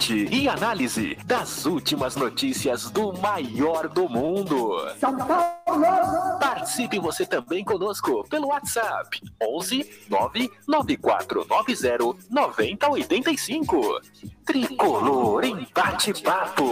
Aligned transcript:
Debate 0.00 0.28
e 0.32 0.48
análise 0.48 1.14
das 1.26 1.66
últimas 1.66 2.16
notícias 2.16 2.90
do 2.90 3.12
maior 3.20 3.86
do 3.86 4.08
mundo. 4.08 4.88
São 4.96 5.14
Paulo! 5.14 6.38
Participe 6.40 6.98
você 6.98 7.26
também 7.26 7.62
conosco 7.62 8.26
pelo 8.28 8.48
WhatsApp 8.48 9.20
11 9.42 10.06
99490 10.08 12.16
9085. 12.30 14.00
Tricolor 14.46 15.44
em 15.44 15.68
bate-papo. 15.74 16.64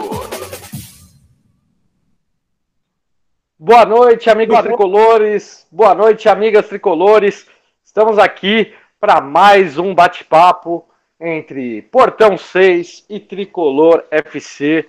Boa 3.58 3.84
noite, 3.84 4.30
amigos 4.30 4.58
tricolores. 4.60 5.66
Boa 5.70 5.94
noite, 5.94 6.30
amigas 6.30 6.66
tricolores. 6.66 7.46
Estamos 7.84 8.18
aqui 8.18 8.74
para 8.98 9.20
mais 9.20 9.76
um 9.76 9.94
bate-papo 9.94 10.88
entre 11.20 11.82
Portão 11.82 12.38
6 12.38 13.06
e 13.08 13.18
Tricolor 13.18 14.04
FC. 14.10 14.88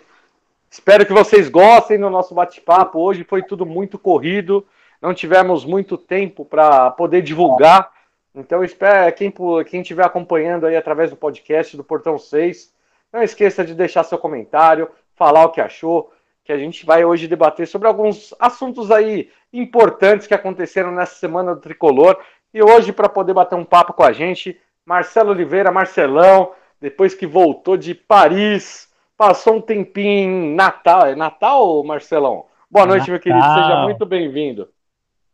Espero 0.69 1.05
que 1.05 1.13
vocês 1.13 1.49
gostem 1.49 1.99
do 1.99 2.09
nosso 2.09 2.33
bate-papo. 2.35 2.99
Hoje 2.99 3.23
foi 3.23 3.41
tudo 3.41 3.65
muito 3.65 3.97
corrido, 3.97 4.65
não 5.01 5.13
tivemos 5.13 5.65
muito 5.65 5.97
tempo 5.97 6.45
para 6.45 6.91
poder 6.91 7.21
divulgar. 7.21 7.91
Então, 8.35 8.63
espero 8.63 9.11
quem 9.13 9.33
quem 9.67 9.81
estiver 9.81 10.05
acompanhando 10.05 10.67
aí 10.67 10.75
através 10.75 11.09
do 11.09 11.15
podcast 11.15 11.75
do 11.75 11.83
Portão 11.83 12.19
6, 12.19 12.71
não 13.11 13.23
esqueça 13.23 13.65
de 13.65 13.73
deixar 13.73 14.03
seu 14.03 14.19
comentário, 14.19 14.89
falar 15.15 15.45
o 15.45 15.49
que 15.49 15.59
achou, 15.59 16.13
que 16.45 16.51
a 16.51 16.57
gente 16.57 16.85
vai 16.85 17.03
hoje 17.03 17.27
debater 17.27 17.67
sobre 17.67 17.87
alguns 17.87 18.33
assuntos 18.39 18.91
aí 18.91 19.31
importantes 19.51 20.27
que 20.27 20.33
aconteceram 20.33 20.91
nessa 20.91 21.15
semana 21.15 21.55
do 21.55 21.61
Tricolor. 21.61 22.19
E 22.53 22.61
hoje, 22.61 22.93
para 22.93 23.09
poder 23.09 23.33
bater 23.33 23.55
um 23.55 23.65
papo 23.65 23.93
com 23.93 24.03
a 24.03 24.11
gente, 24.11 24.59
Marcelo 24.89 25.29
Oliveira, 25.29 25.71
Marcelão, 25.71 26.53
depois 26.81 27.13
que 27.13 27.27
voltou 27.27 27.77
de 27.77 27.93
Paris, 27.93 28.89
passou 29.15 29.57
um 29.57 29.61
tempinho 29.61 30.09
em 30.09 30.55
Natal. 30.55 31.05
É 31.05 31.15
Natal, 31.15 31.83
Marcelão? 31.83 32.45
Boa 32.71 32.87
noite, 32.87 33.01
Natal. 33.01 33.11
meu 33.11 33.19
querido, 33.19 33.43
seja 33.53 33.83
muito 33.83 34.03
bem-vindo. 34.03 34.67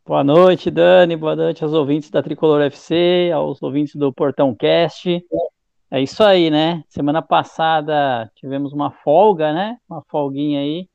Boa 0.06 0.26
noite, 0.26 0.70
Dani. 0.70 1.16
Boa 1.16 1.38
noite 1.38 1.64
aos 1.64 1.72
ouvintes 1.72 2.09
da 2.09 2.22
Tricolor 2.22 2.64
FC, 2.64 3.31
aos 3.33 3.64
ouvintes 3.64 3.95
do 3.95 4.11
Portão 4.11 4.53
Cast. 4.53 5.26
É 5.89 6.02
isso 6.02 6.22
aí, 6.22 6.50
né? 6.50 6.83
Semana 6.89 7.22
passada 7.22 8.30
tivemos 8.36 8.73
uma 8.73 8.92
folga, 8.92 9.53
né? 9.53 9.78
Uma 9.89 10.03
folguinha 10.09 10.59
aí. 10.59 10.89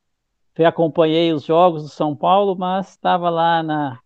Eu 0.55 0.67
acompanhei 0.67 1.33
os 1.33 1.45
jogos 1.45 1.83
do 1.83 1.89
São 1.89 2.15
Paulo, 2.15 2.55
mas 2.55 2.91
estava 2.91 3.31
lá 3.31 3.63
na, 3.63 3.99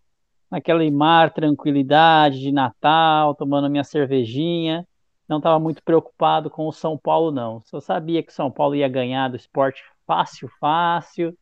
naquela 0.55 0.89
mar 0.89 1.33
tranquilidade 1.33 2.39
de 2.39 2.49
Natal, 2.49 3.35
tomando 3.35 3.69
minha 3.69 3.83
cervejinha. 3.83 4.87
Não 5.27 5.37
estava 5.37 5.59
muito 5.59 5.83
preocupado 5.83 6.49
com 6.49 6.65
o 6.65 6.71
São 6.71 6.97
Paulo, 6.97 7.29
não. 7.29 7.59
Só 7.65 7.81
sabia 7.81 8.23
que 8.23 8.31
o 8.31 8.33
São 8.35 8.49
Paulo 8.49 8.73
ia 8.73 8.87
ganhar 8.87 9.27
do 9.27 9.35
esporte 9.35 9.83
fácil, 10.07 10.49
fácil, 10.57 11.37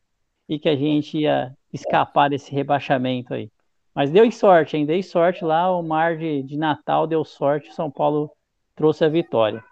e 0.49 0.57
que 0.57 0.67
a 0.67 0.75
gente 0.75 1.19
ia 1.19 1.53
escapar 1.71 2.29
desse 2.29 2.51
rebaixamento 2.51 3.35
aí. 3.35 3.51
Mas 3.93 4.09
deu 4.09 4.29
sorte, 4.31 4.77
hein? 4.77 4.85
Dei 4.85 5.03
sorte 5.03 5.45
lá, 5.45 5.69
o 5.77 5.83
mar 5.83 6.17
de, 6.17 6.41
de 6.41 6.57
Natal 6.57 7.05
deu 7.05 7.23
sorte, 7.23 7.69
o 7.69 7.73
São 7.73 7.91
Paulo 7.91 8.31
trouxe 8.75 9.05
a 9.05 9.09
vitória. 9.09 9.63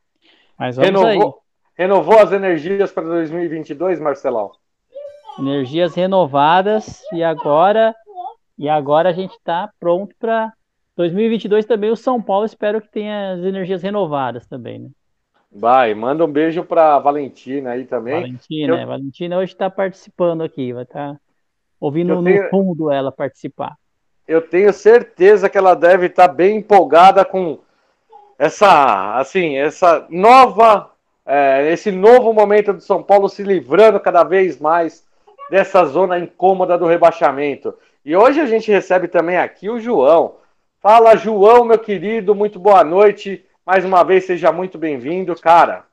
Mas 0.56 0.76
vamos 0.76 1.04
aí. 1.04 1.18
Renovou, 1.18 1.42
renovou 1.76 2.20
as 2.20 2.32
energias 2.32 2.92
para 2.92 3.06
2022, 3.06 4.00
Marcelão? 4.00 4.52
Energias 5.40 5.96
renovadas 5.96 7.02
e 7.12 7.24
agora 7.24 7.96
e 8.62 8.70
agora 8.70 9.10
a 9.10 9.14
gente 9.14 9.32
está 9.34 9.70
pronto 9.80 10.16
para 10.20 10.54
2022 10.96 11.66
também. 11.66 11.90
O 11.90 11.96
São 11.96 12.22
Paulo 12.22 12.46
espero 12.46 12.80
que 12.82 12.90
tenha 12.92 13.34
as 13.34 13.40
energias 13.44 13.82
renovadas 13.82 14.46
também, 14.46 14.80
né? 14.80 14.90
Vai, 15.54 15.94
manda 15.94 16.24
um 16.24 16.32
beijo 16.32 16.64
para 16.64 16.98
Valentina 17.00 17.72
aí 17.72 17.86
também. 17.86 18.14
Valentina, 18.22 18.74
Eu- 18.74 18.78
é, 18.78 18.86
Valentina 18.86 19.38
hoje 19.38 19.52
está 19.52 19.70
participando 19.70 20.44
aqui, 20.44 20.72
vai 20.72 20.84
estar 20.84 21.18
ouvindo 21.80 22.14
Eu 22.14 22.18
no 22.18 22.24
tenho- 22.24 22.50
fundo 22.50 22.90
ela 22.92 23.12
participar. 23.12 23.76
eu 24.28 24.42
tenho 24.42 24.72
certeza 24.72 25.50
que 25.50 25.58
ela 25.58 25.74
deve 25.74 26.06
estar 26.06 26.30
bem 26.30 26.58
empolgada 26.58 27.26
com 27.26 27.60
essa, 28.40 29.18
assim, 29.18 29.58
essa 29.58 30.06
nova, 30.10 30.90
é, 31.26 31.72
esse 31.74 31.92
novo 31.92 32.32
momento 32.34 32.72
do 32.74 32.82
São 32.82 33.04
Paulo 33.04 33.28
se 33.28 33.44
livrando 33.44 34.00
cada 34.00 34.24
vez 34.24 34.60
mais 34.60 35.06
dessa 35.50 35.84
zona 35.86 36.18
incômoda 36.18 36.78
do 36.78 36.86
rebaixamento. 36.86 37.74
E 38.04 38.16
hoje 38.16 38.40
a 38.40 38.46
gente 38.46 38.72
recebe 38.72 39.08
também 39.08 39.38
aqui 39.38 39.70
o 39.70 39.80
João. 39.80 40.38
Fala, 40.82 41.16
João, 41.16 41.64
meu 41.64 41.78
querido, 41.78 42.34
muito 42.34 42.60
boa 42.60 42.84
noite. 42.84 43.46
Mais 43.64 43.86
uma 43.86 44.04
vez, 44.04 44.26
seja 44.26 44.52
muito 44.52 44.78
bem-vindo, 44.78 45.36
cara. 45.40 45.86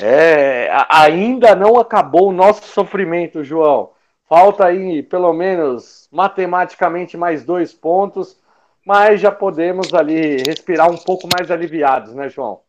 É, 0.00 0.70
ainda 0.88 1.56
não 1.56 1.80
acabou 1.80 2.28
o 2.28 2.32
nosso 2.32 2.62
sofrimento, 2.68 3.42
João. 3.42 3.90
Falta 4.28 4.66
aí, 4.66 5.02
pelo 5.02 5.32
menos, 5.32 6.08
matematicamente, 6.12 7.16
mais 7.16 7.44
dois 7.44 7.72
pontos, 7.72 8.40
mas 8.86 9.20
já 9.20 9.32
podemos 9.32 9.92
ali 9.92 10.36
respirar 10.46 10.88
um 10.88 10.96
pouco 10.96 11.28
mais 11.36 11.50
aliviados, 11.50 12.14
né, 12.14 12.28
João? 12.28 12.60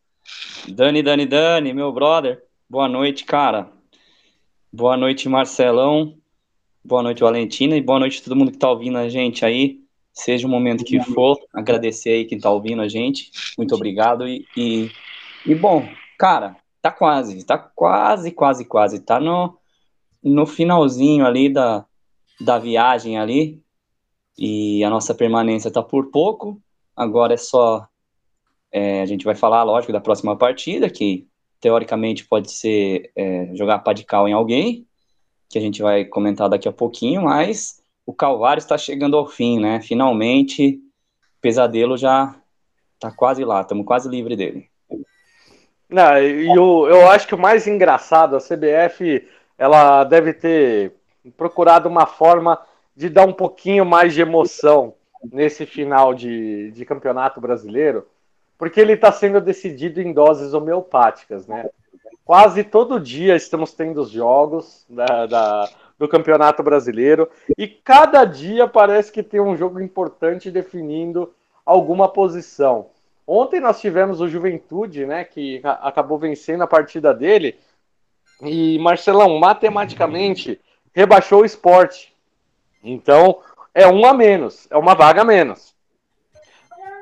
Dani, 0.68 1.03
Dani, 1.03 1.28
Dani, 1.28 1.74
meu 1.74 1.91
brother. 1.91 2.44
Boa 2.68 2.88
noite, 2.88 3.24
cara. 3.24 3.69
Boa 4.74 4.97
noite, 4.97 5.30
Marcelão. 5.30 6.16
Boa 6.84 7.03
noite, 7.03 7.22
Valentina. 7.22 7.78
E 7.78 7.81
boa 7.81 8.00
noite 8.00 8.19
a 8.19 8.24
todo 8.24 8.36
mundo 8.36 8.52
que 8.52 8.58
tá 8.58 8.69
ouvindo 8.69 8.97
a 8.97 9.08
gente 9.08 9.46
aí. 9.46 9.80
Seja 10.12 10.47
o 10.47 10.50
momento 10.50 10.84
que 10.84 11.00
for, 11.00 11.38
agradecer 11.53 12.09
aí 12.09 12.25
quem 12.25 12.40
tá 12.40 12.50
ouvindo 12.50 12.81
a 12.81 12.88
gente. 12.88 13.31
Muito 13.58 13.75
obrigado. 13.75 14.28
E, 14.28 14.46
e, 14.58 14.92
e, 15.46 15.53
bom, 15.53 15.88
cara, 16.18 16.58
tá 16.81 16.92
quase, 16.92 17.46
tá 17.46 17.58
quase, 17.58 18.31
quase, 18.31 18.66
quase. 18.66 19.00
Tá 19.00 19.19
no, 19.19 19.58
no 20.24 20.46
finalzinho 20.47 21.25
ali 21.25 21.50
da, 21.50 21.86
da 22.40 22.58
viagem 22.58 23.18
ali. 23.18 23.62
E 24.38 24.84
a 24.84 24.90
nossa 24.90 25.13
permanência 25.13 25.72
tá 25.72 25.84
por 25.84 26.09
pouco. 26.09 26.59
Agora 26.96 27.36
é 27.36 27.38
só 27.38 27.88
é, 28.72 29.02
a 29.02 29.06
gente 29.06 29.24
vai 29.24 29.36
falar, 29.36 29.63
lógico, 29.63 29.94
da 29.94 30.02
próxima 30.02 30.36
partida, 30.36 30.90
que 30.90 31.28
teoricamente 31.59 32.25
pode 32.25 32.52
ser 32.52 33.12
é, 33.16 33.53
jogar 33.56 33.80
pá 33.80 33.94
de 33.94 34.03
cal 34.03 34.28
em 34.28 34.34
alguém, 34.34 34.88
que 35.51 35.57
a 35.57 35.62
gente 35.62 35.81
vai 35.81 36.06
comentar 36.06 36.50
daqui 36.50 36.67
a 36.67 36.72
pouquinho, 36.72 37.23
mas 37.23 37.81
o 38.06 38.13
Calvário 38.13 38.59
está 38.59 38.78
chegando 38.78 39.17
ao 39.17 39.28
fim, 39.28 39.59
né? 39.59 39.81
Finalmente, 39.81 40.75
o 41.38 41.41
pesadelo 41.41 41.97
já 41.97 42.35
tá 43.00 43.12
quase 43.12 43.44
lá, 43.44 43.62
estamos 43.62 43.85
quase 43.85 44.09
livre 44.09 44.35
dele. 44.35 44.69
Não, 45.89 46.17
e 46.17 46.47
eu, 46.47 46.88
eu 46.88 47.09
acho 47.09 47.28
que 47.28 47.35
o 47.35 47.39
mais 47.39 47.67
engraçado, 47.67 48.35
a 48.35 48.39
CBF, 48.39 49.28
ela 49.57 50.03
deve 50.06 50.34
ter 50.34 50.94
procurado 51.36 51.89
uma 51.89 52.06
forma 52.06 52.59
de 52.95 53.09
dar 53.09 53.27
um 53.27 53.33
pouquinho 53.33 53.86
mais 53.86 54.13
de 54.13 54.21
emoção 54.21 54.94
nesse 55.31 55.65
final 55.65 56.13
de, 56.13 56.71
de 56.71 56.86
campeonato 56.86 57.42
brasileiro, 57.42 58.07
porque 58.57 58.80
ele 58.80 58.94
está 58.94 59.12
sendo 59.12 59.42
decidido 59.42 60.01
em 60.01 60.13
doses 60.13 60.54
homeopáticas, 60.54 61.45
né? 61.45 61.69
Quase 62.23 62.63
todo 62.63 63.00
dia 63.00 63.35
estamos 63.35 63.73
tendo 63.73 64.01
os 64.01 64.09
jogos 64.12 64.85
da, 64.89 65.25
da- 65.25 65.69
do 65.97 66.07
Campeonato 66.07 66.63
Brasileiro 66.63 67.29
e 67.57 67.68
cada 67.68 68.25
dia 68.25 68.68
parece 68.68 69.12
que 69.12 69.21
tem 69.21 69.39
um 69.39 69.56
jogo 69.56 69.79
importante 69.79 70.50
definindo 70.50 71.31
alguma 71.65 72.07
posição. 72.07 72.88
Ontem 73.27 73.59
nós 73.59 73.79
tivemos 73.79 74.19
o 74.19 74.27
Juventude, 74.27 75.06
né, 75.06 75.23
que 75.23 75.62
acabou 75.63 76.18
vencendo 76.18 76.63
a 76.63 76.68
partida 76.68 77.13
dele 77.13 77.56
e 78.41 78.79
Marcelão 78.79 79.38
matematicamente 79.38 80.59
rebaixou 80.94 81.41
o 81.41 81.45
esporte. 81.45 82.13
Então 82.83 83.39
é 83.73 83.88
um 83.88 84.06
a 84.06 84.13
menos, 84.13 84.68
é 84.71 84.77
uma 84.77 84.95
vaga 84.95 85.21
a 85.21 85.25
menos. 85.25 85.75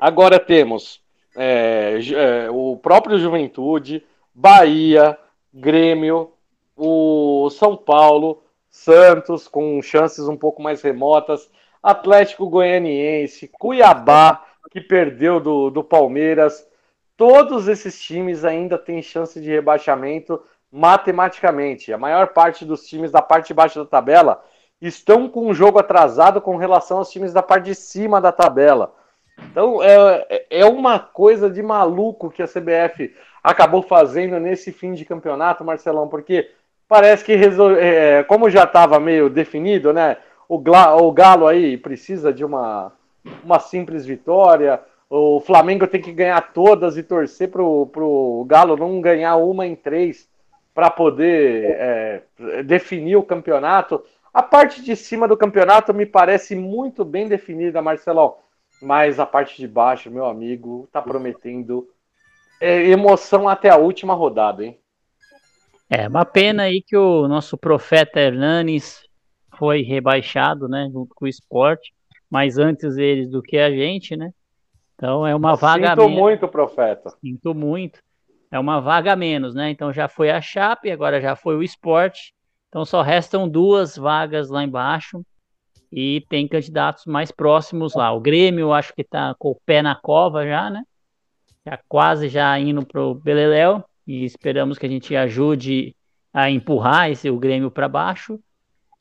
Agora 0.02 0.40
temos 0.40 1.02
é, 1.36 2.00
é, 2.16 2.50
o 2.52 2.78
próprio 2.78 3.18
Juventude, 3.18 4.04
Bahia, 4.42 5.18
Grêmio, 5.54 6.32
o 6.74 7.50
São 7.50 7.76
Paulo, 7.76 8.42
Santos 8.70 9.50
com 9.50 9.82
chances 9.82 10.30
um 10.30 10.38
pouco 10.38 10.62
mais 10.62 10.82
remotas, 10.82 11.52
Atlético 11.84 12.48
Goianiense, 12.48 13.50
Cuiabá, 13.50 14.46
que 14.72 14.80
perdeu 14.80 15.42
do, 15.42 15.70
do 15.70 15.84
Palmeiras. 15.84 16.66
Todos 17.18 17.68
esses 17.68 18.02
times 18.02 18.46
ainda 18.46 18.78
têm 18.78 19.02
chance 19.02 19.42
de 19.42 19.50
rebaixamento 19.50 20.42
matematicamente. 20.72 21.92
A 21.92 21.98
maior 21.98 22.28
parte 22.28 22.64
dos 22.64 22.88
times 22.88 23.12
da 23.12 23.22
parte 23.22 23.48
de 23.48 23.54
baixo 23.54 23.80
da 23.80 23.86
tabela 23.86 24.42
estão 24.80 25.28
com 25.28 25.50
um 25.50 25.54
jogo 25.54 25.80
atrasado 25.80 26.40
com 26.40 26.56
relação 26.56 27.00
aos 27.00 27.12
times 27.12 27.34
da 27.34 27.44
parte 27.44 27.66
de 27.66 27.76
cima 27.76 28.22
da 28.22 28.32
tabela. 28.32 28.96
Então 29.52 29.84
é, 29.84 30.46
é 30.50 30.66
uma 30.66 30.98
coisa 30.98 31.50
de 31.50 31.62
maluco 31.62 32.32
que 32.32 32.42
a 32.42 32.48
CBF 32.48 33.14
acabou 33.50 33.82
fazendo 33.82 34.40
nesse 34.40 34.72
fim 34.72 34.94
de 34.94 35.06
campeonato, 35.06 35.64
Marcelão, 35.64 36.08
porque 36.08 36.50
parece 36.88 37.24
que 37.24 37.34
é, 37.80 38.24
como 38.24 38.50
já 38.50 38.64
estava 38.64 39.00
meio 39.00 39.30
definido, 39.30 39.94
né? 39.94 40.18
O, 40.48 40.56
o 40.58 41.12
Galo 41.12 41.48
aí 41.48 41.78
precisa 41.78 42.34
de 42.34 42.44
uma, 42.44 42.92
uma 43.44 43.60
simples 43.60 44.06
vitória. 44.06 44.80
O 45.10 45.40
Flamengo 45.40 45.88
tem 45.88 46.02
que 46.02 46.12
ganhar 46.12 46.54
todas 46.54 46.98
e 46.98 47.04
torcer 47.04 47.50
para 47.50 47.62
o 47.64 48.46
Galo 48.48 48.78
não 48.78 49.02
ganhar 49.02 49.36
uma 49.38 49.66
em 49.66 49.76
três 49.76 50.28
para 50.74 50.90
poder 50.90 51.76
é, 51.78 52.24
definir 52.64 53.16
o 53.16 53.24
campeonato. 53.24 54.04
A 54.34 54.42
parte 54.42 54.82
de 54.82 54.96
cima 54.96 55.28
do 55.28 55.36
campeonato 55.36 55.94
me 55.94 56.06
parece 56.06 56.56
muito 56.56 57.04
bem 57.04 57.28
definida, 57.28 57.82
Marcelão. 57.82 58.38
Mas 58.82 59.20
a 59.20 59.26
parte 59.26 59.58
de 59.58 59.68
baixo, 59.68 60.10
meu 60.10 60.26
amigo, 60.26 60.88
tá 60.92 61.02
prometendo 61.02 61.88
é, 62.60 62.88
emoção 62.88 63.48
até 63.48 63.70
a 63.70 63.78
última 63.78 64.14
rodada, 64.14 64.64
hein? 64.64 64.80
É, 65.90 66.08
uma 66.08 66.26
pena 66.26 66.64
aí 66.64 66.84
que 66.86 66.96
o 66.96 67.28
nosso 67.28 67.58
profeta 67.58 68.20
Hernanes 68.20 69.02
foi 69.58 69.82
rebaixado, 69.82 70.68
né, 70.68 70.88
junto 70.92 71.14
com 71.16 71.26
o 71.26 71.28
esporte, 71.28 71.92
mas 72.30 72.58
antes 72.58 72.96
eles 72.98 73.30
do 73.30 73.42
que 73.42 73.58
a 73.58 73.72
gente, 73.72 74.16
né? 74.16 74.32
Então 74.94 75.26
é 75.26 75.36
uma 75.36 75.56
vaga 75.56 75.90
Sinto 75.90 76.10
muito, 76.10 76.48
profeta. 76.48 77.10
Sinto 77.22 77.56
muito. 77.56 78.00
É 78.52 78.60
uma 78.60 78.80
vaga 78.80 79.16
menos, 79.16 79.56
né? 79.56 79.72
Então 79.72 79.92
já 79.94 80.08
foi 80.08 80.30
a 80.30 80.42
Chape, 80.42 80.92
agora 80.92 81.22
já 81.22 81.36
foi 81.36 81.56
o 81.56 81.64
esporte. 81.64 82.34
Então 82.68 82.86
só 82.86 83.02
restam 83.02 83.48
duas 83.48 83.96
vagas 83.96 84.50
lá 84.50 84.64
embaixo 84.64 85.24
e 85.92 86.24
tem 86.30 86.48
candidatos 86.48 87.06
mais 87.06 87.32
próximos 87.32 87.96
lá. 87.96 88.12
O 88.12 88.20
Grêmio, 88.20 88.74
acho 88.74 88.94
que 88.94 89.02
está 89.02 89.34
com 89.40 89.52
o 89.52 89.60
pé 89.66 89.82
na 89.82 89.96
cova 89.96 90.46
já, 90.46 90.70
né? 90.70 90.84
Já 91.70 91.80
quase 91.88 92.30
já 92.30 92.60
indo 92.60 92.84
pro 92.84 93.14
Beleléu 93.14 93.84
e 94.08 94.26
esperamos 94.26 94.80
que 94.80 94.88
a 94.88 94.90
gente 94.90 95.16
ajude 95.16 95.96
a 96.34 96.50
empurrar 96.50 97.12
esse 97.12 97.30
o 97.30 97.38
Grêmio 97.38 97.70
para 97.70 97.88
baixo. 97.88 98.40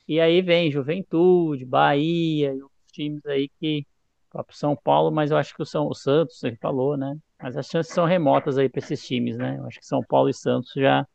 E 0.07 0.19
aí 0.19 0.39
vem 0.39 0.69
Juventude, 0.69 1.65
Bahia 1.65 2.53
e 2.53 2.61
outros 2.61 2.91
times 2.91 3.25
aí 3.25 3.49
que 3.59 3.87
próprio 4.29 4.55
São 4.55 4.75
Paulo, 4.75 5.09
mas 5.09 5.31
eu 5.31 5.37
acho 5.37 5.55
que 5.55 5.63
o 5.63 5.65
São 5.65 5.87
o 5.87 5.95
Santos, 5.95 6.43
ele 6.43 6.57
falou, 6.57 6.95
né? 6.95 7.17
Mas 7.41 7.57
as 7.57 7.65
chances 7.65 7.91
são 7.91 8.05
remotas 8.05 8.59
aí 8.59 8.69
para 8.69 8.77
esses 8.77 9.03
times, 9.03 9.35
né? 9.35 9.55
Eu 9.57 9.65
acho 9.65 9.79
que 9.79 9.85
São 9.87 10.03
Paulo 10.03 10.29
e 10.29 10.33
Santos 10.33 10.71
já 10.75 11.07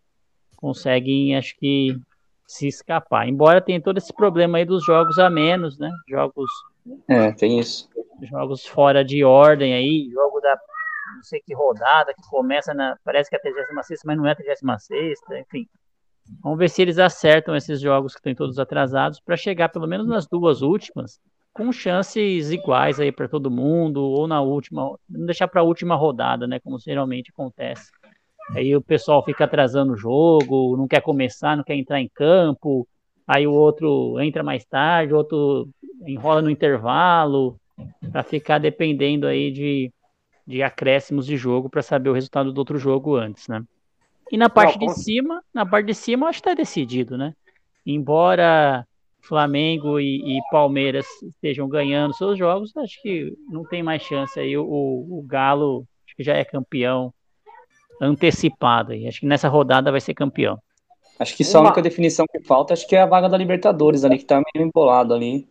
conseguem, 0.57 1.37
acho 1.37 1.55
que 1.57 1.97
se 2.49 2.67
escapar. 2.67 3.29
Embora 3.29 3.61
tenha 3.61 3.81
todo 3.81 3.99
esse 3.99 4.13
problema 4.13 4.59
aí 4.59 4.65
dos 4.65 4.85
jogos 4.85 5.21
a 5.21 5.31
menos, 5.31 5.79
né? 5.79 5.93
Jogos. 6.09 6.51
É, 7.07 7.31
tem 7.31 7.61
isso. 7.61 7.89
Jogos 8.23 8.67
fora 8.67 9.05
de 9.05 9.23
ordem 9.23 9.73
aí, 9.73 10.11
jogo 10.11 10.41
da 10.41 10.57
não 11.17 11.23
sei 11.23 11.41
que 11.45 11.55
rodada 11.55 12.15
que 12.15 12.23
começa 12.29 12.73
na. 12.75 12.97
Parece 13.05 13.31
que 13.31 13.37
é 13.37 13.39
a 13.39 13.43
36, 13.43 14.01
mas 14.05 14.17
não 14.17 14.27
é 14.27 14.33
a 14.33 14.37
36, 14.37 15.19
enfim. 15.41 15.69
Vamos 16.43 16.59
ver 16.59 16.71
se 16.71 16.81
eles 16.81 16.99
acertam 16.99 17.55
esses 17.55 17.81
jogos 17.81 18.15
que 18.15 18.21
estão 18.21 18.35
todos 18.35 18.59
atrasados 18.59 19.21
para 19.21 19.37
chegar 19.37 19.69
pelo 19.69 19.87
menos 19.87 20.07
nas 20.07 20.27
duas 20.27 20.63
últimas 20.63 21.21
com 21.55 21.71
chances 21.71 22.51
iguais 22.51 22.99
aí 22.99 23.13
para 23.13 23.29
todo 23.29 23.51
mundo 23.51 24.03
ou 24.03 24.27
na 24.27 24.43
última, 24.43 24.99
não 25.09 25.25
deixar 25.25 25.47
para 25.47 25.61
a 25.61 25.65
última 25.65 25.95
rodada, 25.95 26.49
né, 26.49 26.59
como 26.59 26.79
geralmente 26.81 27.31
acontece. 27.31 27.93
Aí 28.51 28.75
o 28.77 28.83
pessoal 28.83 29.25
fica 29.25 29.45
atrasando 29.45 29.93
o 29.93 29.97
jogo, 29.97 30.77
não 30.77 30.89
quer 30.89 31.01
começar, 31.01 31.57
não 31.57 31.65
quer 31.65 31.77
entrar 31.77 32.01
em 32.01 32.11
campo. 32.13 32.87
Aí 33.27 33.47
o 33.47 33.53
outro 33.53 34.21
entra 34.21 34.43
mais 34.43 34.65
tarde, 34.67 35.15
o 35.15 35.17
outro 35.17 35.69
enrola 36.07 36.43
no 36.43 36.51
intervalo, 36.51 37.57
para 38.11 38.23
ficar 38.23 38.59
dependendo 38.59 39.27
aí 39.27 39.51
de, 39.51 39.93
de 40.47 40.63
acréscimos 40.63 41.27
de 41.27 41.37
jogo 41.37 41.69
para 41.69 41.83
saber 41.83 42.11
o 42.11 42.13
resultado 42.13 42.53
do 42.53 42.59
outro 42.59 42.79
jogo 42.79 43.17
antes, 43.17 43.49
né? 43.49 43.63
E 44.31 44.37
na 44.37 44.49
parte 44.49 44.79
não, 44.79 44.87
de 44.87 44.95
cima, 45.01 45.43
na 45.53 45.67
parte 45.67 45.87
de 45.87 45.95
cima, 45.95 46.29
acho 46.29 46.43
que 46.43 46.49
está 46.49 46.55
decidido, 46.55 47.17
né? 47.17 47.35
Embora 47.87 48.87
Flamengo 49.21 49.99
e, 50.01 50.37
e, 50.37 50.41
Palmeiras 50.51 51.07
estejam 51.23 51.69
ganhando 51.69 52.15
seus 52.15 52.39
jogos, 52.39 52.77
acho 52.77 53.01
que 53.03 53.33
não 53.49 53.65
tem 53.65 53.83
mais 53.83 54.03
chance 54.03 54.39
aí. 54.39 54.57
O, 54.57 54.65
o 54.65 55.25
Galo 55.27 55.87
acho 56.07 56.17
que 56.17 56.23
já 56.23 56.35
é 56.35 56.45
campeão 56.45 57.13
antecipado 58.01 58.93
aí. 58.93 59.07
Acho 59.07 59.21
que 59.21 59.27
nessa 59.27 59.49
rodada 59.49 59.91
vai 59.91 60.01
ser 60.01 60.15
campeão. 60.15 60.59
Acho 61.19 61.37
que 61.37 61.45
só 61.45 61.59
Uma... 61.59 61.67
a 61.67 61.67
única 61.69 61.83
definição 61.83 62.27
que 62.31 62.41
falta, 62.41 62.75
acho 62.75 62.87
que 62.87 62.97
é 62.97 63.03
a 63.03 63.07
vaga 63.07 63.29
da 63.29 63.37
Libertadores 63.37 64.05
ali, 64.05 64.19
que 64.19 64.25
tá 64.25 64.43
meio 64.55 64.67
embolado 64.67 65.15
ali. 65.15 65.47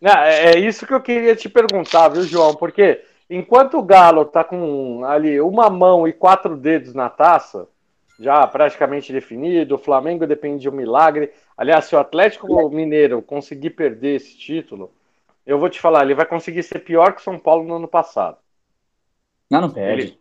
É, 0.00 0.52
é 0.52 0.58
isso 0.58 0.86
que 0.86 0.94
eu 0.94 1.00
queria 1.00 1.34
te 1.34 1.48
perguntar, 1.48 2.08
viu, 2.08 2.22
João? 2.24 2.54
Porque 2.54 3.02
enquanto 3.28 3.78
o 3.78 3.82
Galo 3.82 4.24
tá 4.24 4.42
com 4.42 5.04
ali 5.04 5.40
uma 5.40 5.68
mão 5.68 6.06
e 6.06 6.12
quatro 6.12 6.56
dedos 6.56 6.94
na 6.94 7.08
taça, 7.08 7.68
já 8.18 8.46
praticamente 8.46 9.12
definido, 9.12 9.76
o 9.76 9.78
Flamengo 9.78 10.26
depende 10.26 10.62
de 10.62 10.68
um 10.68 10.72
milagre. 10.72 11.32
Aliás, 11.56 11.84
se 11.84 11.94
o 11.94 11.98
Atlético 11.98 12.68
Mineiro 12.70 13.22
conseguir 13.22 13.70
perder 13.70 14.16
esse 14.16 14.36
título, 14.36 14.92
eu 15.46 15.58
vou 15.58 15.68
te 15.68 15.80
falar, 15.80 16.02
ele 16.02 16.14
vai 16.14 16.26
conseguir 16.26 16.62
ser 16.62 16.80
pior 16.80 17.12
que 17.12 17.20
o 17.20 17.24
São 17.24 17.38
Paulo 17.38 17.66
no 17.66 17.76
ano 17.76 17.88
passado. 17.88 18.36
Não, 19.50 19.62
não 19.62 19.70
perde. 19.70 20.02
Ele... 20.02 20.20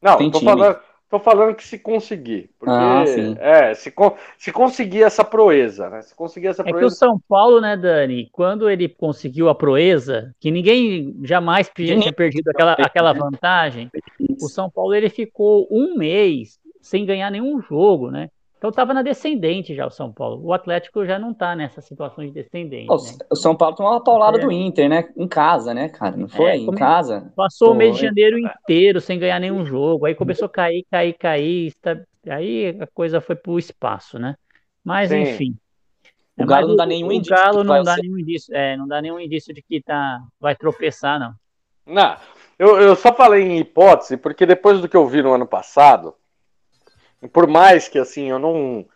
Não, 0.00 0.16
Tem 0.16 0.30
tô 0.30 0.40
falando, 0.40 0.78
tô 1.08 1.18
falando 1.18 1.54
que 1.54 1.64
se 1.64 1.78
conseguir. 1.78 2.50
Porque, 2.58 2.72
ah, 2.72 3.04
é, 3.38 3.74
se, 3.74 3.92
se 4.36 4.52
conseguir 4.52 5.02
essa 5.02 5.24
proeza, 5.24 5.88
né? 5.88 6.02
Se 6.02 6.14
conseguir 6.14 6.48
essa 6.48 6.62
proeza. 6.62 6.78
É 6.78 6.80
que 6.80 6.86
o 6.86 6.90
São 6.90 7.18
Paulo, 7.28 7.60
né, 7.60 7.76
Dani, 7.76 8.28
quando 8.32 8.68
ele 8.68 8.88
conseguiu 8.88 9.48
a 9.48 9.54
proeza, 9.54 10.34
que 10.38 10.50
ninguém 10.50 11.16
jamais 11.22 11.70
tinha 11.74 12.12
perdido 12.12 12.48
aquela, 12.50 12.72
aquela 12.78 13.12
vantagem, 13.12 13.90
o 14.40 14.48
São 14.48 14.70
Paulo 14.70 14.94
ele 14.94 15.08
ficou 15.08 15.66
um 15.70 15.96
mês 15.96 16.58
sem 16.80 17.04
ganhar 17.04 17.30
nenhum 17.30 17.60
jogo, 17.60 18.10
né? 18.10 18.30
Então 18.58 18.70
estava 18.70 18.92
na 18.92 19.02
descendente 19.02 19.72
já 19.72 19.86
o 19.86 19.90
São 19.90 20.12
Paulo. 20.12 20.44
O 20.44 20.52
Atlético 20.52 21.06
já 21.06 21.16
não 21.16 21.30
está 21.30 21.54
nessa 21.54 21.80
situação 21.80 22.26
de 22.26 22.32
descendente. 22.32 22.90
O, 22.90 22.96
né? 22.96 23.12
o 23.30 23.36
São 23.36 23.54
Paulo 23.54 23.76
tomou 23.76 23.92
uma 23.92 24.02
paulada 24.02 24.36
é. 24.36 24.40
do 24.40 24.50
Inter, 24.50 24.88
né? 24.88 25.08
Em 25.16 25.28
casa, 25.28 25.72
né, 25.72 25.88
cara? 25.88 26.16
Não 26.16 26.28
foi? 26.28 26.50
É, 26.50 26.56
em 26.56 26.70
casa. 26.72 27.32
Passou 27.36 27.68
Pô, 27.68 27.74
o 27.74 27.76
mês 27.76 27.94
de 27.94 28.02
janeiro 28.02 28.36
inteiro 28.36 29.00
sem 29.00 29.16
ganhar 29.16 29.38
nenhum 29.38 29.64
jogo. 29.64 30.06
Aí 30.06 30.14
começou 30.14 30.46
a 30.46 30.50
cair, 30.50 30.84
cair, 30.90 31.12
cair. 31.14 31.66
Está... 31.68 31.96
Aí 32.28 32.76
a 32.80 32.86
coisa 32.88 33.20
foi 33.20 33.36
para 33.36 33.52
o 33.52 33.58
espaço, 33.60 34.18
né? 34.18 34.34
Mas 34.84 35.10
Sim. 35.10 35.20
enfim. 35.20 35.56
O 36.36 36.44
Galo 36.44 36.68
não 36.68 36.76
dá 36.76 36.86
nenhum 36.86 37.12
indício. 37.12 37.34
O 37.34 37.38
Galo 37.38 37.64
não 37.64 37.82
dá 37.84 37.94
ser... 37.94 38.02
nenhum 38.02 38.18
indício. 38.18 38.56
É, 38.56 38.76
não 38.76 38.88
dá 38.88 39.00
nenhum 39.00 39.20
indício 39.20 39.54
de 39.54 39.62
que 39.62 39.80
tá, 39.80 40.20
vai 40.40 40.56
tropeçar, 40.56 41.20
não. 41.20 41.32
Não. 41.86 42.16
Eu, 42.58 42.80
eu 42.80 42.96
só 42.96 43.14
falei 43.14 43.44
em 43.44 43.58
hipótese 43.58 44.16
porque 44.16 44.44
depois 44.44 44.80
do 44.80 44.88
que 44.88 44.96
eu 44.96 45.06
vi 45.06 45.22
no 45.22 45.32
ano 45.32 45.46
passado, 45.46 46.14
por 47.32 47.46
mais 47.46 47.88
que 47.88 47.98
assim, 47.98 48.30
eu 48.30 48.38
não. 48.38 48.86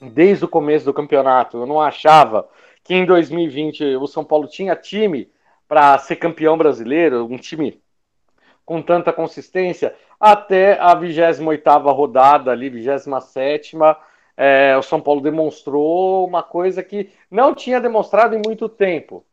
Desde 0.00 0.44
o 0.44 0.48
começo 0.48 0.84
do 0.84 0.94
campeonato, 0.94 1.58
eu 1.58 1.66
não 1.66 1.80
achava 1.80 2.48
que 2.82 2.94
em 2.94 3.04
2020 3.04 3.96
o 3.96 4.06
São 4.06 4.24
Paulo 4.24 4.48
tinha 4.48 4.74
time 4.74 5.30
para 5.68 5.98
ser 5.98 6.16
campeão 6.16 6.56
brasileiro, 6.56 7.26
um 7.26 7.36
time 7.36 7.80
com 8.64 8.80
tanta 8.80 9.12
consistência, 9.12 9.94
até 10.18 10.78
a 10.78 10.94
28 10.94 11.90
rodada 11.90 12.50
ali, 12.50 12.70
27 12.70 13.76
é, 14.36 14.76
o 14.76 14.82
São 14.82 15.00
Paulo 15.00 15.20
demonstrou 15.20 16.26
uma 16.26 16.42
coisa 16.42 16.82
que 16.82 17.10
não 17.30 17.54
tinha 17.54 17.80
demonstrado 17.80 18.34
em 18.34 18.40
muito 18.44 18.68
tempo. 18.68 19.24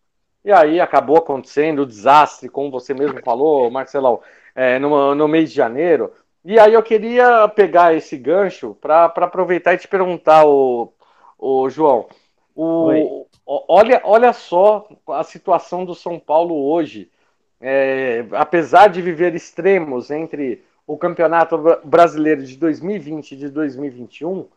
E 0.44 0.52
aí 0.52 0.80
acabou 0.80 1.18
acontecendo 1.18 1.84
o 1.84 1.86
desastre, 1.86 2.50
como 2.50 2.72
você 2.72 2.94
mesmo 2.94 3.22
falou, 3.24 3.70
Marcelão, 3.70 4.22
é, 4.56 4.80
no, 4.80 5.14
no 5.14 5.28
mês 5.28 5.50
de 5.50 5.56
janeiro, 5.56 6.12
e 6.50 6.58
aí 6.58 6.74
eu 6.74 6.82
queria 6.82 7.46
pegar 7.50 7.94
esse 7.94 8.16
gancho 8.16 8.74
para 8.80 9.04
aproveitar 9.04 9.74
e 9.74 9.78
te 9.78 9.86
perguntar, 9.86 10.46
o, 10.46 10.94
o 11.38 11.70
João. 11.70 12.08
O, 12.56 13.28
olha, 13.46 14.00
olha 14.06 14.32
só 14.32 14.88
a 15.10 15.26
situação 15.26 15.84
do 15.84 15.94
São 15.94 16.18
Paulo 16.18 16.56
hoje. 16.56 17.12
É, 17.60 18.26
apesar 18.32 18.88
de 18.88 19.02
viver 19.02 19.36
extremos 19.36 20.10
entre 20.10 20.64
o 20.88 20.98
Campeonato 20.98 21.58
Brasileiro 21.84 22.42
de 22.42 22.56
2020 22.56 23.34
e 23.34 23.36
de 23.36 23.50
2021, 23.50 24.48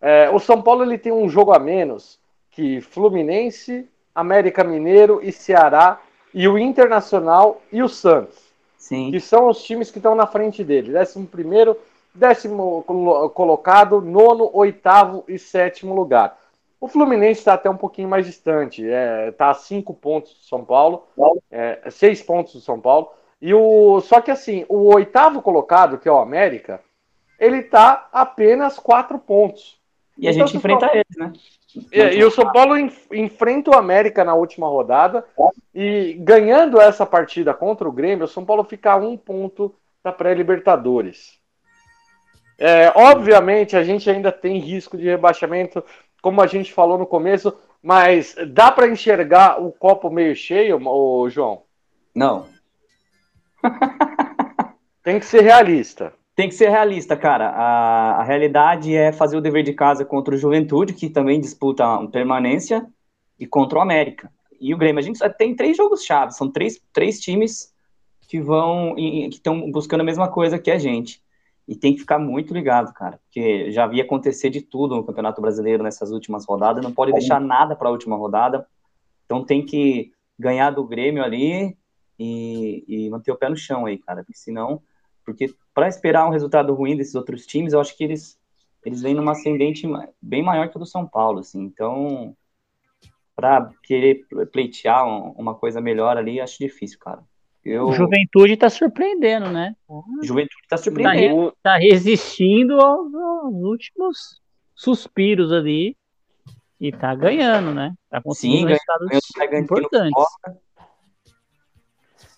é, 0.00 0.30
o 0.30 0.38
São 0.38 0.62
Paulo 0.62 0.84
ele 0.84 0.96
tem 0.96 1.10
um 1.10 1.28
jogo 1.28 1.52
a 1.52 1.58
menos 1.58 2.20
que 2.52 2.80
Fluminense, 2.80 3.90
América 4.14 4.62
Mineiro 4.62 5.18
e 5.20 5.32
Ceará, 5.32 6.00
e 6.32 6.46
o 6.46 6.56
Internacional 6.56 7.60
e 7.72 7.82
o 7.82 7.88
Santos. 7.88 8.45
Sim. 8.86 9.10
que 9.10 9.18
são 9.18 9.48
os 9.48 9.64
times 9.64 9.90
que 9.90 9.98
estão 9.98 10.14
na 10.14 10.28
frente 10.28 10.62
dele. 10.62 10.92
Décimo 10.92 11.26
primeiro, 11.26 11.76
décimo 12.14 12.84
colocado, 13.34 14.00
nono, 14.00 14.48
oitavo 14.52 15.24
e 15.26 15.40
sétimo 15.40 15.92
lugar. 15.92 16.38
O 16.80 16.86
Fluminense 16.86 17.40
está 17.40 17.54
até 17.54 17.68
um 17.68 17.76
pouquinho 17.76 18.08
mais 18.08 18.26
distante, 18.26 18.82
está 18.82 18.96
é, 18.96 19.30
tá 19.32 19.50
a 19.50 19.54
cinco 19.54 19.92
pontos 19.92 20.34
do 20.34 20.44
São 20.44 20.64
Paulo, 20.64 21.02
é, 21.50 21.80
seis 21.90 22.22
pontos 22.22 22.52
do 22.52 22.60
São 22.60 22.78
Paulo. 22.80 23.10
E 23.42 23.52
o 23.52 24.00
só 24.02 24.20
que 24.20 24.30
assim, 24.30 24.64
o 24.68 24.94
oitavo 24.94 25.42
colocado, 25.42 25.98
que 25.98 26.08
é 26.08 26.12
o 26.12 26.18
América, 26.18 26.80
ele 27.40 27.58
está 27.58 28.08
apenas 28.12 28.78
quatro 28.78 29.18
pontos. 29.18 29.80
E 30.16 30.28
a 30.28 30.30
então, 30.30 30.46
gente 30.46 30.58
enfrenta 30.58 30.86
Paulo... 30.86 30.94
eles, 30.94 31.16
né? 31.16 31.32
E, 31.92 32.00
e, 32.00 32.24
o 32.24 32.30
São 32.30 32.50
Paulo 32.52 32.76
enfrenta 33.12 33.70
o 33.70 33.76
América 33.76 34.24
na 34.24 34.34
última 34.34 34.68
rodada 34.68 35.24
e 35.74 36.14
ganhando 36.20 36.80
essa 36.80 37.04
partida 37.04 37.52
contra 37.52 37.88
o 37.88 37.92
Grêmio, 37.92 38.24
o 38.24 38.28
São 38.28 38.44
Paulo 38.44 38.64
fica 38.64 38.92
a 38.92 38.96
um 38.96 39.16
ponto 39.16 39.74
da 40.02 40.12
pré-Libertadores. 40.12 41.38
É, 42.58 42.90
obviamente, 42.94 43.76
a 43.76 43.84
gente 43.84 44.08
ainda 44.08 44.32
tem 44.32 44.58
risco 44.58 44.96
de 44.96 45.04
rebaixamento, 45.04 45.84
como 46.22 46.40
a 46.40 46.46
gente 46.46 46.72
falou 46.72 46.96
no 46.96 47.06
começo, 47.06 47.56
mas 47.82 48.34
dá 48.48 48.72
para 48.72 48.88
enxergar 48.88 49.62
o 49.62 49.70
copo 49.70 50.10
meio 50.10 50.34
cheio, 50.34 50.80
ô, 50.86 51.28
João? 51.28 51.62
Não. 52.14 52.46
tem 55.02 55.20
que 55.20 55.26
ser 55.26 55.42
realista. 55.42 56.12
Tem 56.36 56.50
que 56.50 56.54
ser 56.54 56.68
realista, 56.68 57.16
cara. 57.16 57.48
A, 57.48 58.20
a 58.20 58.22
realidade 58.22 58.94
é 58.94 59.10
fazer 59.10 59.38
o 59.38 59.40
dever 59.40 59.64
de 59.64 59.72
casa 59.72 60.04
contra 60.04 60.34
o 60.34 60.38
Juventude, 60.38 60.92
que 60.92 61.08
também 61.08 61.40
disputa 61.40 61.82
uma 61.84 62.10
permanência, 62.10 62.86
e 63.40 63.46
contra 63.46 63.78
o 63.78 63.82
América. 63.82 64.30
E 64.60 64.74
o 64.74 64.76
Grêmio. 64.76 65.00
A 65.00 65.02
gente 65.02 65.18
tem 65.38 65.56
três 65.56 65.78
jogos 65.78 66.04
chaves, 66.04 66.36
são 66.36 66.50
três, 66.50 66.78
três 66.92 67.18
times 67.20 67.74
que 68.28 68.38
vão 68.38 68.94
que 68.94 69.28
estão 69.30 69.70
buscando 69.70 70.02
a 70.02 70.04
mesma 70.04 70.28
coisa 70.28 70.58
que 70.58 70.70
a 70.70 70.78
gente. 70.78 71.22
E 71.66 71.74
tem 71.74 71.94
que 71.94 72.00
ficar 72.00 72.18
muito 72.18 72.52
ligado, 72.52 72.92
cara, 72.92 73.18
porque 73.24 73.72
já 73.72 73.86
vi 73.86 74.00
acontecer 74.00 74.50
de 74.50 74.60
tudo 74.60 74.94
no 74.94 75.04
Campeonato 75.04 75.40
Brasileiro 75.40 75.82
nessas 75.82 76.12
últimas 76.12 76.44
rodadas, 76.46 76.84
não 76.84 76.92
pode 76.92 77.12
deixar 77.12 77.40
nada 77.40 77.74
para 77.74 77.88
a 77.88 77.90
última 77.90 78.14
rodada. 78.14 78.66
Então 79.24 79.42
tem 79.42 79.64
que 79.64 80.12
ganhar 80.38 80.70
do 80.70 80.84
Grêmio 80.84 81.24
ali 81.24 81.76
e, 82.18 82.84
e 82.86 83.10
manter 83.10 83.32
o 83.32 83.36
pé 83.36 83.48
no 83.48 83.56
chão 83.56 83.86
aí, 83.86 83.98
cara, 83.98 84.22
porque 84.22 84.38
senão 84.38 84.80
porque 85.26 85.52
para 85.74 85.88
esperar 85.88 86.26
um 86.26 86.30
resultado 86.30 86.72
ruim 86.72 86.96
desses 86.96 87.16
outros 87.16 87.44
times, 87.44 87.72
eu 87.72 87.80
acho 87.80 87.94
que 87.96 88.04
eles 88.04 88.38
eles 88.86 89.02
vêm 89.02 89.14
numa 89.14 89.32
ascendente 89.32 89.84
bem 90.22 90.44
maior 90.44 90.68
que 90.68 90.76
o 90.76 90.78
do 90.78 90.86
São 90.86 91.04
Paulo, 91.04 91.40
assim. 91.40 91.60
Então, 91.60 92.36
para 93.34 93.68
querer 93.82 94.24
pleitear 94.52 95.04
uma 95.04 95.56
coisa 95.56 95.80
melhor 95.80 96.16
ali, 96.16 96.40
acho 96.40 96.56
difícil, 96.60 96.96
cara. 97.00 97.20
Eu... 97.64 97.90
Juventude 97.92 98.52
está 98.52 98.70
surpreendendo, 98.70 99.50
né? 99.50 99.74
Juventude 100.22 100.62
está 100.62 100.76
surpreendendo. 100.76 101.48
Está 101.48 101.72
tá 101.72 101.76
resistindo 101.78 102.80
aos, 102.80 103.12
aos, 103.12 103.54
últimos 103.54 104.40
suspiros 104.72 105.52
ali 105.52 105.96
e 106.80 106.90
está 106.90 107.12
ganhando, 107.12 107.74
né? 107.74 107.92
Está 108.04 108.22
conseguindo 108.22 108.68
Sim, 108.68 108.74
resultados 108.74 109.08
ganhando, 109.36 109.64
importantes. 109.64 110.24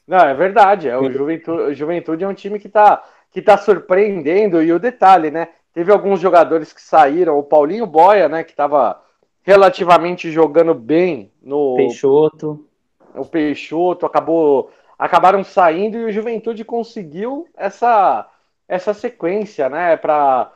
Não, 0.09 0.21
é 0.21 0.33
verdade. 0.33 0.88
É, 0.88 0.97
o 0.97 1.12
Juventude, 1.12 1.75
Juventude 1.75 2.25
é 2.25 2.29
um 2.29 2.35
time 2.35 2.59
que 2.59 2.67
está 2.67 3.05
que 3.31 3.43
tá 3.43 3.59
surpreendendo. 3.59 4.62
E 4.62 4.73
o 4.73 4.79
detalhe, 4.79 5.31
né? 5.31 5.49
Teve 5.75 5.93
alguns 5.93 6.19
jogadores 6.19 6.73
que 6.73 6.81
saíram. 6.81 7.38
O 7.38 7.43
Paulinho 7.43 7.87
Boia, 7.87 8.27
né? 8.27 8.43
Que 8.43 8.53
estava 8.53 9.03
relativamente 9.43 10.31
jogando 10.31 10.73
bem 10.73 11.31
no. 11.43 11.77
Peixoto. 11.77 12.65
O 13.15 13.27
Peixoto 13.27 14.07
acabou. 14.07 14.73
Acabaram 14.99 15.45
saindo 15.45 15.99
e 15.99 16.05
o 16.07 16.11
Juventude 16.11 16.65
conseguiu 16.65 17.47
essa, 17.57 18.27
essa 18.67 18.95
sequência, 18.95 19.69
né? 19.69 19.97
Para 19.99 20.53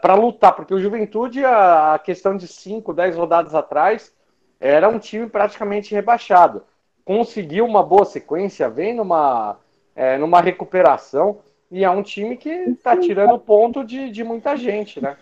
para 0.00 0.14
lutar, 0.14 0.54
porque 0.54 0.72
o 0.72 0.80
Juventude, 0.80 1.44
a, 1.44 1.94
a 1.94 1.98
questão 1.98 2.36
de 2.36 2.46
5, 2.46 2.94
10 2.94 3.16
rodadas 3.16 3.56
atrás, 3.56 4.14
era 4.60 4.88
um 4.88 5.00
time 5.00 5.28
praticamente 5.28 5.92
rebaixado 5.92 6.62
conseguiu 7.04 7.66
uma 7.66 7.82
boa 7.82 8.04
sequência, 8.04 8.68
vem 8.68 8.94
numa, 8.94 9.56
é, 9.94 10.16
numa 10.16 10.40
recuperação, 10.40 11.38
e 11.70 11.84
é 11.84 11.90
um 11.90 12.02
time 12.02 12.36
que 12.36 12.48
está 12.48 12.96
tirando 12.96 13.38
ponto 13.38 13.84
de, 13.84 14.10
de 14.10 14.22
muita 14.22 14.56
gente, 14.56 15.00
né? 15.00 15.16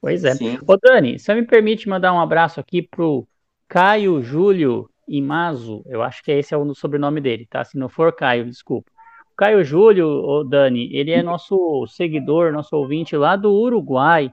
Pois 0.00 0.24
é. 0.24 0.34
Sim. 0.34 0.58
Ô 0.66 0.76
Dani, 0.76 1.18
você 1.18 1.34
me 1.34 1.44
permite 1.44 1.88
mandar 1.88 2.12
um 2.12 2.20
abraço 2.20 2.60
aqui 2.60 2.82
pro 2.82 3.26
Caio 3.66 4.22
Júlio 4.22 4.88
Imazo, 5.08 5.82
eu 5.86 6.02
acho 6.02 6.22
que 6.22 6.30
esse 6.30 6.54
é 6.54 6.56
o 6.56 6.74
sobrenome 6.74 7.20
dele, 7.20 7.46
tá? 7.46 7.64
Se 7.64 7.78
não 7.78 7.88
for 7.88 8.12
Caio, 8.12 8.44
desculpa. 8.44 8.90
O 9.32 9.36
Caio 9.36 9.64
Júlio, 9.64 10.06
ô 10.06 10.44
Dani, 10.44 10.94
ele 10.94 11.10
é 11.10 11.22
nosso 11.22 11.86
seguidor, 11.86 12.52
nosso 12.52 12.76
ouvinte 12.76 13.16
lá 13.16 13.34
do 13.34 13.52
Uruguai. 13.52 14.30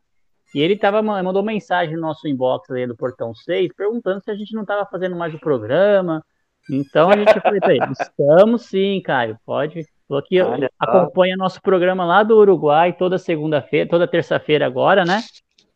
E 0.55 0.62
ele 0.62 0.77
tava, 0.77 1.01
mandou 1.01 1.43
mensagem 1.43 1.95
no 1.95 2.01
nosso 2.01 2.29
inbox 2.29 2.71
aí 2.71 2.88
do 2.88 2.95
Portão 2.95 3.35
6, 3.35 3.74
perguntando 3.75 4.24
se 4.24 4.31
a 4.31 4.35
gente 4.35 4.53
não 4.53 4.62
estava 4.62 4.85
fazendo 4.85 5.13
mais 5.13 5.33
o 5.33 5.38
programa. 5.38 6.24
Então 6.71 7.09
a 7.09 7.17
gente 7.17 7.41
falou 7.41 7.59
pra 7.59 7.75
ele, 7.75 7.85
estamos 7.91 8.62
sim, 8.62 9.01
Caio, 9.03 9.38
pode. 9.45 9.85
Que 10.29 10.41
Olha, 10.41 10.71
acompanha 10.79 11.35
nosso 11.35 11.62
programa 11.62 12.05
lá 12.05 12.24
do 12.24 12.38
Uruguai 12.38 12.93
toda 12.93 13.17
segunda-feira, 13.17 13.89
toda 13.89 14.07
terça-feira 14.07 14.65
agora, 14.65 15.03
né? 15.03 15.19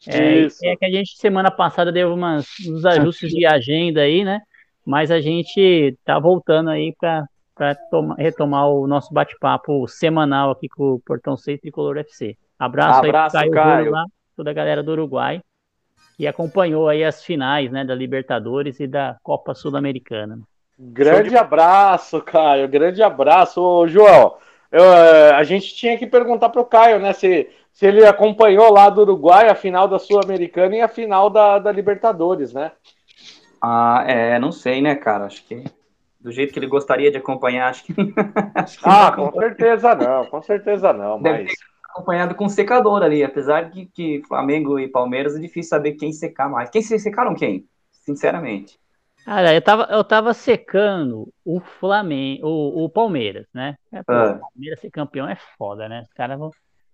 É, 0.08 0.48
é, 0.64 0.76
que 0.78 0.86
a 0.86 0.90
gente 0.90 1.18
semana 1.18 1.52
passada 1.52 1.92
deu 1.92 2.14
umas, 2.14 2.48
uns 2.66 2.86
ajustes 2.86 3.32
de 3.32 3.46
agenda 3.46 4.00
aí, 4.00 4.24
né? 4.24 4.40
Mas 4.86 5.12
a 5.12 5.20
gente 5.20 5.98
tá 6.06 6.18
voltando 6.20 6.70
aí 6.70 6.96
para 6.98 7.28
retomar 8.18 8.70
o 8.70 8.88
nosso 8.88 9.14
bate-papo 9.14 9.86
semanal 9.90 10.52
aqui 10.52 10.70
com 10.70 10.94
o 10.94 11.02
Portão 11.02 11.36
6 11.36 11.60
Tricolor 11.60 11.98
FC. 11.98 12.38
Abraço, 12.58 13.00
Abraço 13.00 13.38
aí, 13.38 13.52
Caio. 13.52 13.92
Caio. 13.92 13.92
Lá 13.92 14.06
toda 14.40 14.52
a 14.52 14.54
galera 14.54 14.82
do 14.82 14.94
Uruguai, 14.94 15.42
que 16.16 16.26
acompanhou 16.26 16.88
aí 16.88 17.04
as 17.04 17.22
finais, 17.22 17.70
né, 17.70 17.84
da 17.84 17.94
Libertadores 17.94 18.80
e 18.80 18.88
da 18.88 19.18
Copa 19.22 19.54
Sul-Americana. 19.54 20.40
Grande 20.80 21.32
de... 21.32 21.38
abraço, 21.38 22.22
Caio, 22.22 22.66
grande 22.70 23.04
abraço. 23.04 23.62
Ô, 23.62 23.86
João, 23.86 24.38
eu, 24.72 24.82
eh, 24.82 25.32
a 25.32 25.44
gente 25.44 25.76
tinha 25.76 25.98
que 25.98 26.08
perguntar 26.08 26.48
para 26.48 26.62
o 26.62 26.66
Caio, 26.66 27.00
né, 27.00 27.12
se, 27.12 27.50
se 27.74 27.86
ele 27.86 28.06
acompanhou 28.06 28.72
lá 28.72 28.90
do 28.90 29.02
Uruguai 29.02 29.50
a 29.50 29.56
final 29.56 29.90
da 29.90 30.00
Sul-Americana 30.00 30.78
e 30.78 30.82
a 30.82 30.88
final 30.88 31.30
da, 31.30 31.60
da 31.60 31.70
Libertadores, 31.70 32.54
né? 32.54 32.72
Ah, 33.62 34.06
é, 34.08 34.40
não 34.40 34.54
sei, 34.54 34.82
né, 34.82 34.96
cara, 34.96 35.26
acho 35.26 35.44
que 35.44 35.66
do 36.18 36.32
jeito 36.32 36.54
que 36.54 36.60
ele 36.60 36.68
gostaria 36.68 37.12
de 37.12 37.18
acompanhar, 37.18 37.70
acho 37.70 37.84
que. 37.84 37.94
acho 38.56 38.80
que 38.80 38.86
ah, 38.86 39.12
com 39.12 39.34
certeza 39.34 39.96
não, 39.96 40.26
com 40.28 40.42
certeza 40.42 40.94
não. 40.94 41.22
Deve 41.22 41.44
mas 41.44 41.69
acompanhado 42.00 42.34
com 42.34 42.48
secador 42.48 43.04
ali, 43.04 43.24
apesar 43.24 43.70
de 43.70 43.86
que 43.86 44.24
Flamengo 44.28 44.80
e 44.80 44.88
Palmeiras 44.88 45.36
é 45.36 45.40
difícil 45.40 45.70
saber 45.70 45.94
quem 45.94 46.12
secar 46.12 46.50
mais. 46.50 46.70
Quem 46.70 46.82
secaram 46.82 47.36
quem? 47.36 47.68
Sinceramente. 47.92 48.80
Cara, 49.26 49.54
eu 49.54 49.62
tava, 49.62 49.88
eu 49.92 50.04
tava 50.04 50.34
secando 50.34 51.32
o 51.46 51.60
Flamengo, 51.60 52.48
o, 52.48 52.86
o 52.86 52.90
Palmeiras, 52.90 53.48
né? 53.54 53.76
É, 53.92 54.02
pô, 54.02 54.14
ah. 54.14 54.38
O 54.38 54.40
Palmeiras 54.40 54.80
ser 54.80 54.90
campeão 54.90 55.28
é 55.28 55.38
foda, 55.58 55.88
né? 55.90 56.04
Os 56.04 56.14
caras 56.14 56.40
vão. 56.40 56.52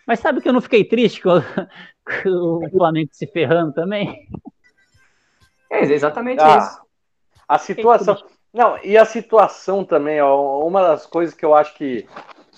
Mas 0.08 0.20
sabe 0.20 0.42
que 0.42 0.50
eu 0.50 0.54
não 0.54 0.62
fiquei 0.62 0.84
triste 0.84 1.22
com, 1.22 1.30
com 2.24 2.66
o 2.66 2.70
Flamengo 2.70 3.10
se 3.14 3.28
ferrando 3.28 3.74
também? 3.74 4.28
É 5.70 5.82
exatamente 5.84 6.42
ah, 6.42 6.58
isso. 6.58 6.82
A 7.48 7.58
situação. 7.58 8.18
Não, 8.54 8.78
e 8.84 8.98
a 8.98 9.06
situação 9.06 9.84
também, 9.84 10.22
ó, 10.22 10.66
uma 10.66 10.82
das 10.82 11.06
coisas 11.06 11.36
que 11.36 11.46
eu 11.46 11.54
acho 11.54 11.76
que 11.76 12.08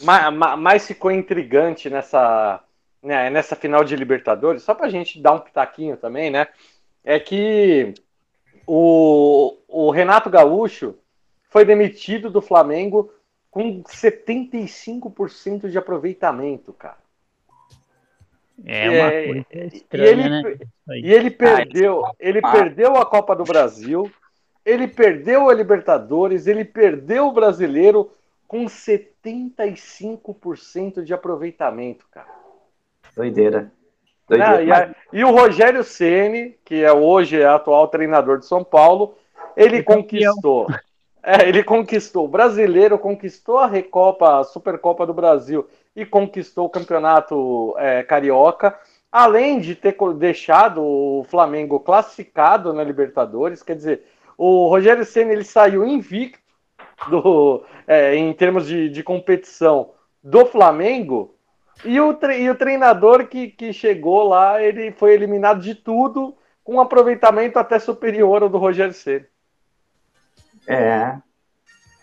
mais, 0.02 0.34
mais 0.34 0.88
ficou 0.88 1.12
intrigante 1.12 1.90
nessa, 1.90 2.64
né, 3.02 3.30
nessa 3.30 3.56
final 3.56 3.84
de 3.84 3.96
Libertadores, 3.96 4.64
só 4.64 4.74
para 4.74 4.88
a 4.88 4.90
gente 4.90 5.22
dar 5.22 5.34
um 5.34 5.40
pitaquinho 5.40 5.98
também, 5.98 6.30
né? 6.30 6.48
É 7.04 7.20
que 7.20 7.94
o, 8.66 9.58
o 9.68 9.90
Renato 9.92 10.30
Gaúcho 10.30 10.96
foi 11.50 11.64
demitido 11.64 12.30
do 12.30 12.42
Flamengo 12.42 13.12
com 13.50 13.82
75% 13.84 15.70
de 15.70 15.78
aproveitamento, 15.78 16.74
cara. 16.74 16.98
É 18.66 18.90
uma 18.90 19.14
é, 19.14 19.26
coisa 19.28 19.76
estranha, 19.76 20.06
e 20.06 20.10
ele, 20.10 20.30
né? 20.30 20.58
E 20.90 21.14
ele 21.14 21.30
perdeu, 21.30 22.04
ele 22.20 22.42
perdeu 22.42 22.96
a 22.96 23.06
Copa 23.06 23.36
do 23.36 23.44
Brasil, 23.44 24.12
ele 24.66 24.88
perdeu 24.88 25.50
a 25.50 25.54
Libertadores, 25.54 26.48
ele 26.48 26.66
perdeu 26.66 27.28
o 27.28 27.32
Brasileiro 27.32 28.12
com 28.48 28.66
75% 28.66 29.17
de 31.04 31.14
aproveitamento, 31.14 32.06
cara. 32.12 32.28
Doideira. 33.16 33.72
Doideira. 34.28 34.64
e, 34.64 34.72
a, 34.72 34.96
e, 35.14 35.24
o 35.24 35.32
Rogério 35.32 35.84
Ceni, 35.84 36.58
que 36.64 36.84
é 36.84 36.92
hoje 36.92 37.40
é 37.42 37.46
atual 37.46 37.88
treinador 37.88 38.40
de 38.40 38.46
São 38.46 38.64
Paulo, 38.64 39.16
ele 39.56 39.82
conquistou. 39.84 40.68
É, 41.24 41.50
ele 41.50 41.62
conquistou 41.62 42.24
o 42.24 42.30
brasileiro, 42.30 42.98
conquistou 42.98 43.58
a 43.58 43.68
Recopa, 43.68 44.40
a 44.40 44.44
Supercopa 44.46 45.06
do 45.06 45.14
Brasil 45.14 45.68
e 45.94 46.06
conquistou 46.06 46.68
o 46.68 46.70
campeonato 46.70 47.76
é, 47.78 48.02
carioca, 48.02 48.80
além 49.12 49.60
de 49.60 49.76
ter 49.76 49.98
deixado 50.18 50.82
o 50.82 51.26
Flamengo 51.28 51.82
classificado 51.82 52.72
na 52.72 52.82
Libertadores. 52.82 53.62
Quer 53.62 53.76
dizer, 53.76 54.04
o 54.38 54.70
Rogério 54.70 55.04
Ceni 55.04 55.34
ele 55.34 55.44
saiu 55.44 55.86
invicto 55.86 56.47
do, 57.10 57.64
é, 57.88 58.16
em 58.16 58.32
termos 58.34 58.68
de, 58.68 58.90
de 58.90 59.04
competição 59.04 59.92
do 60.24 60.46
Flamengo. 60.46 61.36
E 61.86 62.00
o, 62.00 62.18
e 62.32 62.50
o 62.50 62.56
treinador 62.56 63.28
que, 63.28 63.50
que 63.50 63.72
chegou 63.72 64.28
lá, 64.28 64.62
ele 64.62 64.92
foi 64.92 65.14
eliminado 65.14 65.62
de 65.62 65.76
tudo, 65.76 66.36
com 66.64 66.76
um 66.76 66.82
aproveitamento 66.82 67.60
até 67.60 67.80
superior 67.80 68.44
ao 68.44 68.50
do 68.50 68.58
Rogério 68.58 68.94
Ceni. 68.94 69.26
É. 70.68 71.18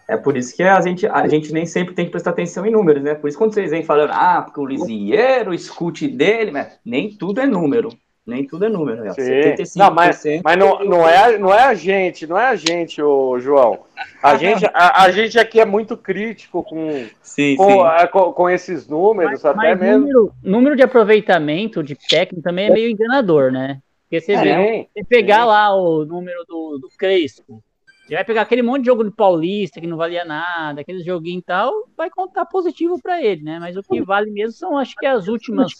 É 0.06 0.16
por 0.16 0.36
isso 0.36 0.54
que 0.54 0.62
a 0.62 0.80
gente, 0.80 1.06
a 1.06 1.26
gente 1.26 1.52
nem 1.52 1.64
sempre 1.64 1.94
tem 1.94 2.04
que 2.04 2.10
prestar 2.10 2.30
atenção 2.30 2.66
em 2.66 2.70
números, 2.70 3.02
né? 3.02 3.14
Por 3.14 3.28
isso 3.28 3.38
quando 3.38 3.54
vocês 3.54 3.70
vêm 3.70 3.82
falando, 3.82 4.10
ah, 4.12 4.42
porque 4.42 4.60
o 4.60 4.66
Lisieiro, 4.66 5.54
escute 5.54 6.06
dele, 6.06 6.50
né? 6.50 6.72
nem 6.84 7.10
tudo 7.10 7.40
é 7.40 7.46
número. 7.46 7.88
Nem 8.26 8.46
tudo 8.46 8.64
é 8.64 8.68
número. 8.68 9.04
É. 9.06 9.12
Sim. 9.12 9.22
75%. 9.22 9.76
Não, 9.76 9.90
mas, 9.90 10.24
mas 10.42 10.56
não, 10.56 10.84
não, 10.84 11.08
é, 11.08 11.38
não 11.38 11.52
é 11.52 11.64
a 11.64 11.74
gente, 11.74 12.26
não 12.26 12.38
é 12.38 12.46
a 12.46 12.56
gente, 12.56 13.02
ô, 13.02 13.38
João. 13.38 13.80
A, 14.22 14.36
gente, 14.36 14.64
a, 14.72 15.02
a 15.02 15.10
gente 15.10 15.38
aqui 15.38 15.60
é 15.60 15.64
muito 15.66 15.96
crítico 15.96 16.62
com, 16.62 17.06
sim, 17.20 17.56
com, 17.56 17.70
sim. 17.70 17.80
A, 17.80 18.08
com, 18.08 18.32
com, 18.32 18.48
esses 18.48 18.88
números, 18.88 19.42
mas, 19.42 19.44
até 19.44 19.56
mas 19.56 19.78
mesmo. 19.78 19.98
Número, 20.00 20.32
número 20.42 20.76
de 20.76 20.82
aproveitamento 20.82 21.82
de 21.82 21.94
técnico 21.94 22.42
também 22.42 22.68
é 22.68 22.70
meio 22.70 22.90
enganador, 22.90 23.52
né? 23.52 23.80
Porque 24.04 24.20
você, 24.20 24.32
é, 24.32 24.42
vê, 24.42 24.88
pegar 25.06 25.44
lá 25.44 25.74
o 25.74 26.04
número 26.06 26.44
do, 26.48 26.78
do 26.78 26.88
Crespo, 26.96 27.62
você 28.06 28.14
vai 28.14 28.24
pegar 28.24 28.42
aquele 28.42 28.62
monte 28.62 28.82
de 28.82 28.86
jogo 28.86 29.02
do 29.02 29.12
Paulista 29.12 29.80
que 29.80 29.86
não 29.86 29.96
valia 29.96 30.24
nada, 30.24 30.80
aquele 30.80 31.02
joguinho 31.02 31.38
e 31.38 31.42
tal, 31.42 31.72
vai 31.96 32.10
contar 32.10 32.44
positivo 32.46 33.00
para 33.02 33.22
ele, 33.22 33.42
né? 33.42 33.58
Mas 33.58 33.76
o 33.76 33.82
que 33.82 34.02
vale 34.02 34.30
mesmo 34.30 34.52
são, 34.52 34.76
acho 34.76 34.94
que 34.96 35.06
as 35.06 35.26
últimas 35.26 35.72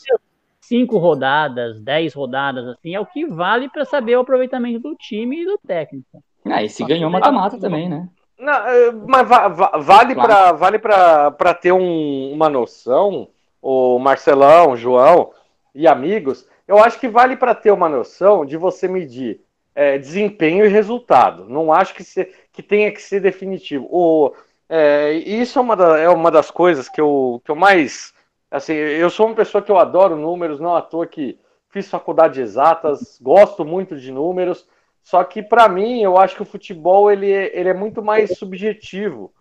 cinco 0.68 0.98
rodadas, 0.98 1.80
dez 1.80 2.14
rodadas, 2.14 2.66
assim, 2.68 2.94
é 2.94 3.00
o 3.00 3.06
que 3.06 3.26
vale 3.26 3.68
para 3.68 3.84
saber 3.84 4.16
o 4.16 4.20
aproveitamento 4.20 4.80
do 4.80 4.94
time 4.96 5.42
e 5.42 5.44
do 5.44 5.58
técnico. 5.58 6.22
Ah, 6.44 6.62
e 6.62 6.68
se 6.68 6.84
ganhou 6.84 7.10
mata-mata 7.10 7.58
também, 7.58 7.88
né? 7.88 8.08
Não, 8.38 8.52
é, 8.52 8.92
mas 8.92 9.28
va 9.28 9.48
va 9.48 9.78
vale 9.78 10.14
claro. 10.14 10.28
para 10.28 10.52
vale 10.52 10.78
para 10.78 11.54
ter 11.54 11.72
um, 11.72 12.32
uma 12.32 12.48
noção, 12.48 13.28
o 13.62 13.98
Marcelão, 13.98 14.72
o 14.72 14.76
João 14.76 15.30
e 15.74 15.86
amigos, 15.86 16.46
eu 16.66 16.78
acho 16.78 16.98
que 16.98 17.08
vale 17.08 17.36
para 17.36 17.54
ter 17.54 17.70
uma 17.70 17.88
noção 17.88 18.44
de 18.44 18.56
você 18.56 18.88
medir 18.88 19.40
é, 19.74 19.98
desempenho 19.98 20.64
e 20.64 20.68
resultado. 20.68 21.46
Não 21.48 21.72
acho 21.72 21.94
que, 21.94 22.04
se, 22.04 22.30
que 22.52 22.62
tenha 22.62 22.90
que 22.92 23.02
ser 23.02 23.20
definitivo. 23.20 23.86
O, 23.90 24.32
é, 24.68 25.12
isso 25.12 25.58
é 25.58 25.62
uma, 25.62 25.76
da, 25.76 25.98
é 25.98 26.08
uma 26.08 26.30
das 26.30 26.50
coisas 26.50 26.88
que 26.88 27.00
eu, 27.00 27.40
que 27.44 27.50
eu 27.50 27.56
mais. 27.56 28.13
Assim, 28.54 28.72
eu 28.72 29.10
sou 29.10 29.26
uma 29.26 29.34
pessoa 29.34 29.60
que 29.60 29.72
eu 29.72 29.76
adoro 29.76 30.14
números, 30.14 30.60
não 30.60 30.76
à 30.76 30.80
toa 30.80 31.08
que 31.08 31.36
fiz 31.70 31.90
faculdade 31.90 32.34
de 32.34 32.42
exatas, 32.42 33.18
gosto 33.20 33.64
muito 33.64 33.98
de 33.98 34.12
números. 34.12 34.64
Só 35.02 35.24
que 35.24 35.42
para 35.42 35.68
mim, 35.68 36.00
eu 36.00 36.16
acho 36.16 36.36
que 36.36 36.42
o 36.42 36.46
futebol 36.46 37.10
ele, 37.10 37.26
ele 37.26 37.68
é 37.68 37.74
muito 37.74 38.00
mais 38.00 38.38
subjetivo. 38.38 39.32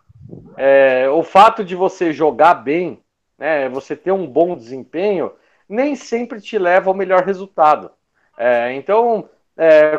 É, 0.56 1.08
o 1.08 1.22
fato 1.22 1.64
de 1.64 1.76
você 1.76 2.12
jogar 2.12 2.54
bem, 2.54 2.98
né, 3.38 3.68
você 3.68 3.94
ter 3.94 4.10
um 4.10 4.26
bom 4.26 4.56
desempenho, 4.56 5.30
nem 5.68 5.94
sempre 5.94 6.40
te 6.40 6.58
leva 6.58 6.90
ao 6.90 6.96
melhor 6.96 7.22
resultado. 7.22 7.92
É, 8.36 8.74
então, 8.74 9.28
é, 9.56 9.96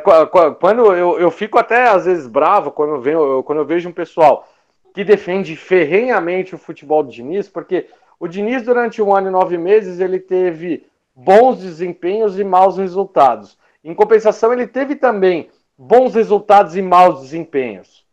quando 0.60 0.94
eu, 0.94 1.18
eu 1.18 1.32
fico 1.32 1.58
até 1.58 1.88
às 1.88 2.04
vezes 2.04 2.28
bravo 2.28 2.70
quando 2.70 2.96
eu, 2.96 3.02
venho, 3.02 3.44
quando 3.44 3.60
eu 3.60 3.66
vejo 3.66 3.88
um 3.88 3.94
pessoal 3.94 4.46
que 4.94 5.06
defende 5.06 5.56
ferrenhamente 5.56 6.54
o 6.54 6.58
futebol 6.58 7.02
do 7.02 7.10
Diniz, 7.10 7.48
porque 7.48 7.88
o 8.20 8.28
Diniz, 8.28 8.64
durante 8.64 9.02
um 9.02 9.16
ano 9.16 9.28
e 9.28 9.32
nove 9.32 9.58
meses, 9.58 10.00
ele 10.00 10.20
teve 10.20 10.86
bons 11.16 11.60
desempenhos 11.60 12.40
e 12.40 12.44
maus 12.44 12.78
resultados. 12.78 13.58
Em 13.84 13.94
compensação, 13.94 14.52
ele 14.52 14.68
teve 14.68 14.96
também 14.96 15.50
bons 15.78 16.16
resultados 16.16 16.76
e 16.76 16.82
maus 16.82 17.22
desempenhos. 17.22 18.06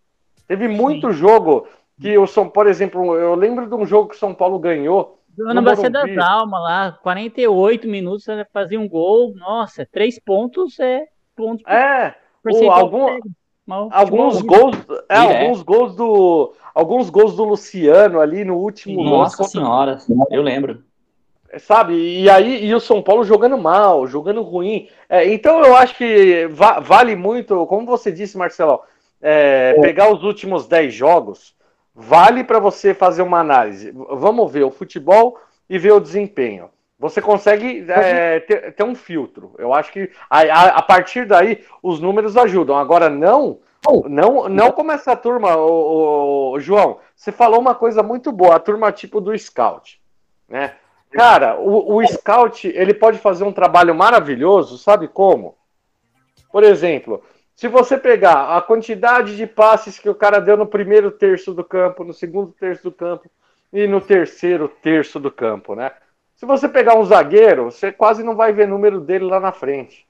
Teve 0.47 0.68
muito 0.68 1.09
Sim. 1.12 1.18
jogo 1.18 1.66
que 2.00 2.18
o 2.18 2.26
São, 2.26 2.49
por 2.49 2.66
exemplo, 2.66 3.16
eu 3.16 3.35
lembro 3.35 3.66
de 3.66 3.75
um 3.75 3.87
jogo 3.87 4.09
que 4.09 4.16
o 4.16 4.18
São 4.18 4.35
Paulo 4.35 4.59
ganhou 4.59 5.18
Ana 5.40 5.62
Bacia 5.62 5.88
das 5.88 6.16
Almas 6.18 6.61
lá, 6.61 6.99
48 7.02 7.88
minutos, 7.88 8.26
fazia 8.52 8.78
um 8.78 8.88
gol, 8.88 9.35
nossa, 9.35 9.88
três 9.90 10.18
pontos 10.18 10.78
é 10.78 11.06
pontos. 11.35 11.64
É, 11.66 12.14
o, 12.44 12.71
algum, 12.71 13.18
alguns 13.69 14.42
gols, 14.42 14.76
é, 15.09 15.14
é, 15.14 15.19
alguns 15.19 15.63
gols 15.63 15.95
do, 15.95 16.52
alguns 16.75 17.10
gols 17.10 17.36
do 17.36 17.45
Luciano 17.45 18.21
ali 18.21 18.45
no 18.45 18.56
último. 18.56 19.02
Nossa 19.04 19.45
senhora, 19.45 19.99
eu 20.30 20.43
lembro. 20.43 20.82
É, 21.50 21.58
sabe, 21.58 21.95
e 21.95 22.28
aí 22.28 22.65
e 22.65 22.75
o 22.75 22.80
São 22.80 23.02
Paulo 23.02 23.25
jogando 23.25 23.58
mal, 23.58 24.06
jogando 24.06 24.43
ruim. 24.43 24.89
É, 25.08 25.32
então 25.32 25.60
eu 25.65 25.76
acho 25.76 25.97
que 25.97 26.47
va 26.49 26.80
vale 26.80 27.15
muito, 27.15 27.67
como 27.67 27.86
você 27.86 28.10
disse, 28.10 28.36
Marcelo, 28.36 28.80
é, 29.21 29.75
pegar 29.80 30.13
os 30.13 30.25
últimos 30.25 30.67
10 30.67 30.93
jogos 30.93 31.54
vale 31.95 32.43
para 32.43 32.58
você 32.58 32.95
fazer 32.95 33.23
uma 33.23 33.39
análise. 33.39 33.93
Vamos 33.93 34.50
ver 34.50 34.65
o 34.65 34.71
futebol 34.71 35.39
e 35.69 35.78
ver 35.78 35.93
o 35.93 36.00
desempenho. 36.00 36.71
Você 37.02 37.21
consegue 37.21 37.84
é, 37.88 38.38
ter, 38.38 38.75
ter, 38.75 38.84
um 38.84 38.95
filtro. 38.95 39.56
Eu 39.58 39.75
acho 39.75 39.91
que 39.91 40.08
a, 40.30 40.38
a, 40.38 40.67
a, 40.78 40.82
partir 40.82 41.26
daí 41.26 41.65
os 41.82 41.99
números 41.99 42.36
ajudam. 42.36 42.78
Agora 42.78 43.10
não, 43.10 43.58
não, 44.08 44.49
não 44.49 44.71
como 44.71 44.93
essa 44.93 45.17
turma, 45.17 45.56
o, 45.56 46.52
o, 46.52 46.60
João. 46.60 47.00
Você 47.17 47.32
falou 47.32 47.58
uma 47.58 47.75
coisa 47.75 48.04
muito 48.04 48.30
boa, 48.30 48.54
a 48.54 48.60
turma 48.60 48.93
tipo 48.93 49.21
do 49.21 49.36
Scout, 49.36 50.00
né? 50.49 50.76
Cara, 51.10 51.58
o, 51.58 51.97
o 51.97 52.06
Scout 52.06 52.69
ele 52.69 52.95
pode 52.95 53.19
fazer 53.19 53.43
um 53.43 53.52
trabalho 53.52 53.97
maravilhoso, 53.97 54.78
sabe 54.78 55.08
como? 55.08 55.56
Por 56.52 56.62
exemplo, 56.62 57.21
se 57.56 57.67
você 57.67 57.99
pegar 57.99 58.56
a 58.56 58.62
quantidade 58.62 59.36
de 59.36 59.45
passes 59.45 59.99
que 59.99 60.08
o 60.08 60.15
cara 60.15 60.38
deu 60.38 60.56
no 60.56 60.69
primeiro 60.69 61.10
terço 61.10 61.52
do 61.52 61.65
campo, 61.65 62.04
no 62.04 62.15
segundo 62.15 62.52
terço 62.52 62.84
do 62.84 62.93
campo 62.93 63.28
e 63.73 63.88
no 63.88 64.00
terceiro 64.00 64.69
terço 64.69 65.19
do 65.19 65.32
campo, 65.32 65.75
né? 65.75 65.91
Se 66.43 66.47
você 66.47 66.69
pegar 66.69 66.97
um 66.97 67.05
zagueiro, 67.05 67.71
você 67.71 67.93
quase 67.93 68.25
não 68.25 68.35
vai 68.35 68.52
ver 68.52 68.67
número 68.67 69.00
dele 69.00 69.26
lá 69.26 69.39
na 69.39 69.52
frente. 69.52 70.05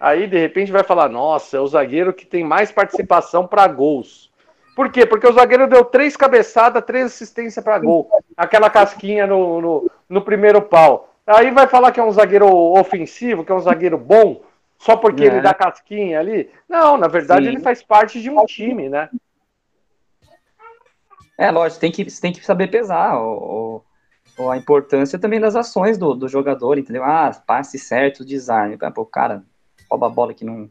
Aí, 0.00 0.26
de 0.26 0.38
repente, 0.38 0.72
vai 0.72 0.82
falar: 0.82 1.10
nossa, 1.10 1.58
é 1.58 1.60
o 1.60 1.66
zagueiro 1.66 2.14
que 2.14 2.24
tem 2.24 2.42
mais 2.42 2.72
participação 2.72 3.46
para 3.46 3.68
gols. 3.68 4.32
Por 4.74 4.90
quê? 4.90 5.04
Porque 5.04 5.26
o 5.26 5.32
zagueiro 5.34 5.68
deu 5.68 5.84
três 5.84 6.16
cabeçadas, 6.16 6.82
três 6.86 7.04
assistências 7.04 7.62
para 7.62 7.78
gol. 7.78 8.08
Aquela 8.34 8.70
casquinha 8.70 9.26
no, 9.26 9.60
no, 9.60 9.90
no 10.08 10.22
primeiro 10.22 10.62
pau. 10.62 11.14
Aí 11.26 11.50
vai 11.50 11.66
falar 11.66 11.92
que 11.92 12.00
é 12.00 12.02
um 12.02 12.12
zagueiro 12.12 12.48
ofensivo, 12.48 13.44
que 13.44 13.52
é 13.52 13.54
um 13.54 13.60
zagueiro 13.60 13.98
bom 13.98 14.40
só 14.78 14.96
porque 14.96 15.24
é. 15.24 15.26
ele 15.26 15.42
dá 15.42 15.52
casquinha 15.52 16.18
ali. 16.18 16.50
Não, 16.66 16.96
na 16.96 17.08
verdade 17.08 17.44
Sim. 17.44 17.52
ele 17.52 17.60
faz 17.60 17.82
parte 17.82 18.22
de 18.22 18.30
um 18.30 18.42
time, 18.46 18.88
né? 18.88 19.10
É, 21.36 21.50
lógico, 21.50 21.78
tem 21.78 21.92
que, 21.92 22.06
tem 22.22 22.32
que 22.32 22.42
saber 22.42 22.68
pesar 22.68 23.18
o, 23.18 23.34
o, 23.34 23.84
a 24.38 24.56
importância 24.56 25.18
também 25.18 25.40
das 25.40 25.54
ações 25.54 25.96
do, 25.96 26.14
do 26.14 26.28
jogador, 26.28 26.78
entendeu? 26.78 27.04
Ah, 27.04 27.30
passe 27.46 27.78
certo, 27.78 28.24
desarme. 28.24 28.76
Pô, 28.94 29.04
cara, 29.04 29.44
rouba 29.90 30.06
a 30.06 30.10
bola 30.10 30.34
que 30.34 30.44
não. 30.44 30.68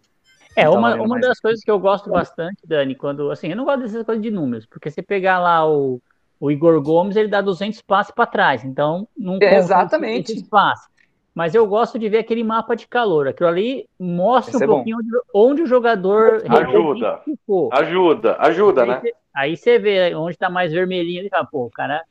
É, 0.55 0.65
não 0.65 0.73
tá 0.73 0.77
uma, 0.79 0.95
uma 0.95 1.19
das 1.19 1.39
coisas 1.39 1.63
que 1.63 1.71
eu 1.71 1.79
gosto 1.79 2.09
bastante, 2.09 2.67
Dani, 2.67 2.95
quando. 2.95 3.31
Assim, 3.31 3.49
eu 3.49 3.55
não 3.55 3.65
gosto 3.65 3.81
dessas 3.81 4.03
coisas 4.03 4.21
de 4.21 4.29
números, 4.29 4.65
porque 4.65 4.89
você 4.91 5.01
pegar 5.01 5.39
lá 5.39 5.67
o, 5.67 6.01
o 6.39 6.51
Igor 6.51 6.81
Gomes, 6.81 7.15
ele 7.15 7.27
dá 7.27 7.41
200 7.41 7.81
passes 7.81 8.13
para 8.13 8.25
trás, 8.25 8.63
então 8.63 9.07
não 9.17 9.37
é, 9.41 9.55
Exatamente. 9.55 10.43
Passe 10.45 10.93
mas 11.33 11.55
eu 11.55 11.65
gosto 11.65 11.97
de 11.97 12.07
ver 12.07 12.19
aquele 12.19 12.43
mapa 12.43 12.75
de 12.75 12.87
calor. 12.87 13.27
Aquilo 13.27 13.49
ali 13.49 13.89
mostra 13.99 14.55
Esse 14.55 14.63
um 14.63 14.65
é 14.65 14.67
pouquinho 14.67 14.97
onde, 14.97 15.09
onde, 15.33 15.61
o 15.63 15.65
jogador 15.65 16.43
ajuda, 16.47 17.21
ficou. 17.25 17.69
Ajuda, 17.73 18.37
ajuda, 18.39 18.83
aí, 18.83 18.87
né? 18.87 19.01
Aí 19.35 19.57
você 19.57 19.79
vê 19.79 20.13
onde 20.13 20.33
está 20.33 20.49
mais 20.49 20.71
vermelhinho 20.71 21.25
e 21.25 21.29
fala, 21.29 21.45
pô, 21.45 21.65
o 21.65 21.71
cara 21.71 22.03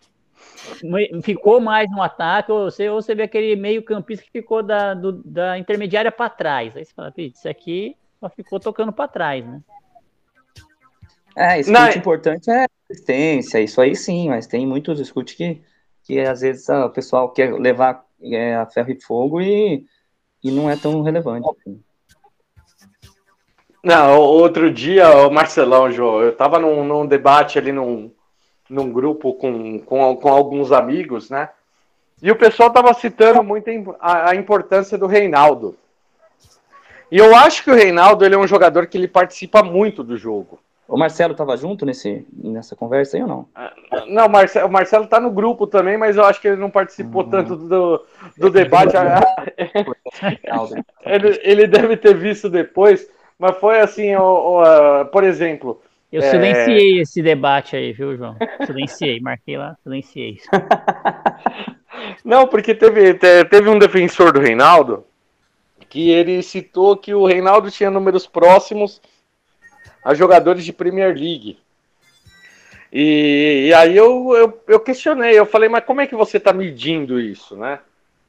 ficou 1.23 1.61
mais 1.61 1.91
no 1.91 2.03
ataque, 2.03 2.53
ou 2.53 2.71
você, 2.71 2.89
ou 2.89 3.01
você 3.01 3.15
vê 3.15 3.25
aquele 3.25 3.57
meio 3.57 3.83
campista 3.83 4.25
que 4.25 4.31
ficou 4.31 4.63
da, 4.63 4.95
do, 4.95 5.13
da 5.25 5.59
intermediária 5.59 6.13
para 6.13 6.31
trás. 6.31 6.77
Aí 6.77 6.85
você 6.85 6.93
fala, 6.95 7.13
isso 7.17 7.49
aqui 7.49 7.97
só 8.21 8.29
ficou 8.29 8.61
tocando 8.61 8.93
para 8.93 9.09
trás, 9.09 9.45
né? 9.45 9.61
É, 11.35 11.61
é 11.61 11.97
importante 11.97 12.51
é 12.51 12.67
resistência, 12.89 13.61
isso 13.61 13.81
aí 13.81 13.97
sim, 13.97 14.29
mas 14.29 14.47
tem 14.47 14.67
muitos 14.67 15.01
escute 15.01 15.35
que, 15.35 15.63
que 16.05 16.21
às 16.21 16.43
vezes 16.43 16.69
o 16.69 16.91
pessoal 16.91 17.31
quer 17.31 17.55
levar 17.55 18.05
é 18.23 18.55
a 18.55 18.67
ferro 18.67 18.91
e 18.91 19.01
fogo 19.01 19.41
e, 19.41 19.85
e 20.43 20.51
não 20.51 20.71
é 20.71 20.77
tão 20.77 21.03
relevante. 21.03 21.49
Assim. 21.49 21.81
Não, 23.83 24.17
outro 24.17 24.71
dia, 24.73 25.27
o 25.27 25.31
Marcelão, 25.31 25.91
João, 25.91 26.21
eu 26.21 26.37
tava 26.37 26.59
num, 26.59 26.85
num 26.85 27.07
debate 27.07 27.59
ali 27.59 27.73
num, 27.73 28.13
num 28.73 28.91
grupo 28.91 29.35
com, 29.35 29.79
com, 29.81 30.17
com 30.17 30.29
alguns 30.29 30.73
amigos, 30.73 31.29
né? 31.29 31.51
E 32.23 32.31
o 32.31 32.37
pessoal 32.37 32.71
tava 32.71 32.95
citando 32.95 33.43
muito 33.43 33.69
a, 34.01 34.31
a 34.31 34.35
importância 34.35 34.97
do 34.97 35.07
Reinaldo. 35.07 35.77
E 37.11 37.19
eu 37.19 37.37
acho 37.37 37.63
que 37.63 37.71
o 37.71 37.75
Reinaldo 37.75 38.25
ele 38.25 38.35
é 38.35 38.39
um 38.39 38.47
jogador 38.47 38.87
que 38.87 38.97
ele 38.97 39.09
participa 39.09 39.63
muito 39.63 40.03
do 40.03 40.17
jogo. 40.17 40.59
O 40.89 40.97
Marcelo 40.97 41.33
estava 41.33 41.57
junto 41.57 41.85
nesse, 41.85 42.27
nessa 42.33 42.75
conversa 42.75 43.17
aí 43.17 43.23
ou 43.23 43.29
não? 43.29 43.47
Ah, 43.55 43.73
não, 44.09 44.27
o 44.27 44.31
Marcelo, 44.31 44.69
o 44.69 44.73
Marcelo 44.73 45.07
tá 45.07 45.21
no 45.21 45.31
grupo 45.31 45.67
também, 45.67 45.97
mas 45.97 46.17
eu 46.17 46.25
acho 46.25 46.41
que 46.41 46.49
ele 46.49 46.57
não 46.57 46.71
participou 46.71 47.25
uhum. 47.25 47.31
tanto 47.31 47.57
do, 47.57 48.05
do 48.37 48.51
debate. 48.51 48.95
ele, 51.05 51.41
ele 51.43 51.67
deve 51.67 51.97
ter 51.97 52.17
visto 52.17 52.49
depois, 52.49 53.09
mas 53.39 53.57
foi 53.59 53.81
assim, 53.81 54.15
o, 54.17 54.61
o, 54.61 55.05
por 55.07 55.25
exemplo. 55.25 55.81
Eu 56.13 56.23
é... 56.23 56.31
silenciei 56.31 57.01
esse 57.01 57.23
debate 57.23 57.75
aí, 57.75 57.93
viu, 57.93 58.15
João? 58.17 58.37
Silenciei, 58.67 59.19
marquei 59.21 59.57
lá, 59.57 59.77
silenciei. 59.83 60.39
não, 62.23 62.47
porque 62.47 62.75
teve, 62.75 63.15
teve 63.15 63.71
um 63.71 63.79
defensor 63.79 64.31
do 64.31 64.41
Reinaldo 64.41 65.07
que 65.89 66.11
ele 66.11 66.43
citou 66.43 66.97
que 66.97 67.15
o 67.15 67.27
Reinaldo 67.27 67.71
tinha 67.71 67.91
números 67.91 68.27
próximos 68.27 69.01
a 70.03 70.15
jogadores 70.15 70.65
de 70.65 70.73
Premier 70.73 71.15
League. 71.15 71.59
E, 72.93 73.67
e 73.69 73.75
aí 73.75 73.97
eu, 73.97 74.35
eu, 74.35 74.63
eu, 74.69 74.81
questionei, 74.81 75.39
eu 75.39 75.47
falei, 75.47 75.69
mas 75.69 75.85
como 75.85 76.01
é 76.01 76.07
que 76.07 76.15
você 76.15 76.37
está 76.37 76.53
medindo 76.53 77.21
isso, 77.21 77.57
né? 77.57 77.79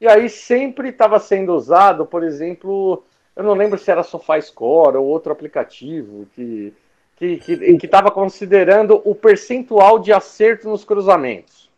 E 0.00 0.06
aí 0.06 0.28
sempre 0.28 0.88
estava 0.88 1.18
sendo 1.18 1.54
usado, 1.54 2.06
por 2.06 2.22
exemplo, 2.22 3.02
eu 3.36 3.42
não 3.42 3.54
lembro 3.54 3.78
se 3.78 3.90
era 3.90 4.02
SofaScore 4.02 4.96
ou 4.96 5.06
outro 5.06 5.32
aplicativo 5.32 6.26
que 6.34 6.72
que 7.16 7.86
estava 7.86 8.10
considerando 8.10 9.00
o 9.04 9.14
percentual 9.14 9.98
de 9.98 10.12
acerto 10.12 10.68
nos 10.68 10.84
cruzamentos, 10.84 11.70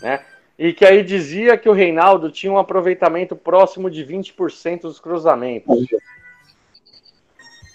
né? 0.00 0.20
E 0.56 0.72
que 0.72 0.84
aí 0.84 1.02
dizia 1.02 1.56
que 1.56 1.68
o 1.68 1.72
Reinaldo 1.72 2.30
tinha 2.30 2.52
um 2.52 2.58
aproveitamento 2.58 3.34
próximo 3.34 3.90
de 3.90 4.04
20% 4.04 4.82
dos 4.82 5.00
cruzamentos. 5.00 5.86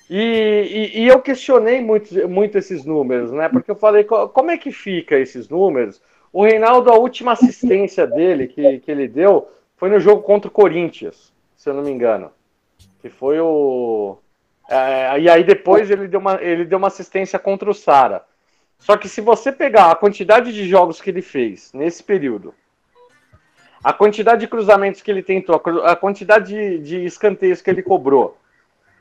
E, 0.10 0.15
e, 0.15 1.01
e, 1.01 1.08
eu 1.08 1.21
questionei 1.21 1.82
muito, 1.82 2.27
muito 2.27 2.58
esses 2.58 2.84
números, 2.84 3.32
né? 3.32 3.47
Porque 3.47 3.69
eu 3.69 3.75
falei, 3.75 4.05
como 4.05 4.49
é 4.49 4.58
que 4.58 4.71
fica 4.71 5.19
esses 5.19 5.47
números? 5.49 6.01
O 6.34 6.43
Reinaldo, 6.43 6.89
a 6.89 6.97
última 6.97 7.34
assistência 7.34 8.08
dele 8.08 8.47
que, 8.47 8.79
que 8.79 8.89
ele 8.89 9.08
deu 9.08 9.49
foi 9.77 9.89
no 9.89 9.99
jogo 9.99 10.23
contra 10.23 10.47
o 10.47 10.51
Corinthians, 10.51 11.32
se 11.55 11.69
eu 11.69 11.73
não 11.73 11.84
me 11.84 11.91
engano. 11.91 12.32
Que 13.01 13.10
foi 13.10 13.39
o. 13.39 14.17
É, 14.69 15.19
e 15.19 15.29
aí 15.29 15.43
depois 15.43 15.89
ele 15.89 16.08
deu, 16.08 16.19
uma, 16.19 16.41
ele 16.41 16.63
deu 16.63 16.77
uma 16.77 16.88
assistência 16.88 17.39
contra 17.39 17.69
o 17.69 17.73
Sara. 17.73 18.23
Só 18.77 18.95
que 18.95 19.10
se 19.10 19.19
você 19.19 19.51
pegar 19.51 19.91
a 19.91 19.95
quantidade 19.95 20.53
de 20.53 20.67
jogos 20.67 21.01
que 21.01 21.10
ele 21.10 21.21
fez 21.21 21.73
nesse 21.73 22.03
período, 22.03 22.53
a 23.84 23.91
quantidade 23.91 24.41
de 24.41 24.47
cruzamentos 24.47 25.01
que 25.01 25.10
ele 25.10 25.23
tentou, 25.23 25.62
a 25.84 25.95
quantidade 25.95 26.53
de, 26.53 26.79
de 26.79 27.05
escanteios 27.05 27.62
que 27.62 27.69
ele 27.69 27.82
cobrou, 27.82 28.38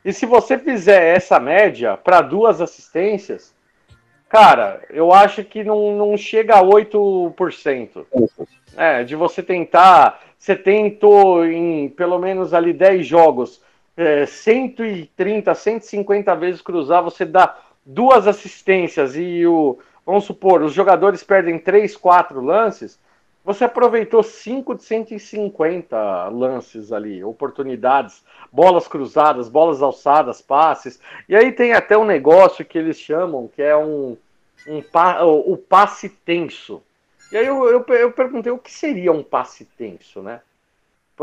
e 0.04 0.12
se 0.12 0.26
você 0.26 0.56
fizer 0.58 1.16
essa 1.16 1.38
média 1.38 1.96
para 1.96 2.20
duas 2.20 2.60
assistências, 2.60 3.54
cara, 4.28 4.80
eu 4.90 5.12
acho 5.12 5.44
que 5.44 5.64
não, 5.64 5.96
não 5.96 6.16
chega 6.16 6.56
a 6.56 6.62
8%. 6.62 8.06
É, 8.76 9.02
de 9.02 9.16
você 9.16 9.42
tentar. 9.42 10.22
Você 10.38 10.54
tentou 10.54 11.44
em 11.44 11.88
pelo 11.88 12.18
menos 12.18 12.54
ali 12.54 12.72
10 12.72 13.04
jogos, 13.04 13.60
é, 13.98 14.24
130, 14.24 15.54
150 15.54 16.34
vezes 16.36 16.62
cruzar, 16.62 17.02
você 17.02 17.26
dá 17.26 17.58
duas 17.84 18.26
assistências 18.26 19.14
e 19.14 19.46
o. 19.46 19.78
Vamos 20.06 20.24
supor, 20.24 20.62
os 20.62 20.72
jogadores 20.72 21.22
perdem 21.22 21.58
3, 21.58 21.94
4 21.94 22.40
lances 22.40 22.98
você 23.48 23.64
aproveitou 23.64 24.22
5 24.22 24.74
de 24.74 24.82
150 24.82 26.28
lances 26.28 26.92
ali, 26.92 27.24
oportunidades, 27.24 28.22
bolas 28.52 28.86
cruzadas, 28.86 29.48
bolas 29.48 29.80
alçadas, 29.80 30.42
passes. 30.42 31.00
E 31.26 31.34
aí 31.34 31.50
tem 31.50 31.72
até 31.72 31.96
um 31.96 32.04
negócio 32.04 32.62
que 32.62 32.76
eles 32.76 32.98
chamam 32.98 33.48
que 33.48 33.62
é 33.62 33.74
um, 33.74 34.18
um 34.66 34.82
o 35.46 35.56
passe 35.56 36.10
tenso. 36.10 36.82
E 37.32 37.38
aí 37.38 37.46
eu, 37.46 37.64
eu, 37.70 37.86
eu 37.94 38.12
perguntei 38.12 38.52
o 38.52 38.58
que 38.58 38.70
seria 38.70 39.12
um 39.12 39.22
passe 39.22 39.64
tenso, 39.64 40.20
né? 40.20 40.42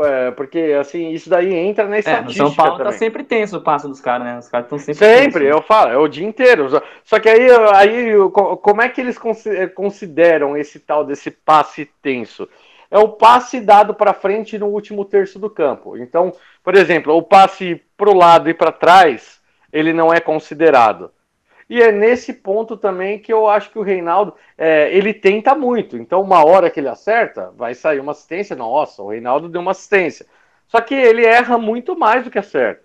É, 0.04 0.30
porque, 0.30 0.76
assim, 0.78 1.10
isso 1.10 1.30
daí 1.30 1.54
entra 1.54 1.86
na 1.86 1.98
estatística. 1.98 2.44
É, 2.44 2.46
São 2.46 2.54
Paulo 2.54 2.72
tá 2.72 2.78
também. 2.78 2.92
tá 2.92 2.98
sempre 2.98 3.24
tenso 3.24 3.56
o 3.56 3.60
passo 3.60 3.88
dos 3.88 4.00
caras, 4.00 4.26
né? 4.26 4.38
Os 4.38 4.48
caras 4.48 4.66
estão 4.66 4.78
sempre. 4.78 4.94
Sempre, 4.94 5.44
tenso. 5.44 5.56
eu 5.56 5.62
falo, 5.62 5.92
é 5.92 5.96
o 5.96 6.08
dia 6.08 6.26
inteiro. 6.26 6.68
Só 7.04 7.18
que 7.18 7.28
aí, 7.28 7.48
aí, 7.74 8.12
como 8.30 8.82
é 8.82 8.88
que 8.88 9.00
eles 9.00 9.18
consideram 9.74 10.56
esse 10.56 10.80
tal 10.80 11.04
desse 11.04 11.30
passe 11.30 11.90
tenso? 12.02 12.48
É 12.90 12.98
o 12.98 13.08
passe 13.08 13.60
dado 13.60 13.94
para 13.94 14.14
frente 14.14 14.58
no 14.58 14.66
último 14.66 15.04
terço 15.04 15.38
do 15.38 15.50
campo. 15.50 15.96
Então, 15.96 16.32
por 16.62 16.74
exemplo, 16.74 17.16
o 17.16 17.22
passe 17.22 17.82
para 17.96 18.10
o 18.10 18.14
lado 18.14 18.48
e 18.48 18.54
para 18.54 18.70
trás, 18.70 19.40
ele 19.72 19.92
não 19.92 20.12
é 20.12 20.20
considerado. 20.20 21.10
E 21.68 21.82
é 21.82 21.90
nesse 21.90 22.32
ponto 22.32 22.76
também 22.76 23.18
que 23.18 23.32
eu 23.32 23.48
acho 23.48 23.70
que 23.70 23.78
o 23.78 23.82
Reinaldo, 23.82 24.34
é, 24.56 24.96
ele 24.96 25.12
tenta 25.12 25.54
muito. 25.54 25.96
Então, 25.96 26.20
uma 26.22 26.44
hora 26.44 26.70
que 26.70 26.78
ele 26.78 26.88
acerta, 26.88 27.52
vai 27.56 27.74
sair 27.74 27.98
uma 27.98 28.12
assistência. 28.12 28.54
Nossa, 28.54 29.02
o 29.02 29.08
Reinaldo 29.08 29.48
deu 29.48 29.60
uma 29.60 29.72
assistência. 29.72 30.26
Só 30.68 30.80
que 30.80 30.94
ele 30.94 31.24
erra 31.24 31.58
muito 31.58 31.98
mais 31.98 32.24
do 32.24 32.30
que 32.30 32.38
acerta. 32.38 32.84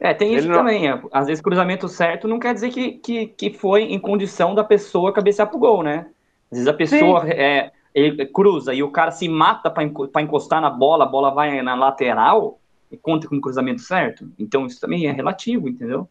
É, 0.00 0.12
tem 0.14 0.34
isso 0.34 0.48
não- 0.48 0.56
também. 0.56 0.90
é. 0.90 1.00
Às 1.12 1.26
vezes, 1.26 1.42
cruzamento 1.42 1.88
certo 1.88 2.26
não 2.26 2.38
quer 2.38 2.54
dizer 2.54 2.70
que, 2.70 2.92
que, 2.92 3.26
que 3.26 3.52
foi 3.52 3.82
em 3.82 3.98
condição 3.98 4.54
da 4.54 4.64
pessoa 4.64 5.12
cabecear 5.12 5.48
pro 5.48 5.58
gol, 5.58 5.82
né? 5.82 6.06
Às 6.50 6.58
vezes 6.58 6.68
a 6.68 6.74
pessoa 6.74 7.24
é, 7.28 7.70
cruza 8.32 8.74
e 8.74 8.82
o 8.82 8.90
cara 8.90 9.10
se 9.10 9.28
mata 9.28 9.70
para 9.70 10.22
encostar 10.22 10.60
na 10.60 10.68
bola, 10.68 11.04
a 11.04 11.08
bola 11.08 11.30
vai 11.30 11.62
na 11.62 11.74
lateral 11.74 12.58
e 12.90 12.96
conta 12.96 13.28
como 13.28 13.40
cruzamento 13.40 13.80
certo. 13.80 14.28
Então 14.38 14.66
isso 14.66 14.80
também 14.80 15.06
é 15.06 15.12
relativo, 15.12 15.68
entendeu? 15.68 16.08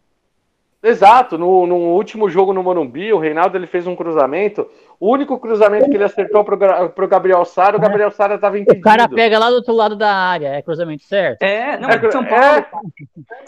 Exato, 0.83 1.37
no, 1.37 1.67
no 1.67 1.75
último 1.75 2.27
jogo 2.27 2.53
no 2.53 2.63
Morumbi, 2.63 3.13
o 3.13 3.19
Reinaldo 3.19 3.55
ele 3.55 3.67
fez 3.67 3.85
um 3.85 3.95
cruzamento. 3.95 4.67
O 4.99 5.11
único 5.11 5.39
cruzamento 5.39 5.87
que 5.89 5.95
ele 5.95 6.03
acertou 6.03 6.43
pro, 6.43 6.57
Gra- 6.57 6.89
pro 6.89 7.07
Gabriel 7.07 7.45
Sara, 7.45 7.77
o 7.77 7.79
Gabriel 7.79 8.09
Sara 8.09 8.35
estava 8.35 8.57
impedido. 8.57 8.81
O 8.81 8.83
cara 8.91 9.07
pega 9.07 9.37
lá 9.37 9.49
do 9.49 9.57
outro 9.57 9.73
lado 9.75 9.95
da 9.95 10.11
área, 10.11 10.47
é 10.47 10.61
cruzamento 10.61 11.03
certo. 11.03 11.43
É, 11.43 11.77
não, 11.77 11.87
É, 11.87 11.95
é, 11.95 12.11
São 12.11 12.23
é. 12.23 12.27
Paulo, 12.27 12.65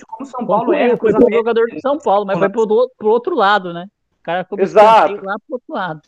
como 0.07 0.25
São 0.27 0.45
Paulo 0.45 0.73
é, 0.73 0.95
foi 0.95 1.11
pro 1.11 1.31
jogador 1.33 1.65
do 1.67 1.81
São 1.81 1.97
Paulo, 1.97 2.25
mas 2.25 2.37
foi 2.37 2.49
pro, 2.49 2.65
do- 2.67 2.91
pro 2.97 3.09
outro 3.09 3.35
lado, 3.35 3.73
né? 3.73 3.87
O 4.21 4.23
cara 4.23 4.43
ficou 4.43 4.59
Exato. 4.59 5.13
lá 5.15 5.35
pro 5.47 5.55
outro 5.55 5.73
lado. 5.73 6.01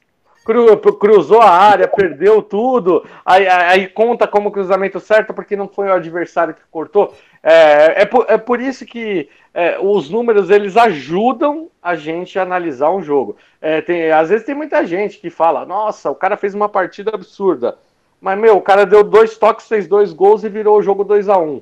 Cru- 0.45 0.77
cruzou 0.99 1.41
a 1.41 1.49
área, 1.49 1.87
perdeu 1.87 2.39
tudo, 2.39 3.03
aí, 3.25 3.47
aí- 3.47 3.65
aí 3.81 3.87
conta 3.87 4.27
como 4.27 4.51
cruzamento 4.51 4.99
certo 4.99 5.33
porque 5.33 5.55
não 5.55 5.67
foi 5.67 5.87
o 5.87 5.93
adversário 5.93 6.53
que 6.53 6.61
cortou. 6.69 7.15
É, 7.41 8.03
é, 8.03 8.05
por, 8.05 8.25
é 8.29 8.37
por 8.37 8.59
isso 8.61 8.85
que 8.85 9.27
é, 9.55 9.79
os 9.79 10.09
números 10.09 10.49
eles 10.49 10.75
ajudam 10.75 11.69
a 11.81 11.95
gente 11.95 12.37
a 12.37 12.41
analisar 12.41 12.91
um 12.91 13.01
jogo. 13.01 13.37
É, 13.61 13.79
tem, 13.79 14.11
às 14.11 14.27
vezes 14.27 14.45
tem 14.45 14.53
muita 14.53 14.85
gente 14.85 15.17
que 15.17 15.29
fala: 15.29 15.65
Nossa, 15.65 16.11
o 16.11 16.15
cara 16.15 16.35
fez 16.35 16.53
uma 16.53 16.67
partida 16.67 17.11
absurda, 17.13 17.77
mas 18.19 18.37
meu, 18.37 18.57
o 18.57 18.61
cara 18.61 18.85
deu 18.85 19.01
dois 19.01 19.37
toques, 19.37 19.65
fez 19.65 19.87
dois 19.87 20.11
gols 20.11 20.43
e 20.43 20.49
virou 20.49 20.77
o 20.77 20.81
jogo 20.81 21.05
2 21.05 21.29
a 21.29 21.37
1 21.37 21.49
um. 21.49 21.61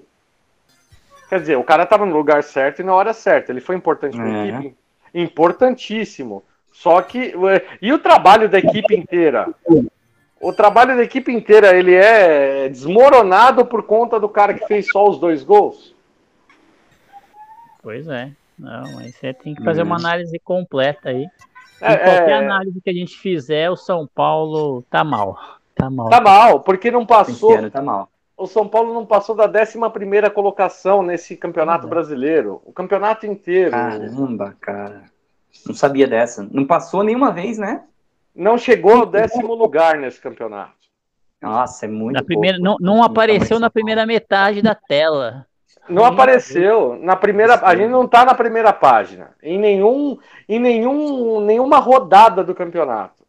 Quer 1.29 1.39
dizer, 1.39 1.55
o 1.55 1.63
cara 1.63 1.83
estava 1.83 2.03
no 2.03 2.17
lugar 2.17 2.43
certo 2.43 2.79
e 2.79 2.83
na 2.83 2.95
hora 2.95 3.13
certa. 3.13 3.51
Ele 3.51 3.61
foi 3.61 3.75
importante 3.75 4.17
para 4.17 4.25
a 4.25 4.45
É. 4.45 4.49
equipe? 4.49 4.75
Importantíssimo. 5.13 6.43
Só 6.71 6.99
que. 7.03 7.33
E 7.79 7.93
o 7.93 7.99
trabalho 7.99 8.49
da 8.49 8.57
equipe 8.57 8.95
inteira? 8.95 9.53
O 10.41 10.51
trabalho 10.51 10.95
da 10.95 11.03
equipe 11.03 11.31
inteira 11.31 11.77
ele 11.77 11.93
é 11.93 12.67
desmoronado 12.69 13.65
por 13.65 13.83
conta 13.83 14.19
do 14.19 14.27
cara 14.27 14.55
que 14.55 14.65
fez 14.65 14.87
só 14.91 15.07
os 15.07 15.19
dois 15.19 15.43
gols? 15.43 15.92
Pois 17.83 18.07
é. 18.07 18.31
Não, 18.57 18.93
mas 18.93 19.15
você 19.15 19.33
tem 19.33 19.53
que 19.53 19.63
fazer 19.63 19.83
Hum. 19.83 19.87
uma 19.87 19.97
análise 19.97 20.39
completa 20.39 21.09
aí. 21.09 21.27
É, 21.81 21.97
qualquer 21.97 22.29
é, 22.29 22.33
análise 22.37 22.79
que 22.81 22.89
a 22.89 22.93
gente 22.93 23.17
fizer, 23.17 23.69
o 23.69 23.75
São 23.75 24.07
Paulo 24.15 24.83
tá 24.89 25.03
mal. 25.03 25.37
Tá 25.75 25.89
mal. 25.89 26.09
tá 26.09 26.21
mal, 26.21 26.59
porque 26.61 26.89
não 26.89 27.05
passou. 27.05 27.57
ano 27.57 27.69
tá 27.69 27.81
mal. 27.81 28.09
O 28.37 28.47
São 28.47 28.67
Paulo 28.67 28.93
não 28.93 29.05
passou 29.05 29.35
da 29.35 29.47
11 29.47 30.29
colocação 30.33 31.03
nesse 31.03 31.35
campeonato 31.35 31.85
É. 31.87 31.89
brasileiro. 31.89 32.61
O 32.65 32.71
campeonato 32.71 33.25
inteiro. 33.25 33.71
Caramba, 33.71 34.55
cara. 34.61 35.03
Não 35.67 35.73
sabia 35.73 36.07
dessa. 36.07 36.47
Não 36.51 36.65
passou 36.65 37.03
nenhuma 37.03 37.31
vez, 37.31 37.57
né? 37.57 37.83
Não 38.35 38.57
chegou 38.57 38.93
ao 38.97 39.05
décimo 39.05 39.53
lugar 39.53 39.97
nesse 39.97 40.19
campeonato. 40.19 40.73
Nossa, 41.41 41.85
é 41.85 41.89
muito 41.89 42.15
Na 42.15 42.23
primeira, 42.23 42.57
pouco. 42.57 42.81
não, 42.81 42.95
não 42.95 43.03
apareceu 43.03 43.59
na 43.59 43.69
primeira 43.69 44.05
metade 44.05 44.61
da 44.61 44.73
tela. 44.73 45.45
Não 45.89 46.05
apareceu 46.05 46.97
na 47.01 47.15
primeira. 47.15 47.55
A 47.55 47.75
gente 47.75 47.89
não 47.89 48.07
tá 48.07 48.23
na 48.23 48.33
primeira 48.33 48.71
página. 48.71 49.35
Em 49.41 49.59
nenhum, 49.59 50.17
em 50.47 50.59
nenhum, 50.59 51.41
nenhuma 51.41 51.79
rodada 51.79 52.43
do 52.43 52.55
campeonato. 52.55 53.23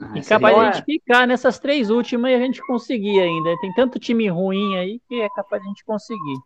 Ah, 0.00 0.18
E 0.18 0.22
capaz 0.22 0.54
de 0.54 0.60
a 0.60 0.64
é. 0.64 0.72
gente 0.72 0.84
ficar 0.84 1.26
nessas 1.26 1.58
três 1.58 1.88
últimas 1.88 2.30
e 2.30 2.34
a 2.34 2.38
gente 2.38 2.60
conseguir 2.66 3.20
ainda. 3.20 3.56
Tem 3.60 3.72
tanto 3.72 3.98
time 3.98 4.28
ruim 4.28 4.76
aí 4.76 5.00
que 5.08 5.20
é 5.20 5.28
capaz 5.30 5.62
de 5.62 5.68
a 5.68 5.70
gente 5.70 5.84
conseguir. 5.84 6.38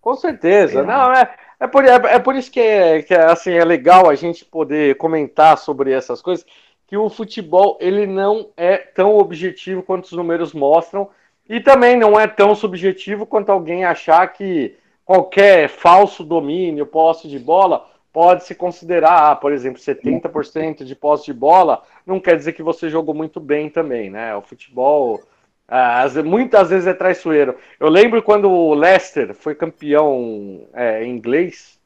Com 0.00 0.14
certeza. 0.14 0.82
Lá. 0.82 0.86
Não, 0.86 1.12
é, 1.12 1.34
é, 1.60 1.66
por, 1.66 1.84
é, 1.84 1.94
é 1.94 2.18
por 2.18 2.34
isso 2.34 2.50
que, 2.50 2.60
é, 2.60 3.02
que 3.02 3.14
é, 3.14 3.24
assim, 3.24 3.52
é 3.52 3.64
legal 3.64 4.08
a 4.08 4.14
gente 4.14 4.44
poder 4.44 4.96
comentar 4.96 5.58
sobre 5.58 5.92
essas 5.92 6.20
coisas, 6.20 6.44
que 6.86 6.96
o 6.96 7.08
futebol 7.08 7.76
ele 7.80 8.06
não 8.06 8.50
é 8.56 8.76
tão 8.76 9.16
objetivo 9.16 9.82
quanto 9.82 10.04
os 10.04 10.12
números 10.12 10.52
mostram, 10.52 11.10
e 11.48 11.60
também 11.60 11.96
não 11.96 12.18
é 12.18 12.26
tão 12.26 12.54
subjetivo 12.54 13.26
quanto 13.26 13.50
alguém 13.50 13.84
achar 13.84 14.26
que 14.32 14.76
qualquer 15.04 15.68
falso 15.68 16.24
domínio, 16.24 16.86
posse 16.86 17.28
de 17.28 17.38
bola, 17.38 17.86
pode 18.12 18.44
se 18.44 18.54
considerar, 18.54 19.30
ah, 19.30 19.36
por 19.36 19.52
exemplo, 19.52 19.80
70% 19.80 20.84
de 20.84 20.96
posse 20.96 21.26
de 21.26 21.34
bola, 21.34 21.82
não 22.04 22.18
quer 22.18 22.36
dizer 22.36 22.54
que 22.54 22.62
você 22.62 22.88
jogou 22.88 23.14
muito 23.14 23.38
bem 23.38 23.68
também, 23.68 24.10
né? 24.10 24.34
O 24.34 24.42
futebol 24.42 25.20
ah, 25.68 26.04
muitas 26.24 26.70
vezes 26.70 26.86
é 26.86 26.94
traiçoeiro. 26.94 27.56
Eu 27.78 27.88
lembro 27.88 28.22
quando 28.22 28.50
o 28.50 28.74
Leicester 28.74 29.34
foi 29.34 29.54
campeão 29.54 30.66
é, 30.72 31.04
inglês, 31.04 31.78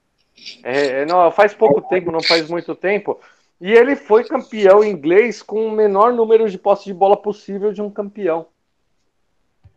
é, 0.62 1.03
é, 1.03 1.07
não, 1.07 1.31
faz 1.31 1.53
pouco 1.53 1.83
tempo, 1.83 2.12
não 2.12 2.23
faz 2.23 2.49
muito 2.49 2.75
tempo, 2.75 3.20
e 3.61 3.73
ele 3.73 3.96
foi 3.96 4.25
campeão 4.25 4.85
inglês 4.85 5.42
com 5.42 5.66
o 5.66 5.70
menor 5.73 6.12
número 6.12 6.49
de 6.49 6.57
posse 6.57 6.85
de 6.85 6.94
bola 6.94 7.16
possível 7.16 7.73
de 7.73 7.83
um 7.83 7.90
campeão. 7.90 8.46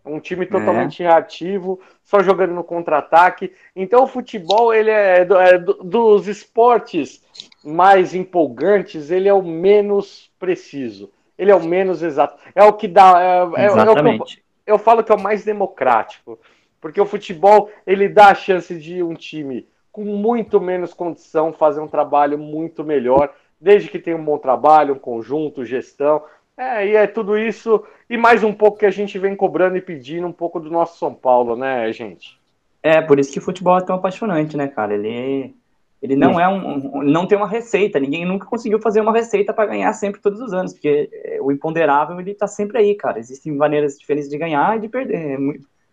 Um 0.05 0.19
time 0.19 0.45
totalmente 0.45 1.01
reativo, 1.01 1.79
só 2.03 2.21
jogando 2.21 2.53
no 2.53 2.63
contra-ataque. 2.63 3.53
Então 3.75 4.03
o 4.03 4.07
futebol 4.07 4.73
ele 4.73 4.89
é, 4.89 5.23
do- 5.23 5.37
é 5.39 5.57
do- 5.57 5.81
dos 5.83 6.27
esportes 6.27 7.23
mais 7.63 8.13
empolgantes, 8.13 9.09
ele 9.09 9.29
é 9.29 9.33
o 9.33 9.41
menos 9.41 10.29
preciso. 10.37 11.09
Ele 11.37 11.51
é 11.51 11.55
o 11.55 11.63
menos 11.63 12.03
exato. 12.03 12.37
É 12.53 12.63
o 12.63 12.73
que 12.73 12.87
dá. 12.87 13.21
é- 13.21 13.61
é- 13.61 13.65
é 13.65 13.67
que 13.69 13.77
eu- 13.77 13.81
Exatamente. 13.81 14.43
eu 14.67 14.77
falo 14.77 15.03
que 15.03 15.11
é 15.11 15.15
o 15.15 15.21
mais 15.21 15.43
democrático. 15.45 16.37
Porque 16.81 16.99
o 16.99 17.05
futebol, 17.05 17.71
ele 17.87 18.09
dá 18.09 18.27
a 18.27 18.35
chance 18.35 18.77
de 18.77 19.01
um 19.01 19.13
time 19.13 19.65
com 19.89 20.03
muito 20.03 20.59
menos 20.59 20.93
condição 20.93 21.53
fazer 21.53 21.79
um 21.79 21.87
trabalho 21.87 22.37
muito 22.37 22.83
melhor, 22.83 23.33
desde 23.61 23.87
que 23.89 23.99
tenha 23.99 24.17
um 24.17 24.25
bom 24.25 24.37
trabalho, 24.37 24.95
um 24.95 24.99
conjunto, 24.99 25.63
gestão. 25.63 26.21
É, 26.57 26.87
e 26.87 26.95
é 26.95 27.07
tudo 27.07 27.37
isso 27.37 27.83
e 28.09 28.15
mais 28.15 28.43
um 28.43 28.53
pouco 28.53 28.77
que 28.77 28.85
a 28.85 28.91
gente 28.91 29.17
vem 29.17 29.35
cobrando 29.35 29.75
e 29.75 29.81
pedindo 29.81 30.27
um 30.27 30.31
pouco 30.31 30.59
do 30.59 30.69
nosso 30.69 30.99
São 30.99 31.13
Paulo, 31.13 31.55
né, 31.55 31.91
gente? 31.91 32.39
É, 32.81 33.01
por 33.01 33.17
isso 33.17 33.31
que 33.31 33.39
o 33.39 33.41
futebol 33.41 33.77
é 33.77 33.81
tão 33.81 33.95
apaixonante, 33.95 34.55
né, 34.55 34.67
cara? 34.67 34.93
Ele, 34.93 35.55
ele 36.01 36.15
não 36.15 36.39
é 36.39 36.47
um, 36.47 36.97
um 36.97 37.01
não 37.01 37.25
tem 37.25 37.37
uma 37.37 37.47
receita. 37.47 37.99
Ninguém 37.99 38.25
nunca 38.25 38.45
conseguiu 38.45 38.79
fazer 38.79 39.01
uma 39.01 39.13
receita 39.13 39.53
para 39.53 39.65
ganhar 39.65 39.91
sempre 39.93 40.21
todos 40.21 40.41
os 40.41 40.53
anos, 40.53 40.73
porque 40.73 41.09
é, 41.11 41.39
o 41.41 41.51
imponderável 41.51 42.19
ele 42.19 42.35
tá 42.35 42.45
sempre 42.45 42.77
aí, 42.77 42.93
cara. 42.93 43.19
Existem 43.19 43.51
maneiras 43.53 43.97
diferentes 43.97 44.29
de 44.29 44.37
ganhar 44.37 44.77
e 44.77 44.81
de 44.81 44.89
perder. 44.89 45.35
É 45.35 45.37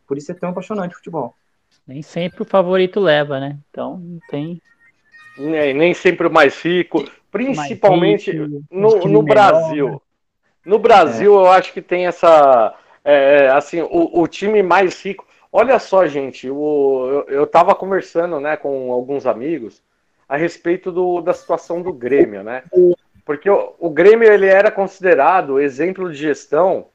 por 0.07 0.19
isso 0.19 0.33
é 0.33 0.35
tão 0.35 0.51
apaixonante 0.51 0.93
o 0.93 0.99
futebol. 0.99 1.35
Nem 1.87 2.03
sempre 2.03 2.43
o 2.43 2.45
favorito 2.45 2.99
leva, 2.99 3.39
né? 3.39 3.57
Então 3.71 4.03
tem. 4.29 4.61
É, 5.39 5.73
nem 5.73 5.95
sempre 5.95 6.27
o 6.27 6.31
mais 6.31 6.61
rico, 6.61 7.09
principalmente 7.31 8.33
mais 8.33 8.51
rico, 8.51 8.65
no, 8.71 9.09
no 9.09 9.23
Brasil. 9.23 9.87
Melhor, 9.87 9.95
né? 9.95 10.10
No 10.65 10.79
Brasil, 10.79 11.33
é. 11.33 11.37
eu 11.37 11.47
acho 11.47 11.73
que 11.73 11.83
tem 11.83 12.07
essa. 12.07 12.75
É, 13.05 13.49
assim, 13.49 13.81
o, 13.81 14.21
o, 14.21 14.29
time 14.29 14.63
mais 14.63 15.03
rico. 15.03 15.27
Olha 15.53 15.79
só, 15.79 16.07
gente, 16.07 16.49
o, 16.51 17.25
eu 17.27 17.45
estava 17.45 17.75
conversando 17.75 18.39
né, 18.39 18.57
com 18.57 18.93
alguns 18.93 19.27
amigos 19.27 19.83
a 20.29 20.37
respeito 20.37 20.93
do, 20.93 21.21
da 21.21 21.33
situação 21.33 21.83
do 21.83 21.93
Grêmio, 21.93 22.45
né? 22.45 22.63
Porque 23.25 23.51
o, 23.51 23.75
o 23.79 23.91
Grêmio 23.91 24.31
ele 24.31 24.47
era 24.47 24.71
considerado 24.71 25.59
exemplo 25.59 26.11
de 26.11 26.19
gestão 26.19 26.87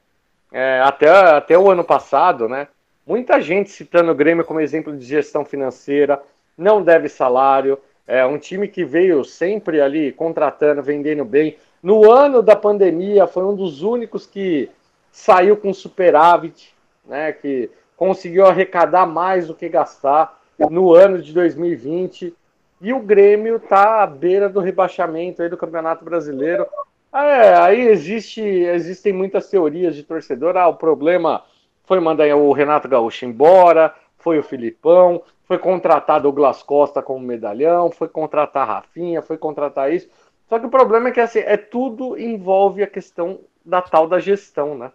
é, 0.52 0.80
até, 0.82 1.08
até 1.08 1.58
o 1.58 1.70
ano 1.70 1.84
passado, 1.84 2.48
né? 2.48 2.68
Muita 3.06 3.40
gente 3.40 3.70
citando 3.70 4.10
o 4.10 4.14
Grêmio 4.14 4.44
como 4.44 4.60
exemplo 4.60 4.96
de 4.96 5.04
gestão 5.04 5.44
financeira, 5.44 6.20
não 6.56 6.82
deve 6.82 7.08
salário, 7.08 7.78
é 8.06 8.24
um 8.24 8.38
time 8.38 8.68
que 8.68 8.84
veio 8.84 9.24
sempre 9.24 9.80
ali 9.80 10.12
contratando, 10.12 10.82
vendendo 10.82 11.24
bem. 11.24 11.56
No 11.86 12.10
ano 12.10 12.42
da 12.42 12.56
pandemia, 12.56 13.28
foi 13.28 13.44
um 13.44 13.54
dos 13.54 13.80
únicos 13.80 14.26
que 14.26 14.68
saiu 15.12 15.56
com 15.56 15.72
superávit, 15.72 16.74
né, 17.04 17.30
que 17.30 17.70
conseguiu 17.96 18.44
arrecadar 18.44 19.06
mais 19.06 19.46
do 19.46 19.54
que 19.54 19.68
gastar 19.68 20.36
no 20.68 20.92
ano 20.92 21.22
de 21.22 21.32
2020. 21.32 22.34
E 22.80 22.92
o 22.92 22.98
Grêmio 22.98 23.58
está 23.58 24.02
à 24.02 24.06
beira 24.08 24.48
do 24.48 24.58
rebaixamento 24.58 25.40
aí 25.40 25.48
do 25.48 25.56
Campeonato 25.56 26.04
Brasileiro. 26.04 26.66
É, 27.14 27.54
aí 27.54 27.82
existe, 27.82 28.42
existem 28.42 29.12
muitas 29.12 29.48
teorias 29.48 29.94
de 29.94 30.02
torcedor. 30.02 30.56
Ah, 30.56 30.66
o 30.66 30.74
problema 30.74 31.44
foi 31.84 32.00
mandar 32.00 32.26
o 32.34 32.50
Renato 32.50 32.88
Gaúcho 32.88 33.26
embora, 33.26 33.94
foi 34.18 34.40
o 34.40 34.42
Filipão, 34.42 35.22
foi 35.44 35.56
contratar 35.56 36.20
Douglas 36.20 36.64
Costa 36.64 37.00
como 37.00 37.24
medalhão, 37.24 37.92
foi 37.92 38.08
contratar 38.08 38.66
Rafinha, 38.66 39.22
foi 39.22 39.38
contratar 39.38 39.92
isso. 39.92 40.08
Só 40.48 40.58
que 40.58 40.66
o 40.66 40.70
problema 40.70 41.08
é 41.08 41.12
que 41.12 41.20
assim, 41.20 41.40
é 41.40 41.56
tudo 41.56 42.18
envolve 42.18 42.82
a 42.82 42.86
questão 42.86 43.40
da 43.64 43.82
tal 43.82 44.08
da 44.08 44.18
gestão, 44.18 44.76
né? 44.76 44.92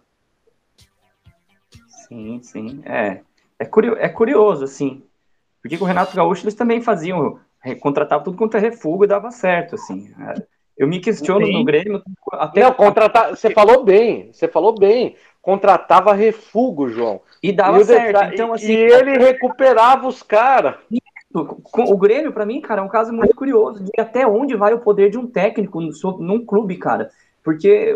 Sim, 2.08 2.40
sim. 2.42 2.82
É, 2.84 3.20
é, 3.58 3.64
curioso, 3.64 4.00
é 4.00 4.08
curioso, 4.08 4.64
assim. 4.64 5.02
Porque 5.60 5.78
com 5.78 5.84
o 5.84 5.88
Renato 5.88 6.16
Gaúcho 6.16 6.44
eles 6.44 6.54
também 6.54 6.80
faziam, 6.80 7.38
contratavam 7.80 8.24
tudo 8.24 8.36
quanto 8.36 8.56
é 8.56 8.60
refugo 8.60 9.04
e 9.04 9.08
dava 9.08 9.30
certo, 9.30 9.76
assim. 9.76 10.12
É, 10.18 10.42
eu 10.76 10.88
me 10.88 11.00
questiono 11.00 11.46
no 11.46 11.64
Grêmio. 11.64 12.02
Até 12.32 12.62
Não, 12.62 12.72
contratar. 12.72 13.30
Você 13.30 13.50
falou 13.50 13.84
bem, 13.84 14.32
você 14.32 14.48
falou 14.48 14.74
bem. 14.74 15.16
Contratava 15.40 16.12
refugo, 16.12 16.88
João. 16.88 17.20
E 17.42 17.52
dava 17.52 17.80
e 17.80 17.84
certo. 17.84 18.32
Então, 18.32 18.52
assim, 18.52 18.72
e 18.72 18.76
ele 18.76 19.18
recuperava 19.18 20.06
os 20.06 20.22
caras. 20.22 20.76
O 21.34 21.96
Grêmio, 21.96 22.32
para 22.32 22.44
mim, 22.44 22.60
cara, 22.60 22.80
é 22.80 22.84
um 22.84 22.88
caso 22.88 23.12
muito 23.12 23.34
curioso 23.34 23.82
de 23.84 23.90
até 23.98 24.26
onde 24.26 24.54
vai 24.54 24.74
o 24.74 24.80
poder 24.80 25.10
de 25.10 25.18
um 25.18 25.26
técnico 25.26 25.80
num 25.80 26.44
clube, 26.44 26.76
cara. 26.76 27.10
Porque 27.42 27.94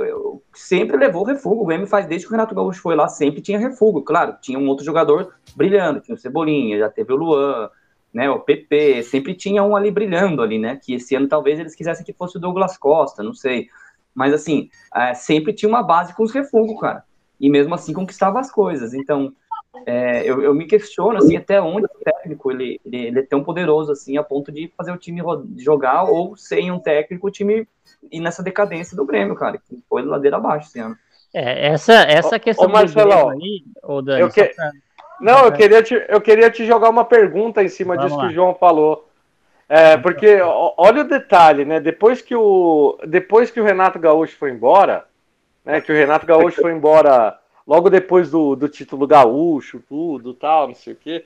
sempre 0.54 0.96
levou 0.96 1.22
refugo. 1.22 1.62
O 1.62 1.66
Grêmio 1.66 1.86
faz 1.86 2.06
desde 2.06 2.26
que 2.26 2.32
o 2.32 2.36
Renato 2.36 2.54
Gaúcho 2.54 2.80
foi 2.80 2.96
lá, 2.96 3.08
sempre 3.08 3.40
tinha 3.40 3.58
refugo. 3.58 4.02
Claro, 4.02 4.36
tinha 4.40 4.58
um 4.58 4.66
outro 4.66 4.84
jogador 4.84 5.34
brilhando, 5.54 6.00
tinha 6.00 6.14
o 6.14 6.18
Cebolinha, 6.18 6.78
já 6.78 6.88
teve 6.88 7.12
o 7.12 7.16
Luan, 7.16 7.70
né, 8.12 8.30
o 8.30 8.40
PP, 8.40 9.02
sempre 9.02 9.34
tinha 9.34 9.62
um 9.62 9.76
ali 9.76 9.90
brilhando 9.90 10.42
ali, 10.42 10.58
né? 10.58 10.80
Que 10.82 10.94
esse 10.94 11.14
ano 11.14 11.28
talvez 11.28 11.60
eles 11.60 11.74
quisessem 11.74 12.04
que 12.04 12.14
fosse 12.14 12.38
o 12.38 12.40
Douglas 12.40 12.76
Costa, 12.78 13.22
não 13.22 13.34
sei. 13.34 13.68
Mas 14.14 14.32
assim, 14.32 14.70
é, 14.94 15.12
sempre 15.12 15.52
tinha 15.52 15.68
uma 15.68 15.82
base 15.82 16.14
com 16.14 16.22
os 16.22 16.32
refugos, 16.32 16.80
cara. 16.80 17.04
E 17.38 17.50
mesmo 17.50 17.74
assim 17.74 17.92
conquistava 17.92 18.40
as 18.40 18.50
coisas. 18.50 18.94
Então, 18.94 19.32
é, 19.84 20.22
eu, 20.24 20.42
eu, 20.42 20.54
me 20.54 20.66
questiono 20.66 21.18
assim, 21.18 21.36
até 21.36 21.60
onde 21.60 21.86
o 21.86 22.04
técnico 22.04 22.50
ele, 22.50 22.80
ele, 22.84 23.06
ele, 23.06 23.18
é 23.20 23.22
tão 23.22 23.42
poderoso 23.42 23.92
assim 23.92 24.16
a 24.16 24.22
ponto 24.22 24.50
de 24.50 24.72
fazer 24.76 24.92
o 24.92 24.96
time 24.96 25.20
jogar 25.56 26.04
ou 26.04 26.36
sem 26.36 26.70
um 26.70 26.78
técnico 26.78 27.26
o 27.26 27.30
time 27.30 27.68
ir 28.10 28.20
nessa 28.20 28.42
decadência 28.42 28.96
do 28.96 29.04
Grêmio, 29.04 29.34
cara, 29.34 29.58
que 29.58 29.82
foi 29.88 30.02
ladeira 30.02 30.36
abaixo 30.36 30.68
esse 30.68 30.80
ano. 30.80 30.96
É, 31.34 31.68
essa, 31.68 31.92
essa 31.92 32.38
questão 32.38 32.66
ô, 32.66 32.68
Marcelo, 32.68 33.30
aí, 33.30 33.64
ô 33.82 34.00
Dani, 34.00 34.20
eu 34.20 34.30
que... 34.30 34.44
pra... 34.44 34.70
Não, 35.20 35.44
eu 35.46 35.52
queria, 35.52 35.82
te, 35.82 35.94
eu 36.08 36.20
queria 36.20 36.50
te 36.50 36.66
jogar 36.66 36.90
uma 36.90 37.04
pergunta 37.04 37.62
em 37.62 37.68
cima 37.68 37.94
Vamos 37.94 38.10
disso 38.10 38.20
lá. 38.20 38.26
que 38.26 38.32
o 38.32 38.34
João 38.34 38.54
falou. 38.54 39.08
É, 39.68 39.96
porque 39.96 40.38
olha 40.76 41.00
o 41.00 41.08
detalhe, 41.08 41.64
né? 41.64 41.80
Depois 41.80 42.22
que 42.22 42.36
o, 42.36 42.98
depois 43.06 43.50
que 43.50 43.60
o 43.60 43.64
Renato 43.64 43.98
Gaúcho 43.98 44.36
foi 44.36 44.50
embora, 44.50 45.04
né? 45.64 45.80
Que 45.80 45.90
o 45.90 45.94
Renato 45.94 46.26
Gaúcho 46.26 46.60
foi 46.60 46.72
embora 46.72 47.36
logo 47.66 47.90
depois 47.90 48.30
do, 48.30 48.54
do 48.54 48.68
título 48.68 49.06
gaúcho, 49.06 49.82
tudo 49.88 50.32
tal, 50.32 50.68
não 50.68 50.74
sei 50.74 50.92
o 50.92 50.96
quê. 50.96 51.24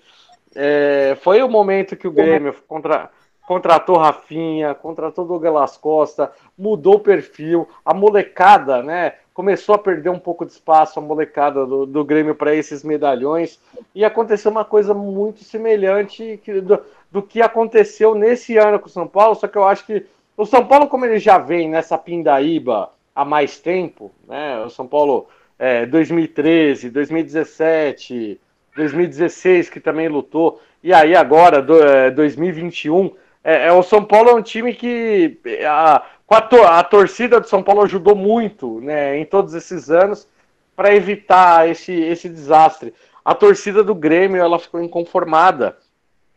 É, 0.54 1.16
foi 1.20 1.42
o 1.42 1.48
momento 1.48 1.96
que 1.96 2.08
o 2.08 2.12
Grêmio 2.12 2.54
contra, 2.66 3.10
contratou 3.46 3.96
Rafinha, 3.96 4.74
contratou 4.74 5.24
Douglas 5.24 5.76
Costa, 5.76 6.32
mudou 6.56 6.94
o 6.94 7.00
perfil, 7.00 7.68
a 7.84 7.92
molecada, 7.92 8.82
né? 8.82 9.14
Começou 9.32 9.74
a 9.74 9.78
perder 9.78 10.10
um 10.10 10.18
pouco 10.18 10.44
de 10.44 10.52
espaço 10.52 10.98
a 10.98 11.02
molecada 11.02 11.64
do, 11.64 11.86
do 11.86 12.04
Grêmio 12.04 12.34
para 12.34 12.54
esses 12.54 12.82
medalhões. 12.82 13.60
E 13.94 14.04
aconteceu 14.04 14.50
uma 14.50 14.64
coisa 14.64 14.92
muito 14.92 15.44
semelhante 15.44 16.40
que, 16.44 16.60
do, 16.60 16.80
do 17.10 17.22
que 17.22 17.40
aconteceu 17.40 18.14
nesse 18.14 18.56
ano 18.56 18.78
com 18.78 18.86
o 18.86 18.90
São 18.90 19.06
Paulo, 19.06 19.34
só 19.34 19.46
que 19.46 19.56
eu 19.56 19.64
acho 19.64 19.86
que 19.86 20.04
o 20.36 20.46
São 20.46 20.66
Paulo, 20.66 20.88
como 20.88 21.04
ele 21.04 21.18
já 21.18 21.38
vem 21.38 21.68
nessa 21.68 21.98
pindaíba 21.98 22.90
há 23.14 23.24
mais 23.24 23.58
tempo, 23.58 24.10
né? 24.26 24.64
O 24.64 24.70
São 24.70 24.86
Paulo 24.86 25.28
é, 25.60 25.84
2013, 25.84 26.88
2017, 26.88 28.40
2016 28.74 29.68
que 29.68 29.78
também 29.78 30.08
lutou, 30.08 30.58
e 30.82 30.90
aí 30.90 31.14
agora 31.14 31.60
do, 31.60 31.82
é, 31.82 32.10
2021. 32.10 33.14
É, 33.44 33.66
é, 33.66 33.72
o 33.72 33.82
São 33.82 34.02
Paulo 34.02 34.30
é 34.30 34.34
um 34.34 34.42
time 34.42 34.72
que 34.72 35.38
a, 35.66 36.02
a, 36.30 36.40
tor 36.40 36.64
a 36.64 36.82
torcida 36.82 37.38
do 37.38 37.46
São 37.46 37.62
Paulo 37.62 37.82
ajudou 37.82 38.16
muito 38.16 38.80
né, 38.80 39.18
em 39.18 39.26
todos 39.26 39.52
esses 39.52 39.90
anos 39.90 40.26
para 40.74 40.94
evitar 40.94 41.68
esse, 41.68 41.92
esse 41.92 42.26
desastre. 42.26 42.94
A 43.22 43.34
torcida 43.34 43.84
do 43.84 43.94
Grêmio 43.94 44.40
ela 44.40 44.58
ficou 44.58 44.82
inconformada 44.82 45.76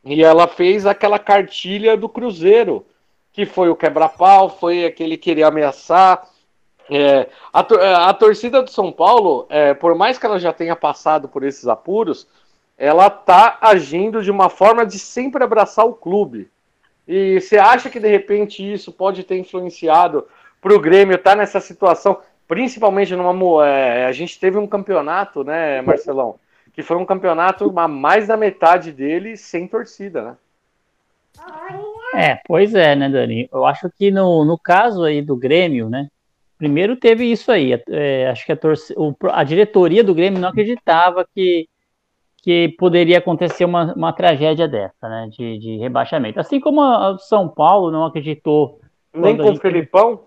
e 0.03 0.21
ela 0.21 0.49
fez 0.49 0.85
aquela 0.85 1.17
cartilha 1.17 1.95
do 1.95 2.09
Cruzeiro, 2.09 2.85
que 3.31 3.45
foi 3.45 3.69
o 3.69 3.75
quebra-pau, 3.75 4.49
foi 4.49 4.85
aquele 4.85 5.15
querer 5.15 5.43
ameaçar, 5.43 6.27
é, 6.89 7.29
a, 7.51 7.65
é, 7.79 7.93
a, 7.95 8.13
torcida 8.13 8.61
do 8.61 8.69
São 8.69 8.91
Paulo, 8.91 9.45
é, 9.49 9.73
por 9.73 9.95
mais 9.95 10.17
que 10.17 10.25
ela 10.25 10.39
já 10.39 10.51
tenha 10.51 10.75
passado 10.75 11.27
por 11.27 11.43
esses 11.43 11.67
apuros, 11.67 12.27
ela 12.77 13.09
tá 13.09 13.57
agindo 13.61 14.21
de 14.21 14.31
uma 14.31 14.49
forma 14.49 14.85
de 14.85 14.99
sempre 14.99 15.43
abraçar 15.43 15.85
o 15.85 15.93
clube. 15.93 16.49
E 17.07 17.39
você 17.39 17.57
acha 17.57 17.89
que 17.89 17.99
de 17.99 18.07
repente 18.07 18.73
isso 18.73 18.91
pode 18.91 19.23
ter 19.23 19.37
influenciado 19.37 20.27
para 20.61 20.73
o 20.73 20.79
Grêmio 20.79 21.15
estar 21.15 21.31
tá 21.31 21.35
nessa 21.35 21.59
situação, 21.59 22.19
principalmente 22.47 23.15
numa. 23.15 23.67
É, 23.67 24.05
a 24.05 24.11
gente 24.11 24.39
teve 24.39 24.57
um 24.57 24.67
campeonato, 24.67 25.43
né, 25.43 25.81
Marcelão? 25.81 26.39
Que 26.73 26.81
foi 26.81 26.97
um 26.97 27.05
campeonato 27.05 27.71
mais 27.71 28.27
da 28.27 28.35
metade 28.35 28.91
dele 28.91 29.37
sem 29.37 29.67
torcida, 29.67 30.21
né? 30.23 30.37
É, 32.15 32.39
pois 32.45 32.73
é, 32.75 32.95
né, 32.95 33.09
Dani? 33.09 33.49
Eu 33.51 33.65
acho 33.65 33.89
que 33.97 34.11
no, 34.11 34.45
no 34.45 34.57
caso 34.57 35.03
aí 35.03 35.21
do 35.21 35.35
Grêmio, 35.35 35.89
né? 35.89 36.09
Primeiro 36.63 36.95
teve 36.95 37.29
isso 37.29 37.51
aí, 37.51 37.77
é, 37.89 38.29
acho 38.29 38.45
que 38.45 38.53
a, 38.53 38.57
o, 38.95 39.13
a, 39.33 39.43
diretoria 39.43 40.01
do 40.01 40.15
Grêmio 40.15 40.39
não 40.39 40.47
acreditava 40.47 41.27
que, 41.35 41.67
que 42.37 42.73
poderia 42.79 43.17
acontecer 43.17 43.65
uma, 43.65 43.93
uma 43.93 44.13
tragédia 44.13 44.65
dessa, 44.65 45.09
né, 45.09 45.27
de, 45.29 45.57
de 45.57 45.75
rebaixamento. 45.75 46.39
Assim 46.39 46.61
como 46.61 46.79
o 46.79 47.17
São 47.17 47.49
Paulo 47.49 47.91
não 47.91 48.05
acreditou. 48.05 48.79
Nem 49.13 49.35
com 49.35 49.51
o 49.51 49.57
Filipão? 49.57 50.23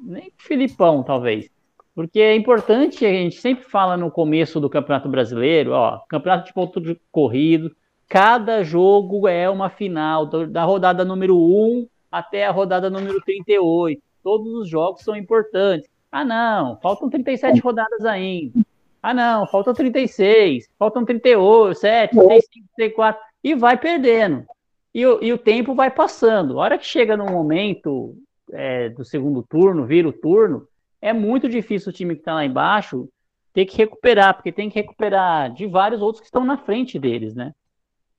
Nem 0.00 0.22
com 0.22 0.42
o 0.42 0.42
Filipão, 0.42 1.02
talvez. 1.02 1.50
Porque 1.94 2.20
é 2.20 2.34
importante, 2.34 3.04
a 3.04 3.12
gente 3.12 3.36
sempre 3.36 3.66
fala 3.66 3.98
no 3.98 4.10
começo 4.10 4.58
do 4.58 4.70
Campeonato 4.70 5.10
Brasileiro, 5.10 5.72
ó, 5.72 5.98
campeonato 6.08 6.46
de 6.46 6.54
ponto 6.54 6.80
de 6.80 6.98
corrido, 7.12 7.70
cada 8.08 8.62
jogo 8.62 9.28
é 9.28 9.50
uma 9.50 9.68
final, 9.68 10.24
da 10.24 10.64
rodada 10.64 11.04
número 11.04 11.36
1 11.36 11.86
até 12.10 12.46
a 12.46 12.50
rodada 12.50 12.88
número 12.88 13.20
38 13.20 14.05
todos 14.26 14.52
os 14.54 14.68
jogos 14.68 15.02
são 15.02 15.14
importantes. 15.14 15.88
Ah, 16.10 16.24
não, 16.24 16.76
faltam 16.80 17.08
37 17.08 17.60
rodadas 17.60 18.04
ainda. 18.04 18.58
Ah, 19.00 19.14
não, 19.14 19.46
faltam 19.46 19.72
36, 19.72 20.68
faltam 20.76 21.04
38, 21.04 21.78
7, 21.78 22.10
35, 22.10 22.66
34, 22.74 23.22
e 23.44 23.54
vai 23.54 23.78
perdendo. 23.78 24.44
E, 24.92 25.06
o, 25.06 25.22
e 25.22 25.32
o 25.32 25.38
tempo 25.38 25.76
vai 25.76 25.92
passando. 25.92 26.58
A 26.58 26.64
hora 26.64 26.76
que 26.76 26.84
chega 26.84 27.16
no 27.16 27.26
momento 27.26 28.16
é, 28.50 28.88
do 28.88 29.04
segundo 29.04 29.44
turno, 29.44 29.86
vira 29.86 30.08
o 30.08 30.12
turno, 30.12 30.66
é 31.00 31.12
muito 31.12 31.48
difícil 31.48 31.90
o 31.90 31.92
time 31.92 32.16
que 32.16 32.22
está 32.22 32.34
lá 32.34 32.44
embaixo 32.44 33.08
ter 33.52 33.64
que 33.64 33.76
recuperar, 33.76 34.34
porque 34.34 34.50
tem 34.50 34.68
que 34.68 34.80
recuperar 34.80 35.52
de 35.52 35.68
vários 35.68 36.02
outros 36.02 36.20
que 36.20 36.26
estão 36.26 36.44
na 36.44 36.56
frente 36.56 36.98
deles, 36.98 37.32
né? 37.32 37.54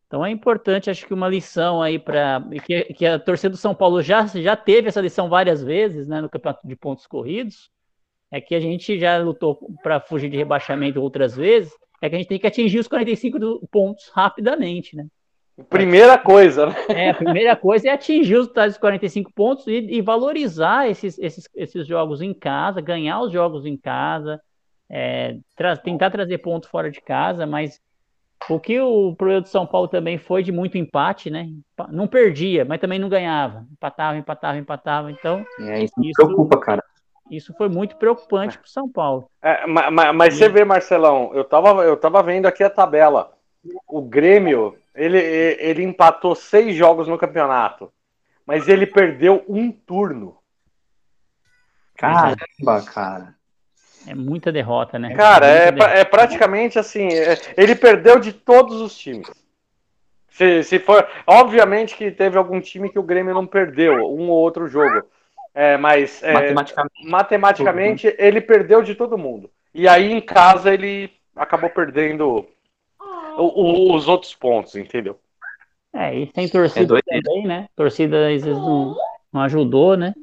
Então 0.07 0.25
é 0.25 0.31
importante, 0.31 0.89
acho 0.89 1.05
que 1.05 1.13
uma 1.13 1.27
lição 1.27 1.81
aí 1.81 1.99
para 1.99 2.41
que, 2.65 2.83
que, 2.93 3.05
a 3.05 3.19
torcida 3.19 3.49
do 3.49 3.57
São 3.57 3.75
Paulo 3.75 4.01
já, 4.01 4.25
já 4.25 4.55
teve 4.55 4.87
essa 4.87 5.01
lição 5.01 5.27
várias 5.27 5.61
vezes, 5.61 6.07
né, 6.07 6.21
no 6.21 6.29
campeonato 6.29 6.65
de 6.65 6.75
pontos 6.77 7.05
corridos, 7.05 7.69
é 8.31 8.39
que 8.39 8.55
a 8.55 8.59
gente 8.59 8.97
já 8.97 9.17
lutou 9.17 9.59
para 9.83 9.99
fugir 9.99 10.29
de 10.29 10.37
rebaixamento 10.37 11.01
outras 11.01 11.35
vezes, 11.35 11.73
é 12.01 12.09
que 12.09 12.15
a 12.15 12.17
gente 12.17 12.27
tem 12.27 12.39
que 12.39 12.47
atingir 12.47 12.79
os 12.79 12.87
45 12.87 13.67
pontos 13.69 14.09
rapidamente, 14.13 14.95
né? 14.95 15.07
Primeira 15.69 16.17
coisa, 16.19 16.67
né? 16.67 16.75
É, 16.89 17.09
a 17.09 17.13
primeira 17.15 17.55
coisa 17.55 17.89
é 17.89 17.91
atingir 17.91 18.35
os 18.35 18.47
tais 18.47 18.77
45 18.77 19.33
pontos 19.33 19.65
e, 19.65 19.79
e 19.89 20.01
valorizar 20.01 20.87
esses, 20.87 21.17
esses, 21.17 21.49
esses 21.55 21.87
jogos 21.87 22.21
em 22.21 22.33
casa, 22.33 22.79
ganhar 22.79 23.21
os 23.21 23.31
jogos 23.31 23.65
em 23.65 23.75
casa, 23.75 24.39
é, 24.89 25.37
tra 25.55 25.75
tentar 25.75 26.11
trazer 26.11 26.37
pontos 26.37 26.69
fora 26.69 26.91
de 26.91 27.01
casa, 27.01 27.47
mas 27.47 27.81
o 28.49 28.59
que 28.59 28.79
o 28.79 29.15
problema 29.15 29.41
do 29.41 29.47
São 29.47 29.65
Paulo 29.65 29.87
também 29.87 30.17
foi 30.17 30.43
de 30.43 30.51
muito 30.51 30.77
empate, 30.77 31.29
né? 31.29 31.49
Não 31.89 32.07
perdia, 32.07 32.63
mas 32.63 32.79
também 32.79 32.99
não 32.99 33.09
ganhava. 33.09 33.65
Empatava, 33.71 34.17
empatava, 34.17 34.57
empatava. 34.57 35.11
Então. 35.11 35.45
É, 35.59 35.83
isso 35.83 35.93
me 35.97 36.11
preocupa, 36.13 36.57
cara. 36.59 36.83
Isso 37.29 37.53
foi 37.57 37.67
muito 37.67 37.97
preocupante 37.97 38.57
para 38.57 38.65
o 38.65 38.69
São 38.69 38.89
Paulo. 38.89 39.29
É, 39.41 39.67
mas, 39.67 40.15
mas, 40.15 40.33
você 40.35 40.47
vê, 40.47 40.63
Marcelão, 40.63 41.31
eu 41.33 41.43
tava, 41.43 41.83
eu 41.83 41.97
tava 41.97 42.23
vendo 42.23 42.45
aqui 42.45 42.63
a 42.63 42.69
tabela. 42.69 43.33
O 43.85 44.01
Grêmio, 44.01 44.77
ele, 44.95 45.17
ele 45.17 45.83
empatou 45.83 46.33
seis 46.35 46.73
jogos 46.75 47.07
no 47.07 47.17
campeonato, 47.17 47.91
mas 48.45 48.69
ele 48.69 48.85
perdeu 48.85 49.43
um 49.47 49.69
turno. 49.71 50.37
Caramba, 51.97 52.37
cara. 52.85 53.36
É 54.07 54.15
muita 54.15 54.51
derrota, 54.51 54.97
né? 54.97 55.13
Cara, 55.15 55.45
é, 55.45 55.99
é, 55.99 56.05
praticamente 56.05 56.79
assim. 56.79 57.07
É, 57.07 57.37
ele 57.57 57.75
perdeu 57.75 58.19
de 58.19 58.31
todos 58.31 58.79
os 58.79 58.97
times. 58.97 59.29
Se, 60.29 60.63
se 60.63 60.79
for. 60.79 61.07
Obviamente 61.25 61.95
que 61.95 62.09
teve 62.11 62.37
algum 62.37 62.61
time 62.61 62.89
que 62.89 62.99
o 62.99 63.03
Grêmio 63.03 63.33
não 63.33 63.45
perdeu, 63.45 63.95
um 63.95 64.29
ou 64.29 64.37
outro 64.37 64.67
jogo. 64.67 65.03
É, 65.53 65.75
mas 65.75 66.21
é, 66.21 66.33
matematicamente, 66.33 67.07
matematicamente 67.07 68.15
ele 68.19 68.39
perdeu 68.39 68.81
de 68.83 68.93
todo 68.93 69.17
mundo. 69.17 69.49
E 69.73 69.87
aí 69.87 70.11
em 70.11 70.21
casa 70.21 70.71
ele 70.71 71.11
acabou 71.35 71.69
perdendo 71.69 72.47
o, 72.99 73.43
o, 73.43 73.95
os 73.95 74.07
outros 74.07 74.35
pontos, 74.35 74.75
entendeu? 74.75 75.19
É, 75.93 76.15
e 76.15 76.31
sem 76.33 76.47
torcida 76.47 76.99
é 76.99 77.01
também, 77.01 77.47
né? 77.47 77.67
Torcida 77.75 78.27
às 78.27 78.43
vezes 78.43 78.57
não, 78.57 78.95
não 79.33 79.41
ajudou, 79.41 79.97
né? 79.97 80.13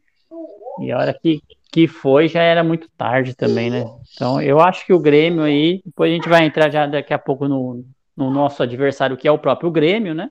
E 0.80 0.92
a 0.92 0.98
hora 0.98 1.14
que, 1.20 1.42
que 1.74 1.88
foi 1.88 2.28
já 2.28 2.40
era 2.40 2.62
muito 2.62 2.88
tarde 2.96 3.34
também, 3.34 3.68
né? 3.68 3.84
Então 4.14 4.40
eu 4.40 4.60
acho 4.60 4.86
que 4.86 4.92
o 4.92 5.00
Grêmio 5.00 5.42
aí, 5.42 5.82
depois 5.84 6.08
a 6.08 6.14
gente 6.14 6.28
vai 6.28 6.44
entrar 6.44 6.70
já 6.70 6.86
daqui 6.86 7.12
a 7.12 7.18
pouco 7.18 7.48
no, 7.48 7.84
no 8.16 8.30
nosso 8.30 8.62
adversário, 8.62 9.16
que 9.16 9.26
é 9.26 9.32
o 9.32 9.40
próprio 9.40 9.72
Grêmio, 9.72 10.14
né? 10.14 10.30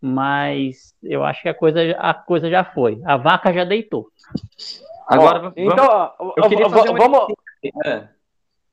Mas 0.00 0.92
eu 1.00 1.22
acho 1.22 1.40
que 1.40 1.48
a 1.48 1.54
coisa, 1.54 1.92
a 2.00 2.12
coisa 2.12 2.50
já 2.50 2.64
foi. 2.64 3.00
A 3.04 3.16
vaca 3.16 3.52
já 3.52 3.62
deitou. 3.62 4.08
Agora, 5.06 5.52
então, 5.56 6.10
eu 6.36 6.48
queria 6.48 6.68
fazer 6.68 6.92
vamos. 6.94 7.32
É. 7.84 8.08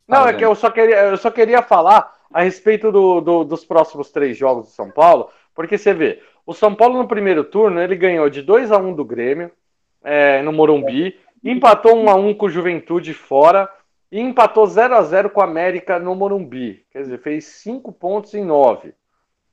Não, 0.08 0.28
é 0.28 0.34
que 0.34 0.44
eu 0.44 0.56
só 0.56 0.72
queria, 0.72 0.96
eu 0.96 1.18
só 1.18 1.30
queria 1.30 1.62
falar 1.62 2.12
a 2.34 2.42
respeito 2.42 2.92
do, 2.92 3.22
do, 3.22 3.44
dos 3.44 3.64
próximos 3.64 4.10
três 4.10 4.36
jogos 4.36 4.66
do 4.66 4.72
São 4.72 4.90
Paulo, 4.90 5.30
porque 5.54 5.78
você 5.78 5.94
vê, 5.94 6.24
o 6.44 6.56
São 6.56 6.74
Paulo 6.74 6.98
no 6.98 7.08
primeiro 7.08 7.44
turno 7.44 7.80
ele 7.80 7.96
ganhou 7.96 8.28
de 8.32 8.42
2 8.42 8.72
a 8.72 8.80
1 8.80 8.88
um 8.88 8.96
do 8.96 9.06
Grêmio 9.06 9.52
é, 10.04 10.42
no 10.42 10.52
Morumbi, 10.52 11.20
empatou 11.44 11.96
1 11.96 12.04
um 12.04 12.10
a 12.10 12.16
1 12.16 12.28
um 12.30 12.34
com 12.34 12.46
o 12.46 12.50
Juventude 12.50 13.14
fora 13.14 13.70
e 14.12 14.20
empatou 14.20 14.66
0 14.66 14.96
a 14.96 15.02
0 15.02 15.30
com 15.30 15.42
o 15.42 15.44
América 15.44 16.00
no 16.00 16.16
Morumbi. 16.16 16.86
Quer 16.92 17.02
dizer, 17.02 17.20
fez 17.20 17.46
5 17.46 17.92
pontos 17.92 18.34
em 18.34 18.46
9. 18.46 18.94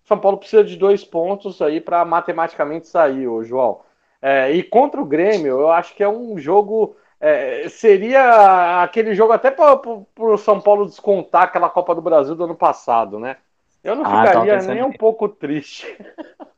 São 0.04 0.18
Paulo 0.18 0.38
precisa 0.38 0.64
de 0.64 0.76
dois 0.76 1.04
pontos 1.04 1.62
aí 1.62 1.80
para 1.80 2.04
matematicamente 2.04 2.88
sair, 2.88 3.28
ô 3.28 3.44
João. 3.44 3.80
É, 4.20 4.50
e 4.50 4.62
contra 4.62 5.00
o 5.00 5.06
Grêmio, 5.06 5.60
eu 5.60 5.70
acho 5.70 5.94
que 5.94 6.02
é 6.02 6.08
um 6.08 6.36
jogo. 6.38 6.96
É, 7.20 7.68
seria 7.68 8.82
aquele 8.82 9.14
jogo 9.14 9.32
até 9.32 9.50
para 9.50 9.80
o 10.18 10.36
São 10.36 10.60
Paulo 10.60 10.86
descontar 10.86 11.44
aquela 11.44 11.70
Copa 11.70 11.94
do 11.94 12.02
Brasil 12.02 12.34
do 12.34 12.44
ano 12.44 12.56
passado, 12.56 13.18
né? 13.18 13.36
Eu 13.84 13.94
não 13.94 14.04
ah, 14.04 14.26
ficaria 14.26 14.58
nem 14.62 14.82
um 14.82 14.92
pouco 14.92 15.28
triste. 15.28 15.86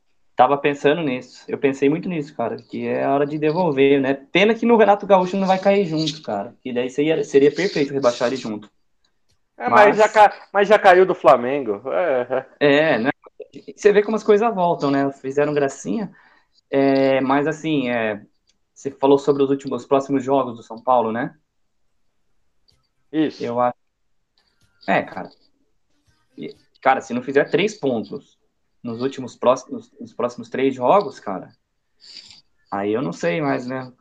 Tava 0.43 0.57
pensando 0.57 1.01
nisso. 1.01 1.45
Eu 1.47 1.57
pensei 1.57 1.89
muito 1.89 2.09
nisso, 2.09 2.35
cara. 2.35 2.57
Que 2.57 2.85
é 2.85 3.05
a 3.05 3.13
hora 3.13 3.25
de 3.25 3.37
devolver, 3.37 4.01
né? 4.01 4.13
Pena 4.13 4.53
que 4.53 4.65
no 4.65 4.75
Renato 4.75 5.07
Gaúcho 5.07 5.37
não 5.37 5.47
vai 5.47 5.57
cair 5.57 5.85
junto, 5.85 6.21
cara. 6.21 6.53
Que 6.61 6.73
daí 6.73 6.89
seria, 6.89 7.23
seria 7.23 7.49
perfeito 7.49 7.93
rebaixar 7.93 8.27
ele 8.27 8.35
junto. 8.35 8.69
É, 9.57 9.69
mas... 9.69 9.97
Mas, 9.97 10.13
já, 10.13 10.33
mas 10.51 10.67
já 10.67 10.77
caiu 10.77 11.05
do 11.05 11.15
Flamengo. 11.15 11.81
É, 11.89 12.45
é 12.59 12.99
né? 12.99 13.09
Você 13.73 13.93
vê 13.93 14.03
como 14.03 14.17
as 14.17 14.23
coisas 14.23 14.53
voltam, 14.53 14.91
né? 14.91 15.09
Fizeram 15.13 15.53
gracinha. 15.53 16.11
É, 16.69 17.21
mas 17.21 17.47
assim, 17.47 17.89
é, 17.89 18.21
você 18.73 18.91
falou 18.91 19.17
sobre 19.17 19.43
os 19.43 19.49
últimos, 19.49 19.83
os 19.83 19.87
próximos 19.87 20.25
jogos 20.25 20.57
do 20.57 20.63
São 20.63 20.77
Paulo, 20.77 21.13
né? 21.13 21.37
Isso. 23.13 23.41
Eu 23.41 23.61
acho. 23.61 23.77
É, 24.89 25.03
cara. 25.03 25.29
Cara, 26.81 26.99
se 26.99 27.13
não 27.13 27.21
fizer 27.21 27.49
três 27.49 27.79
pontos 27.79 28.32
nos 28.83 29.01
últimos 29.01 29.35
próximos, 29.35 29.91
nos 29.99 30.13
próximos 30.13 30.49
três 30.49 30.75
jogos, 30.75 31.19
cara, 31.19 31.49
aí 32.71 32.93
eu 32.93 33.01
não 33.01 33.13
sei 33.13 33.41
mais, 33.41 33.65
né? 33.65 33.91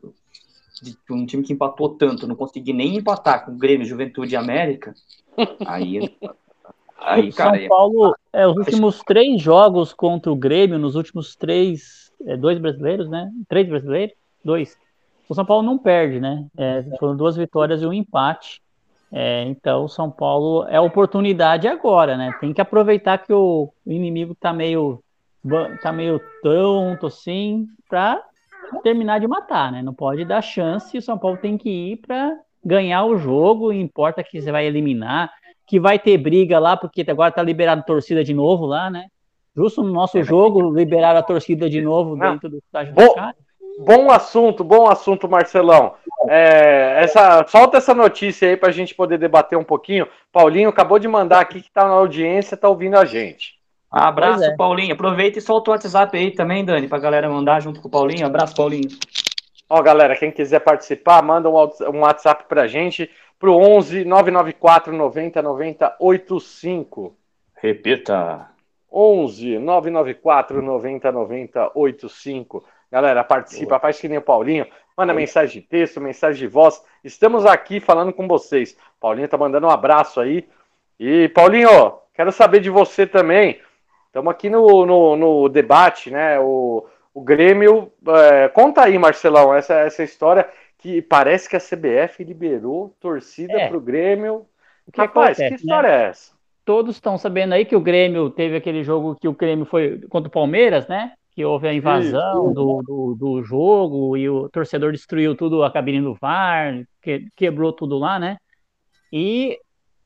De 0.83 0.97
um 1.11 1.25
time 1.25 1.45
que 1.45 1.53
empatou 1.53 1.91
tanto, 1.91 2.27
não 2.27 2.35
conseguir 2.35 2.73
nem 2.73 2.97
empatar 2.97 3.45
com 3.45 3.53
o 3.53 3.59
Grêmio, 3.59 3.87
Juventude 3.87 4.35
e 4.35 4.37
América, 4.37 4.95
aí 5.65 6.01
Aí, 7.05 7.33
cara, 7.33 7.59
São 7.59 7.69
Paulo, 7.69 8.15
é, 8.33 8.47
os 8.47 8.57
últimos 8.57 9.01
três 9.01 9.41
jogos 9.41 9.93
contra 9.93 10.31
o 10.31 10.37
Grêmio, 10.37 10.79
nos 10.79 10.95
últimos 10.95 11.35
três, 11.35 12.13
é, 12.25 12.37
dois 12.37 12.59
brasileiros, 12.59 13.09
né? 13.09 13.31
Três 13.49 13.69
brasileiros? 13.69 14.15
Dois. 14.45 14.77
O 15.29 15.35
São 15.35 15.45
Paulo 15.45 15.63
não 15.63 15.79
perde, 15.79 16.21
né? 16.21 16.47
É, 16.57 16.85
foram 16.99 17.17
duas 17.17 17.37
vitórias 17.37 17.83
e 17.83 17.87
um 17.87 17.93
empate. 17.93 18.62
É, 19.13 19.45
então, 19.45 19.85
o 19.85 19.89
São 19.89 20.11
Paulo 20.11 20.67
é 20.69 20.81
oportunidade 20.81 21.69
agora, 21.69 22.17
né? 22.17 22.33
Tem 22.41 22.53
que 22.53 22.61
aproveitar 22.61 23.19
que 23.19 23.33
o 23.33 23.73
inimigo 23.87 24.35
tá 24.35 24.53
meio, 24.53 25.03
tá 25.83 25.93
meio 25.93 26.21
tonto 26.43 27.07
assim, 27.07 27.67
para 27.89 28.23
terminar 28.83 29.21
de 29.21 29.29
matar, 29.29 29.71
né? 29.71 29.83
Não 29.83 29.93
pode 29.93 30.25
dar 30.25 30.41
chance. 30.41 30.97
O 30.97 31.03
São 31.03 31.19
Paulo 31.19 31.37
tem 31.37 31.59
que 31.59 31.69
ir 31.69 31.97
para 31.99 32.35
ganhar 32.65 33.05
o 33.05 33.19
jogo. 33.19 33.73
Importa 33.73 34.25
que 34.25 34.41
você 34.41 34.51
vai 34.51 34.67
eliminar 34.67 35.31
que 35.73 35.81
vai 35.81 35.99
ter 35.99 36.19
briga 36.19 36.59
lá, 36.59 36.77
porque 36.77 37.03
agora 37.09 37.33
tá 37.33 37.43
liberado 37.43 37.83
torcida 37.85 38.23
de 38.23 38.35
novo 38.35 38.67
lá, 38.67 38.91
né? 38.91 39.07
Justo 39.57 39.83
no 39.83 39.91
nosso 39.91 40.19
é, 40.19 40.23
jogo, 40.23 40.71
liberaram 40.71 41.19
a 41.19 41.23
torcida 41.23 41.69
de 41.69 41.81
novo 41.81 42.15
dentro 42.15 42.51
do 42.51 42.59
estádio 42.59 42.93
bom, 42.93 43.15
bom 43.79 44.11
assunto, 44.11 44.63
bom 44.63 44.89
assunto, 44.89 45.29
Marcelão. 45.29 45.95
É, 46.29 47.01
essa, 47.03 47.45
solta 47.47 47.79
essa 47.79 47.95
notícia 47.95 48.49
aí 48.49 48.57
para 48.57 48.69
a 48.69 48.73
gente 48.73 48.95
poder 48.95 49.19
debater 49.19 49.59
um 49.59 49.65
pouquinho. 49.65 50.07
Paulinho 50.33 50.69
acabou 50.69 50.99
de 50.99 51.09
mandar 51.09 51.41
aqui 51.41 51.61
que 51.61 51.71
tá 51.71 51.85
na 51.85 51.95
audiência, 51.95 52.57
tá 52.57 52.69
ouvindo 52.69 52.97
a 52.97 53.05
gente. 53.05 53.55
Abraço, 53.91 54.45
é. 54.45 54.57
Paulinho. 54.57 54.95
Aproveita 54.95 55.39
e 55.39 55.43
solta 55.43 55.71
o 55.71 55.75
WhatsApp 55.75 56.17
aí 56.17 56.31
também, 56.31 56.65
Dani, 56.65 56.89
pra 56.89 56.99
galera 56.99 57.29
mandar 57.29 57.61
junto 57.61 57.81
com 57.81 57.89
o 57.89 57.91
Paulinho. 57.91 58.27
Abraço, 58.27 58.55
Paulinho. 58.55 58.89
Ó, 59.69 59.83
galera, 59.83 60.17
quem 60.17 60.31
quiser 60.31 60.61
participar, 60.61 61.23
manda 61.23 61.49
um 61.49 62.01
WhatsApp 62.01 62.45
pra 62.49 62.67
gente 62.67 63.11
pro 63.39 63.55
11 63.55 64.05
994 64.05 64.93
90 64.93 65.43
90 65.43 65.97
85. 65.99 67.17
Repita. 67.55 68.49
11 68.91 69.59
994 69.59 70.63
90 70.63 71.13
90 71.13 71.73
85. 71.75 72.65
Galera, 72.93 73.25
participa, 73.25 73.81
faz 73.81 73.99
que 73.99 74.07
nem 74.07 74.19
o 74.19 74.23
Paulinho, 74.23 74.67
manda 74.95 75.15
mensagem 75.15 75.63
de 75.63 75.67
texto, 75.67 75.99
mensagem 75.99 76.39
de 76.39 76.47
voz. 76.47 76.85
Estamos 77.03 77.47
aqui 77.47 77.81
falando 77.81 78.13
com 78.13 78.29
vocês. 78.29 78.77
Paulinho 79.01 79.27
tá 79.27 79.39
mandando 79.39 79.67
um 79.67 79.71
abraço 79.71 80.21
aí. 80.21 80.47
E 81.01 81.31
Paulinho, 81.31 81.95
quero 82.13 82.31
saber 82.31 82.61
de 82.61 82.69
você 82.69 83.07
também. 83.07 83.63
Estamos 84.09 84.31
aqui 84.31 84.51
no, 84.51 84.85
no, 84.85 85.17
no, 85.17 85.49
debate, 85.49 86.11
né? 86.11 86.39
O, 86.39 86.87
o 87.15 87.23
Grêmio. 87.23 87.91
É, 88.07 88.49
conta 88.49 88.83
aí, 88.83 88.99
Marcelão, 88.99 89.55
essa, 89.55 89.73
essa 89.81 90.03
história 90.03 90.47
que 90.77 91.01
parece 91.01 91.49
que 91.49 91.57
a 91.57 91.61
CBF 91.61 92.23
liberou 92.23 92.95
torcida 93.01 93.55
é. 93.55 93.69
para 93.69 93.77
o 93.79 93.81
Grêmio. 93.81 94.45
O 94.87 94.93
que 94.93 95.01
Rapaz, 95.01 95.39
acontece, 95.39 95.49
que 95.49 95.63
história 95.63 95.89
né? 95.89 96.05
é 96.05 96.09
essa? 96.09 96.33
Todos 96.63 96.97
estão 96.97 97.17
sabendo 97.17 97.55
aí 97.55 97.65
que 97.65 97.75
o 97.75 97.81
Grêmio 97.81 98.29
teve 98.29 98.55
aquele 98.55 98.85
jogo 98.85 99.17
que 99.19 99.27
o 99.27 99.33
Grêmio 99.33 99.65
foi 99.65 99.99
contra 100.11 100.29
o 100.29 100.33
Palmeiras, 100.33 100.87
né? 100.87 101.15
Que 101.35 101.45
houve 101.45 101.67
a 101.67 101.75
invasão 101.75 102.53
do, 102.53 102.83
do, 102.83 103.15
do, 103.19 103.43
jogo 103.43 104.17
e 104.17 104.29
o 104.29 104.49
torcedor 104.51 104.93
destruiu 104.93 105.35
tudo, 105.35 105.63
a 105.63 105.71
cabine 105.71 106.01
do 106.01 106.15
VAR, 106.15 106.85
que, 107.01 107.27
quebrou 107.35 107.73
tudo 107.73 107.99
lá, 107.99 108.19
né? 108.19 108.37
E 109.11 109.59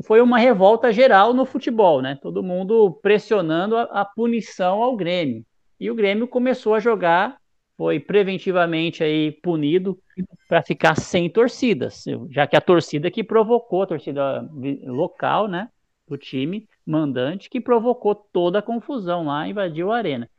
foi 0.04 0.20
uma 0.20 0.38
revolta 0.38 0.92
geral 0.92 1.34
no 1.34 1.44
futebol, 1.44 2.00
né? 2.00 2.16
Todo 2.22 2.42
mundo 2.42 2.98
pressionando 3.02 3.76
a, 3.76 3.82
a 3.82 4.04
punição 4.04 4.82
ao 4.82 4.96
Grêmio. 4.96 5.44
E 5.80 5.90
o 5.90 5.94
Grêmio 5.94 6.28
começou 6.28 6.74
a 6.74 6.80
jogar, 6.80 7.36
foi 7.76 8.00
preventivamente 8.00 9.02
aí 9.02 9.32
punido 9.42 9.98
para 10.48 10.62
ficar 10.62 10.94
sem 10.96 11.28
torcidas, 11.28 12.04
já 12.30 12.46
que 12.46 12.56
a 12.56 12.60
torcida 12.60 13.10
que 13.10 13.22
provocou, 13.22 13.82
a 13.82 13.86
torcida 13.86 14.48
local, 14.84 15.48
né, 15.48 15.68
do 16.08 16.16
time 16.16 16.68
mandante, 16.86 17.50
que 17.50 17.60
provocou 17.60 18.14
toda 18.14 18.60
a 18.60 18.62
confusão 18.62 19.26
lá, 19.26 19.46
invadiu 19.46 19.92
a 19.92 19.98
arena. 19.98 20.30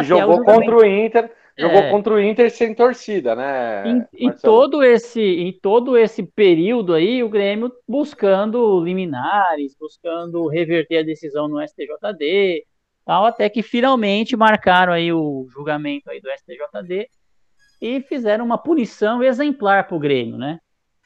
E 0.00 0.04
jogou 0.04 0.44
contra 0.44 0.76
o 0.76 0.84
Inter, 0.84 1.30
jogou 1.56 1.78
é, 1.78 1.90
contra 1.90 2.14
o 2.14 2.20
Inter 2.20 2.50
sem 2.50 2.74
torcida, 2.74 3.34
né? 3.34 3.88
Em, 3.88 4.26
em, 4.26 4.32
todo 4.32 4.82
esse, 4.82 5.20
em 5.20 5.52
todo 5.52 5.96
esse 5.96 6.22
período 6.22 6.94
aí, 6.94 7.22
o 7.22 7.28
Grêmio 7.28 7.72
buscando 7.88 8.80
liminares, 8.80 9.74
buscando 9.78 10.46
reverter 10.48 10.98
a 10.98 11.02
decisão 11.02 11.48
no 11.48 11.60
STJD, 11.60 12.64
tal, 13.04 13.24
até 13.24 13.48
que 13.48 13.62
finalmente 13.62 14.36
marcaram 14.36 14.92
aí 14.92 15.12
o 15.12 15.46
julgamento 15.48 16.10
aí 16.10 16.20
do 16.20 16.28
STJD 16.30 17.08
e 17.80 18.00
fizeram 18.02 18.44
uma 18.44 18.58
punição 18.58 19.22
exemplar 19.22 19.86
para 19.86 19.96
o 19.96 20.00
Grêmio, 20.00 20.36
né? 20.36 20.58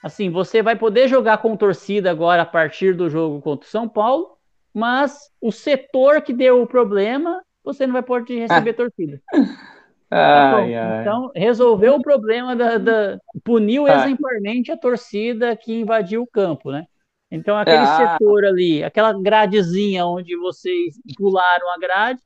Assim, 0.02 0.30
você 0.30 0.62
vai 0.62 0.76
poder 0.76 1.08
jogar 1.08 1.38
com 1.38 1.56
torcida 1.56 2.10
agora 2.10 2.42
a 2.42 2.46
partir 2.46 2.94
do 2.94 3.10
jogo 3.10 3.42
contra 3.42 3.66
o 3.66 3.70
São 3.70 3.86
Paulo, 3.86 4.38
mas 4.72 5.30
o 5.40 5.52
setor 5.52 6.22
que 6.22 6.32
deu 6.32 6.62
o 6.62 6.66
problema, 6.66 7.42
você 7.72 7.86
não 7.86 7.92
vai 7.94 8.02
poder 8.02 8.40
receber 8.40 8.72
torcida. 8.74 9.20
Ai, 10.12 10.74
ai. 10.74 11.02
Então, 11.02 11.30
resolveu 11.36 11.94
o 11.94 12.02
problema 12.02 12.56
da. 12.56 12.78
da 12.78 13.18
puniu 13.44 13.86
exemplarmente 13.86 14.72
a 14.72 14.76
torcida 14.76 15.54
que 15.54 15.72
invadiu 15.72 16.22
o 16.22 16.26
campo, 16.26 16.72
né? 16.72 16.84
Então, 17.30 17.56
aquele 17.56 17.76
ah. 17.76 18.18
setor 18.18 18.44
ali, 18.44 18.82
aquela 18.82 19.12
gradezinha 19.12 20.04
onde 20.04 20.36
vocês 20.36 21.00
pularam 21.16 21.70
a 21.70 21.78
grade, 21.78 22.20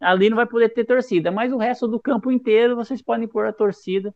ali 0.00 0.30
não 0.30 0.36
vai 0.36 0.46
poder 0.46 0.70
ter 0.70 0.84
torcida. 0.84 1.30
Mas 1.30 1.52
o 1.52 1.58
resto 1.58 1.86
do 1.86 2.00
campo 2.00 2.30
inteiro 2.30 2.74
vocês 2.74 3.02
podem 3.02 3.28
pôr 3.28 3.44
a 3.44 3.52
torcida, 3.52 4.14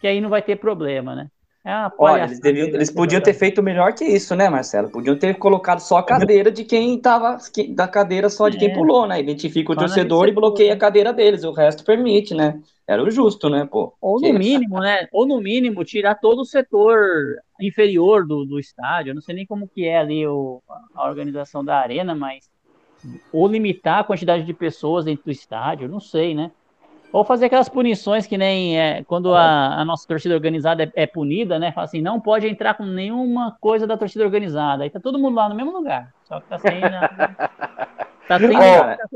que 0.00 0.06
aí 0.06 0.18
não 0.18 0.30
vai 0.30 0.40
ter 0.40 0.56
problema, 0.56 1.14
né? 1.14 1.28
É 1.64 1.70
Olha, 1.96 2.24
eles, 2.24 2.40
deviam, 2.40 2.66
eles 2.66 2.90
podiam 2.90 3.20
ter 3.20 3.34
feito 3.34 3.62
melhor 3.62 3.92
que 3.94 4.04
isso, 4.04 4.34
né, 4.34 4.48
Marcelo? 4.48 4.90
Podiam 4.90 5.16
ter 5.16 5.38
colocado 5.38 5.78
só 5.78 5.98
a 5.98 6.02
cadeira 6.02 6.50
de 6.50 6.64
quem 6.64 6.98
tava, 6.98 7.38
da 7.68 7.86
cadeira 7.86 8.28
só 8.28 8.48
de 8.48 8.58
quem 8.58 8.70
é. 8.70 8.74
pulou, 8.74 9.06
né? 9.06 9.20
Identifica 9.20 9.72
o 9.72 9.76
torcedor 9.76 10.26
e 10.26 10.32
bloqueia 10.32 10.74
a 10.74 10.76
cadeira 10.76 11.12
deles, 11.12 11.44
o 11.44 11.52
resto 11.52 11.84
permite, 11.84 12.34
né? 12.34 12.60
Era 12.84 13.00
o 13.00 13.10
justo, 13.10 13.48
né, 13.48 13.64
pô? 13.64 13.94
Ou 14.00 14.20
no 14.20 14.32
mínimo, 14.32 14.80
né? 14.80 15.06
Ou 15.12 15.24
no 15.24 15.40
mínimo, 15.40 15.84
tirar 15.84 16.16
todo 16.16 16.40
o 16.40 16.44
setor 16.44 17.36
inferior 17.60 18.26
do, 18.26 18.44
do 18.44 18.58
estádio. 18.58 19.12
Eu 19.12 19.14
não 19.14 19.22
sei 19.22 19.36
nem 19.36 19.46
como 19.46 19.68
que 19.68 19.86
é 19.86 19.98
ali 19.98 20.26
o, 20.26 20.60
a 20.96 21.08
organização 21.08 21.64
da 21.64 21.76
arena, 21.78 22.12
mas 22.12 22.50
ou 23.32 23.46
limitar 23.46 24.00
a 24.00 24.04
quantidade 24.04 24.44
de 24.44 24.52
pessoas 24.52 25.04
dentro 25.04 25.24
do 25.24 25.30
estádio, 25.30 25.88
não 25.88 26.00
sei, 26.00 26.34
né? 26.34 26.50
Ou 27.12 27.24
fazer 27.24 27.46
aquelas 27.46 27.68
punições 27.68 28.26
que 28.26 28.38
nem 28.38 28.80
é, 28.80 29.04
quando 29.04 29.34
a, 29.34 29.80
a, 29.80 29.84
nossa 29.84 30.08
torcida 30.08 30.34
organizada 30.34 30.84
é, 30.84 30.90
é, 30.94 31.06
punida, 31.06 31.58
né? 31.58 31.70
Fala 31.70 31.84
assim, 31.84 32.00
não 32.00 32.18
pode 32.18 32.48
entrar 32.48 32.74
com 32.74 32.84
nenhuma 32.84 33.54
coisa 33.60 33.86
da 33.86 33.98
torcida 33.98 34.24
organizada. 34.24 34.84
Aí 34.84 34.90
tá 34.90 34.98
todo 34.98 35.18
mundo 35.18 35.34
lá 35.34 35.48
no 35.48 35.54
mesmo 35.54 35.72
lugar. 35.72 36.12
Só 36.24 36.40
que 36.40 36.48
tá 36.48 36.58
sem. 36.58 36.80
Tá 38.28 38.38
sem. 38.38 38.50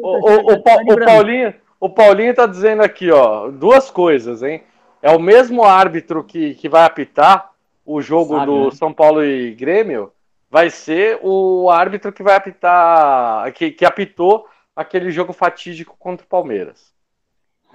Oh, 0.03 0.09
o, 0.09 0.21
o, 0.21 0.47
o, 0.47 0.53
o, 0.55 1.05
Paulinho, 1.05 1.55
o 1.79 1.89
Paulinho 1.89 2.35
tá 2.35 2.45
dizendo 2.45 2.83
aqui, 2.83 3.09
ó, 3.11 3.49
duas 3.51 3.89
coisas, 3.89 4.43
hein? 4.43 4.65
É 5.01 5.11
o 5.13 5.21
mesmo 5.21 5.63
árbitro 5.63 6.25
que, 6.25 6.55
que 6.55 6.69
vai 6.69 6.85
apitar 6.85 7.53
o 7.87 8.03
jogo 8.03 8.35
Sabe, 8.35 8.47
do 8.47 8.65
né? 8.65 8.71
São 8.73 8.93
Paulo 8.93 9.25
e 9.25 9.55
Grêmio, 9.55 10.13
vai 10.51 10.71
ser 10.71 11.21
o 11.23 11.71
árbitro 11.71 12.13
que 12.13 12.23
vai 12.23 12.35
apitar, 12.35 13.51
que, 13.53 13.71
que 13.71 13.85
apitou 13.85 14.49
aquele 14.75 15.13
jogo 15.13 15.33
fatídico 15.33 15.97
contra 15.97 16.27
o 16.27 16.29
Palmeiras. 16.29 16.96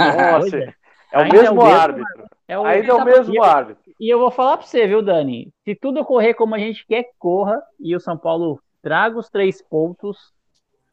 Nossa, 0.06 0.58
é. 0.58 0.74
é 1.12 1.20
o 1.20 1.24
mesmo, 1.24 1.38
é 1.38 1.49
o 1.49 1.56
mesmo 1.56 1.62
árbitro. 1.62 2.26
É 2.47 2.60
o 2.60 2.66
Ainda 2.66 2.88
é 2.88 2.93
o 2.93 3.06
mesmo 3.06 3.43
árbitro. 3.43 3.84
E 3.99 4.10
eu 4.10 4.20
vou 4.20 4.32
falar 4.32 4.58
para 4.58 4.68
você, 4.68 4.88
viu, 4.88 5.02
Dani? 5.02 5.54
Se 5.64 5.76
tudo 5.76 6.04
correr 6.04 6.34
como 6.34 6.56
a 6.56 6.60
gente 6.60 6.86
quer 6.86 7.04
que 7.04 7.14
corra 7.18 7.62
e 7.80 7.95
o 7.95 7.99
São 7.99 8.18
Paulo 8.18 8.60
traga 8.82 9.18
os 9.18 9.30
três 9.30 9.62
pontos, 9.62 10.18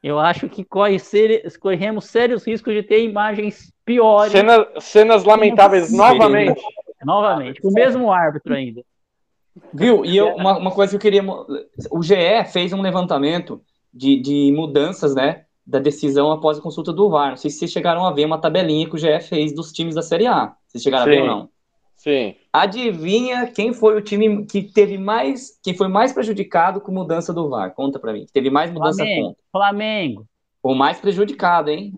eu 0.03 0.19
acho 0.19 0.49
que 0.49 0.65
corre 0.65 0.99
ser, 0.99 1.43
corremos 1.59 2.05
sérios 2.05 2.47
riscos 2.47 2.73
de 2.75 2.83
ter 2.83 3.03
imagens 3.03 3.73
piores. 3.85 4.31
Cena, 4.31 4.67
cenas 4.79 5.25
lamentáveis 5.25 5.93
novamente. 5.93 6.61
Novamente, 7.05 7.61
com 7.61 7.69
o 7.69 7.73
mesmo 7.73 8.13
árbitro 8.13 8.55
ainda. 8.55 8.83
Viu? 9.73 10.05
E 10.05 10.17
eu, 10.17 10.35
uma, 10.35 10.59
uma 10.59 10.71
coisa 10.71 10.91
que 10.91 10.97
eu 10.97 11.01
queria. 11.01 11.23
O 11.91 12.03
GE 12.03 12.45
fez 12.53 12.73
um 12.73 12.81
levantamento 12.81 13.63
de, 13.93 14.21
de 14.21 14.53
mudanças, 14.55 15.15
né? 15.15 15.45
Da 15.69 15.79
decisão 15.79 16.33
após 16.33 16.59
a 16.59 16.63
consulta 16.63 16.95
do 16.95 17.11
VAR. 17.11 17.31
Não 17.31 17.37
sei 17.37 17.51
se 17.51 17.59
vocês 17.59 17.71
chegaram 17.71 18.07
a 18.07 18.11
ver 18.11 18.25
uma 18.25 18.39
tabelinha 18.39 18.89
que 18.89 18.95
o 18.95 18.99
GE 18.99 19.21
fez 19.21 19.55
dos 19.55 19.71
times 19.71 19.95
da 19.95 20.01
Série 20.01 20.27
A. 20.27 20.55
Vocês 20.67 20.83
chegaram 20.83 21.05
Sim. 21.05 21.11
a 21.11 21.15
ver 21.15 21.21
ou 21.21 21.27
não? 21.27 21.49
Sim. 21.95 22.37
Adivinha 22.51 23.47
quem 23.49 23.75
foi 23.75 23.95
o 23.97 24.01
time 24.01 24.47
que 24.47 24.63
teve 24.63 24.97
mais, 24.97 25.59
quem 25.63 25.75
foi 25.75 25.89
mais 25.89 26.11
prejudicado 26.13 26.81
com 26.81 26.91
mudança 26.91 27.35
do 27.35 27.51
VAR? 27.51 27.75
Conta 27.75 27.99
para 27.99 28.15
mim. 28.15 28.25
Teve 28.33 28.49
mais 28.49 28.71
mudança 28.71 28.97
Flamengo. 28.97 29.27
contra. 29.27 29.43
Flamengo. 29.53 30.27
O 30.63 30.75
mais 30.75 30.99
prejudicado, 30.99 31.71
hein? 31.71 31.93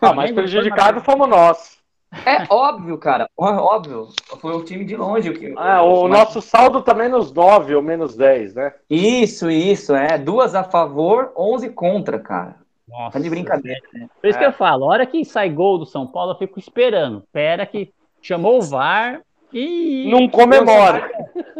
Ah, 0.00 0.14
mais 0.14 0.32
prejudicado 0.32 1.00
fomos 1.02 1.28
nós. 1.28 1.78
É 2.24 2.46
óbvio, 2.48 2.96
cara. 2.98 3.28
Óbvio. 3.36 4.08
Foi 4.40 4.54
o 4.54 4.64
time 4.64 4.84
de 4.84 4.96
longe. 4.96 5.30
O, 5.30 5.34
que, 5.34 5.52
ah, 5.56 5.82
o 5.82 6.08
mas... 6.08 6.18
nosso 6.18 6.42
saldo 6.42 6.82
tá 6.82 6.94
menos 6.94 7.32
9 7.32 7.74
ou 7.74 7.82
menos 7.82 8.16
10, 8.16 8.54
né? 8.54 8.72
Isso, 8.88 9.50
isso. 9.50 9.94
É. 9.94 10.18
Duas 10.18 10.54
a 10.54 10.62
favor, 10.62 11.32
11 11.36 11.70
contra, 11.70 12.18
cara. 12.18 12.61
Nossa, 12.92 13.12
tá 13.12 13.18
de 13.18 13.30
brincadeira. 13.30 13.80
Né? 13.94 14.08
Por 14.20 14.28
isso 14.28 14.38
é. 14.38 14.40
que 14.40 14.46
eu 14.46 14.52
falo, 14.52 14.84
a 14.84 14.88
hora 14.88 15.06
que 15.06 15.24
sai 15.24 15.48
gol 15.48 15.78
do 15.78 15.86
São 15.86 16.06
Paulo, 16.06 16.32
eu 16.32 16.38
fico 16.38 16.58
esperando. 16.58 17.18
Espera 17.18 17.64
que 17.64 17.92
chamou 18.20 18.58
o 18.58 18.62
VAR 18.62 19.22
e. 19.52 20.08
Não 20.10 20.28
comemora. 20.28 21.10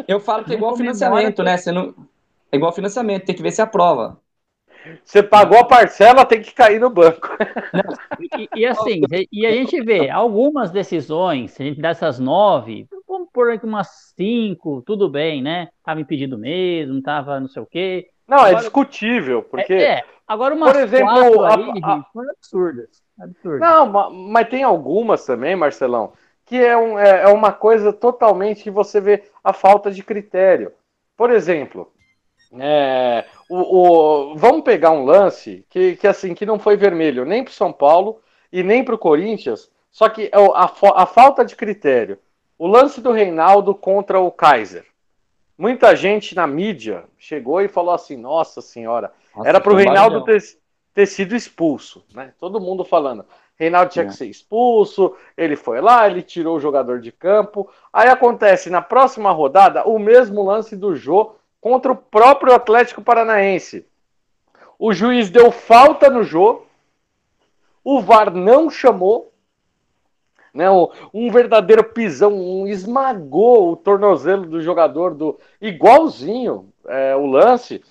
Eu 0.06 0.20
falo 0.20 0.44
que 0.44 0.52
é 0.52 0.56
igual 0.56 0.76
financiamento, 0.76 1.42
né? 1.42 1.56
Você 1.56 1.72
não... 1.72 1.94
É 2.50 2.56
igual 2.56 2.72
financiamento, 2.72 3.24
tem 3.24 3.34
que 3.34 3.42
ver 3.42 3.50
se 3.50 3.62
aprova. 3.62 4.20
Você 5.04 5.22
pagou 5.22 5.58
a 5.58 5.64
parcela, 5.64 6.24
tem 6.24 6.42
que 6.42 6.52
cair 6.52 6.80
no 6.80 6.90
banco. 6.90 7.28
E, 8.20 8.48
e, 8.60 8.66
assim, 8.66 9.00
e 9.32 9.46
a 9.46 9.52
gente 9.52 9.80
vê 9.80 10.10
algumas 10.10 10.70
decisões, 10.70 11.58
a 11.58 11.64
gente 11.64 11.80
dessas 11.80 12.18
nove, 12.18 12.86
vamos 13.08 13.28
por 13.32 13.50
aqui 13.50 13.64
umas 13.64 14.12
cinco, 14.16 14.82
tudo 14.84 15.08
bem, 15.08 15.40
né? 15.40 15.68
Tava 15.84 16.00
impedido 16.00 16.36
mesmo, 16.36 17.00
tava 17.00 17.40
não 17.40 17.48
sei 17.48 17.62
o 17.62 17.66
quê. 17.66 18.08
Não, 18.32 18.38
é 18.38 18.40
Agora, 18.40 18.54
é 18.54 18.60
discutível, 18.60 19.42
porque. 19.42 19.74
É, 19.74 19.82
é. 19.82 20.04
Agora, 20.26 20.54
umas 20.54 20.72
Por 20.72 20.80
exemplo, 20.80 21.44
a, 21.44 21.54
aí, 21.54 21.80
a, 21.82 22.02
foram 22.10 22.30
absurdas. 22.30 23.02
absurdas. 23.20 23.60
Não, 23.60 24.10
mas 24.10 24.48
tem 24.48 24.62
algumas 24.62 25.26
também, 25.26 25.54
Marcelão, 25.54 26.14
que 26.46 26.56
é, 26.56 26.74
um, 26.74 26.98
é, 26.98 27.24
é 27.24 27.28
uma 27.28 27.52
coisa 27.52 27.92
totalmente 27.92 28.62
que 28.62 28.70
você 28.70 29.02
vê 29.02 29.24
a 29.44 29.52
falta 29.52 29.90
de 29.90 30.02
critério. 30.02 30.72
Por 31.14 31.30
exemplo, 31.30 31.92
é, 32.58 33.26
o, 33.50 34.30
o, 34.30 34.36
vamos 34.36 34.62
pegar 34.62 34.92
um 34.92 35.04
lance 35.04 35.66
que, 35.68 35.96
que 35.96 36.06
assim 36.06 36.32
que 36.32 36.46
não 36.46 36.58
foi 36.58 36.74
vermelho 36.74 37.26
nem 37.26 37.44
para 37.44 37.50
o 37.50 37.54
São 37.54 37.70
Paulo 37.70 38.18
e 38.50 38.62
nem 38.62 38.82
para 38.82 38.94
o 38.94 38.98
Corinthians, 38.98 39.70
só 39.90 40.08
que 40.08 40.30
é 40.32 40.38
a, 40.54 41.02
a, 41.02 41.06
falta 41.06 41.44
de 41.44 41.54
critério. 41.54 42.18
O 42.58 42.66
lance 42.66 42.98
do 43.02 43.12
Reinaldo 43.12 43.74
contra 43.74 44.18
o 44.18 44.30
Kaiser. 44.30 44.86
Muita 45.56 45.94
gente 45.94 46.34
na 46.34 46.46
mídia 46.46 47.04
chegou 47.18 47.60
e 47.60 47.68
falou 47.68 47.94
assim: 47.94 48.16
Nossa 48.16 48.60
senhora, 48.60 49.12
nossa, 49.34 49.48
Era 49.48 49.60
para 49.60 49.72
o 49.72 49.76
Reinaldo 49.76 50.24
ter, 50.24 50.42
ter, 50.94 51.06
sido 51.06 51.34
expulso, 51.34 52.04
né? 52.14 52.32
Todo 52.38 52.60
mundo 52.60 52.84
falando. 52.84 53.24
Reinaldo 53.56 53.90
tinha 53.90 54.04
é. 54.04 54.08
que 54.08 54.14
ser 54.14 54.26
expulso, 54.26 55.14
ele 55.36 55.56
foi 55.56 55.80
lá, 55.80 56.08
ele 56.08 56.22
tirou 56.22 56.56
o 56.56 56.60
jogador 56.60 57.00
de 57.00 57.12
campo. 57.12 57.70
Aí 57.92 58.08
acontece 58.08 58.70
na 58.70 58.82
próxima 58.82 59.30
rodada 59.30 59.86
o 59.86 59.98
mesmo 59.98 60.42
lance 60.42 60.76
do 60.76 60.94
Jô 60.96 61.34
contra 61.60 61.92
o 61.92 61.96
próprio 61.96 62.54
Atlético 62.54 63.02
Paranaense. 63.02 63.86
O 64.78 64.92
juiz 64.92 65.30
deu 65.30 65.52
falta 65.52 66.10
no 66.10 66.24
Jô, 66.24 66.62
o 67.84 68.00
VAR 68.00 68.32
não 68.34 68.68
chamou, 68.68 69.31
né, 70.52 70.66
um 71.14 71.30
verdadeiro 71.30 71.82
pisão, 71.82 72.32
um, 72.34 72.66
esmagou 72.66 73.72
o 73.72 73.76
tornozelo 73.76 74.44
do 74.44 74.60
jogador 74.60 75.14
do 75.14 75.38
igualzinho 75.60 76.68
é, 76.86 77.16
o 77.16 77.26
lance. 77.26 77.82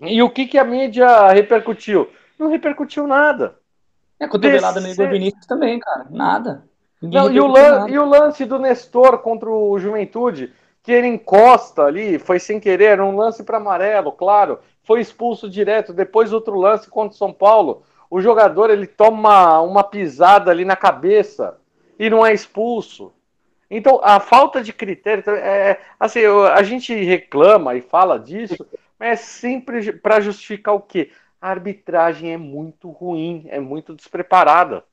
E 0.00 0.22
o 0.22 0.28
que, 0.28 0.46
que 0.46 0.58
a 0.58 0.64
mídia 0.64 1.28
repercutiu? 1.28 2.08
Não 2.38 2.48
repercutiu 2.48 3.06
nada. 3.06 3.56
É, 4.20 4.28
cotovelada 4.28 4.80
Descer... 4.80 5.06
no 5.06 5.12
Vinícius 5.12 5.46
também, 5.46 5.78
cara. 5.78 6.06
Nada. 6.10 6.64
Não, 7.00 7.30
e, 7.30 7.40
o 7.40 7.46
lan... 7.46 7.88
e 7.88 7.98
o 7.98 8.04
lance 8.04 8.44
do 8.44 8.58
Nestor 8.58 9.18
contra 9.18 9.48
o 9.48 9.78
Juventude, 9.78 10.52
que 10.82 10.92
ele 10.92 11.06
encosta 11.06 11.82
ali, 11.82 12.18
foi 12.18 12.38
sem 12.38 12.60
querer, 12.60 12.84
era 12.84 13.04
um 13.04 13.16
lance 13.16 13.42
para 13.42 13.56
amarelo, 13.56 14.12
claro. 14.12 14.58
Foi 14.82 15.00
expulso 15.00 15.48
direto. 15.48 15.94
Depois 15.94 16.32
outro 16.32 16.58
lance 16.58 16.90
contra 16.90 17.14
o 17.14 17.18
São 17.18 17.32
Paulo. 17.32 17.82
O 18.10 18.20
jogador 18.20 18.68
ele 18.68 18.86
toma 18.86 19.60
uma 19.62 19.82
pisada 19.82 20.50
ali 20.50 20.64
na 20.64 20.76
cabeça 20.76 21.56
e 21.98 22.10
não 22.10 22.24
é 22.24 22.32
expulso. 22.32 23.12
Então, 23.70 24.00
a 24.02 24.20
falta 24.20 24.62
de 24.62 24.72
critério, 24.72 25.24
é, 25.30 25.80
assim, 25.98 26.20
a 26.24 26.62
gente 26.62 26.94
reclama 26.94 27.74
e 27.74 27.80
fala 27.80 28.18
disso, 28.18 28.66
mas 28.98 29.08
é 29.08 29.16
sempre 29.16 29.92
para 29.92 30.20
justificar 30.20 30.74
o 30.74 30.80
quê? 30.80 31.10
A 31.40 31.50
arbitragem 31.50 32.32
é 32.32 32.36
muito 32.36 32.90
ruim, 32.90 33.46
é 33.48 33.58
muito 33.58 33.94
despreparada. 33.94 34.84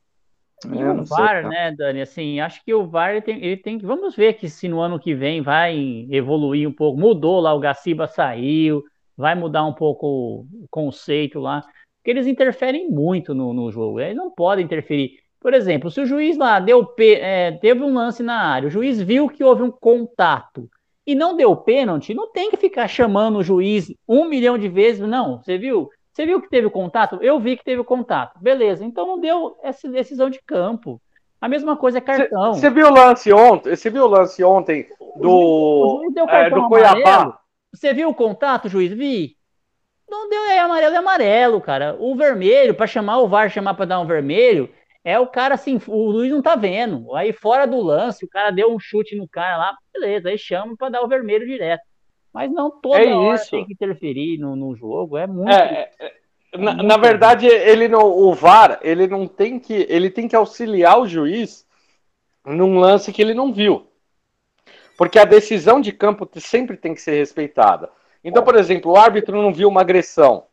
E 0.70 0.80
é, 0.80 0.92
o 0.92 1.04
VAR, 1.06 1.42
sei, 1.42 1.50
né, 1.50 1.72
Dani? 1.72 2.02
Assim, 2.02 2.40
acho 2.40 2.64
que 2.64 2.74
o 2.74 2.86
VAR 2.86 3.12
ele 3.12 3.22
tem, 3.22 3.44
ele 3.44 3.58
tem 3.58 3.80
que. 3.80 3.86
Vamos 3.86 4.16
ver 4.16 4.34
que 4.34 4.50
se 4.50 4.68
no 4.68 4.80
ano 4.80 5.00
que 5.00 5.16
vem 5.16 5.42
vai 5.42 6.08
evoluir 6.10 6.68
um 6.68 6.74
pouco. 6.74 7.00
Mudou 7.00 7.40
lá, 7.40 7.54
o 7.54 7.60
Gaciba 7.60 8.08
saiu, 8.08 8.84
vai 9.18 9.34
mudar 9.34 9.66
um 9.66 9.74
pouco 9.74 10.46
o 10.54 10.68
conceito 10.70 11.40
lá. 11.40 11.64
Porque 11.98 12.12
eles 12.12 12.28
interferem 12.28 12.90
muito 12.90 13.34
no, 13.34 13.54
no 13.54 13.72
jogo. 13.72 14.00
Eles 14.00 14.16
não 14.16 14.32
podem 14.32 14.66
interferir. 14.66 15.20
Por 15.42 15.56
exemplo, 15.56 15.90
se 15.90 16.00
o 16.00 16.06
juiz 16.06 16.38
lá 16.38 16.60
deu 16.60 16.94
é, 17.00 17.52
teve 17.54 17.84
um 17.84 17.96
lance 17.96 18.22
na 18.22 18.40
área, 18.40 18.68
o 18.68 18.72
juiz 18.72 19.02
viu 19.02 19.28
que 19.28 19.44
houve 19.44 19.64
um 19.64 19.72
contato 19.72 20.70
e 21.06 21.16
não 21.16 21.36
deu 21.36 21.56
pênalti, 21.56 22.14
não 22.14 22.32
tem 22.32 22.52
que 22.52 22.58
ficar 22.58 22.88
chamando 22.88 23.40
o 23.40 23.44
juiz 23.44 23.92
um 24.08 24.26
milhão 24.26 24.56
de 24.56 24.70
vezes. 24.70 25.02
Não, 25.02 25.42
você 25.42 25.58
viu? 25.58 25.90
Você 26.14 26.28
viu 26.28 26.40
que 26.40 26.50
teve 26.50 26.70
contato? 26.70 27.18
Eu 27.22 27.40
vi 27.40 27.58
que 27.58 27.64
teve 27.64 27.84
contato. 27.84 28.40
Beleza, 28.40 28.86
então 28.86 29.08
não 29.08 29.20
deu 29.20 29.58
essa 29.64 29.90
decisão 29.90 30.30
de 30.30 30.40
campo. 30.46 31.02
A 31.40 31.50
mesma 31.50 31.76
coisa 31.76 31.98
é 31.98 32.02
cartão. 32.02 32.54
Você 32.54 32.70
viu 32.70 32.86
o 32.86 32.94
lance 32.94 33.34
ontem? 33.34 33.76
Você 33.76 33.90
viu 33.90 34.04
o 34.04 34.08
lance 34.08 34.44
ontem 34.44 34.88
do, 35.16 36.04
é, 36.30 36.50
do 36.52 36.68
Cuiabá? 36.68 37.40
Você 37.74 37.96
viu 37.96 38.10
o 38.10 38.14
contato, 38.14 38.70
juiz? 38.70 38.94
Vi. 38.94 39.36
Não 40.08 40.30
deu 40.30 40.44
é 40.44 40.60
amarelo, 40.60 40.94
é 40.94 40.98
amarelo, 40.98 41.62
cara. 41.62 41.96
O 41.98 42.16
vermelho, 42.16 42.76
para 42.76 42.86
chamar 42.86 43.20
o 43.20 43.28
VAR, 43.28 43.50
chamar 43.50 43.74
para 43.74 43.86
dar 43.86 44.00
um 44.02 44.06
vermelho, 44.06 44.70
é 45.04 45.20
o 45.20 45.28
cara 45.28 45.56
assim, 45.56 45.80
o 45.88 46.12
Luiz 46.12 46.32
não 46.32 46.42
tá 46.42 46.56
vendo. 46.56 47.14
Aí 47.16 47.34
fora 47.34 47.66
do 47.66 47.82
lance, 47.82 48.24
o 48.24 48.30
cara 48.30 48.52
deu 48.52 48.74
um 48.74 48.80
chute 48.80 49.16
no 49.16 49.28
cara 49.28 49.58
lá, 49.58 49.78
beleza, 49.94 50.30
aí 50.30 50.38
chama 50.38 50.76
para 50.78 50.90
dar 50.90 51.02
o 51.02 51.08
vermelho 51.08 51.46
direto. 51.46 51.84
Mas 52.34 52.52
não 52.52 52.70
toda 52.70 53.04
é 53.04 53.14
hora 53.14 53.36
isso. 53.36 53.52
tem 53.52 53.66
que 53.66 53.74
interferir 53.74 54.38
no, 54.38 54.56
no 54.56 54.76
jogo, 54.76 55.18
é 55.18 55.28
muito. 55.28 55.52
É, 55.52 55.90
é, 56.00 56.14
é 56.52 56.58
na, 56.58 56.74
na, 56.76 56.98
verdade, 56.98 57.46
ele 57.48 57.88
não, 57.88 58.06
o 58.06 58.34
VAR, 58.34 58.80
ele 58.82 59.08
não 59.08 59.28
tem 59.28 59.60
que, 59.60 59.86
ele 59.90 60.10
tem 60.10 60.28
que 60.28 60.36
auxiliar 60.36 61.00
o 61.00 61.08
juiz 61.08 61.66
num 62.46 62.80
lance 62.80 63.12
que 63.12 63.22
ele 63.22 63.34
não 63.34 63.54
viu. 63.54 63.88
Porque 64.98 65.18
a 65.18 65.26
decisão 65.26 65.82
de 65.82 65.92
campo 65.92 66.30
sempre 66.40 66.78
tem 66.78 66.94
que 66.94 67.02
ser 67.02 67.18
respeitada. 67.18 67.90
Então, 68.24 68.44
por 68.44 68.56
exemplo, 68.56 68.92
o 68.92 68.98
árbitro 68.98 69.42
não 69.42 69.54
viu 69.54 69.68
uma 69.68 69.82
agressão. 69.82 70.46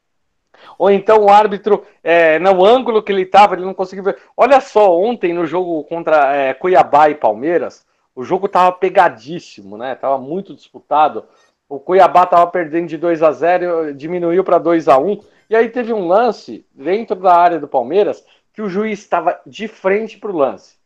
Ou 0.79 0.91
então 0.91 1.25
o 1.25 1.29
árbitro, 1.29 1.85
é, 2.03 2.39
no 2.39 2.65
ângulo 2.65 3.03
que 3.03 3.13
ele 3.13 3.23
estava, 3.23 3.55
ele 3.55 3.65
não 3.65 3.75
conseguiu 3.75 4.05
ver. 4.05 4.19
Olha 4.37 4.61
só, 4.61 4.97
ontem 4.99 5.33
no 5.33 5.47
jogo 5.47 5.85
contra 5.85 6.35
é, 6.35 6.55
Cuiabá 6.55 7.11
e 7.11 7.15
Palmeiras, 7.15 7.87
o 8.15 8.25
jogo 8.25 8.47
estava 8.47 8.73
pegadíssimo, 8.73 9.77
né? 9.77 9.95
Tava 9.95 10.19
muito 10.19 10.55
disputado. 10.55 11.25
O 11.69 11.79
Cuiabá 11.79 12.25
estava 12.25 12.47
perdendo 12.47 12.89
de 12.89 12.97
2 12.97 13.23
a 13.23 13.31
0 13.31 13.95
diminuiu 13.95 14.43
para 14.43 14.59
2 14.59 14.89
a 14.89 14.99
1 14.99 15.21
E 15.51 15.55
aí 15.55 15.69
teve 15.69 15.93
um 15.93 16.09
lance 16.09 16.67
dentro 16.75 17.17
da 17.17 17.35
área 17.35 17.61
do 17.61 17.69
Palmeiras 17.69 18.25
que 18.53 18.63
o 18.63 18.69
juiz 18.69 18.99
estava 18.99 19.39
de 19.47 19.69
frente 19.69 20.19
para 20.19 20.31
o 20.31 20.37
lance. 20.37 20.77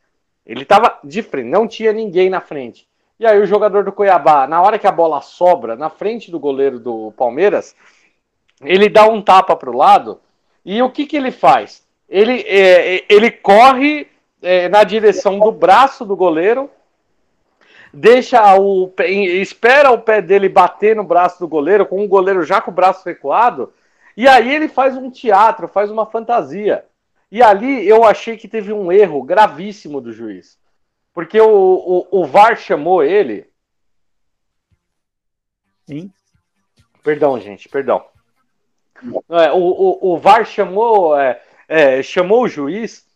Ele 0.45 0.63
estava 0.63 0.99
de 1.03 1.23
frente, 1.23 1.49
não 1.49 1.67
tinha 1.67 1.93
ninguém 1.93 2.29
na 2.29 2.41
frente. 2.41 2.87
E 3.19 3.25
aí 3.25 3.41
o 3.41 3.47
jogador 3.47 3.85
do 3.85 3.93
Cuiabá, 3.93 4.47
na 4.49 4.61
hora 4.61 4.79
que 4.79 4.87
a 4.87 4.93
bola 4.93 5.21
sobra 5.21 5.77
na 5.77 5.89
frente 5.89 6.31
do 6.31 6.41
goleiro 6.41 6.81
do 6.81 7.13
Palmeiras, 7.13 7.75
ele 8.63 8.89
dá 8.89 9.07
um 9.07 9.21
tapa 9.21 9.57
para 9.57 9.71
o 9.71 9.77
lado 9.77 10.21
e 10.65 10.83
o 10.83 10.91
que, 10.91 11.07
que 11.07 11.17
ele 11.17 11.31
faz? 11.31 11.85
Ele, 12.09 12.41
é, 12.47 13.05
ele 13.09 13.31
corre 13.31 14.09
é, 14.41 14.69
na 14.69 14.85
direção 14.85 15.39
do 15.39 15.51
braço 15.51 16.05
do 16.05 16.15
goleiro, 16.15 16.71
deixa 17.93 18.57
o 18.59 18.93
espera 18.99 19.91
o 19.91 19.99
pé 19.99 20.21
dele 20.21 20.49
bater 20.49 20.95
no 20.95 21.05
braço 21.05 21.39
do 21.41 21.49
goleiro, 21.49 21.87
com 21.87 22.05
o 22.05 22.09
goleiro 22.09 22.43
já 22.43 22.61
com 22.61 22.71
o 22.71 22.75
braço 22.75 23.05
recuado, 23.05 23.73
e 24.17 24.29
aí 24.29 24.55
ele 24.55 24.69
faz 24.69 24.97
um 24.97 25.11
teatro, 25.11 25.67
faz 25.67 25.91
uma 25.91 26.07
fantasia. 26.07 26.85
E 27.31 27.43
ali 27.43 27.89
eu 27.89 28.05
achei 28.05 28.37
que 28.37 28.47
teve 28.47 28.73
um 28.73 28.93
erro 28.93 29.23
gravíssimo 29.23 30.03
do 30.03 30.13
juiz. 30.13 30.59
Porque 31.15 31.41
o, 31.41 31.49
o, 31.49 32.21
o 32.21 32.27
VAR 32.27 32.57
chamou 32.57 33.03
ele. 33.03 33.51
Sim. 35.87 36.13
Perdão, 37.03 37.41
gente, 37.41 37.69
perdão. 37.69 38.05
É, 39.31 39.53
o, 39.53 39.59
o, 39.59 40.13
o 40.13 40.19
VAR 40.19 40.45
chamou, 40.45 41.19
é, 41.19 41.41
é, 41.69 42.03
chamou 42.03 42.43
o 42.43 42.49
juiz, 42.49 43.07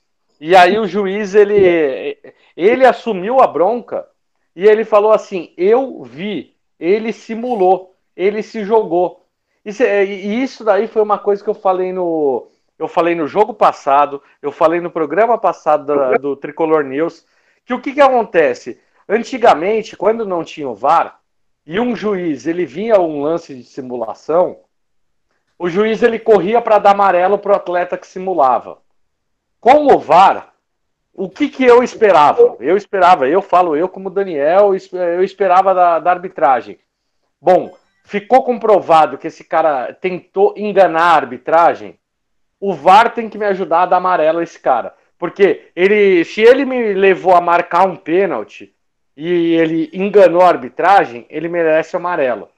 e 0.41 0.55
aí 0.55 0.79
o 0.79 0.87
juiz 0.87 1.35
ele, 1.35 2.19
ele 2.57 2.85
assumiu 2.85 3.41
a 3.41 3.47
bronca 3.47 4.07
e 4.55 4.67
ele 4.67 4.85
falou 4.85 5.13
assim: 5.13 5.53
Eu 5.57 6.03
vi, 6.03 6.55
ele 6.79 7.13
simulou, 7.13 7.95
ele 8.17 8.43
se 8.43 8.65
jogou. 8.65 9.25
Isso, 9.65 9.83
e 9.83 10.43
isso 10.43 10.65
daí 10.65 10.87
foi 10.87 11.03
uma 11.03 11.19
coisa 11.19 11.43
que 11.43 11.51
eu 11.51 11.55
falei 11.55 11.93
no. 11.93 12.49
Eu 12.79 12.89
falei 12.89 13.15
no 13.15 13.27
jogo 13.27 13.55
passado, 13.55 14.23
eu 14.43 14.53
falei 14.53 14.81
no 14.81 14.91
programa 14.91 15.39
passado 15.39 15.87
do, 15.87 16.19
do 16.19 16.37
Tricolor 16.37 16.85
News, 16.85 17.25
que 17.65 17.73
o 17.73 17.81
que, 17.81 17.95
que 17.95 18.01
acontece? 18.03 18.79
Antigamente, 19.09 19.97
quando 19.97 20.27
não 20.27 20.45
tinha 20.45 20.69
o 20.69 20.75
VAR, 20.75 21.19
e 21.67 21.81
um 21.81 21.97
juiz 21.97 22.47
ele 22.47 22.67
vinha 22.67 23.01
um 23.01 23.23
lance 23.23 23.55
de 23.55 23.65
simulação, 23.65 24.61
o 25.59 25.69
juiz 25.69 26.03
ele 26.03 26.19
corria 26.19 26.61
para 26.61 26.79
dar 26.79 26.91
amarelo 26.91 27.39
para 27.39 27.53
o 27.53 27.57
atleta 27.57 27.97
que 27.97 28.07
simulava. 28.07 28.79
Com 29.61 29.87
o 29.87 29.99
VAR, 29.99 30.53
o 31.13 31.31
que, 31.31 31.49
que 31.49 31.65
eu 31.65 31.83
esperava? 31.83 32.57
Eu 32.61 32.77
esperava, 32.77 33.27
eu 33.27 33.41
falo 33.41 33.75
eu 33.75 33.89
como 33.89 34.11
Daniel, 34.11 34.73
eu 34.93 35.25
esperava 35.25 35.75
da, 35.75 35.99
da 35.99 36.11
arbitragem. 36.11 36.79
Bom, 37.41 37.75
ficou 38.05 38.45
comprovado 38.45 39.17
que 39.17 39.27
esse 39.27 39.43
cara 39.43 39.95
tentou 39.95 40.53
enganar 40.57 41.13
a 41.13 41.17
arbitragem. 41.17 41.99
O 42.61 42.75
VAR 42.75 43.15
tem 43.15 43.29
que 43.29 43.39
me 43.39 43.47
ajudar 43.47 43.83
a 43.83 43.87
dar 43.87 43.97
amarelo 43.97 44.41
a 44.41 44.43
esse 44.43 44.59
cara. 44.61 44.95
Porque 45.19 45.71
ele, 45.75 46.25
se 46.25 46.43
ele 46.43 46.67
me 46.67 46.93
levou 46.93 47.35
a 47.35 47.41
marcar 47.41 47.87
um 47.87 47.97
pênalti 47.97 48.75
e 49.17 49.55
ele 49.55 49.91
enganou 49.93 50.43
a 50.43 50.49
arbitragem, 50.49 51.27
ele 51.31 51.49
merece 51.49 51.97
amarelo. 51.97 52.51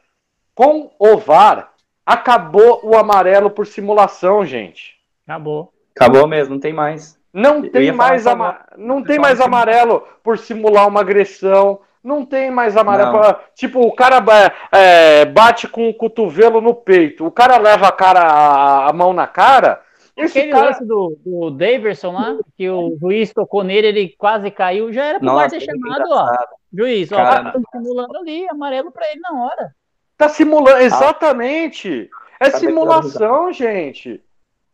Com 0.54 0.90
o 0.98 1.16
VAR, 1.16 1.67
Acabou 2.08 2.80
o 2.82 2.96
amarelo 2.96 3.50
por 3.50 3.66
simulação, 3.66 4.42
gente. 4.42 4.96
Acabou. 5.26 5.70
Acabou 5.94 6.26
mesmo, 6.26 6.54
não 6.54 6.60
tem 6.60 6.72
mais. 6.72 7.20
Não 7.30 7.60
tem 7.60 7.92
mais, 7.92 8.26
ama... 8.26 8.64
não 8.78 9.04
tem 9.04 9.18
mais 9.18 9.42
amarelo 9.42 10.02
por 10.24 10.38
simular 10.38 10.88
uma 10.88 11.00
agressão. 11.00 11.80
Não 12.02 12.24
tem 12.24 12.50
mais 12.50 12.78
amarelo. 12.78 13.12
Pra... 13.12 13.40
Tipo, 13.54 13.80
o 13.80 13.94
cara 13.94 14.24
é, 14.72 15.26
bate 15.26 15.68
com 15.68 15.86
o 15.86 15.92
cotovelo 15.92 16.62
no 16.62 16.74
peito. 16.74 17.26
O 17.26 17.30
cara 17.30 17.58
leva 17.58 17.88
a, 17.88 17.92
cara, 17.92 18.88
a 18.88 18.92
mão 18.94 19.12
na 19.12 19.26
cara. 19.26 19.82
Aquele 20.16 20.50
cara... 20.50 20.68
lance 20.68 20.86
do, 20.86 21.14
do 21.22 21.50
Daverson 21.50 22.12
lá, 22.12 22.38
que 22.56 22.70
o 22.70 22.96
juiz 22.98 23.34
tocou 23.34 23.62
nele, 23.62 23.86
ele 23.86 24.14
quase 24.16 24.50
caiu, 24.50 24.90
já 24.90 25.04
era 25.04 25.18
pro 25.18 25.26
Nossa, 25.26 25.50
ter 25.50 25.60
chamado, 25.60 26.06
ó. 26.10 26.26
Juiz, 26.72 27.12
ó, 27.12 27.16
tá 27.16 27.52
simulando 27.70 28.16
ali, 28.16 28.48
amarelo 28.48 28.90
pra 28.90 29.10
ele 29.10 29.20
na 29.20 29.44
hora. 29.44 29.74
Tá 30.18 30.28
simulando, 30.28 30.78
exatamente. 30.78 32.10
É 32.40 32.50
simulação, 32.50 33.52
gente. 33.52 34.20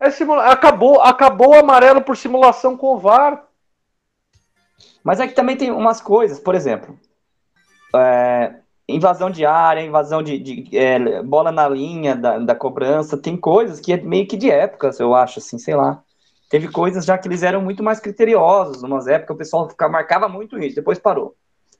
É 0.01 0.11
simula... 0.11 0.47
acabou, 0.47 1.01
acabou 1.03 1.51
o 1.51 1.59
amarelo 1.59 2.01
por 2.01 2.17
simulação 2.17 2.77
com 2.77 2.95
o 2.95 2.99
VAR. 2.99 3.45
Mas 5.05 5.21
é 5.21 5.29
que 5.29 5.35
também 5.35 5.55
tem 5.55 5.71
umas 5.71 6.01
coisas, 6.01 6.41
por 6.41 6.55
exemplo, 6.55 6.99
é, 7.95 8.55
invasão 8.89 9.31
de 9.31 9.45
área, 9.45 9.83
invasão 9.83 10.23
de, 10.23 10.39
de 10.39 10.77
é, 10.77 11.23
bola 11.23 11.53
na 11.53 11.69
linha 11.69 12.17
da, 12.17 12.39
da 12.39 12.55
cobrança, 12.55 13.19
tem 13.19 13.37
coisas 13.37 13.81
que 13.81 13.93
é 13.93 13.99
meio 13.99 14.27
que 14.27 14.39
de 14.39 14.51
épocas, 14.51 14.99
eu 14.99 15.15
acho, 15.15 15.41
assim, 15.41 15.59
sei 15.59 15.75
lá. 15.75 16.03
Teve 16.49 16.69
coisas 16.69 17.05
já 17.05 17.19
que 17.19 17.29
eles 17.29 17.43
eram 17.43 17.61
muito 17.61 17.83
mais 17.83 18.01
criteriosos, 18.01 18.83
umas 18.83 19.07
épocas 19.07 19.35
o 19.35 19.39
pessoal 19.39 19.69
ficava, 19.69 19.93
marcava 19.93 20.27
muito 20.27 20.59
isso, 20.59 20.77
depois 20.77 20.99
parou. 20.99 21.35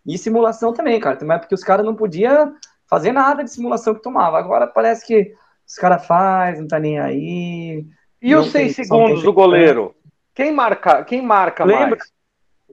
E 0.07 0.19
simulação 0.19 0.75
também, 0.75 1.01
cara, 1.01 1.17
também 1.17 1.37
é 1.37 1.39
porque 1.39 1.55
os 1.55 1.65
caras 1.65 1.85
não 1.85 1.95
podiam 1.95 2.55
fazer 2.95 3.13
nada 3.13 3.43
de 3.43 3.51
simulação 3.51 3.95
que 3.95 4.03
tomava. 4.03 4.39
Agora 4.39 4.67
parece 4.69 5.05
que 5.05 5.35
os 5.67 5.75
caras 5.75 6.07
fazem, 6.07 6.61
não 6.61 6.69
tá 6.69 6.79
nem 6.79 6.99
aí. 6.99 7.85
E 8.23 8.35
os 8.37 8.53
seis 8.53 8.77
segundos 8.77 9.23
do 9.23 9.33
goleiro? 9.33 9.95
Quem 10.33 10.53
marca, 10.53 11.05
quem 11.05 11.21
marca 11.21 11.65
Lembra? 11.65 11.97
mais? 11.97 12.13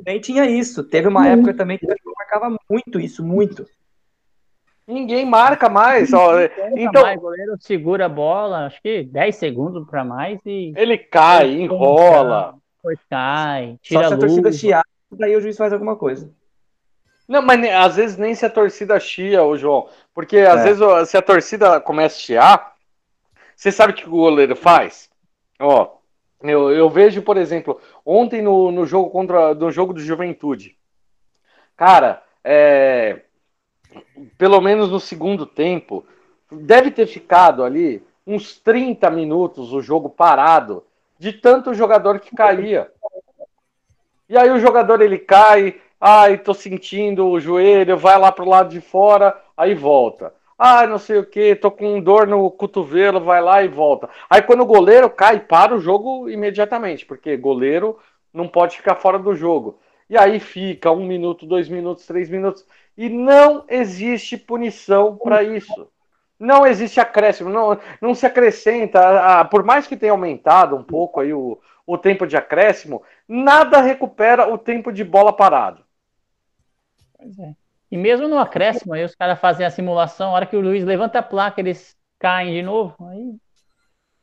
Nem 0.06 0.20
tinha 0.20 0.46
isso. 0.46 0.84
Teve 0.84 1.08
uma 1.08 1.22
hum. 1.22 1.26
época 1.26 1.54
também 1.56 1.78
que 1.78 1.88
marcava 2.18 2.56
muito 2.70 3.00
isso, 3.00 3.24
muito. 3.24 3.66
Ninguém 4.88 5.26
marca 5.26 5.70
mais. 5.70 6.14
Ó. 6.14 6.34
Então, 6.76 7.02
mais. 7.02 7.18
O 7.18 7.22
goleiro 7.22 7.56
segura 7.60 8.06
a 8.06 8.10
bola, 8.10 8.66
acho 8.66 8.82
que 8.82 9.04
10 9.04 9.36
segundos 9.36 9.88
para 9.88 10.04
mais 10.04 10.40
e. 10.46 10.72
Ele 10.76 10.98
cai, 10.98 11.50
enrola. 11.50 12.56
Cai, 13.10 13.78
tira 13.82 14.04
Só 14.04 14.08
se 14.08 14.14
a, 14.14 14.18
a 14.18 14.20
torcida 14.20 14.52
chiar, 14.52 14.86
daí 15.12 15.36
o 15.36 15.42
juiz 15.42 15.58
faz 15.58 15.72
alguma 15.72 15.96
coisa. 15.96 16.32
Não, 17.32 17.42
mas 17.42 17.64
às 17.72 17.96
vezes 17.96 18.18
nem 18.18 18.36
se 18.36 18.46
a 18.46 18.50
torcida 18.50 19.00
chia, 19.00 19.42
o 19.42 19.58
João. 19.58 19.88
Porque 20.14 20.40
às 20.40 20.60
é. 20.60 20.64
vezes 20.66 21.10
se 21.10 21.16
a 21.16 21.22
torcida 21.22 21.80
começa 21.80 22.18
a 22.18 22.20
chiar, 22.20 22.76
você 23.56 23.72
sabe 23.72 23.94
o 23.94 23.96
que 23.96 24.06
o 24.06 24.12
goleiro 24.12 24.54
faz? 24.54 25.10
Ó, 25.58 25.96
eu, 26.44 26.74
eu 26.74 26.90
vejo, 26.90 27.22
por 27.22 27.38
exemplo, 27.38 27.80
ontem 28.06 28.42
no, 28.42 28.70
no 28.70 28.86
jogo 28.86 29.10
contra 29.10 29.56
no 29.56 29.72
jogo 29.72 29.94
do 29.94 30.02
Juventude. 30.02 30.76
Cara, 31.78 32.22
é, 32.44 33.22
pelo 34.38 34.60
menos 34.60 34.92
no 34.92 35.00
segundo 35.00 35.46
tempo, 35.46 36.06
deve 36.52 36.92
ter 36.92 37.08
ficado 37.08 37.64
ali 37.64 38.06
uns 38.28 38.58
30 38.58 39.10
minutos 39.10 39.72
o 39.72 39.82
jogo 39.82 40.10
parado 40.10 40.84
de 41.18 41.32
tanto 41.32 41.74
jogador 41.74 42.20
que 42.20 42.36
caía. 42.36 42.92
E 44.28 44.38
aí 44.38 44.50
o 44.50 44.60
jogador 44.60 45.02
ele 45.02 45.18
cai, 45.18 45.80
ai, 46.02 46.38
tô 46.40 46.54
sentindo 46.54 47.28
o 47.28 47.40
joelho, 47.40 47.98
vai 47.98 48.18
lá 48.18 48.32
pro 48.32 48.50
lado 48.50 48.70
de 48.70 48.82
fora, 48.82 49.40
aí 49.56 49.76
volta. 49.76 50.34
Ah, 50.58 50.86
não 50.88 50.98
sei 51.00 51.18
o 51.18 51.26
que, 51.26 51.56
tô 51.56 51.72
com 51.72 52.00
dor 52.02 52.28
no 52.28 52.50
cotovelo, 52.52 53.20
vai 53.22 53.42
lá 53.42 53.64
e 53.64 53.68
volta. 53.68 54.10
Aí 54.30 54.42
quando 54.42 54.62
o 54.62 54.66
goleiro 54.66 55.10
cai, 55.10 55.40
para 55.40 55.76
o 55.76 55.80
jogo 55.80 56.30
imediatamente, 56.30 57.06
porque 57.06 57.38
goleiro 57.38 57.98
não 58.34 58.48
pode 58.48 58.78
ficar 58.78 58.96
fora 58.96 59.18
do 59.20 59.36
jogo. 59.36 59.80
E 60.10 60.18
aí 60.18 60.40
fica 60.40 60.92
um 60.92 61.06
minuto, 61.06 61.46
dois 61.46 61.70
minutos, 61.70 62.06
três 62.06 62.30
minutos. 62.30 62.66
E 62.98 63.10
não 63.10 63.64
existe 63.70 64.38
punição 64.38 65.16
para 65.18 65.44
isso. 65.44 65.88
Não 66.40 66.66
existe 66.66 67.00
acréscimo, 67.00 67.50
não, 67.50 67.80
não 68.02 68.16
se 68.16 68.26
acrescenta. 68.26 69.46
por 69.46 69.64
mais 69.64 69.88
que 69.88 69.96
tenha 69.96 70.12
aumentado 70.12 70.76
um 70.76 70.84
pouco 70.84 71.20
aí 71.20 71.34
o, 71.34 71.60
o 71.86 71.98
tempo 71.98 72.26
de 72.28 72.36
acréscimo, 72.36 73.04
nada 73.28 73.82
recupera 73.82 74.52
o 74.52 74.58
tempo 74.58 74.92
de 74.92 75.04
bola 75.04 75.32
parado. 75.34 75.84
Pois 77.22 77.38
é. 77.38 77.54
E 77.92 77.98
mesmo 77.98 78.28
no 78.28 78.40
acréscimo, 78.40 78.94
aí 78.94 79.04
os 79.04 79.14
caras 79.14 79.40
fazem 79.40 79.66
a 79.66 79.70
simulação, 79.70 80.30
a 80.30 80.34
hora 80.34 80.46
que 80.46 80.56
o 80.56 80.62
Luiz 80.62 80.84
levanta 80.84 81.20
a 81.20 81.24
placa, 81.24 81.62
eles 81.62 81.96
caem 82.18 82.54
de 82.54 82.64
novo. 82.64 82.96
Aí, 83.08 83.36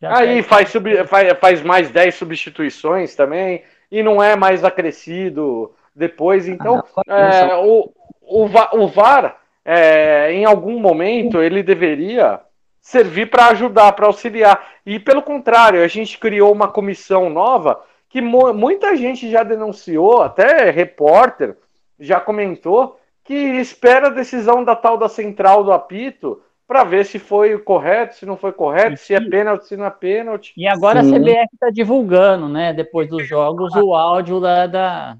aí 0.02 0.42
faz, 0.42 0.70
sub, 0.70 1.06
faz, 1.06 1.38
faz 1.38 1.62
mais 1.62 1.90
10 1.90 2.14
substituições 2.14 3.14
também, 3.14 3.62
e 3.90 4.02
não 4.02 4.22
é 4.22 4.34
mais 4.34 4.64
acrescido 4.64 5.74
depois. 5.94 6.48
Então, 6.48 6.82
ah, 7.06 7.30
é, 7.30 7.56
o, 7.56 7.92
o, 8.22 8.44
o 8.72 8.88
VAR, 8.88 9.38
é, 9.64 10.32
em 10.32 10.44
algum 10.44 10.80
momento, 10.80 11.42
ele 11.42 11.62
deveria 11.62 12.40
servir 12.80 13.30
para 13.30 13.48
ajudar, 13.48 13.92
para 13.92 14.06
auxiliar. 14.06 14.66
E 14.84 14.98
pelo 14.98 15.22
contrário, 15.22 15.84
a 15.84 15.88
gente 15.88 16.18
criou 16.18 16.50
uma 16.52 16.68
comissão 16.68 17.28
nova 17.28 17.84
que 18.08 18.22
muita 18.22 18.96
gente 18.96 19.30
já 19.30 19.42
denunciou, 19.42 20.22
até 20.22 20.70
repórter 20.70 21.54
já 21.98 22.20
comentou, 22.20 22.98
que 23.24 23.34
espera 23.34 24.06
a 24.06 24.10
decisão 24.10 24.64
da 24.64 24.74
tal 24.74 24.96
da 24.96 25.08
central 25.08 25.62
do 25.62 25.72
apito 25.72 26.40
para 26.66 26.84
ver 26.84 27.06
se 27.06 27.18
foi 27.18 27.58
correto, 27.58 28.14
se 28.14 28.26
não 28.26 28.36
foi 28.36 28.52
correto, 28.52 28.98
se 28.98 29.14
é 29.14 29.20
pênalti, 29.20 29.66
se 29.66 29.76
não 29.76 29.86
é 29.86 29.90
pênalti. 29.90 30.52
E 30.54 30.68
agora 30.68 31.02
Sim. 31.02 31.14
a 31.14 31.18
CBF 31.18 31.48
está 31.54 31.70
divulgando, 31.70 32.46
né, 32.46 32.74
depois 32.74 33.08
dos 33.08 33.26
jogos, 33.26 33.74
o 33.74 33.94
áudio 33.94 34.38
da. 34.38 34.66
da, 34.66 35.16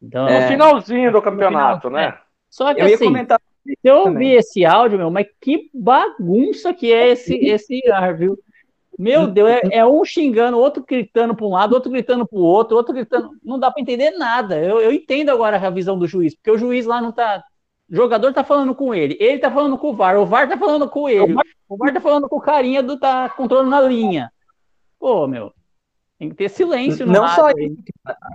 da... 0.00 0.40
No 0.40 0.48
finalzinho 0.48 1.10
do 1.10 1.22
campeonato, 1.22 1.88
final, 1.88 2.02
né? 2.02 2.08
É. 2.08 2.18
Só 2.50 2.74
que 2.74 2.82
eu 2.82 2.86
assim, 2.86 3.04
comentar... 3.04 3.40
se 3.64 3.78
eu 3.82 3.96
ouvir 3.96 4.32
esse 4.32 4.64
áudio, 4.66 4.98
meu, 4.98 5.10
mas 5.10 5.26
que 5.40 5.70
bagunça 5.72 6.74
que 6.74 6.92
é 6.92 7.08
esse, 7.08 7.34
esse 7.48 7.80
ar, 7.90 8.14
viu? 8.14 8.38
Meu 9.00 9.26
Deus, 9.26 9.48
é, 9.48 9.78
é, 9.78 9.86
um 9.86 10.04
xingando, 10.04 10.58
outro 10.58 10.84
gritando 10.86 11.34
para 11.34 11.46
um 11.46 11.50
lado, 11.50 11.72
outro 11.74 11.90
gritando 11.90 12.26
para 12.26 12.38
o 12.38 12.42
outro, 12.42 12.76
outro 12.76 12.92
gritando. 12.92 13.30
Não 13.42 13.58
dá 13.58 13.70
para 13.70 13.80
entender 13.80 14.10
nada. 14.10 14.58
Eu, 14.58 14.78
eu 14.78 14.92
entendo 14.92 15.30
agora 15.30 15.56
a 15.56 15.70
visão 15.70 15.98
do 15.98 16.06
juiz, 16.06 16.34
porque 16.34 16.50
o 16.50 16.58
juiz 16.58 16.84
lá 16.84 17.00
não 17.00 17.10
tá 17.10 17.42
o 17.90 17.96
jogador 17.96 18.32
tá 18.32 18.44
falando 18.44 18.72
com 18.74 18.94
ele, 18.94 19.16
ele 19.18 19.40
tá 19.40 19.50
falando 19.50 19.76
com 19.76 19.88
o 19.88 19.96
VAR, 19.96 20.16
o 20.16 20.24
VAR 20.24 20.48
tá 20.48 20.56
falando 20.56 20.88
com 20.88 21.08
ele, 21.08 21.34
o 21.68 21.76
VAR 21.76 21.92
tá 21.92 22.00
falando 22.00 22.28
com 22.28 22.36
o 22.36 22.40
carinha 22.40 22.82
do 22.82 22.96
tá 22.96 23.28
controlando 23.30 23.70
na 23.70 23.80
linha. 23.80 24.30
Pô, 24.98 25.26
meu, 25.26 25.52
tem 26.16 26.28
que 26.28 26.36
ter 26.36 26.48
silêncio 26.48 27.04
no 27.04 27.12
Não 27.12 27.26
só 27.28 27.50
isso, 27.50 27.82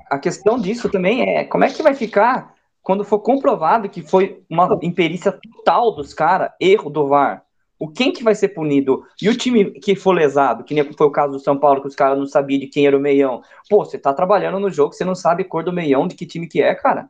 a 0.10 0.20
questão 0.20 0.60
disso 0.60 0.90
também 0.90 1.38
é 1.38 1.46
como 1.46 1.64
é 1.64 1.70
que 1.70 1.82
vai 1.82 1.94
ficar 1.94 2.54
quando 2.84 3.06
for 3.06 3.20
comprovado 3.20 3.88
que 3.88 4.02
foi 4.02 4.44
uma 4.50 4.78
imperícia 4.82 5.32
total 5.32 5.92
dos 5.94 6.14
caras, 6.14 6.52
erro 6.60 6.90
do 6.90 7.08
VAR. 7.08 7.45
O 7.80 7.90
quem 7.90 8.12
que 8.12 8.24
vai 8.24 8.36
ser 8.36 8.50
punido? 8.50 9.04
E 9.22 9.28
o 9.28 9.38
time 9.38 9.72
que 9.72 9.96
for 9.96 10.14
lesado, 10.14 10.64
que 10.64 10.74
nem 10.74 10.94
foi 10.94 11.08
o 11.08 11.12
caso 11.12 11.34
do 11.34 11.40
São 11.40 11.58
Paulo, 11.58 11.82
que 11.82 11.88
os 11.88 11.96
caras 11.96 12.18
não 12.18 12.26
sabiam 12.26 12.60
de 12.60 12.68
quem 12.68 12.88
era 12.88 12.98
o 12.98 13.02
meião. 13.02 13.42
Pô, 13.70 13.84
você 13.84 13.98
tá 13.98 14.14
trabalhando 14.14 14.60
no 14.60 14.70
jogo, 14.70 14.94
você 14.94 15.04
não 15.04 15.16
sabe 15.16 15.44
cor 15.44 15.64
do 15.64 15.74
meião, 15.74 16.08
de 16.08 16.16
que 16.16 16.26
time 16.26 16.48
que 16.48 16.62
é, 16.62 16.74
cara 16.74 17.10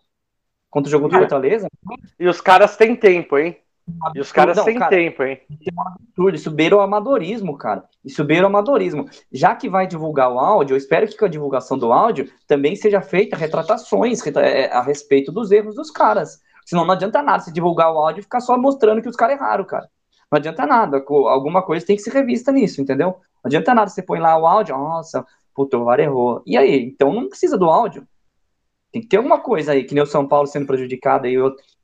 contra 0.76 0.90
o 0.90 0.92
jogo 0.92 1.08
do 1.08 1.18
Fortaleza. 1.18 1.70
E 2.20 2.28
os 2.28 2.42
caras 2.42 2.76
têm 2.76 2.98
tempo, 2.98 3.38
hein? 3.38 3.58
E 4.14 4.20
os 4.20 4.30
caras 4.30 4.62
têm 4.62 4.78
tempo, 4.90 5.24
hein? 5.24 5.40
Isso 5.50 5.70
é 5.70 5.74
um 5.74 5.88
absurdo, 5.88 6.36
isso 6.36 6.52
beira 6.52 6.76
o 6.76 6.82
amadorismo, 6.82 7.58
cara. 7.58 7.86
Isso 8.04 8.26
beira 8.26 8.44
o 8.44 8.48
amadorismo. 8.48 9.06
Já 9.32 9.56
que 9.56 9.70
vai 9.70 9.88
divulgar 9.88 10.30
o 10.30 10.38
áudio, 10.38 10.74
eu 10.74 10.78
espero 10.78 11.08
que 11.08 11.24
a 11.24 11.30
divulgação 11.30 11.78
do 11.78 11.94
áudio 11.94 12.30
também 12.46 12.76
seja 12.76 13.00
feita 13.00 13.38
retratações 13.38 14.20
é, 14.36 14.70
a 14.70 14.82
respeito 14.82 15.32
dos 15.32 15.50
erros 15.50 15.76
dos 15.76 15.90
caras. 15.90 16.42
Senão 16.66 16.84
não 16.84 16.94
adianta 16.94 17.22
nada 17.22 17.40
se 17.40 17.54
divulgar 17.54 17.94
o 17.94 17.98
áudio 17.98 18.20
e 18.20 18.24
ficar 18.24 18.42
só 18.42 18.58
mostrando 18.58 19.02
que 19.02 19.08
os 19.08 19.16
caras 19.16 19.38
erraram, 19.38 19.64
cara. 19.64 19.90
Não 20.32 20.38
adianta 20.38 20.66
nada. 20.66 21.04
Alguma 21.08 21.62
coisa 21.62 21.86
tem 21.86 21.96
que 21.96 22.02
ser 22.02 22.12
revista 22.12 22.52
nisso, 22.52 22.82
entendeu? 22.82 23.08
Não 23.08 23.46
adianta 23.46 23.74
nada 23.74 23.90
você 23.90 24.02
põe 24.02 24.20
lá 24.20 24.38
o 24.38 24.46
áudio, 24.46 24.78
nossa, 24.78 25.26
puto, 25.54 25.78
o 25.78 25.86
VAR 25.86 26.00
errou. 26.00 26.42
E 26.46 26.58
aí? 26.58 26.84
Então 26.84 27.14
não 27.14 27.30
precisa 27.30 27.58
do 27.58 27.66
áudio. 27.66 28.08
Tem 28.92 29.02
que 29.02 29.08
ter 29.08 29.18
alguma 29.18 29.40
coisa 29.40 29.74
aí, 29.74 29.84
que 29.84 29.94
nem 29.94 30.04
o 30.04 30.08
São 30.08 30.28
Paulo 30.28 30.48
sendo 30.48 30.68
prejudicado 30.68 31.28
aí 31.28 31.36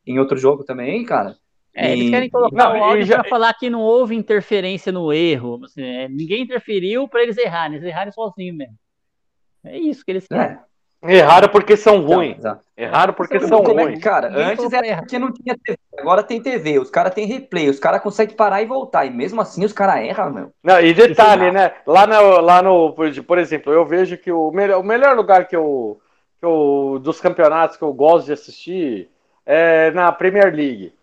em 0.05 0.19
outro 0.19 0.37
jogo 0.37 0.63
também, 0.63 1.03
cara. 1.05 1.35
É, 1.73 1.89
e... 1.89 1.99
eles 1.99 2.09
querem 2.09 2.29
colocar 2.29 2.55
não, 2.55 2.79
o 2.79 2.83
áudio 2.83 3.05
já... 3.05 3.19
para 3.19 3.29
falar 3.29 3.53
que 3.53 3.69
não 3.69 3.81
houve 3.81 4.15
interferência 4.15 4.91
no 4.91 5.11
erro. 5.13 5.59
Assim, 5.63 5.81
é, 5.81 6.09
ninguém 6.09 6.43
interferiu 6.43 7.07
para 7.07 7.23
eles 7.23 7.37
errarem, 7.37 7.77
eles 7.77 7.87
erraram 7.87 8.11
sozinhos 8.11 8.57
mesmo. 8.57 8.75
É 9.63 9.77
isso 9.77 10.03
que 10.03 10.11
eles 10.11 10.27
querem. 10.27 10.57
É. 10.57 10.70
Erraram 11.03 11.49
porque 11.49 11.75
são 11.75 12.01
ruins. 12.01 12.43
Erraram 12.77 13.13
porque 13.13 13.39
são 13.39 13.63
é 13.63 13.83
ruins. 13.83 13.99
Cara, 13.99 14.29
Ninguém 14.29 14.45
antes 14.45 14.71
era 14.71 14.97
porque 14.97 15.17
não 15.17 15.31
tinha 15.31 15.57
TV, 15.57 15.79
agora 15.97 16.21
tem 16.21 16.41
TV, 16.41 16.77
os 16.77 16.91
caras 16.91 17.13
têm 17.13 17.25
replay, 17.25 17.69
os 17.69 17.79
caras 17.79 18.01
conseguem 18.01 18.35
parar 18.35 18.61
e 18.61 18.67
voltar, 18.67 19.05
e 19.05 19.09
mesmo 19.09 19.41
assim 19.41 19.65
os 19.65 19.73
caras 19.73 20.03
erram, 20.03 20.31
meu. 20.31 20.51
Não, 20.63 20.79
e 20.79 20.93
detalhe, 20.93 21.51
né? 21.51 21.73
Lá 21.87 22.05
no, 22.05 22.41
lá 22.41 22.61
no, 22.61 22.93
por 22.93 23.39
exemplo, 23.39 23.73
eu 23.73 23.83
vejo 23.83 24.15
que 24.15 24.31
o 24.31 24.51
melhor, 24.51 24.79
o 24.79 24.83
melhor 24.83 25.15
lugar 25.15 25.47
que 25.47 25.55
eu 25.55 25.99
que 26.39 26.45
eu, 26.45 26.99
dos 27.01 27.21
campeonatos 27.21 27.77
que 27.77 27.83
eu 27.83 27.93
gosto 27.93 28.25
de 28.25 28.33
assistir 28.33 29.09
é 29.45 29.91
na 29.91 30.11
Premier 30.11 30.53
League. 30.53 30.93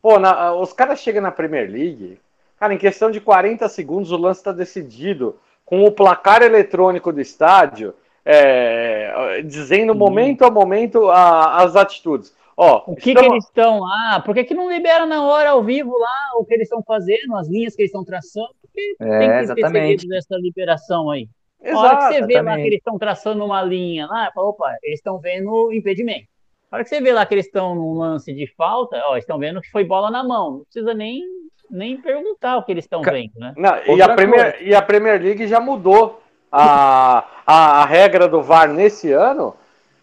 Pô, 0.00 0.18
na, 0.18 0.54
os 0.54 0.72
caras 0.72 1.00
chegam 1.00 1.22
na 1.22 1.32
Premier 1.32 1.68
League, 1.68 2.20
cara, 2.58 2.72
em 2.74 2.78
questão 2.78 3.10
de 3.10 3.20
40 3.20 3.68
segundos 3.68 4.12
o 4.12 4.16
lance 4.16 4.40
está 4.40 4.52
decidido, 4.52 5.38
com 5.64 5.84
o 5.84 5.90
placar 5.90 6.42
eletrônico 6.42 7.12
do 7.12 7.20
estádio, 7.20 7.92
é, 8.28 9.40
dizendo 9.42 9.92
uhum. 9.92 9.98
momento 9.98 10.44
a 10.44 10.50
momento 10.50 11.08
a, 11.08 11.62
as 11.62 11.76
atitudes. 11.76 12.34
Ó, 12.56 12.82
o 12.86 12.96
que, 12.96 13.10
estão... 13.10 13.22
que 13.22 13.30
eles 13.30 13.44
estão 13.44 13.80
lá? 13.80 14.20
Por 14.24 14.34
que, 14.34 14.42
que 14.42 14.54
não 14.54 14.68
libera 14.68 15.06
na 15.06 15.24
hora 15.24 15.50
ao 15.50 15.62
vivo 15.62 15.96
lá 15.96 16.30
o 16.38 16.44
que 16.44 16.54
eles 16.54 16.64
estão 16.64 16.82
fazendo, 16.82 17.36
as 17.36 17.48
linhas 17.48 17.76
que 17.76 17.82
eles 17.82 17.90
estão 17.90 18.04
traçando? 18.04 18.48
Porque 18.60 18.96
é, 18.98 19.18
tem 19.18 19.28
que 19.28 19.36
exatamente. 19.36 19.72
ter 19.72 19.78
segredo 19.78 20.08
dessa 20.08 20.36
liberação 20.36 21.10
aí. 21.10 21.28
Exato, 21.62 21.78
a 21.78 21.88
hora 21.88 21.96
que 21.96 22.14
você 22.14 22.26
vê 22.26 22.42
lá 22.42 22.56
que 22.56 22.62
eles 22.62 22.78
estão 22.78 22.98
traçando 22.98 23.44
uma 23.44 23.62
linha 23.62 24.06
lá, 24.06 24.30
fala, 24.34 24.48
opa, 24.48 24.76
eles 24.82 24.98
estão 24.98 25.18
vendo 25.18 25.72
impedimento. 25.72 26.26
A 26.70 26.76
hora 26.76 26.84
que 26.84 26.90
você 26.90 27.00
vê 27.00 27.12
lá 27.12 27.24
que 27.24 27.34
eles 27.34 27.46
estão 27.46 27.74
num 27.74 27.94
lance 27.94 28.32
de 28.32 28.46
falta, 28.54 29.00
ó, 29.06 29.16
estão 29.16 29.38
vendo 29.38 29.60
que 29.60 29.70
foi 29.70 29.84
bola 29.84 30.10
na 30.10 30.24
mão. 30.24 30.50
Não 30.50 30.64
precisa 30.64 30.94
nem, 30.94 31.22
nem 31.70 32.00
perguntar 32.00 32.56
o 32.56 32.64
que 32.64 32.72
eles 32.72 32.84
estão 32.84 33.02
vendo, 33.02 33.32
né? 33.36 33.54
Não, 33.56 33.96
e, 33.96 34.02
a 34.02 34.14
Premier, 34.14 34.62
e 34.62 34.74
a 34.74 34.82
Premier 34.82 35.22
League 35.22 35.46
já 35.46 35.60
mudou 35.60 36.20
a, 36.58 37.24
a, 37.46 37.82
a, 37.82 37.84
regra 37.84 38.26
do 38.26 38.42
VAR 38.42 38.68
nesse 38.68 39.12
ano, 39.12 39.54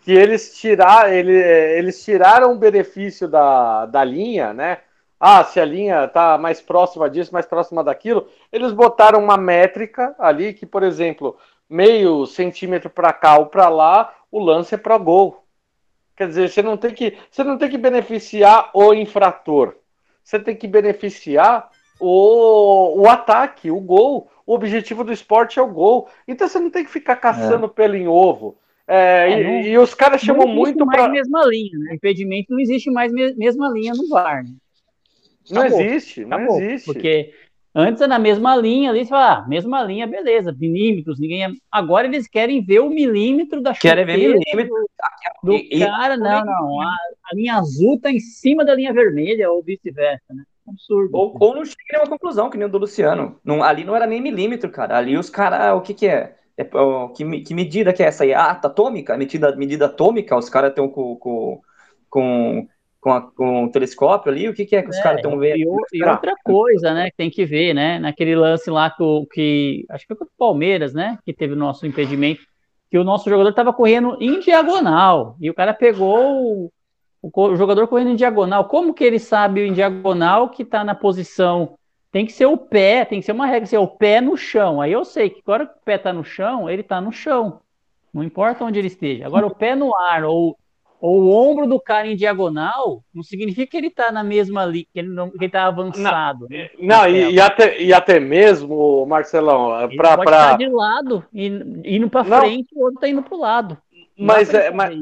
que 0.02 0.12
eles, 0.12 0.56
tirar, 0.56 1.12
ele, 1.12 1.34
eles 1.34 2.04
tiraram 2.04 2.54
o 2.54 2.58
benefício 2.58 3.28
da, 3.28 3.86
da 3.88 4.04
linha, 4.04 4.54
né? 4.54 4.80
Ah, 5.20 5.44
se 5.44 5.60
a 5.60 5.66
linha 5.66 6.04
está 6.04 6.38
mais 6.38 6.62
próxima 6.62 7.10
disso, 7.10 7.34
mais 7.34 7.46
próxima 7.46 7.84
daquilo, 7.84 8.28
eles 8.52 8.74
botaram 8.74 9.24
uma 9.24 9.38
métrica 9.38 10.14
ali 10.20 10.54
que, 10.54 10.66
por 10.66 10.84
exemplo, 10.84 11.38
meio 11.70 12.26
centímetro 12.26 12.90
para 12.90 13.14
cá 13.14 13.38
ou 13.38 13.46
para 13.46 13.70
lá, 13.70 14.14
o 14.30 14.40
lance 14.40 14.76
é 14.76 14.78
para 14.78 14.98
gol. 14.98 15.44
Quer 16.16 16.28
dizer, 16.28 16.50
você 16.50 16.62
não 16.62 16.78
tem 16.78 16.94
que, 16.94 17.18
você 17.32 17.44
não 17.44 17.58
tem 17.58 17.70
que 17.70 17.78
beneficiar 17.78 18.70
o 18.74 18.94
infrator. 18.94 19.76
Você 20.24 20.40
tem 20.40 20.56
que 20.56 20.68
beneficiar 20.68 21.70
o, 22.00 23.02
o 23.02 23.10
ataque, 23.10 23.72
o 23.72 23.80
gol. 23.80 24.30
O 24.46 24.54
objetivo 24.54 25.04
do 25.04 25.14
esporte 25.14 25.60
é 25.60 25.62
o 25.62 25.72
gol. 25.72 26.10
Então 26.28 26.48
você 26.48 26.60
não 26.60 26.70
tem 26.70 26.84
que 26.84 26.92
ficar 26.92 27.16
caçando 27.16 27.66
é. 27.66 27.70
pelo 27.70 27.96
em 27.96 28.08
ovo. 28.08 28.58
É, 28.88 29.32
é, 29.32 29.40
e, 29.40 29.44
não, 29.44 29.62
e, 29.62 29.78
os 29.78 29.94
caras 29.94 30.22
chamam 30.22 30.46
muito 30.46 30.86
para 30.86 31.08
mesma 31.08 31.46
linha, 31.46 31.78
né? 31.80 31.96
Impedimento 31.96 32.52
não 32.52 32.60
existe 32.60 32.92
mais 32.92 33.14
mesma 33.14 33.70
linha 33.70 33.94
no 33.94 34.10
VAR. 34.10 34.44
Né? 34.44 34.52
Não 35.50 35.62
Acabou. 35.62 35.82
existe, 35.82 36.26
não 36.26 36.38
Acabou. 36.38 36.62
existe. 36.62 36.86
Porque 36.86 37.34
antes 37.74 38.02
era 38.02 38.10
na 38.10 38.20
mesma 38.20 38.56
linha 38.58 38.90
ali, 38.90 39.06
você 39.06 39.10
fala, 39.10 39.40
ah, 39.40 39.48
mesma 39.48 39.82
linha, 39.84 40.06
beleza, 40.06 40.54
milímetros, 40.58 41.18
ninguém. 41.18 41.46
É... 41.46 41.52
Agora 41.72 42.08
eles 42.08 42.28
querem 42.28 42.64
ver 42.64 42.80
o 42.80 42.90
milímetro 42.90 43.62
da 43.62 43.74
Querem 43.74 44.06
ver 44.06 44.18
milímetro 44.18 44.76
do, 45.42 45.52
do 45.52 45.54
e, 45.56 45.80
cara, 45.80 46.16
e... 46.16 46.18
não, 46.18 46.46
não. 46.46 46.82
A, 46.82 46.96
a, 47.32 47.36
linha 47.36 47.56
azul 47.56 48.00
tá 48.00 48.12
em 48.12 48.20
cima 48.20 48.66
da 48.66 48.76
linha 48.76 48.92
vermelha, 48.92 49.50
ou 49.50 49.64
vice-versa, 49.64 50.34
né? 50.34 50.44
Absurdo. 50.68 51.18
Ou, 51.18 51.38
ou 51.40 51.56
não 51.56 51.66
chega 51.66 52.00
a 52.00 52.02
uma 52.04 52.10
conclusão, 52.10 52.50
que 52.50 52.58
nem 52.58 52.68
o 52.68 52.70
do 52.72 52.78
Luciano. 52.78 53.40
Não, 53.44 53.64
ali 53.64 53.84
não 53.84 53.96
era 53.96 54.08
nem 54.08 54.22
milímetro, 54.22 54.72
cara. 54.72 54.98
Ali 54.98 55.18
os 55.18 55.30
caras, 55.30 55.76
o 55.76 55.82
que 55.82 55.94
que 55.94 56.08
é? 56.08 56.36
é 56.58 56.64
que, 57.16 57.42
que, 57.42 57.54
medida 57.54 57.94
que 57.94 58.02
é 58.04 58.08
essa 58.08 58.24
aí? 58.24 58.34
Ah, 58.34 58.52
atômica? 58.52 59.18
Medida, 59.18 59.56
medida 59.56 59.86
atômica? 59.86 60.38
Os 60.38 60.50
caras 60.50 60.70
estão 60.70 60.90
com, 60.90 61.16
com, 61.18 61.62
com 62.10 62.68
com, 63.00 63.12
a, 63.12 63.22
com 63.22 63.66
o 63.66 63.70
telescópio 63.72 64.32
ali? 64.32 64.48
O 64.48 64.54
que, 64.54 64.66
que 64.66 64.78
é 64.78 64.82
que 64.82 64.90
os 64.90 64.96
É, 64.98 65.04
caras 65.04 65.18
estão 65.18 65.38
vendo? 65.38 65.58
E, 65.58 65.62
e 65.94 66.04
outra 66.06 66.34
coisa, 66.44 66.94
né, 66.94 67.10
que 67.12 67.18
tem 67.18 67.30
que 67.30 67.46
ver, 67.46 67.74
né, 67.74 68.00
naquele 68.00 68.36
lance 68.36 68.70
lá 68.70 68.90
que, 68.90 69.04
o- 69.04 69.26
que 69.28 69.86
acho 69.90 70.08
que 70.08 70.16
foi 70.16 70.26
o 70.26 70.30
Palmeiras, 70.38 70.94
né, 70.94 71.18
que 71.26 71.34
teve 71.34 71.54
o 71.54 71.58
nosso 71.58 71.86
impedimento, 71.86 72.42
que 72.90 72.98
o 72.98 73.04
nosso 73.04 73.30
jogador 73.30 73.50
estava 73.50 73.74
correndo 73.74 74.18
em 74.22 74.40
diagonal 74.40 75.36
e 75.42 75.50
o 75.50 75.54
cara 75.54 75.74
pegou 75.74 76.72
o, 77.24 77.56
jogador 77.56 77.88
correndo 77.88 78.12
em 78.12 78.16
diagonal. 78.16 78.66
Como 78.66 78.94
que 78.94 79.04
ele 79.04 79.18
sabe 79.20 79.66
em 79.66 79.74
diagonal 79.74 80.50
que 80.50 80.64
está 80.64 80.84
na 80.84 80.94
posição? 80.94 81.76
Tem 82.12 82.26
que 82.26 82.34
ser 82.34 82.46
o 82.46 82.58
pé, 82.58 83.06
tem 83.06 83.20
que 83.20 83.26
ser 83.26 83.32
uma 83.32 83.48
regra, 83.48 83.66
ser 83.66 83.78
o 83.78 83.88
pé 83.88 84.20
no 84.22 84.36
chão. 84.36 84.82
Aí 84.82 84.92
eu 84.92 85.06
sei 85.06 85.30
que 85.30 85.42
agora 85.44 85.66
que 85.66 85.78
o 85.78 85.84
pé 85.84 85.96
está 85.96 86.12
no 86.12 86.24
chão, 86.24 86.70
ele 86.70 86.82
está 86.82 87.00
no 87.00 87.12
chão. 87.12 87.62
Não 88.14 88.24
importa 88.24 88.64
onde 88.64 88.78
ele 88.78 88.88
esteja. 88.88 89.26
Agora, 89.26 89.48
o 89.48 89.56
pé 89.56 89.74
no 89.74 89.96
ar 89.96 90.24
ou, 90.24 90.56
ou 91.02 91.22
o 91.22 91.32
ombro 91.32 91.66
do 91.66 91.80
cara 91.80 92.08
em 92.08 92.16
diagonal, 92.16 93.04
não 93.12 93.24
significa 93.24 93.72
que 93.72 93.78
ele 93.78 93.88
está 93.88 94.12
na 94.12 94.24
mesma 94.24 94.64
li, 94.64 94.88
que 94.94 95.00
ele 95.00 95.10
não, 95.10 95.32
que 95.32 95.38
ele 95.38 95.50
tá 95.50 95.66
avançado. 95.66 96.46
né? 96.48 96.70
Não, 96.78 97.08
e, 97.08 97.32
e 97.34 97.42
até, 97.42 97.82
e 97.82 97.92
até 97.92 98.20
mesmo, 98.20 99.04
Marcelão, 99.08 99.70
pra, 99.98 100.16
pode 100.18 100.30
pra- 100.30 100.42
estar 100.44 100.58
de 100.58 100.70
lado, 100.70 101.26
e 101.34 101.48
indo 101.86 102.08
para 102.08 102.30
Não. 102.30 102.42
frente, 102.42 102.70
o 102.76 102.82
outro 102.82 102.96
está 102.96 103.10
indo 103.10 103.24
para 103.24 103.36
o 103.36 103.40
lado. 103.40 103.78
Não 104.16 104.28
mas, 104.28 104.54
é, 104.54 104.70
mas. 104.70 104.94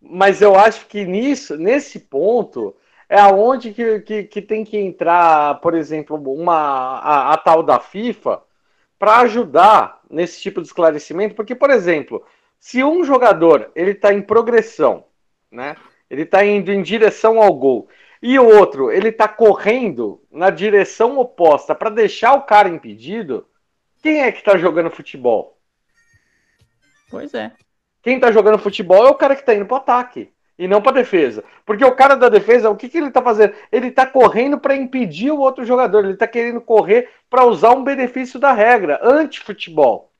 Mas 0.00 0.40
eu 0.40 0.54
acho 0.54 0.86
que 0.86 1.04
nisso, 1.04 1.56
nesse 1.56 2.00
ponto 2.00 2.76
é 3.08 3.18
aonde 3.18 3.72
que, 3.72 4.00
que, 4.00 4.24
que 4.24 4.42
tem 4.42 4.64
que 4.64 4.76
entrar, 4.76 5.60
por 5.60 5.74
exemplo, 5.74 6.16
uma, 6.32 6.98
a, 6.98 7.32
a 7.34 7.36
tal 7.36 7.62
da 7.62 7.78
FIFA 7.78 8.42
para 8.98 9.20
ajudar 9.20 10.00
nesse 10.10 10.40
tipo 10.40 10.60
de 10.60 10.66
esclarecimento, 10.66 11.34
porque, 11.34 11.54
por 11.54 11.70
exemplo, 11.70 12.24
se 12.58 12.82
um 12.82 13.04
jogador 13.04 13.70
ele 13.74 13.92
está 13.92 14.12
em 14.12 14.22
progressão, 14.22 15.04
né? 15.50 15.76
Ele 16.08 16.22
está 16.22 16.44
indo 16.44 16.72
em 16.72 16.82
direção 16.82 17.40
ao 17.42 17.52
gol 17.54 17.88
e 18.22 18.38
o 18.38 18.46
outro 18.46 18.90
ele 18.90 19.08
está 19.08 19.28
correndo 19.28 20.22
na 20.30 20.50
direção 20.50 21.18
oposta 21.18 21.74
para 21.74 21.90
deixar 21.90 22.34
o 22.34 22.42
cara 22.42 22.68
impedido, 22.68 23.46
quem 24.02 24.22
é 24.22 24.32
que 24.32 24.38
está 24.38 24.56
jogando 24.56 24.90
futebol? 24.90 25.58
Pois 27.10 27.34
é. 27.34 27.52
Quem 28.06 28.20
tá 28.20 28.30
jogando 28.30 28.56
futebol 28.56 29.04
é 29.04 29.10
o 29.10 29.16
cara 29.16 29.34
que 29.34 29.44
tá 29.44 29.52
indo 29.52 29.66
pro 29.66 29.78
ataque 29.78 30.30
e 30.56 30.68
não 30.68 30.80
pra 30.80 30.92
defesa. 30.92 31.42
Porque 31.64 31.84
o 31.84 31.96
cara 31.96 32.14
da 32.14 32.28
defesa, 32.28 32.70
o 32.70 32.76
que, 32.76 32.88
que 32.88 32.98
ele 32.98 33.10
tá 33.10 33.20
fazendo? 33.20 33.52
Ele 33.72 33.90
tá 33.90 34.06
correndo 34.06 34.60
para 34.60 34.76
impedir 34.76 35.32
o 35.32 35.40
outro 35.40 35.64
jogador, 35.64 36.04
ele 36.04 36.14
tá 36.14 36.24
querendo 36.24 36.60
correr 36.60 37.08
para 37.28 37.44
usar 37.44 37.72
um 37.72 37.82
benefício 37.82 38.38
da 38.38 38.52
regra, 38.52 39.00
anti-futebol. 39.02 40.12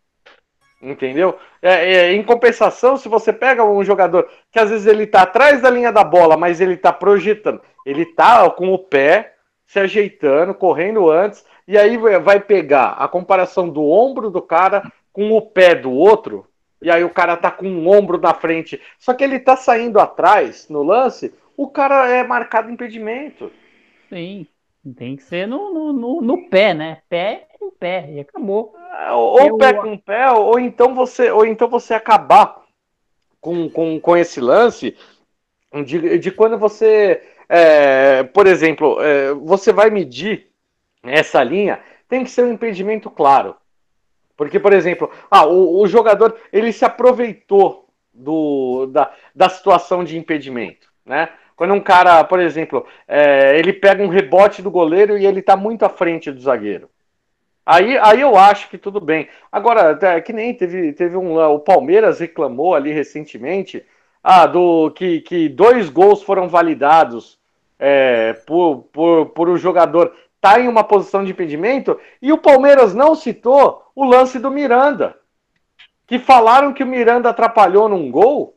Entendeu? 0.83 1.39
É, 1.63 1.93
é, 1.93 2.13
em 2.13 2.25
compensação, 2.25 2.97
se 2.97 3.09
você 3.09 3.33
pega 3.33 3.65
um 3.65 3.85
jogador 3.85 4.29
que 4.51 4.59
às 4.59 4.69
vezes 4.69 4.89
ele 4.89 5.07
tá 5.07 5.23
atrás 5.23 5.63
da 5.63 5.71
linha 5.71 5.93
da 5.93 6.03
bola, 6.03 6.37
mas 6.37 6.61
ele 6.61 6.77
tá 6.77 6.93
projetando, 6.93 7.61
ele 7.87 8.05
tá 8.05 8.51
com 8.51 8.75
o 8.75 8.79
pé 8.81 9.35
se 9.65 9.79
ajeitando, 9.79 10.53
correndo 10.55 11.09
antes, 11.09 11.45
e 11.69 11.79
aí 11.79 11.97
vai 11.97 12.41
pegar 12.41 12.97
a 12.99 13.07
comparação 13.07 13.69
do 13.69 13.85
ombro 13.89 14.29
do 14.29 14.43
cara 14.43 14.83
com 15.13 15.31
o 15.31 15.41
pé 15.41 15.73
do 15.77 15.93
outro, 15.93 16.49
e 16.81 16.91
aí 16.91 17.03
o 17.05 17.11
cara 17.11 17.37
tá 17.37 17.51
com 17.51 17.67
um 17.67 17.89
ombro 17.89 18.19
na 18.19 18.35
frente, 18.35 18.81
só 18.99 19.15
que 19.15 19.25
ele 19.25 19.39
tá 19.39 19.57
saindo 19.57 19.99
atrás 19.99 20.69
no 20.69 20.83
lance, 20.83 21.33
o 21.57 21.69
cara 21.69 22.09
é 22.09 22.23
marcado 22.23 22.71
impedimento. 22.71 23.51
Sim. 24.09 24.47
Tem 24.97 25.17
que 25.17 25.23
ser 25.25 25.49
no, 25.49 25.73
no, 25.75 25.93
no, 25.93 26.21
no 26.23 26.49
pé, 26.49 26.73
né? 26.73 27.03
Pé 27.09 27.49
com 27.59 27.71
pé, 27.71 28.09
e 28.13 28.21
acabou. 28.21 28.75
Ou 29.13 29.41
Eu- 29.41 29.59
pé 29.59 29.73
com 29.73 29.99
pé, 29.99 30.31
ou 30.31 30.59
então 30.59 30.95
você, 30.95 31.31
ou 31.31 31.45
então 31.45 31.69
você 31.69 31.95
acabar 31.95 32.63
com, 33.41 33.69
com, 33.69 33.99
com 34.01 34.17
esse 34.17 34.41
lance 34.41 34.97
de, 35.85 36.19
de 36.19 36.31
quando 36.31 36.59
você, 36.59 37.23
é, 37.49 38.23
por 38.25 38.47
exemplo, 38.47 39.01
é, 39.03 39.33
você 39.35 39.73
vai 39.73 39.91
medir 39.91 40.49
essa 41.03 41.43
linha, 41.43 41.81
tem 42.09 42.25
que 42.25 42.31
ser 42.31 42.45
um 42.45 42.53
impedimento 42.53 43.11
claro. 43.11 43.57
Porque, 44.37 44.61
por 44.61 44.73
exemplo, 44.73 45.11
ah, 45.31 45.47
o, 45.47 45.81
o 45.81 45.87
jogador 45.87 46.37
ele 46.53 46.73
se 46.73 46.85
aproveitou 46.85 47.89
do, 48.13 48.87
da, 48.87 49.11
da 49.35 49.49
situação 49.49 50.05
de 50.05 50.19
impedimento, 50.19 50.89
né? 51.05 51.31
Quando 51.55 51.73
um 51.73 51.81
cara, 51.81 52.23
por 52.23 52.39
exemplo, 52.39 52.87
é, 53.09 53.59
ele 53.59 53.73
pega 53.73 54.03
um 54.03 54.09
rebote 54.09 54.61
do 54.61 54.71
goleiro 54.71 55.17
e 55.17 55.25
ele 55.25 55.41
tá 55.41 55.57
muito 55.57 55.85
à 55.85 55.89
frente 55.89 56.31
do 56.31 56.41
zagueiro. 56.41 56.91
Aí, 57.65 57.99
aí 57.99 58.21
eu 58.21 58.37
acho 58.37 58.69
que 58.69 58.77
tudo 58.77 59.01
bem. 59.01 59.29
Agora, 59.51 59.99
é, 60.03 60.21
que 60.21 60.33
nem 60.33 60.55
teve, 60.55 60.93
teve 60.93 61.17
um. 61.17 61.37
O 61.39 61.59
Palmeiras 61.59 62.21
reclamou 62.21 62.75
ali 62.75 62.93
recentemente 62.93 63.85
ah, 64.23 64.47
do 64.47 64.91
que, 64.91 65.21
que 65.23 65.49
dois 65.49 65.89
gols 65.89 66.23
foram 66.23 66.49
validados 66.49 67.39
é, 67.79 68.35
por, 68.47 68.83
por, 68.93 69.27
por 69.27 69.49
o 69.49 69.57
jogador 69.57 70.15
estar 70.47 70.61
em 70.61 70.69
uma 70.69 70.85
posição 70.85 71.25
de 71.25 71.33
impedimento 71.33 71.99
e 72.23 72.33
o 72.33 72.39
Palmeiras 72.39 72.95
não 72.95 73.15
citou 73.15 73.83
o 73.95 74.05
lance 74.05 74.39
do 74.39 74.51
Miranda. 74.51 75.17
Que 76.07 76.19
falaram 76.19 76.73
que 76.73 76.85
o 76.85 76.87
Miranda 76.87 77.31
atrapalhou 77.31 77.89
num 77.89 78.11
gol 78.11 78.57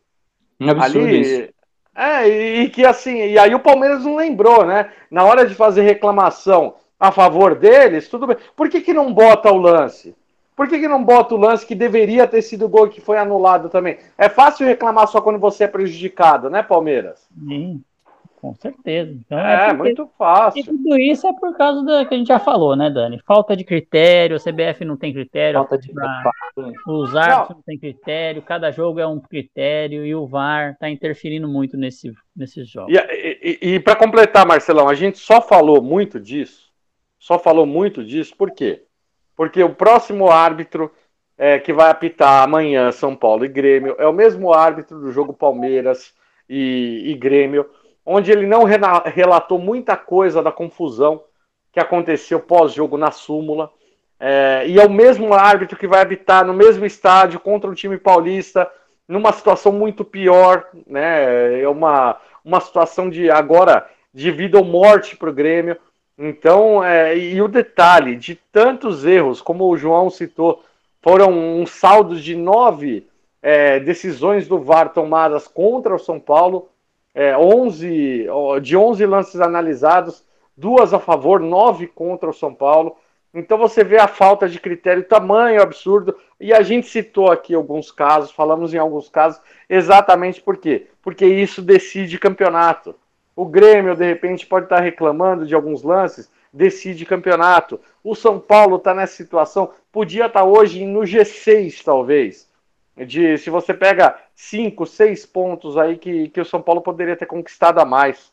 Um 0.59 0.69
absurdo 0.69 1.07
isso. 1.09 1.35
ali. 1.35 1.53
É, 1.95 2.29
e, 2.29 2.61
e 2.61 2.69
que 2.69 2.85
assim, 2.85 3.17
e 3.17 3.39
aí 3.39 3.53
o 3.55 3.59
Palmeiras 3.59 4.05
não 4.05 4.15
lembrou, 4.15 4.65
né? 4.65 4.91
Na 5.09 5.25
hora 5.25 5.45
de 5.45 5.55
fazer 5.55 5.81
reclamação 5.81 6.75
a 6.99 7.11
favor 7.11 7.55
deles, 7.55 8.07
tudo 8.07 8.27
bem. 8.27 8.37
Por 8.55 8.69
que, 8.69 8.81
que 8.81 8.93
não 8.93 9.11
bota 9.11 9.51
o 9.51 9.57
lance? 9.57 10.15
Por 10.55 10.67
que, 10.67 10.77
que 10.79 10.87
não 10.87 11.03
bota 11.03 11.33
o 11.33 11.37
lance 11.37 11.65
que 11.65 11.73
deveria 11.73 12.27
ter 12.27 12.41
sido 12.41 12.65
o 12.65 12.69
gol 12.69 12.89
que 12.89 13.01
foi 13.01 13.17
anulado 13.17 13.69
também? 13.69 13.97
É 14.17 14.29
fácil 14.29 14.67
reclamar 14.67 15.07
só 15.07 15.21
quando 15.21 15.39
você 15.39 15.63
é 15.63 15.67
prejudicado, 15.67 16.49
né, 16.49 16.61
Palmeiras? 16.61 17.27
Sim, 17.47 17.81
com 18.41 18.55
certeza. 18.55 19.11
Então, 19.11 19.37
É, 19.37 19.67
porque- 19.69 19.77
muito 19.77 20.03
E 20.03 20.17
fácil. 20.17 20.63
tudo 20.65 20.97
isso 20.97 21.27
é 21.27 21.33
por 21.33 21.55
causa 21.57 21.83
da 21.83 22.05
que 22.05 22.13
a 22.13 22.17
gente 22.17 22.27
já 22.27 22.39
falou, 22.39 22.75
né, 22.75 22.89
Dani? 22.89 23.19
Falta 23.25 23.55
de 23.55 23.63
critério, 23.63 24.35
a 24.35 24.39
CBF 24.39 24.85
não 24.85 24.95
tem 24.97 25.11
critério, 25.13 25.59
Falta 25.59 25.77
de 25.77 25.91
pra- 25.93 26.31
os 26.87 27.15
árbitros 27.15 27.57
não 27.57 27.63
tem 27.63 27.77
critério, 27.77 28.41
cada 28.41 28.71
jogo 28.71 28.99
é 28.99 29.05
um 29.07 29.19
critério 29.19 30.05
e 30.05 30.15
o 30.15 30.25
VAR 30.25 30.77
tá 30.79 30.89
interferindo 30.89 31.47
muito 31.47 31.75
nesse, 31.77 32.13
nesses 32.35 32.69
jogos. 32.69 32.93
E, 32.93 33.57
e, 33.61 33.73
e 33.75 33.79
para 33.79 33.95
completar, 33.95 34.45
Marcelão, 34.45 34.87
a 34.87 34.93
gente 34.95 35.17
só 35.17 35.41
falou 35.41 35.81
muito 35.81 36.19
disso, 36.19 36.69
só 37.19 37.37
falou 37.37 37.65
muito 37.65 38.03
disso, 38.03 38.33
por 38.37 38.51
quê? 38.51 38.83
Porque 39.35 39.61
o 39.63 39.73
próximo 39.75 40.29
árbitro 40.29 40.91
é, 41.37 41.57
que 41.57 41.71
vai 41.71 41.89
apitar 41.89 42.43
amanhã 42.43 42.91
São 42.91 43.15
Paulo 43.15 43.45
e 43.45 43.47
Grêmio 43.47 43.95
é 43.97 44.05
o 44.05 44.11
mesmo 44.13 44.51
árbitro 44.53 44.99
do 44.99 45.09
jogo 45.11 45.33
Palmeiras 45.33 46.13
e, 46.49 47.03
e 47.05 47.13
Grêmio, 47.15 47.65
onde 48.11 48.31
ele 48.31 48.47
não 48.47 48.63
relatou 48.63 49.59
muita 49.59 49.95
coisa 49.95 50.41
da 50.41 50.51
confusão 50.51 51.23
que 51.71 51.79
aconteceu 51.79 52.39
pós-jogo 52.39 52.97
na 52.97 53.11
súmula. 53.11 53.71
É, 54.19 54.63
e 54.67 54.79
é 54.79 54.83
o 54.83 54.89
mesmo 54.89 55.31
árbitro 55.31 55.77
que 55.77 55.85
vai 55.85 56.01
habitar 56.01 56.43
no 56.43 56.51
mesmo 56.51 56.87
estádio 56.87 57.39
contra 57.39 57.69
um 57.69 57.75
time 57.75 57.99
paulista, 57.99 58.67
numa 59.07 59.31
situação 59.31 59.71
muito 59.71 60.03
pior, 60.03 60.65
né? 60.87 61.61
É 61.61 61.69
uma, 61.69 62.17
uma 62.43 62.59
situação 62.59 63.11
de 63.11 63.29
agora 63.29 63.87
de 64.11 64.31
vida 64.31 64.57
ou 64.57 64.65
morte 64.65 65.15
para 65.15 65.29
o 65.29 65.33
Grêmio. 65.33 65.77
Então, 66.17 66.83
é, 66.83 67.15
e 67.15 67.39
o 67.43 67.47
detalhe 67.47 68.15
de 68.15 68.33
tantos 68.51 69.05
erros, 69.05 69.39
como 69.39 69.69
o 69.69 69.77
João 69.77 70.09
citou, 70.09 70.63
foram 70.99 71.31
um 71.31 71.65
saldo 71.67 72.15
de 72.15 72.35
nove 72.35 73.07
é, 73.39 73.79
decisões 73.79 74.47
do 74.47 74.57
VAR 74.57 74.89
tomadas 74.89 75.47
contra 75.47 75.93
o 75.93 75.99
São 75.99 76.19
Paulo, 76.19 76.69
é, 77.13 77.37
11, 77.37 78.27
ó, 78.29 78.59
de 78.59 78.77
11 78.77 79.05
lances 79.05 79.41
analisados, 79.41 80.23
duas 80.55 80.93
a 80.93 80.99
favor, 80.99 81.39
nove 81.39 81.87
contra 81.87 82.29
o 82.29 82.33
São 82.33 82.53
Paulo. 82.53 82.97
Então 83.33 83.57
você 83.57 83.83
vê 83.83 83.97
a 83.97 84.07
falta 84.07 84.49
de 84.49 84.59
critério, 84.59 85.03
tamanho 85.03 85.61
absurdo. 85.61 86.15
E 86.39 86.51
a 86.53 86.61
gente 86.61 86.87
citou 86.87 87.31
aqui 87.31 87.53
alguns 87.53 87.91
casos, 87.91 88.31
falamos 88.31 88.73
em 88.73 88.77
alguns 88.77 89.09
casos, 89.09 89.41
exatamente 89.69 90.41
por 90.41 90.57
quê? 90.57 90.87
Porque 91.01 91.25
isso 91.25 91.61
decide 91.61 92.17
campeonato. 92.17 92.95
O 93.35 93.45
Grêmio, 93.45 93.95
de 93.95 94.05
repente, 94.05 94.45
pode 94.45 94.65
estar 94.65 94.79
reclamando 94.79 95.45
de 95.45 95.55
alguns 95.55 95.83
lances, 95.83 96.29
decide 96.51 97.05
campeonato. 97.05 97.79
O 98.03 98.15
São 98.15 98.39
Paulo 98.39 98.77
está 98.77 98.93
nessa 98.93 99.15
situação, 99.15 99.71
podia 99.91 100.25
estar 100.25 100.43
hoje 100.43 100.85
no 100.85 101.01
G6, 101.01 101.83
talvez. 101.83 102.48
De, 103.05 103.37
se 103.37 103.49
você 103.49 103.73
pega 103.73 104.19
cinco, 104.35 104.85
seis 104.85 105.25
pontos 105.25 105.77
aí 105.77 105.97
que, 105.97 106.29
que 106.29 106.41
o 106.41 106.45
São 106.45 106.61
Paulo 106.61 106.81
poderia 106.81 107.15
ter 107.15 107.25
conquistado 107.25 107.79
a 107.79 107.85
mais. 107.85 108.31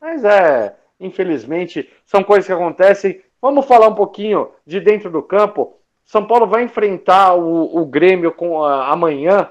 Mas 0.00 0.24
é, 0.24 0.76
infelizmente, 1.00 1.90
são 2.04 2.22
coisas 2.22 2.46
que 2.46 2.52
acontecem. 2.52 3.20
Vamos 3.40 3.66
falar 3.66 3.88
um 3.88 3.94
pouquinho 3.94 4.50
de 4.66 4.80
dentro 4.80 5.10
do 5.10 5.22
campo. 5.22 5.78
São 6.04 6.26
Paulo 6.26 6.46
vai 6.46 6.62
enfrentar 6.62 7.34
o, 7.34 7.76
o 7.76 7.86
Grêmio 7.86 8.32
com 8.32 8.62
a- 8.64 8.88
amanhã. 8.92 9.50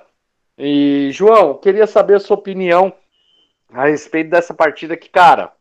E, 0.58 1.10
João, 1.12 1.56
queria 1.56 1.88
saber 1.88 2.16
a 2.16 2.20
sua 2.20 2.38
opinião 2.38 2.94
a 3.70 3.88
respeito 3.88 4.30
dessa 4.30 4.54
partida 4.54 4.96
que, 4.96 5.10
cara, 5.10 5.52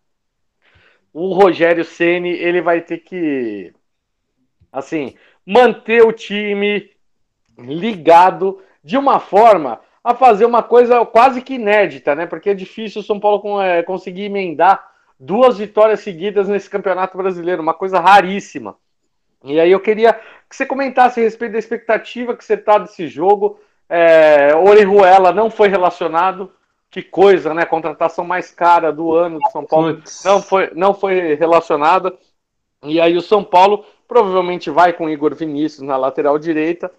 o 1.13 1.33
Rogério 1.35 1.85
Ceni 1.85 2.31
ele 2.31 2.61
vai 2.61 2.81
ter 2.81 2.99
que 2.99 3.73
assim, 4.73 5.15
manter 5.47 6.03
o 6.03 6.13
time 6.13 6.91
ligado 7.59 8.63
de 8.83 8.97
uma 8.97 9.21
forma 9.21 9.81
a 10.03 10.15
fazer 10.15 10.45
uma 10.45 10.63
coisa 10.63 11.05
quase 11.07 11.41
que 11.41 11.55
inédita, 11.55 12.15
né? 12.15 12.27
Porque 12.27 12.51
é 12.51 12.55
difícil 12.55 13.01
o 13.01 13.05
São 13.05 13.21
Paulo 13.21 13.61
é, 13.61 13.83
conseguir 13.83 14.25
emendar 14.25 14.85
duas 15.19 15.59
vitórias 15.59 16.01
seguidas 16.01 16.49
nesse 16.49 16.69
Campeonato 16.69 17.17
Brasileiro, 17.17 17.63
uma 17.63 17.75
coisa 17.75 18.01
raríssima. 18.01 18.77
E 19.45 19.59
aí 19.61 19.71
eu 19.71 19.81
queria 19.81 20.13
que 20.49 20.57
você 20.57 20.67
comentasse 20.67 21.21
a 21.21 21.23
respeito 21.23 21.53
da 21.53 21.59
expectativa 21.59 22.37
que 22.37 22.45
você 22.45 22.55
está 22.55 22.79
desse 22.79 23.07
jogo. 23.07 23.61
É, 23.89 24.55
Orihuela 24.55 25.33
não 25.33 25.51
foi 25.51 25.69
relacionado, 25.69 26.53
que 26.91 27.03
coisa, 27.03 27.55
né? 27.55 27.65
Contratação 27.65 28.25
mais 28.25 28.51
cara 28.51 28.93
do 28.93 29.15
ano 29.15 29.39
de 29.39 29.51
São 29.51 29.65
Paulo 29.65 30.03
não 30.25 30.43
foi, 30.43 30.71
não 30.75 30.95
foi 30.95 31.35
relacionada. 31.35 32.13
E 32.83 33.01
aí 33.01 33.17
o 33.17 33.23
São 33.23 33.45
Paulo 33.45 33.85
provavelmente 34.09 34.71
vai 34.71 34.93
com 34.93 35.09
Igor 35.09 35.35
Vinícius 35.35 35.83
na 35.83 35.97
lateral 35.97 36.39
direita. 36.39 36.93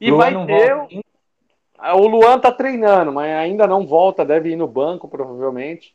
E 0.00 0.10
Luan 0.10 0.18
vai 0.18 0.46
ter. 0.46 0.74
Volta. 0.74 1.06
O 1.94 2.06
Luan 2.06 2.38
tá 2.38 2.50
treinando, 2.50 3.12
mas 3.12 3.30
ainda 3.36 3.66
não 3.66 3.86
volta, 3.86 4.24
deve 4.24 4.50
ir 4.50 4.56
no 4.56 4.66
banco, 4.66 5.08
provavelmente. 5.08 5.94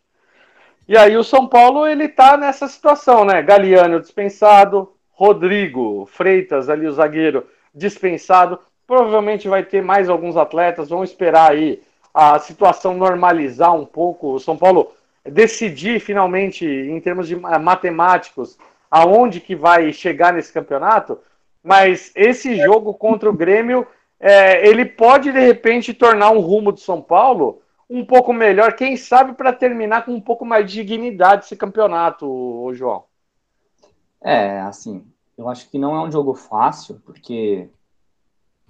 E 0.87 0.97
aí 0.97 1.17
o 1.17 1.23
São 1.23 1.47
Paulo 1.47 1.87
ele 1.87 2.07
tá 2.07 2.37
nessa 2.37 2.67
situação, 2.67 3.25
né? 3.25 3.41
Galeano 3.41 3.99
dispensado, 3.99 4.93
Rodrigo 5.11 6.05
Freitas, 6.11 6.69
ali 6.69 6.85
o 6.87 6.91
zagueiro, 6.91 7.47
dispensado. 7.73 8.59
Provavelmente 8.85 9.47
vai 9.47 9.63
ter 9.63 9.81
mais 9.81 10.09
alguns 10.09 10.37
atletas, 10.37 10.89
vão 10.89 11.03
esperar 11.03 11.51
aí 11.51 11.81
a 12.13 12.37
situação 12.39 12.93
normalizar 12.93 13.73
um 13.73 13.85
pouco. 13.85 14.33
O 14.33 14.39
São 14.39 14.57
Paulo 14.57 14.91
decidir 15.23 15.99
finalmente, 15.99 16.65
em 16.65 16.99
termos 16.99 17.27
de 17.27 17.35
matemáticos, 17.35 18.57
aonde 18.89 19.39
que 19.39 19.55
vai 19.55 19.93
chegar 19.93 20.33
nesse 20.33 20.51
campeonato. 20.51 21.19
Mas 21.63 22.11
esse 22.15 22.55
jogo 22.57 22.93
contra 22.93 23.29
o 23.29 23.33
Grêmio, 23.33 23.85
é, 24.19 24.67
ele 24.67 24.85
pode 24.85 25.31
de 25.31 25.39
repente 25.39 25.93
tornar 25.93 26.31
um 26.31 26.39
rumo 26.39 26.71
do 26.71 26.79
São 26.79 27.01
Paulo 27.01 27.61
um 27.89 28.05
pouco 28.05 28.31
melhor, 28.31 28.73
quem 28.73 28.95
sabe 28.95 29.33
para 29.33 29.51
terminar 29.51 30.05
com 30.05 30.13
um 30.13 30.21
pouco 30.21 30.45
mais 30.45 30.65
de 30.65 30.81
dignidade 30.81 31.43
esse 31.43 31.57
campeonato, 31.57 32.71
João. 32.73 33.03
É, 34.23 34.61
assim, 34.61 35.05
eu 35.37 35.49
acho 35.49 35.69
que 35.69 35.77
não 35.77 35.95
é 35.95 36.01
um 36.01 36.11
jogo 36.11 36.33
fácil, 36.33 37.01
porque 37.05 37.67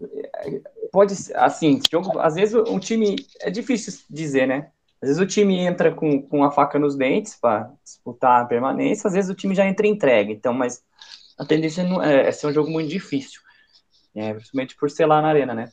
é, 0.01 0.61
pode 0.91 1.13
assim, 1.35 1.79
jogo, 1.91 2.17
às 2.19 2.33
vezes 2.33 2.55
o 2.55 2.79
time 2.79 3.15
é 3.39 3.51
difícil 3.51 4.03
dizer, 4.09 4.47
né? 4.47 4.71
Às 5.01 5.09
vezes 5.09 5.21
o 5.21 5.27
time 5.27 5.59
entra 5.59 5.91
com, 5.91 6.21
com 6.21 6.43
a 6.43 6.51
faca 6.51 6.79
nos 6.79 6.95
dentes 6.95 7.35
para 7.35 7.71
disputar 7.83 8.41
a 8.41 8.45
permanência, 8.45 9.07
às 9.07 9.13
vezes 9.13 9.29
o 9.29 9.35
time 9.35 9.53
já 9.53 9.67
entra 9.67 9.87
entregue. 9.87 10.31
Então, 10.33 10.53
mas 10.53 10.83
a 11.37 11.45
tendência 11.45 11.85
é, 12.03 12.27
é 12.27 12.31
ser 12.31 12.47
um 12.47 12.53
jogo 12.53 12.69
muito 12.69 12.89
difícil, 12.89 13.41
é, 14.15 14.33
principalmente 14.33 14.75
por 14.75 14.89
ser 14.89 15.05
lá 15.05 15.21
na 15.21 15.29
arena, 15.29 15.53
né? 15.53 15.71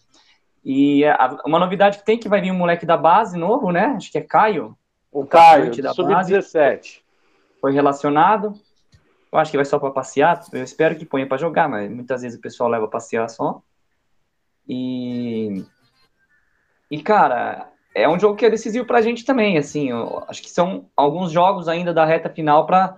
E 0.64 1.04
a, 1.04 1.38
uma 1.46 1.59
novidade 1.59 1.98
que 1.98 2.04
tem 2.04 2.18
que 2.18 2.28
vai 2.28 2.40
vir 2.40 2.52
um 2.52 2.56
moleque 2.56 2.84
da 2.84 2.96
base 2.96 3.36
novo, 3.38 3.70
né? 3.70 3.94
Acho 3.96 4.11
que 4.11 4.18
é 4.18 4.22
Caio. 4.22 4.76
O 5.11 5.26
Caio, 5.26 5.70
da 5.82 5.94
sub-17. 5.94 7.00
Foi 7.61 7.72
relacionado. 7.72 8.52
Eu 9.32 9.38
acho 9.38 9.50
que 9.50 9.56
vai 9.56 9.64
só 9.64 9.78
para 9.78 9.90
passear. 9.90 10.40
Eu 10.52 10.62
espero 10.62 10.96
que 10.96 11.06
ponha 11.06 11.26
para 11.26 11.38
jogar, 11.38 11.68
mas 11.68 11.90
muitas 11.90 12.22
vezes 12.22 12.38
o 12.38 12.42
pessoal 12.42 12.68
leva 12.68 12.88
passear 12.88 13.28
só. 13.28 13.62
E. 14.68 15.64
E, 16.90 17.02
cara, 17.02 17.70
é 17.94 18.09
um 18.09 18.18
jogo 18.18 18.36
que 18.36 18.46
é 18.46 18.50
decisivo 18.50 18.86
para 18.86 18.98
a 18.98 19.02
gente 19.02 19.24
também. 19.24 19.59
Assim, 19.59 19.90
acho 20.28 20.42
que 20.42 20.50
são 20.50 20.88
alguns 20.96 21.30
jogos 21.30 21.68
ainda 21.68 21.92
da 21.92 22.04
reta 22.04 22.30
final 22.30 22.66
para 22.66 22.96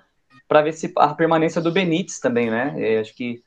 ver 0.63 0.73
se 0.73 0.93
a 0.97 1.15
permanência 1.15 1.61
do 1.61 1.71
Benítez 1.71 2.19
também, 2.19 2.51
né? 2.51 2.75
Eu 2.77 3.01
acho 3.01 3.15
que 3.15 3.43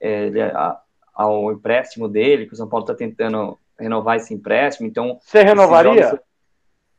é, 0.00 0.30
a, 0.54 0.80
ao 1.14 1.52
empréstimo 1.52 2.08
dele, 2.08 2.46
que 2.46 2.54
o 2.54 2.56
São 2.56 2.68
Paulo 2.68 2.84
está 2.84 2.94
tentando 2.94 3.58
renovar 3.78 4.16
esse 4.16 4.32
empréstimo. 4.32 4.88
Então, 4.88 5.18
você 5.20 5.42
renovaria? 5.42 5.92
Esses 5.92 6.10
jogos, 6.10 6.24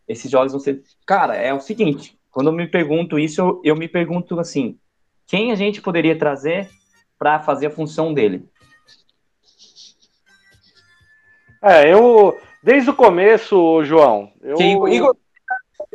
esses 0.08 0.32
jogos 0.32 0.52
vão 0.52 0.62
ser. 0.62 0.84
Cara, 1.06 1.36
é 1.36 1.54
o 1.54 1.60
seguinte: 1.60 2.16
quando 2.30 2.48
eu 2.48 2.54
me 2.54 2.68
pergunto 2.68 3.18
isso, 3.18 3.42
eu, 3.42 3.62
eu 3.64 3.76
me 3.76 3.88
pergunto 3.88 4.40
assim: 4.40 4.78
quem 5.26 5.52
a 5.52 5.56
gente 5.56 5.82
poderia 5.82 6.18
trazer 6.18 6.70
para 7.18 7.40
fazer 7.40 7.68
a 7.68 7.72
função 7.72 8.14
dele? 8.14 8.48
É, 11.62 11.92
eu 11.92 12.38
desde 12.64 12.90
o 12.90 12.96
começo, 12.96 13.84
João. 13.84 14.32
Eu... 14.42 14.88
Igor, 14.88 15.16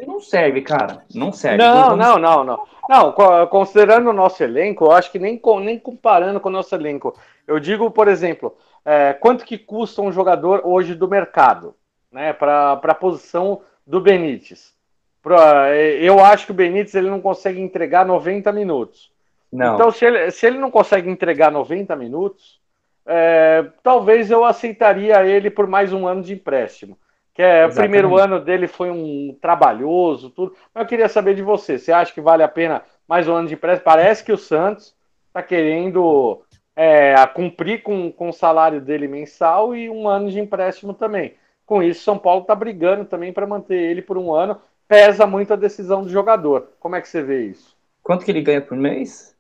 não 0.06 0.20
serve, 0.20 0.60
cara. 0.62 1.04
Não 1.14 1.32
serve. 1.32 1.58
Não, 1.58 1.96
não, 1.96 2.18
não, 2.18 2.44
não. 2.44 2.73
Não, 2.88 3.14
considerando 3.48 4.10
o 4.10 4.12
nosso 4.12 4.42
elenco, 4.42 4.84
eu 4.84 4.92
acho 4.92 5.10
que 5.10 5.18
nem, 5.18 5.40
nem 5.62 5.78
comparando 5.78 6.40
com 6.40 6.48
o 6.48 6.52
nosso 6.52 6.74
elenco. 6.74 7.16
Eu 7.46 7.58
digo, 7.58 7.90
por 7.90 8.08
exemplo, 8.08 8.56
é, 8.84 9.12
quanto 9.12 9.44
que 9.44 9.56
custa 9.56 10.02
um 10.02 10.12
jogador 10.12 10.62
hoje 10.64 10.94
do 10.94 11.08
mercado, 11.08 11.74
né, 12.12 12.32
para 12.32 12.72
a 12.72 12.94
posição 12.94 13.62
do 13.86 14.00
Benítez? 14.00 14.74
Pra, 15.22 15.74
eu 15.74 16.22
acho 16.22 16.46
que 16.46 16.52
o 16.52 16.54
Benítez 16.54 16.94
ele 16.94 17.08
não 17.08 17.20
consegue 17.20 17.60
entregar 17.60 18.04
90 18.04 18.52
minutos. 18.52 19.10
Não. 19.50 19.74
Então, 19.74 19.90
se 19.90 20.04
ele, 20.04 20.30
se 20.30 20.46
ele 20.46 20.58
não 20.58 20.70
consegue 20.70 21.08
entregar 21.08 21.50
90 21.50 21.96
minutos, 21.96 22.60
é, 23.06 23.64
talvez 23.82 24.30
eu 24.30 24.44
aceitaria 24.44 25.24
ele 25.24 25.50
por 25.50 25.66
mais 25.66 25.92
um 25.92 26.06
ano 26.06 26.22
de 26.22 26.34
empréstimo. 26.34 26.98
Que 27.34 27.42
é, 27.42 27.66
o 27.66 27.74
primeiro 27.74 28.16
ano 28.16 28.38
dele 28.38 28.68
foi 28.68 28.90
um 28.90 29.36
trabalhoso, 29.42 30.30
tudo. 30.30 30.54
Mas 30.72 30.82
eu 30.82 30.88
queria 30.88 31.08
saber 31.08 31.34
de 31.34 31.42
você. 31.42 31.78
Você 31.78 31.90
acha 31.90 32.14
que 32.14 32.20
vale 32.20 32.44
a 32.44 32.48
pena 32.48 32.82
mais 33.08 33.26
um 33.26 33.34
ano 33.34 33.48
de 33.48 33.54
empréstimo? 33.54 33.84
Parece 33.84 34.24
que 34.24 34.32
o 34.32 34.38
Santos 34.38 34.94
está 35.26 35.42
querendo 35.42 36.42
é, 36.76 37.14
cumprir 37.34 37.82
com, 37.82 38.12
com 38.12 38.28
o 38.28 38.32
salário 38.32 38.80
dele 38.80 39.08
mensal 39.08 39.74
e 39.74 39.90
um 39.90 40.08
ano 40.08 40.30
de 40.30 40.38
empréstimo 40.38 40.94
também. 40.94 41.34
Com 41.66 41.82
isso, 41.82 42.04
São 42.04 42.16
Paulo 42.16 42.42
está 42.42 42.54
brigando 42.54 43.04
também 43.04 43.32
para 43.32 43.46
manter 43.46 43.78
ele 43.78 44.00
por 44.00 44.16
um 44.16 44.32
ano. 44.32 44.60
Pesa 44.86 45.26
muito 45.26 45.52
a 45.52 45.56
decisão 45.56 46.02
do 46.02 46.10
jogador. 46.10 46.68
Como 46.78 46.94
é 46.94 47.00
que 47.00 47.08
você 47.08 47.22
vê 47.22 47.46
isso? 47.46 47.76
Quanto 48.02 48.24
que 48.24 48.30
ele 48.30 48.42
ganha 48.42 48.60
por 48.60 48.76
mês? 48.76 49.34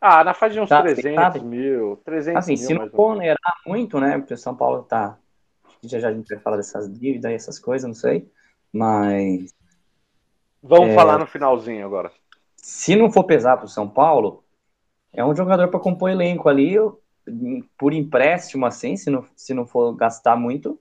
Ah, 0.00 0.22
na 0.22 0.34
faixa 0.34 0.54
de 0.54 0.60
uns 0.60 0.68
tá 0.68 0.82
300 0.82 1.42
mil, 1.42 2.00
300 2.04 2.38
assim, 2.38 2.52
mil. 2.52 2.66
se 2.66 2.74
não 2.74 2.90
onerar 2.92 3.54
muito, 3.66 3.98
né? 3.98 4.18
Porque 4.18 4.34
o 4.34 4.38
São 4.38 4.54
Paulo 4.54 4.82
tá. 4.82 5.16
Já 5.82 5.98
já 5.98 6.08
a 6.08 6.12
gente 6.12 6.28
vai 6.28 6.38
falar 6.38 6.56
dessas 6.56 6.92
dívidas 6.92 7.30
e 7.30 7.34
essas 7.34 7.58
coisas, 7.58 7.86
não 7.86 7.94
sei. 7.94 8.30
Mas. 8.72 9.54
Vamos 10.62 10.90
é, 10.90 10.94
falar 10.94 11.18
no 11.18 11.26
finalzinho 11.26 11.84
agora. 11.84 12.10
Se 12.56 12.96
não 12.96 13.10
for 13.10 13.24
pesar 13.24 13.56
para 13.56 13.66
o 13.66 13.68
São 13.68 13.88
Paulo, 13.88 14.44
é 15.12 15.24
um 15.24 15.34
jogador 15.34 15.68
para 15.68 15.80
compor 15.80 16.10
elenco 16.10 16.48
ali, 16.48 16.74
eu, 16.74 17.00
por 17.78 17.92
empréstimo, 17.92 18.66
assim, 18.66 18.96
se 18.96 19.10
não, 19.10 19.24
se 19.36 19.54
não 19.54 19.66
for 19.66 19.94
gastar 19.94 20.36
muito, 20.36 20.78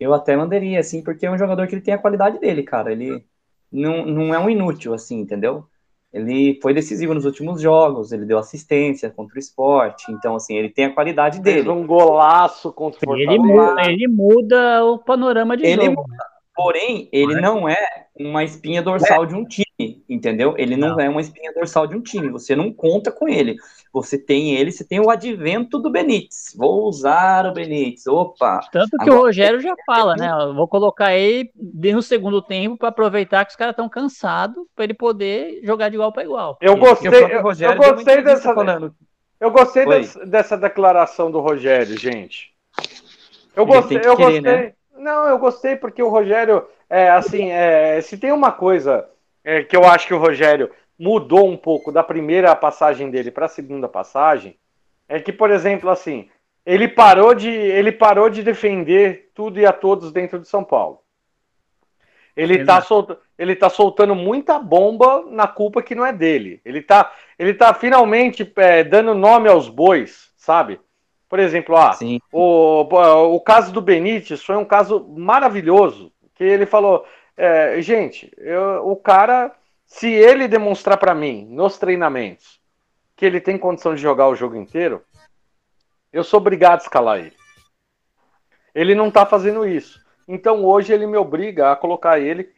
eu 0.00 0.14
até 0.14 0.36
mandaria, 0.36 0.80
assim, 0.80 1.02
porque 1.02 1.26
é 1.26 1.30
um 1.30 1.38
jogador 1.38 1.66
que 1.66 1.74
ele 1.74 1.82
tem 1.82 1.94
a 1.94 1.98
qualidade 1.98 2.38
dele, 2.38 2.62
cara. 2.62 2.92
Ele 2.92 3.24
não, 3.70 4.04
não 4.06 4.34
é 4.34 4.38
um 4.38 4.48
inútil, 4.48 4.94
assim, 4.94 5.20
entendeu? 5.20 5.68
Ele 6.12 6.58
foi 6.62 6.72
decisivo 6.72 7.12
nos 7.12 7.26
últimos 7.26 7.60
jogos, 7.60 8.12
ele 8.12 8.24
deu 8.24 8.38
assistência 8.38 9.10
contra 9.10 9.36
o 9.36 9.38
esporte, 9.38 10.10
então, 10.10 10.36
assim, 10.36 10.56
ele 10.56 10.70
tem 10.70 10.86
a 10.86 10.94
qualidade 10.94 11.40
dele. 11.40 11.64
Fez 11.64 11.68
um 11.68 11.86
golaço 11.86 12.72
contra 12.72 12.98
o 12.98 13.00
Fortaleza. 13.00 13.32
Ele 13.32 13.38
muda, 13.38 13.90
ele 13.90 14.08
muda 14.08 14.84
o 14.84 14.98
panorama 14.98 15.56
de 15.56 15.66
ele 15.66 15.84
jogo. 15.84 16.00
Muda, 16.00 16.24
porém, 16.56 17.08
ele 17.12 17.38
não 17.40 17.68
é 17.68 18.06
uma 18.18 18.42
espinha 18.42 18.82
dorsal 18.82 19.26
de 19.26 19.34
um 19.34 19.44
time, 19.44 20.02
entendeu? 20.08 20.54
Ele 20.56 20.76
não, 20.76 20.88
não, 20.88 21.00
é 21.00 21.08
uma 21.08 21.20
espinha 21.20 21.52
dorsal 21.52 21.86
de 21.86 21.94
um 21.94 22.00
time, 22.00 22.30
você 22.30 22.56
não 22.56 22.72
conta 22.72 23.12
com 23.12 23.28
ele. 23.28 23.56
Você 23.92 24.18
tem 24.18 24.54
ele, 24.54 24.70
você 24.70 24.84
tem 24.84 25.00
o 25.00 25.10
advento 25.10 25.78
do 25.78 25.90
Benítez. 25.90 26.54
Vou 26.56 26.84
usar 26.84 27.46
o 27.46 27.52
Benítez. 27.52 28.06
Opa! 28.06 28.60
Tanto 28.70 28.90
que 28.90 29.02
Agora, 29.02 29.18
o 29.18 29.22
Rogério 29.22 29.60
já 29.60 29.74
fala, 29.86 30.14
né? 30.16 30.28
vou 30.54 30.68
colocar 30.68 31.14
ele 31.14 31.50
no 31.92 32.02
segundo 32.02 32.42
tempo 32.42 32.76
para 32.76 32.88
aproveitar 32.88 33.44
que 33.44 33.50
os 33.50 33.56
caras 33.56 33.72
estão 33.72 33.88
cansados 33.88 34.64
para 34.74 34.84
ele 34.84 34.94
poder 34.94 35.60
jogar 35.62 35.88
de 35.88 35.96
igual 35.96 36.12
para 36.12 36.24
igual. 36.24 36.58
Eu 36.60 36.76
gostei, 36.76 37.08
eu, 37.08 37.28
eu 37.28 37.42
gostei 37.42 38.22
dessa 38.22 38.54
falando. 38.54 38.94
Eu 39.40 39.50
gostei 39.50 39.86
dessa, 39.86 40.26
dessa, 40.26 40.56
declaração 40.56 41.30
do 41.30 41.40
Rogério, 41.40 41.96
gente. 41.96 42.52
Eu 43.54 43.64
gostei, 43.64 43.98
eu 43.98 44.16
querer, 44.16 44.40
gostei. 44.40 44.40
Né? 44.40 44.72
Não, 44.96 45.28
eu 45.28 45.38
gostei 45.38 45.76
porque 45.76 46.02
o 46.02 46.08
Rogério, 46.08 46.66
é, 46.90 47.08
assim, 47.10 47.50
é, 47.50 48.00
se 48.00 48.18
tem 48.18 48.32
uma 48.32 48.50
coisa 48.50 49.08
é, 49.44 49.62
que 49.62 49.76
eu 49.76 49.84
acho 49.84 50.08
que 50.08 50.14
o 50.14 50.18
Rogério 50.18 50.70
mudou 50.98 51.48
um 51.48 51.56
pouco 51.56 51.92
da 51.92 52.02
primeira 52.02 52.54
passagem 52.56 53.10
dele 53.10 53.30
para 53.30 53.46
a 53.46 53.48
segunda 53.48 53.88
passagem, 53.88 54.58
é 55.08 55.20
que, 55.20 55.32
por 55.32 55.50
exemplo, 55.50 55.88
assim, 55.88 56.28
ele 56.66 56.88
parou 56.88 57.34
de 57.34 57.48
ele 57.48 57.92
parou 57.92 58.28
de 58.28 58.42
defender 58.42 59.30
tudo 59.34 59.60
e 59.60 59.64
a 59.64 59.72
todos 59.72 60.12
dentro 60.12 60.38
de 60.38 60.48
São 60.48 60.64
Paulo. 60.64 61.00
Ele 62.36 62.60
está 62.60 62.80
solta, 62.80 63.18
ele 63.36 63.56
tá 63.56 63.68
soltando 63.68 64.14
muita 64.14 64.58
bomba 64.58 65.24
na 65.28 65.48
culpa 65.48 65.82
que 65.82 65.94
não 65.94 66.04
é 66.04 66.12
dele. 66.12 66.60
Ele 66.64 66.80
está 66.80 67.12
ele 67.38 67.54
tá 67.54 67.72
finalmente 67.72 68.52
é, 68.56 68.84
dando 68.84 69.14
nome 69.14 69.48
aos 69.48 69.68
bois, 69.68 70.30
sabe? 70.36 70.80
Por 71.28 71.38
exemplo, 71.38 71.76
ah, 71.76 71.96
o, 72.32 73.34
o 73.34 73.40
caso 73.40 73.72
do 73.72 73.82
Benítez 73.82 74.42
foi 74.42 74.56
um 74.56 74.64
caso 74.64 75.06
maravilhoso. 75.08 76.12
Que 76.34 76.44
ele 76.44 76.64
falou, 76.64 77.04
é, 77.36 77.80
gente, 77.82 78.32
eu, 78.38 78.88
o 78.88 78.96
cara 78.96 79.52
se 79.88 80.06
ele 80.06 80.46
demonstrar 80.46 80.98
para 80.98 81.14
mim 81.14 81.46
nos 81.46 81.78
treinamentos 81.78 82.60
que 83.16 83.24
ele 83.24 83.40
tem 83.40 83.58
condição 83.58 83.94
de 83.94 84.02
jogar 84.02 84.28
o 84.28 84.34
jogo 84.34 84.54
inteiro, 84.54 85.02
eu 86.12 86.22
sou 86.22 86.38
obrigado 86.38 86.80
a 86.80 86.82
escalar 86.82 87.18
ele. 87.18 87.32
Ele 88.74 88.94
não 88.94 89.10
tá 89.10 89.24
fazendo 89.24 89.66
isso. 89.66 89.98
Então 90.28 90.62
hoje 90.64 90.92
ele 90.92 91.06
me 91.06 91.16
obriga 91.16 91.72
a 91.72 91.76
colocar 91.76 92.20
ele 92.20 92.52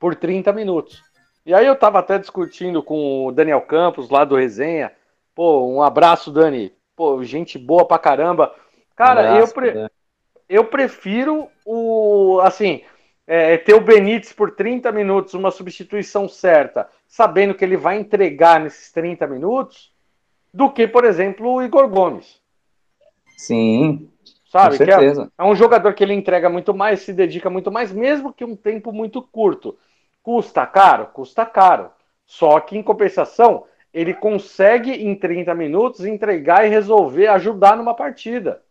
por 0.00 0.16
30 0.16 0.52
minutos. 0.54 1.02
E 1.44 1.54
aí 1.54 1.66
eu 1.66 1.76
tava 1.76 1.98
até 1.98 2.18
discutindo 2.18 2.82
com 2.82 3.26
o 3.26 3.30
Daniel 3.30 3.60
Campos, 3.60 4.08
lá 4.08 4.24
do 4.24 4.34
Resenha. 4.34 4.90
Pô, 5.34 5.68
um 5.68 5.82
abraço, 5.82 6.32
Dani. 6.32 6.72
Pô, 6.96 7.22
gente 7.22 7.58
boa 7.58 7.86
pra 7.86 7.98
caramba. 7.98 8.54
Cara, 8.96 9.20
um 9.20 9.24
abraço, 9.26 9.50
eu, 9.50 9.54
pre... 9.54 9.90
eu 10.48 10.64
prefiro 10.64 11.48
o. 11.64 12.40
Assim, 12.42 12.82
é, 13.26 13.56
ter 13.56 13.74
o 13.74 13.80
Benítez 13.80 14.32
por 14.32 14.52
30 14.52 14.92
minutos, 14.92 15.34
uma 15.34 15.50
substituição 15.50 16.28
certa, 16.28 16.88
sabendo 17.06 17.54
que 17.54 17.64
ele 17.64 17.76
vai 17.76 17.98
entregar 17.98 18.60
nesses 18.60 18.92
30 18.92 19.26
minutos, 19.26 19.92
do 20.52 20.70
que, 20.70 20.86
por 20.86 21.04
exemplo, 21.04 21.50
o 21.50 21.62
Igor 21.62 21.88
Gomes. 21.88 22.40
Sim. 23.36 24.08
Sabe? 24.50 24.78
Com 24.78 24.84
certeza. 24.84 25.32
É, 25.36 25.42
é 25.42 25.46
um 25.46 25.54
jogador 25.56 25.94
que 25.94 26.04
ele 26.04 26.14
entrega 26.14 26.48
muito 26.48 26.72
mais, 26.72 27.00
se 27.00 27.12
dedica 27.12 27.50
muito 27.50 27.72
mais, 27.72 27.92
mesmo 27.92 28.32
que 28.32 28.44
um 28.44 28.54
tempo 28.54 28.92
muito 28.92 29.20
curto. 29.20 29.76
Custa 30.22 30.64
caro? 30.66 31.06
Custa 31.06 31.44
caro. 31.44 31.90
Só 32.24 32.60
que, 32.60 32.78
em 32.78 32.82
compensação, 32.82 33.64
ele 33.92 34.14
consegue, 34.14 34.92
em 34.92 35.14
30 35.14 35.54
minutos, 35.54 36.04
entregar 36.04 36.64
e 36.64 36.70
resolver, 36.70 37.26
ajudar 37.28 37.76
numa 37.76 37.94
partida. 37.94 38.62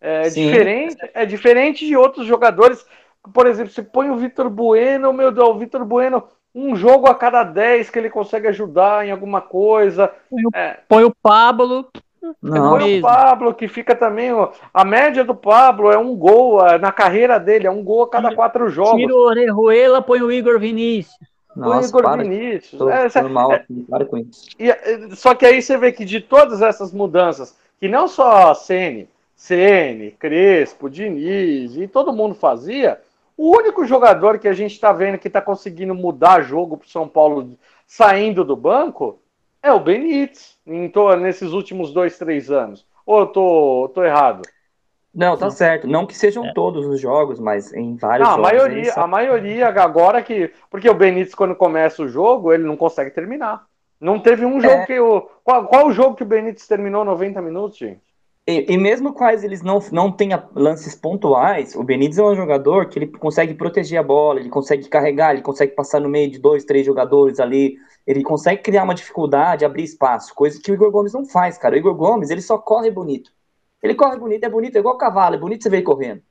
É 0.00 0.28
diferente, 0.28 0.96
é 1.12 1.26
diferente 1.26 1.86
de 1.86 1.96
outros 1.96 2.26
jogadores. 2.26 2.84
Por 3.32 3.46
exemplo, 3.46 3.72
se 3.72 3.82
põe 3.82 4.10
o 4.10 4.16
Vitor 4.16 4.48
Bueno, 4.48 5.12
meu 5.12 5.30
Deus, 5.30 5.48
o 5.48 5.58
Vitor 5.58 5.84
Bueno, 5.84 6.24
um 6.54 6.74
jogo 6.74 7.06
a 7.06 7.14
cada 7.14 7.44
10 7.44 7.90
que 7.90 7.98
ele 7.98 8.10
consegue 8.10 8.48
ajudar 8.48 9.06
em 9.06 9.10
alguma 9.10 9.40
coisa. 9.40 10.12
Põe 10.30 10.42
o, 10.44 10.50
é. 10.54 10.80
põe 10.88 11.04
o 11.04 11.14
Pablo. 11.22 11.88
Não. 12.42 12.70
Põe 12.70 12.98
o 12.98 13.02
Pablo, 13.02 13.54
que 13.54 13.68
fica 13.68 13.94
também. 13.94 14.30
A 14.72 14.84
média 14.84 15.24
do 15.24 15.34
Pablo 15.34 15.90
é 15.90 15.98
um 15.98 16.14
gol 16.16 16.58
na 16.78 16.90
carreira 16.90 17.38
dele, 17.38 17.66
é 17.66 17.70
um 17.70 17.82
gol 17.82 18.02
a 18.02 18.10
cada 18.10 18.34
quatro 18.34 18.68
jogos. 18.68 19.00
Tira 19.00 19.14
o 19.14 19.26
Orejuela, 19.26 20.02
põe 20.02 20.20
o 20.20 20.32
Igor 20.32 20.58
Vinícius. 20.58 21.16
Nossa, 21.54 21.86
o 21.86 21.88
Igor 21.88 22.02
para, 22.02 22.22
Vinícius. 22.22 22.78
Tô, 22.78 22.88
é, 22.88 23.08
tô 23.08 23.28
mal, 23.28 23.52
é, 23.52 23.64
para 23.88 24.04
com 24.04 24.18
isso. 24.18 24.48
E, 24.58 25.16
só 25.16 25.34
que 25.34 25.46
aí 25.46 25.60
você 25.60 25.76
vê 25.76 25.92
que 25.92 26.04
de 26.04 26.20
todas 26.20 26.62
essas 26.62 26.92
mudanças, 26.92 27.56
que 27.80 27.88
não 27.88 28.06
só 28.08 28.50
a 28.50 28.54
Ceni, 28.54 29.08
Ceni, 29.36 30.12
Crespo, 30.12 30.90
Diniz 30.90 31.76
e 31.76 31.86
todo 31.86 32.12
mundo 32.12 32.34
fazia, 32.34 33.00
o 33.38 33.56
único 33.56 33.84
jogador 33.84 34.40
que 34.40 34.48
a 34.48 34.52
gente 34.52 34.72
está 34.72 34.92
vendo 34.92 35.16
que 35.16 35.28
está 35.28 35.40
conseguindo 35.40 35.94
mudar 35.94 36.42
jogo 36.42 36.76
para 36.76 36.86
o 36.86 36.90
São 36.90 37.08
Paulo 37.08 37.56
saindo 37.86 38.44
do 38.44 38.56
banco 38.56 39.22
é 39.62 39.72
o 39.72 39.78
Benítez, 39.78 40.58
em, 40.66 40.92
nesses 41.20 41.52
últimos 41.52 41.92
dois, 41.92 42.18
três 42.18 42.50
anos. 42.50 42.84
Ou 43.06 43.20
eu 43.20 43.26
tô, 43.28 43.92
tô 43.94 44.02
errado? 44.02 44.42
Não, 45.14 45.36
tá 45.36 45.50
certo. 45.50 45.86
Não 45.86 46.04
que 46.04 46.16
sejam 46.16 46.46
é. 46.46 46.52
todos 46.52 46.84
os 46.84 47.00
jogos, 47.00 47.38
mas 47.38 47.72
em 47.72 47.96
vários 47.96 48.28
não, 48.28 48.36
jogos. 48.36 48.50
A 48.50 48.52
maioria, 48.52 48.92
a 48.94 49.06
maioria 49.06 49.68
agora 49.68 50.20
que. 50.20 50.52
Porque 50.68 50.90
o 50.90 50.94
Benítez, 50.94 51.34
quando 51.34 51.54
começa 51.54 52.02
o 52.02 52.08
jogo, 52.08 52.52
ele 52.52 52.64
não 52.64 52.76
consegue 52.76 53.10
terminar. 53.10 53.66
Não 54.00 54.18
teve 54.18 54.44
um 54.44 54.60
jogo 54.60 54.74
é. 54.74 54.86
que 54.86 54.98
o. 54.98 55.22
Qual, 55.44 55.64
qual 55.66 55.86
o 55.86 55.92
jogo 55.92 56.16
que 56.16 56.24
o 56.24 56.26
Benítez 56.26 56.66
terminou 56.66 57.04
90 57.04 57.40
minutos, 57.40 57.78
gente? 57.78 58.02
E, 58.50 58.64
e, 58.66 58.78
mesmo 58.78 59.12
quais 59.12 59.44
eles 59.44 59.60
não, 59.60 59.78
não 59.92 60.10
tenham 60.10 60.42
lances 60.54 60.94
pontuais, 60.94 61.76
o 61.76 61.84
Benítez 61.84 62.16
é 62.16 62.22
um 62.22 62.34
jogador 62.34 62.88
que 62.88 62.98
ele 62.98 63.06
consegue 63.06 63.52
proteger 63.52 63.98
a 64.00 64.02
bola, 64.02 64.40
ele 64.40 64.48
consegue 64.48 64.88
carregar, 64.88 65.34
ele 65.34 65.42
consegue 65.42 65.74
passar 65.74 66.00
no 66.00 66.08
meio 66.08 66.30
de 66.30 66.38
dois, 66.38 66.64
três 66.64 66.86
jogadores 66.86 67.40
ali, 67.40 67.76
ele 68.06 68.22
consegue 68.22 68.62
criar 68.62 68.84
uma 68.84 68.94
dificuldade, 68.94 69.66
abrir 69.66 69.82
espaço, 69.82 70.34
coisa 70.34 70.58
que 70.58 70.72
o 70.72 70.74
Igor 70.74 70.90
Gomes 70.90 71.12
não 71.12 71.26
faz, 71.26 71.58
cara. 71.58 71.74
O 71.74 71.78
Igor 71.78 71.94
Gomes, 71.94 72.30
ele 72.30 72.40
só 72.40 72.56
corre 72.56 72.90
bonito. 72.90 73.30
Ele 73.82 73.94
corre 73.94 74.16
bonito, 74.16 74.44
é 74.44 74.48
bonito, 74.48 74.76
é 74.76 74.78
igual 74.78 74.96
cavalo, 74.96 75.34
é 75.34 75.38
bonito 75.38 75.64
você 75.64 75.68
ver 75.68 75.82
correndo. 75.82 76.22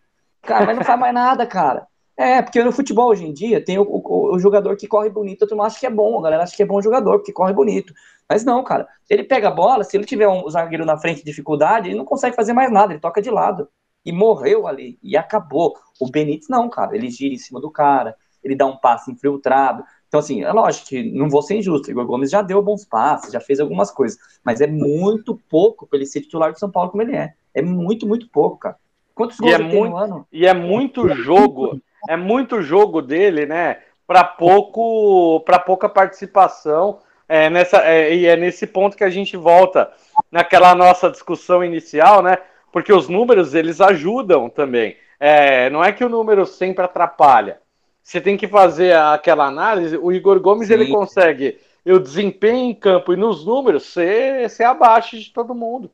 Cara, 0.41 0.65
mas 0.65 0.75
não 0.75 0.83
faz 0.83 0.99
mais 0.99 1.13
nada, 1.13 1.45
cara. 1.45 1.85
É, 2.17 2.41
porque 2.41 2.63
no 2.63 2.71
futebol 2.71 3.09
hoje 3.09 3.27
em 3.27 3.31
dia 3.31 3.63
tem 3.63 3.77
o, 3.77 3.83
o, 3.83 4.01
o 4.17 4.39
jogador 4.39 4.75
que 4.75 4.87
corre 4.87 5.09
bonito, 5.09 5.47
eu 5.49 5.61
acha 5.61 5.79
que 5.79 5.85
é 5.85 5.89
bom, 5.89 6.19
a 6.19 6.21
galera 6.21 6.43
acha 6.43 6.55
que 6.55 6.63
é 6.63 6.65
bom 6.65 6.81
jogador, 6.81 7.19
porque 7.19 7.31
corre 7.31 7.53
bonito. 7.53 7.93
Mas 8.29 8.43
não, 8.43 8.63
cara. 8.63 8.87
Ele 9.09 9.23
pega 9.23 9.47
a 9.47 9.51
bola, 9.51 9.83
se 9.83 9.95
ele 9.95 10.05
tiver 10.05 10.27
um 10.27 10.49
zagueiro 10.49 10.85
na 10.85 10.97
frente 10.97 11.19
de 11.19 11.25
dificuldade, 11.25 11.89
ele 11.89 11.97
não 11.97 12.05
consegue 12.05 12.35
fazer 12.35 12.53
mais 12.53 12.71
nada, 12.71 12.93
ele 12.93 12.99
toca 12.99 13.21
de 13.21 13.29
lado. 13.29 13.69
E 14.05 14.11
morreu 14.11 14.67
ali, 14.67 14.97
e 15.01 15.17
acabou. 15.17 15.75
O 15.99 16.09
Benítez 16.09 16.47
não, 16.49 16.69
cara. 16.69 16.95
Ele 16.95 17.09
gira 17.09 17.33
em 17.33 17.37
cima 17.37 17.59
do 17.59 17.69
cara, 17.69 18.15
ele 18.43 18.55
dá 18.55 18.65
um 18.65 18.77
passe 18.77 19.11
infiltrado. 19.11 19.83
Então, 20.07 20.19
assim, 20.19 20.43
é 20.43 20.51
lógico 20.51 20.87
que 20.87 21.11
não 21.11 21.29
vou 21.29 21.41
ser 21.41 21.55
injusto. 21.57 21.87
O 21.87 21.91
Igor 21.91 22.05
Gomes 22.05 22.31
já 22.31 22.41
deu 22.41 22.61
bons 22.61 22.85
passes, 22.85 23.31
já 23.31 23.39
fez 23.39 23.59
algumas 23.59 23.91
coisas. 23.91 24.17
Mas 24.43 24.61
é 24.61 24.67
muito 24.67 25.39
pouco 25.49 25.85
para 25.85 25.97
ele 25.97 26.05
ser 26.05 26.21
titular 26.21 26.51
do 26.51 26.59
São 26.59 26.71
Paulo 26.71 26.89
como 26.89 27.03
ele 27.03 27.15
é. 27.15 27.33
É 27.53 27.61
muito, 27.61 28.07
muito 28.07 28.29
pouco, 28.29 28.57
cara. 28.57 28.77
Quantos 29.13 29.37
gols 29.37 29.51
e 29.51 29.55
é 29.55 29.59
ele 29.59 29.75
muito, 29.75 29.91
no 29.91 29.97
ano? 29.97 30.27
E 30.31 30.45
é 30.45 30.53
muito 30.53 31.09
jogo, 31.23 31.81
é 32.07 32.15
muito 32.15 32.61
jogo 32.61 33.01
dele, 33.01 33.45
né? 33.45 33.79
Para 34.07 34.23
pouco, 34.23 35.41
para 35.41 35.59
pouca 35.59 35.87
participação. 35.87 36.99
É 37.29 37.49
nessa, 37.49 37.83
é, 37.83 38.15
e 38.15 38.25
é 38.25 38.37
nesse 38.37 38.65
ponto 38.65 38.95
que 38.95 39.03
a 39.03 39.09
gente 39.09 39.35
volta 39.35 39.91
naquela 40.31 40.73
nossa 40.73 41.11
discussão 41.11 41.61
inicial, 41.61 42.23
né? 42.23 42.37
Porque 42.71 42.93
os 42.93 43.09
números 43.09 43.53
eles 43.53 43.81
ajudam 43.81 44.49
também. 44.49 44.95
É, 45.19 45.69
não 45.69 45.83
é 45.83 45.91
que 45.91 46.05
o 46.05 46.09
número 46.09 46.45
sempre 46.45 46.85
atrapalha 46.85 47.59
você 48.07 48.21
tem 48.21 48.37
que 48.37 48.47
fazer 48.47 48.95
aquela 48.95 49.45
análise. 49.45 49.97
O 49.97 50.13
Igor 50.13 50.39
Gomes 50.39 50.69
Sim. 50.69 50.75
ele 50.75 50.87
consegue 50.87 51.59
o 51.85 51.99
desempenho 51.99 52.71
em 52.71 52.73
campo 52.73 53.11
e 53.11 53.17
nos 53.17 53.45
números 53.45 53.91
ser, 53.91 54.49
ser 54.49 54.63
abaixo 54.63 55.19
de 55.19 55.33
todo 55.33 55.53
mundo. 55.53 55.91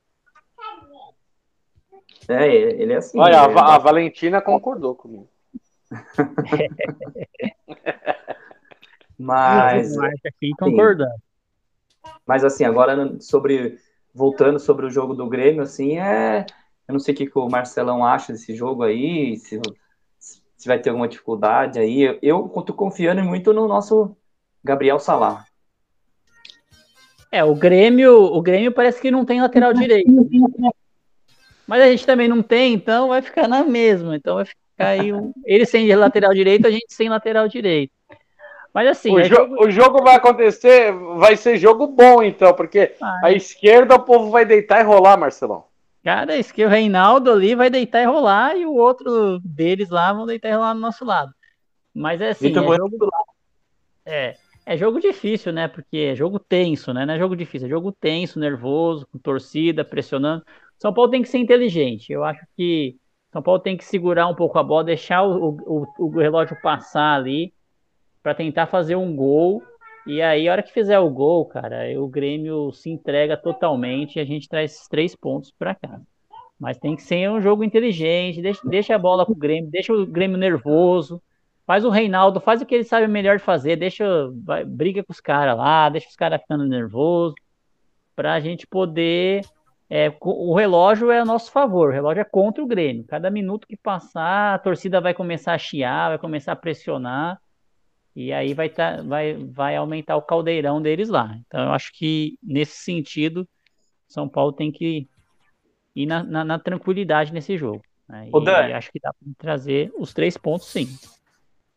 É, 2.28 2.48
ele 2.48 2.94
é 2.94 2.98
assim. 2.98 3.20
Olha, 3.20 3.42
a, 3.42 3.46
é 3.46 3.60
a 3.76 3.78
Valentina 3.80 4.42
concordou 4.44 4.94
comigo. 4.94 5.28
Mas. 9.24 9.98
Aqui 9.98 10.52
concordando. 10.60 11.14
Mas 12.26 12.44
assim, 12.44 12.64
agora 12.64 13.20
sobre. 13.20 13.78
Voltando 14.16 14.60
sobre 14.60 14.86
o 14.86 14.92
jogo 14.92 15.16
do 15.16 15.28
Grêmio, 15.28 15.64
assim, 15.64 15.98
é. 15.98 16.46
Eu 16.88 16.94
não 16.94 17.00
sei 17.00 17.14
o 17.14 17.18
que, 17.18 17.26
que 17.26 17.40
o 17.40 17.50
Marcelão 17.50 18.06
acha 18.06 18.32
desse 18.32 18.54
jogo 18.56 18.84
aí, 18.84 19.38
se 19.38 19.60
se 20.64 20.70
vai 20.70 20.80
ter 20.80 20.92
alguma 20.92 21.10
dificuldade 21.10 21.78
aí. 21.78 22.18
Eu 22.22 22.46
estou 22.46 22.74
confiando 22.74 23.22
muito 23.22 23.52
no 23.52 23.68
nosso 23.68 24.16
Gabriel 24.64 24.98
Salah. 24.98 25.46
É, 27.30 27.44
o 27.44 27.54
Grêmio, 27.54 28.14
o 28.14 28.42
Grêmio 28.42 28.72
parece 28.72 29.02
que 29.02 29.12
não 29.12 29.26
tem 29.26 29.42
lateral 29.42 29.74
direito. 29.74 30.10
Mas 31.68 31.82
a 31.82 31.88
gente 31.88 32.06
também 32.06 32.30
não 32.30 32.42
tem, 32.42 32.74
então 32.74 33.10
vai 33.10 33.22
ficar 33.22 33.46
na 33.46 33.62
mesma. 33.66 34.16
Então 34.16 34.36
vai 34.36 34.46
ficar 34.46 34.88
aí 34.88 35.12
um... 35.12 35.34
ele 35.44 35.66
sem 35.66 35.94
lateral 35.96 36.34
direito, 36.34 36.66
a 36.66 36.72
gente 36.72 36.94
sem 36.94 37.10
lateral 37.10 37.46
direito. 37.50 37.92
Mas 38.74 38.88
assim, 38.88 39.14
o, 39.14 39.20
é 39.20 39.24
jo 39.26 39.36
jogo... 39.36 39.66
o 39.66 39.72
jogo 39.72 40.04
vai 40.04 40.16
acontecer, 40.16 40.92
vai 41.18 41.38
ser 41.38 41.58
jogo 41.58 41.86
bom 41.88 42.24
então, 42.24 42.54
porque 42.54 42.96
ah, 43.00 43.20
a 43.24 43.32
esquerda 43.32 43.96
o 43.96 44.00
povo 44.00 44.32
vai 44.32 44.46
deitar 44.46 44.82
e 44.82 44.84
rolar, 44.84 45.16
Marcelão. 45.16 45.66
Cara, 46.04 46.36
isso 46.36 46.54
que 46.54 46.66
o 46.66 46.70
Reinaldo 46.70 47.32
ali 47.32 47.56
vai 47.56 47.70
deitar 47.70 48.02
e 48.02 48.06
rolar 48.06 48.58
e 48.58 48.66
o 48.66 48.74
outro 48.74 49.40
deles 49.40 49.90
lá 49.90 50.12
vão 50.12 50.26
deitar 50.26 50.50
e 50.50 50.54
rolar 50.54 50.74
no 50.74 50.82
nosso 50.82 51.06
lado. 51.06 51.32
Mas 51.94 52.20
é 52.20 52.30
assim, 52.30 52.50
é 52.50 52.54
jogo... 52.54 53.10
É, 54.06 54.36
é 54.66 54.76
jogo 54.76 55.00
difícil, 55.00 55.54
né? 55.54 55.68
Porque 55.68 55.98
é 55.98 56.16
jogo 56.16 56.40
tenso, 56.40 56.94
né? 56.94 57.06
Não 57.06 57.14
é 57.14 57.20
jogo 57.20 57.36
difícil, 57.36 57.68
é 57.68 57.70
jogo 57.70 57.92
tenso, 57.92 58.40
nervoso, 58.40 59.08
com 59.12 59.20
torcida, 59.20 59.86
pressionando. 59.86 60.44
São 60.78 60.94
Paulo 60.94 61.12
tem 61.12 61.22
que 61.22 61.30
ser 61.30 61.38
inteligente. 61.38 62.12
Eu 62.12 62.24
acho 62.24 62.42
que 62.58 62.98
São 63.32 63.42
Paulo 63.42 63.62
tem 63.62 63.78
que 63.78 63.86
segurar 63.86 64.28
um 64.28 64.36
pouco 64.36 64.58
a 64.58 64.64
bola, 64.64 64.84
deixar 64.84 65.24
o, 65.24 65.58
o, 65.66 65.88
o 66.00 66.20
relógio 66.20 66.58
passar 66.62 67.16
ali 67.16 67.54
para 68.24 68.34
tentar 68.34 68.68
fazer 68.68 68.96
um 68.96 69.16
gol 69.16 69.62
e 70.06 70.22
aí, 70.22 70.50
a 70.50 70.52
hora 70.52 70.64
que 70.64 70.74
fizer 70.74 71.00
o 71.00 71.10
gol, 71.10 71.46
cara, 71.46 71.86
o 72.00 72.08
Grêmio 72.10 72.74
se 72.74 72.90
entrega 72.90 73.38
totalmente 73.38 74.18
e 74.18 74.20
a 74.20 74.26
gente 74.26 74.50
traz 74.50 74.74
esses 74.74 74.88
três 74.88 75.16
pontos 75.16 75.50
para 75.52 75.74
cá. 75.74 76.02
Mas 76.60 76.78
tem 76.78 76.96
que 76.96 77.04
ser 77.04 77.30
um 77.30 77.40
jogo 77.42 77.64
inteligente, 77.64 78.42
deixa, 78.42 78.62
deixa 78.68 78.96
a 78.96 79.00
bola 79.00 79.26
pro 79.26 79.34
Grêmio, 79.34 79.72
deixa 79.72 79.94
o 79.94 80.06
Grêmio 80.06 80.38
nervoso, 80.38 81.22
faz 81.66 81.86
o 81.86 81.90
Reinaldo, 81.90 82.42
faz 82.42 82.62
o 82.62 82.66
que 82.66 82.76
ele 82.76 82.84
sabe 82.84 83.08
melhor 83.08 83.40
fazer, 83.40 83.78
deixa, 83.78 84.06
vai, 84.44 84.66
briga 84.66 85.04
com 85.04 85.14
os 85.14 85.22
caras 85.22 85.58
lá, 85.58 85.88
deixa 85.90 86.10
os 86.10 86.16
caras 86.18 86.42
ficando 86.42 86.66
nervosos, 86.66 87.36
pra 88.16 88.40
gente 88.42 88.68
poder. 88.68 89.42
É, 89.90 90.12
o 90.22 90.54
relógio 90.56 91.12
é 91.12 91.20
a 91.20 91.26
nosso 91.26 91.52
favor, 91.52 91.90
o 91.90 91.94
relógio 91.94 92.22
é 92.22 92.26
contra 92.26 92.64
o 92.64 92.68
Grêmio. 92.68 93.06
Cada 93.06 93.30
minuto 93.30 93.68
que 93.68 93.78
passar, 93.78 94.56
a 94.56 94.60
torcida 94.60 95.00
vai 95.00 95.14
começar 95.14 95.54
a 95.54 95.58
chiar, 95.58 96.10
vai 96.10 96.18
começar 96.18 96.54
a 96.54 96.58
pressionar 96.58 97.40
e 98.16 98.32
aí 98.32 98.54
vai, 98.54 98.70
tá, 98.70 99.02
vai, 99.02 99.34
vai 99.34 99.76
aumentar 99.76 100.16
o 100.16 100.22
caldeirão 100.22 100.82
deles 100.82 101.10
lá. 101.10 101.36
Então 101.46 101.64
eu 101.64 101.72
acho 101.72 101.92
que 101.94 102.38
nesse 102.42 102.78
sentido, 102.78 103.48
São 104.08 104.28
Paulo 104.30 104.52
tem 104.52 104.72
que 104.72 105.08
ir 105.96 106.06
na, 106.06 106.24
na, 106.24 106.44
na 106.44 106.60
tranquilidade 106.60 107.34
nesse 107.34 107.58
jogo. 107.58 107.82
Né? 108.08 108.30
E 108.34 108.44
Dani, 108.44 108.74
acho 108.74 108.92
que 108.92 109.00
dá 109.00 109.12
para 109.14 109.34
trazer 109.38 109.92
os 109.98 110.14
três 110.14 110.38
pontos, 110.38 110.68
sim. 110.68 110.88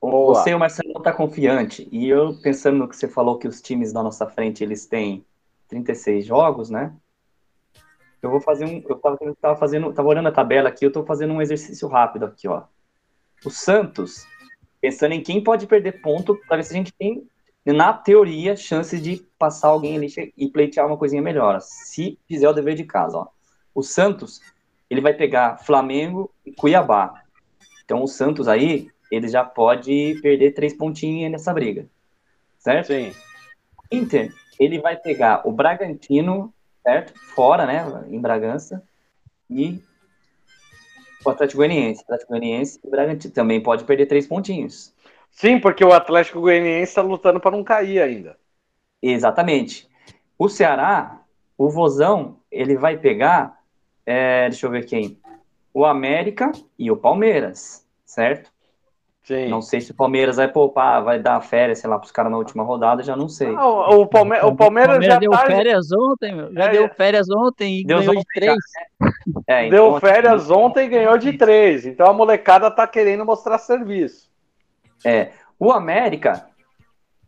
Você 0.00 0.50
e 0.50 0.54
o 0.54 0.58
Marcelo 0.58 0.92
não 0.92 1.02
tá 1.02 1.12
confiante. 1.12 1.88
E 1.90 2.08
eu, 2.08 2.38
pensando 2.40 2.78
no 2.78 2.88
que 2.88 2.96
você 2.96 3.08
falou, 3.08 3.38
que 3.38 3.48
os 3.48 3.60
times 3.60 3.92
da 3.92 4.02
nossa 4.02 4.26
frente 4.26 4.62
eles 4.62 4.86
têm 4.86 5.24
36 5.68 6.24
jogos, 6.24 6.70
né? 6.70 6.94
eu 8.26 8.30
vou 8.30 8.40
fazer 8.40 8.64
um. 8.64 8.82
Eu 8.88 8.96
tava, 8.98 9.18
tava 9.40 9.56
fazendo. 9.56 9.92
Tava 9.92 10.08
olhando 10.08 10.28
a 10.28 10.32
tabela 10.32 10.68
aqui, 10.68 10.84
eu 10.84 10.92
tô 10.92 11.04
fazendo 11.04 11.32
um 11.32 11.40
exercício 11.40 11.88
rápido 11.88 12.26
aqui, 12.26 12.46
ó. 12.46 12.64
O 13.44 13.50
Santos, 13.50 14.26
pensando 14.86 15.14
em 15.14 15.20
quem 15.20 15.42
pode 15.42 15.66
perder 15.66 16.00
ponto, 16.00 16.40
para 16.46 16.58
ver 16.58 16.62
se 16.62 16.72
a 16.72 16.76
gente 16.76 16.92
tem, 16.92 17.28
na 17.64 17.92
teoria, 17.92 18.54
chance 18.54 19.00
de 19.00 19.16
passar 19.36 19.66
alguém 19.66 19.96
ali 19.96 20.32
e 20.36 20.48
pleitear 20.48 20.86
uma 20.86 20.96
coisinha 20.96 21.20
melhor. 21.20 21.60
Se 21.60 22.16
fizer 22.28 22.48
o 22.48 22.52
dever 22.52 22.76
de 22.76 22.84
casa, 22.84 23.18
ó. 23.18 23.26
O 23.74 23.82
Santos, 23.82 24.40
ele 24.88 25.00
vai 25.00 25.12
pegar 25.12 25.58
Flamengo 25.58 26.32
e 26.44 26.52
Cuiabá. 26.52 27.20
Então 27.84 28.00
o 28.00 28.06
Santos 28.06 28.46
aí, 28.46 28.88
ele 29.10 29.26
já 29.26 29.42
pode 29.42 30.20
perder 30.22 30.52
três 30.52 30.72
pontinhos 30.72 31.32
nessa 31.32 31.52
briga. 31.52 31.86
Certo? 32.56 32.86
Sim. 32.86 33.12
Inter, 33.90 34.32
ele 34.60 34.78
vai 34.78 34.96
pegar 34.96 35.42
o 35.44 35.50
Bragantino, 35.50 36.54
certo? 36.84 37.12
Fora, 37.34 37.66
né? 37.66 37.84
Em 38.08 38.20
Bragança. 38.20 38.80
E 39.50 39.82
o 41.24 41.30
Atlético 41.30 41.58
Goianiense. 41.58 42.02
Atlético 42.02 42.30
Goianiense 42.30 42.80
e 42.84 42.90
Bragantino 42.90 43.34
também 43.34 43.60
pode 43.62 43.84
perder 43.84 44.06
três 44.06 44.26
pontinhos. 44.26 44.94
Sim, 45.30 45.60
porque 45.60 45.84
o 45.84 45.92
Atlético 45.92 46.40
Goianiense 46.40 46.90
está 46.90 47.02
lutando 47.02 47.40
para 47.40 47.50
não 47.50 47.62
cair 47.62 48.00
ainda. 48.00 48.38
Exatamente. 49.02 49.88
O 50.38 50.48
Ceará, 50.48 51.20
o 51.56 51.68
Vozão, 51.68 52.38
ele 52.50 52.76
vai 52.76 52.96
pegar, 52.96 53.58
é, 54.04 54.48
deixa 54.48 54.66
eu 54.66 54.70
ver 54.70 54.84
quem, 54.86 55.18
o 55.72 55.84
América 55.84 56.52
e 56.78 56.90
o 56.90 56.96
Palmeiras, 56.96 57.86
certo? 58.04 58.50
Sim. 59.26 59.48
Não 59.48 59.60
sei 59.60 59.80
se 59.80 59.90
o 59.90 59.94
Palmeiras 59.94 60.36
vai 60.36 60.46
poupar, 60.46 61.02
vai 61.02 61.18
dar 61.18 61.40
férias, 61.40 61.80
sei 61.80 61.90
lá, 61.90 61.98
para 61.98 62.06
os 62.06 62.12
caras 62.12 62.30
na 62.30 62.38
última 62.38 62.62
rodada, 62.62 63.02
já 63.02 63.16
não 63.16 63.28
sei. 63.28 63.52
Ah, 63.56 63.66
o, 63.68 64.02
o, 64.02 64.06
Palme 64.06 64.38
o, 64.40 64.54
Palmeiras, 64.54 65.04
já 65.04 65.18
deu 65.18 65.32
tá... 65.32 65.46
férias 65.46 65.88
ontem, 65.92 66.32
meu. 66.32 66.52
Já 66.54 66.64
É, 66.66 66.68
deu 66.70 66.84
é. 66.84 66.88
férias 66.90 67.26
ontem 67.28 67.80
e 67.80 67.84
Deu 67.84 67.98
ganhou 67.98 68.12
ontem 68.12 68.24
três. 68.32 68.56
É, 69.46 69.68
Deu 69.68 69.88
então, 69.88 70.00
férias 70.00 70.50
ontem 70.50 70.86
e 70.86 70.88
ganhou 70.88 71.18
de 71.18 71.32
três. 71.32 71.86
Então 71.86 72.06
a 72.06 72.12
molecada 72.12 72.70
tá 72.70 72.86
querendo 72.86 73.24
mostrar 73.24 73.58
serviço. 73.58 74.30
O 75.58 75.72
América 75.72 76.46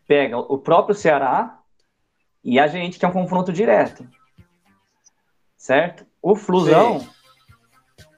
pega 0.06 0.38
o 0.38 0.58
próprio 0.58 0.94
Ceará 0.94 1.58
e 2.42 2.58
a 2.58 2.66
gente, 2.66 2.98
que 2.98 3.04
é 3.04 3.08
um 3.08 3.12
confronto 3.12 3.52
direto. 3.52 4.06
Certo? 5.56 6.06
O 6.22 6.34
Flusão, 6.34 7.06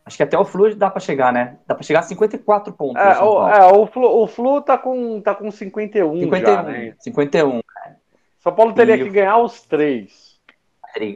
acho 0.05 0.17
que 0.17 0.23
até 0.23 0.39
o 0.39 0.45
Flu 0.45 0.75
dá 0.75 0.91
para 0.91 1.01
chegar, 1.01 1.33
né? 1.33 1.59
Dá 1.67 1.75
para 1.75 1.85
chegar 1.85 2.01
a 2.01 2.05
54 2.05 2.73
pontos. 2.73 3.03
É, 3.03 3.21
o, 3.21 3.49
é, 3.49 3.73
o, 3.73 3.87
Flu, 3.87 4.23
o 4.23 4.27
Flu 4.27 4.61
tá 4.63 4.79
com, 4.79 5.21
tá 5.21 5.35
com 5.35 5.51
51, 5.51 6.21
51, 6.21 6.41
já, 6.41 6.63
né? 6.63 6.95
51. 6.99 7.61
São 8.39 8.55
Paulo 8.55 8.73
teria 8.73 8.97
E 8.97 9.05
que 9.05 9.11
ganhar 9.11 9.39
os 9.39 9.63
três. 9.63 10.39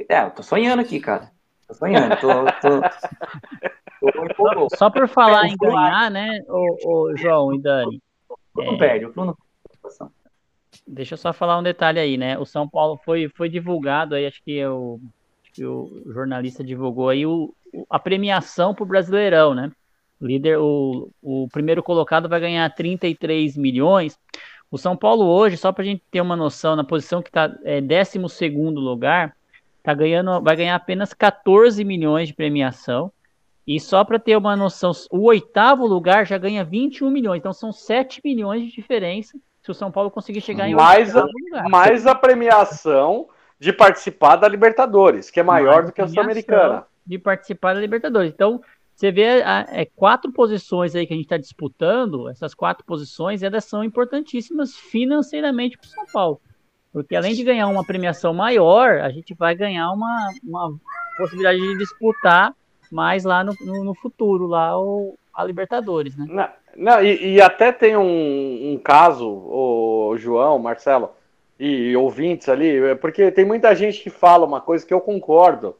É, 0.08 0.24
eu 0.24 0.30
tô 0.30 0.42
sonhando 0.42 0.80
aqui, 0.80 1.00
cara. 1.00 1.33
Tô 1.66 1.74
sonhando, 1.74 2.16
tô. 2.20 2.28
tô, 2.60 4.10
tô 4.12 4.24
empolgou. 4.24 4.68
Só 4.76 4.90
por 4.90 5.08
falar 5.08 5.46
É, 5.46 5.48
em 5.48 5.54
o 5.54 5.58
ganhar, 5.58 6.10
né, 6.10 6.40
o, 6.48 7.16
João 7.16 7.54
e 7.54 7.60
Dani? 7.60 8.00
O 8.54 8.62
não 8.62 8.78
perde, 8.78 9.06
o 9.06 9.12
Flu 9.12 9.24
não 9.26 9.34
perde. 9.34 10.12
Deixa 10.86 11.14
eu 11.14 11.18
só 11.18 11.32
falar 11.32 11.58
um 11.58 11.62
detalhe 11.62 11.98
aí, 12.00 12.16
né? 12.16 12.38
O 12.38 12.44
São 12.44 12.68
Paulo 12.68 12.98
foi, 13.04 13.28
foi 13.36 13.48
divulgado 13.48 14.14
aí, 14.14 14.26
acho 14.26 14.42
que, 14.42 14.64
o, 14.66 15.00
acho 15.42 15.52
que 15.54 15.64
o 15.64 16.02
jornalista 16.12 16.64
divulgou 16.64 17.08
aí 17.08 17.24
o, 17.24 17.54
o- 17.72 17.86
a 17.88 17.98
premiação 17.98 18.74
pro 18.74 18.84
Brasileirão, 18.84 19.54
né? 19.54 19.70
O 20.20 20.26
líder, 20.26 20.58
o, 20.58 21.10
o 21.22 21.48
primeiro 21.52 21.82
colocado 21.82 22.28
vai 22.28 22.40
ganhar 22.40 22.68
33 22.74 23.56
milhões. 23.56 24.18
O 24.70 24.76
São 24.78 24.96
Paulo 24.96 25.24
hoje, 25.26 25.56
só 25.56 25.72
pra 25.72 25.84
gente 25.84 26.02
ter 26.10 26.20
uma 26.20 26.36
noção, 26.36 26.74
na 26.74 26.84
posição 26.84 27.22
que 27.22 27.30
tá 27.30 27.54
é, 27.64 27.80
12 27.80 28.18
lugar, 28.74 29.34
tá 29.84 29.92
ganhando, 29.94 30.40
vai 30.40 30.56
ganhar 30.56 30.74
apenas 30.74 31.12
14 31.12 31.84
milhões 31.84 32.28
de 32.28 32.34
premiação. 32.34 33.12
E 33.66 33.78
só 33.78 34.02
para 34.02 34.18
ter 34.18 34.36
uma 34.36 34.56
noção, 34.56 34.90
o 35.10 35.24
oitavo 35.26 35.86
lugar 35.86 36.26
já 36.26 36.36
ganha 36.38 36.64
21 36.64 37.10
milhões. 37.10 37.38
Então 37.38 37.52
são 37.52 37.70
7 37.70 38.20
milhões 38.24 38.62
de 38.64 38.72
diferença 38.72 39.38
se 39.62 39.70
o 39.70 39.74
São 39.74 39.90
Paulo 39.92 40.10
conseguir 40.10 40.40
chegar 40.40 40.68
em 40.68 40.74
Mais 40.74 41.14
a- 41.14 41.24
lugar. 41.24 41.68
Mais 41.68 42.06
a 42.06 42.14
premiação 42.14 43.28
de 43.58 43.72
participar 43.72 44.36
da 44.36 44.48
Libertadores, 44.48 45.30
que 45.30 45.38
é 45.38 45.42
maior 45.42 45.76
Mais 45.76 45.86
do 45.86 45.92
que 45.92 46.02
a 46.02 46.08
Sul-Americana. 46.08 46.86
De 47.06 47.18
participar 47.18 47.74
da 47.74 47.80
Libertadores. 47.80 48.30
Então, 48.34 48.60
você 48.94 49.10
vê 49.10 49.42
a- 49.42 49.66
é, 49.70 49.84
quatro 49.84 50.32
posições 50.32 50.94
aí 50.94 51.06
que 51.06 51.12
a 51.12 51.16
gente 51.16 51.26
está 51.26 51.36
disputando, 51.38 52.28
essas 52.28 52.54
quatro 52.54 52.84
posições, 52.84 53.42
elas 53.42 53.64
são 53.64 53.82
importantíssimas 53.84 54.74
financeiramente 54.76 55.76
para 55.78 55.86
o 55.86 55.88
São 55.90 56.04
Paulo. 56.12 56.40
Porque 56.94 57.16
além 57.16 57.34
de 57.34 57.42
ganhar 57.42 57.66
uma 57.66 57.84
premiação 57.84 58.32
maior, 58.32 59.00
a 59.00 59.10
gente 59.10 59.34
vai 59.34 59.52
ganhar 59.56 59.90
uma, 59.90 60.30
uma 60.44 60.72
possibilidade 61.16 61.58
de 61.58 61.78
disputar 61.78 62.54
mais 62.88 63.24
lá 63.24 63.42
no, 63.42 63.52
no, 63.62 63.82
no 63.82 63.94
futuro, 63.96 64.46
lá 64.46 64.80
o, 64.80 65.18
a 65.34 65.42
Libertadores, 65.42 66.16
né? 66.16 66.24
Não, 66.28 66.48
não, 66.76 67.04
e, 67.04 67.34
e 67.34 67.42
até 67.42 67.72
tem 67.72 67.96
um, 67.96 68.74
um 68.74 68.78
caso, 68.78 69.28
o 69.28 70.14
João, 70.16 70.56
Marcelo, 70.60 71.10
e 71.58 71.96
ouvintes 71.96 72.48
ali, 72.48 72.78
é 72.78 72.94
porque 72.94 73.32
tem 73.32 73.44
muita 73.44 73.74
gente 73.74 74.00
que 74.00 74.10
fala 74.10 74.46
uma 74.46 74.60
coisa 74.60 74.86
que 74.86 74.94
eu 74.94 75.00
concordo, 75.00 75.76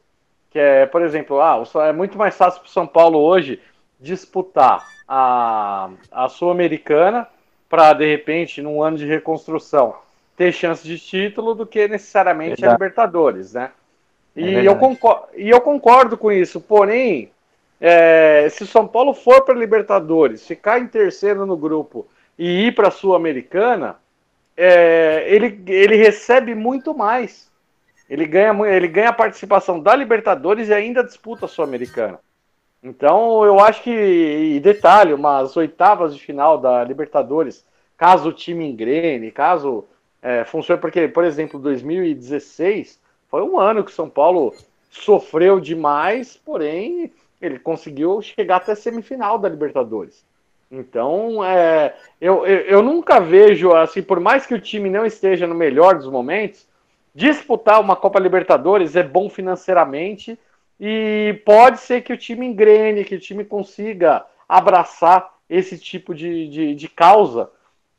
que 0.51 0.59
é, 0.59 0.85
por 0.85 1.01
exemplo, 1.01 1.39
ah, 1.39 1.63
é 1.87 1.93
muito 1.93 2.17
mais 2.17 2.35
fácil 2.35 2.59
para 2.59 2.67
o 2.67 2.71
São 2.71 2.85
Paulo 2.85 3.19
hoje 3.19 3.61
disputar 4.01 4.85
a, 5.07 5.89
a 6.11 6.27
Sul-Americana 6.27 7.25
para, 7.69 7.93
de 7.93 8.05
repente, 8.05 8.61
num 8.61 8.83
ano 8.83 8.97
de 8.97 9.05
reconstrução, 9.05 9.95
ter 10.35 10.51
chance 10.51 10.85
de 10.85 10.99
título 10.99 11.55
do 11.55 11.65
que 11.65 11.87
necessariamente 11.87 12.53
a 12.53 12.69
Verdade. 12.69 12.73
Libertadores, 12.73 13.53
né? 13.53 13.71
É 14.35 14.41
E, 14.41 14.43
verdade. 14.43 14.67
eu 14.67 14.75
concordo, 14.75 15.27
e 15.35 15.49
eu 15.49 15.61
concordo 15.61 16.17
com 16.17 16.31
isso, 16.31 16.59
porém, 16.59 17.31
é, 17.79 18.47
se 18.49 18.63
o 18.63 18.67
São 18.67 18.87
Paulo 18.87 19.13
for 19.13 19.43
para 19.43 19.55
Libertadores, 19.55 20.45
ficar 20.45 20.79
em 20.79 20.87
terceiro 20.87 21.45
no 21.45 21.55
grupo 21.55 22.05
e 22.37 22.67
ir 22.67 22.75
para 22.75 22.89
a 22.89 22.91
Sul-Americana, 22.91 23.97
é, 24.57 25.25
ele, 25.27 25.61
ele 25.67 25.95
recebe 25.95 26.53
muito 26.53 26.93
mais. 26.93 27.49
Ele 28.09 28.25
ganha, 28.25 28.53
ele 28.67 28.87
ganha 28.87 29.09
a 29.09 29.13
participação 29.13 29.79
da 29.79 29.95
Libertadores 29.95 30.69
e 30.69 30.73
ainda 30.73 31.03
disputa 31.03 31.45
a 31.45 31.49
Sul-Americana. 31.49 32.19
Então, 32.83 33.43
eu 33.43 33.59
acho 33.59 33.81
que, 33.81 33.89
e 33.89 34.59
detalhe, 34.59 35.11
umas 35.11 35.57
oitavas 35.57 36.13
de 36.13 36.21
final 36.21 36.57
da 36.57 36.83
Libertadores, 36.83 37.65
caso 37.97 38.29
o 38.29 38.33
time 38.33 38.69
engrene, 38.69 39.31
caso 39.31 39.85
é, 40.25 40.43
funcione, 40.43 40.81
porque, 40.81 41.07
por 41.07 41.23
exemplo, 41.23 41.59
2016 41.59 42.99
foi 43.29 43.43
um 43.43 43.59
ano 43.59 43.83
que 43.83 43.91
o 43.91 43.93
São 43.93 44.09
Paulo 44.09 44.55
sofreu 44.89 45.59
demais, 45.59 46.35
porém 46.35 47.13
ele 47.39 47.59
conseguiu 47.59 48.19
chegar 48.23 48.55
até 48.55 48.71
a 48.71 48.75
semifinal 48.75 49.37
da 49.37 49.47
Libertadores. 49.47 50.25
Então, 50.71 51.45
é, 51.45 51.93
eu, 52.19 52.43
eu, 52.43 52.59
eu 52.61 52.81
nunca 52.81 53.19
vejo, 53.19 53.71
assim, 53.73 54.01
por 54.01 54.19
mais 54.19 54.47
que 54.47 54.55
o 54.55 54.59
time 54.59 54.89
não 54.89 55.05
esteja 55.05 55.45
no 55.45 55.53
melhor 55.53 55.93
dos 55.93 56.09
momentos, 56.09 56.67
disputar 57.13 57.79
uma 57.79 57.95
Copa 57.95 58.19
Libertadores 58.19 58.95
é 58.95 59.03
bom 59.03 59.29
financeiramente 59.29 60.39
e 60.79 61.39
pode 61.45 61.79
ser 61.81 62.01
que 62.01 62.11
o 62.11 62.17
time 62.17 62.47
engrene, 62.47 63.05
que 63.05 63.15
o 63.15 63.19
time 63.19 63.45
consiga 63.45 64.25
abraçar 64.49 65.35
esse 65.47 65.77
tipo 65.77 66.15
de, 66.15 66.47
de, 66.49 66.73
de 66.73 66.89
causa 66.89 67.51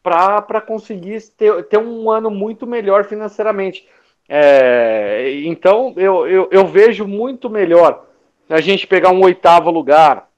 para 0.07 0.61
conseguir 0.61 1.21
ter, 1.37 1.65
ter 1.65 1.79
um 1.79 2.09
ano 2.09 2.31
muito 2.31 2.65
melhor 2.65 3.07
financeiramente. 3.07 3.89
É, 4.29 5.41
então, 5.45 5.93
eu, 5.97 6.29
eu, 6.29 6.49
eu 6.53 6.67
vejo 6.69 7.09
muito 7.09 7.51
melhor 7.51 8.07
a 8.49 8.61
gente 8.61 8.87
pegar 8.87 9.11
um 9.11 9.21
oitavo 9.25 9.69
lugar, 9.69 10.29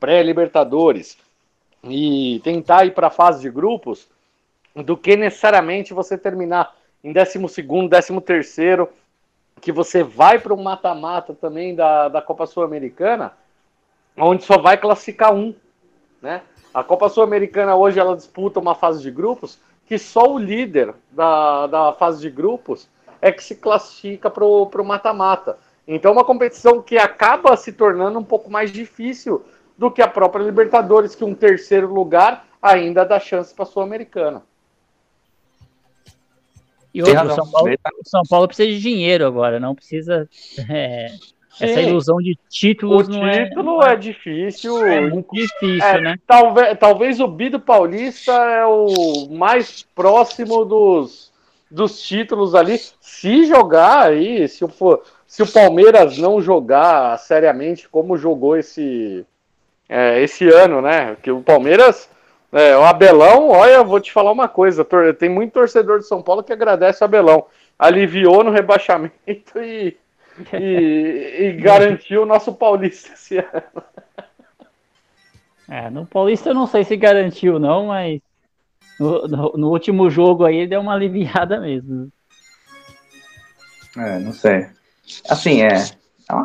pré-Libertadores, 0.00 1.18
e 1.84 2.40
tentar 2.42 2.86
ir 2.86 2.94
para 2.94 3.08
a 3.08 3.10
fase 3.10 3.42
de 3.42 3.50
grupos, 3.50 4.08
do 4.74 4.96
que 4.96 5.14
necessariamente 5.14 5.92
você 5.92 6.16
terminar 6.16 6.74
em 7.04 7.12
12, 7.12 7.38
13 7.90 8.20
terceiro, 8.22 8.88
que 9.60 9.70
você 9.70 10.02
vai 10.02 10.38
para 10.38 10.54
um 10.54 10.62
mata-mata 10.62 11.34
também 11.34 11.74
da, 11.74 12.08
da 12.08 12.22
Copa 12.22 12.46
Sul-Americana, 12.46 13.34
onde 14.16 14.42
só 14.42 14.56
vai 14.56 14.78
classificar 14.78 15.34
um. 15.34 15.54
Né? 16.22 16.40
A 16.72 16.82
Copa 16.82 17.08
Sul-Americana 17.08 17.76
hoje 17.76 17.98
ela 17.98 18.16
disputa 18.16 18.60
uma 18.60 18.74
fase 18.74 19.02
de 19.02 19.10
grupos 19.10 19.58
que 19.86 19.98
só 19.98 20.32
o 20.32 20.38
líder 20.38 20.94
da, 21.10 21.66
da 21.66 21.92
fase 21.92 22.20
de 22.20 22.30
grupos 22.30 22.88
é 23.20 23.30
que 23.30 23.44
se 23.44 23.56
classifica 23.56 24.30
para 24.30 24.44
o 24.44 24.84
mata-mata. 24.84 25.58
Então, 25.86 26.10
é 26.10 26.14
uma 26.14 26.24
competição 26.24 26.80
que 26.80 26.96
acaba 26.96 27.56
se 27.56 27.72
tornando 27.72 28.18
um 28.18 28.24
pouco 28.24 28.50
mais 28.50 28.72
difícil 28.72 29.44
do 29.76 29.90
que 29.90 30.00
a 30.00 30.08
própria 30.08 30.42
Libertadores, 30.42 31.14
que 31.14 31.24
um 31.24 31.34
terceiro 31.34 31.92
lugar 31.92 32.46
ainda 32.60 33.04
dá 33.04 33.18
chance 33.20 33.54
para 33.54 33.64
a 33.64 33.66
Sul-Americana. 33.66 34.42
E 36.94 37.02
outro, 37.02 37.26
o. 37.26 37.34
São, 37.34 37.50
Paulo, 37.50 37.70
o 37.70 38.08
São 38.08 38.22
Paulo 38.28 38.46
precisa 38.46 38.68
de 38.68 38.80
dinheiro 38.80 39.26
agora, 39.26 39.58
não 39.58 39.74
precisa. 39.74 40.28
é, 40.70 41.06
essa 41.60 41.80
Sim. 41.80 41.88
ilusão 41.88 42.16
de 42.18 42.32
O 42.32 42.38
títulos 42.48 43.08
não 43.08 43.26
é, 43.26 43.44
título 43.44 43.82
é, 43.82 43.96
difícil. 43.96 44.86
é 44.86 45.00
muito 45.00 45.34
difícil, 45.34 45.84
É, 45.84 46.00
né? 46.00 46.16
talvez, 46.26 46.78
talvez 46.78 47.20
o 47.20 47.28
Bido 47.28 47.60
Paulista 47.60 48.32
é 48.32 48.64
o 48.64 49.28
mais 49.30 49.82
próximo 49.94 50.64
dos, 50.64 51.30
dos 51.70 52.00
títulos 52.00 52.54
ali. 52.54 52.78
Se 53.00 53.44
jogar 53.46 54.06
aí, 54.06 54.48
se, 54.48 54.66
for, 54.68 55.02
se 55.26 55.42
o 55.42 55.46
Palmeiras 55.52 56.16
não 56.18 56.40
jogar 56.40 57.18
seriamente 57.18 57.88
como 57.88 58.16
jogou 58.16 58.56
esse, 58.56 59.24
é, 59.88 60.20
esse 60.22 60.48
ano, 60.48 60.80
né? 60.80 61.16
Que 61.22 61.30
o 61.30 61.42
Palmeiras, 61.42 62.08
é, 62.50 62.76
o 62.76 62.82
Abelão, 62.82 63.50
olha, 63.50 63.82
vou 63.84 64.00
te 64.00 64.10
falar 64.10 64.32
uma 64.32 64.48
coisa: 64.48 64.86
tem 65.18 65.28
muito 65.28 65.52
torcedor 65.52 65.98
de 65.98 66.06
São 66.06 66.22
Paulo 66.22 66.42
que 66.42 66.52
agradece 66.52 67.02
o 67.02 67.04
Abelão. 67.04 67.44
Aliviou 67.78 68.42
no 68.42 68.50
rebaixamento 68.50 69.12
e, 69.62 69.96
e, 70.52 71.36
e 71.40 71.52
garantiu 71.52 72.22
o 72.22 72.26
nosso 72.26 72.52
Paulista 72.54 73.12
esse 73.12 73.38
ano. 73.38 73.82
É, 75.68 75.88
no 75.88 76.06
Paulista 76.06 76.50
eu 76.50 76.54
não 76.54 76.66
sei 76.66 76.84
se 76.84 76.96
garantiu, 76.96 77.58
não, 77.58 77.86
mas 77.86 78.20
no, 78.98 79.26
no, 79.26 79.52
no, 79.56 79.70
último 79.70 80.10
jogo 80.10 80.44
aí 80.44 80.66
deu 80.66 80.80
uma 80.80 80.94
aliviada 80.94 81.60
mesmo. 81.60 82.10
É, 83.96 84.18
não 84.18 84.32
sei. 84.32 84.66
Assim, 85.28 85.62
é, 85.62 85.74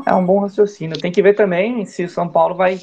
é 0.06 0.14
um 0.14 0.26
bom 0.26 0.40
raciocínio. 0.40 1.00
Tem 1.00 1.12
que 1.12 1.22
ver 1.22 1.34
também 1.34 1.86
se 1.86 2.04
o 2.04 2.10
São 2.10 2.28
Paulo 2.28 2.56
vai, 2.56 2.80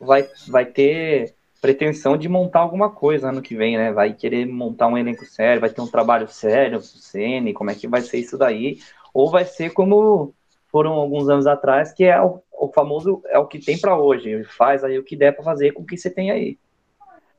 vai, 0.00 0.28
vai 0.48 0.64
ter 0.66 1.34
pretensão 1.60 2.16
de 2.16 2.28
montar 2.28 2.60
alguma 2.60 2.90
coisa 2.90 3.28
ano 3.28 3.40
que 3.40 3.54
vem, 3.54 3.76
né? 3.76 3.92
Vai 3.92 4.12
querer 4.12 4.46
montar 4.46 4.88
um 4.88 4.98
elenco 4.98 5.24
sério, 5.24 5.60
vai 5.60 5.70
ter 5.70 5.80
um 5.80 5.86
trabalho 5.86 6.28
sério 6.28 6.78
pro 6.78 6.88
Ceni, 6.88 7.52
como 7.52 7.70
é 7.70 7.74
que 7.74 7.86
vai 7.86 8.02
ser 8.02 8.18
isso 8.18 8.36
daí? 8.36 8.80
Ou 9.12 9.30
vai 9.30 9.44
ser 9.44 9.72
como 9.72 10.34
foram 10.68 10.92
alguns 10.92 11.28
anos 11.28 11.46
atrás, 11.46 11.92
que 11.92 12.04
é 12.04 12.20
o, 12.20 12.42
o 12.50 12.68
famoso 12.68 13.22
é 13.26 13.38
o 13.38 13.46
que 13.46 13.58
tem 13.58 13.78
para 13.78 13.96
hoje. 13.96 14.42
Faz 14.44 14.82
aí 14.82 14.98
o 14.98 15.04
que 15.04 15.14
der 15.14 15.32
para 15.32 15.44
fazer 15.44 15.72
com 15.72 15.82
o 15.82 15.86
que 15.86 15.96
você 15.96 16.10
tem 16.10 16.30
aí. 16.30 16.58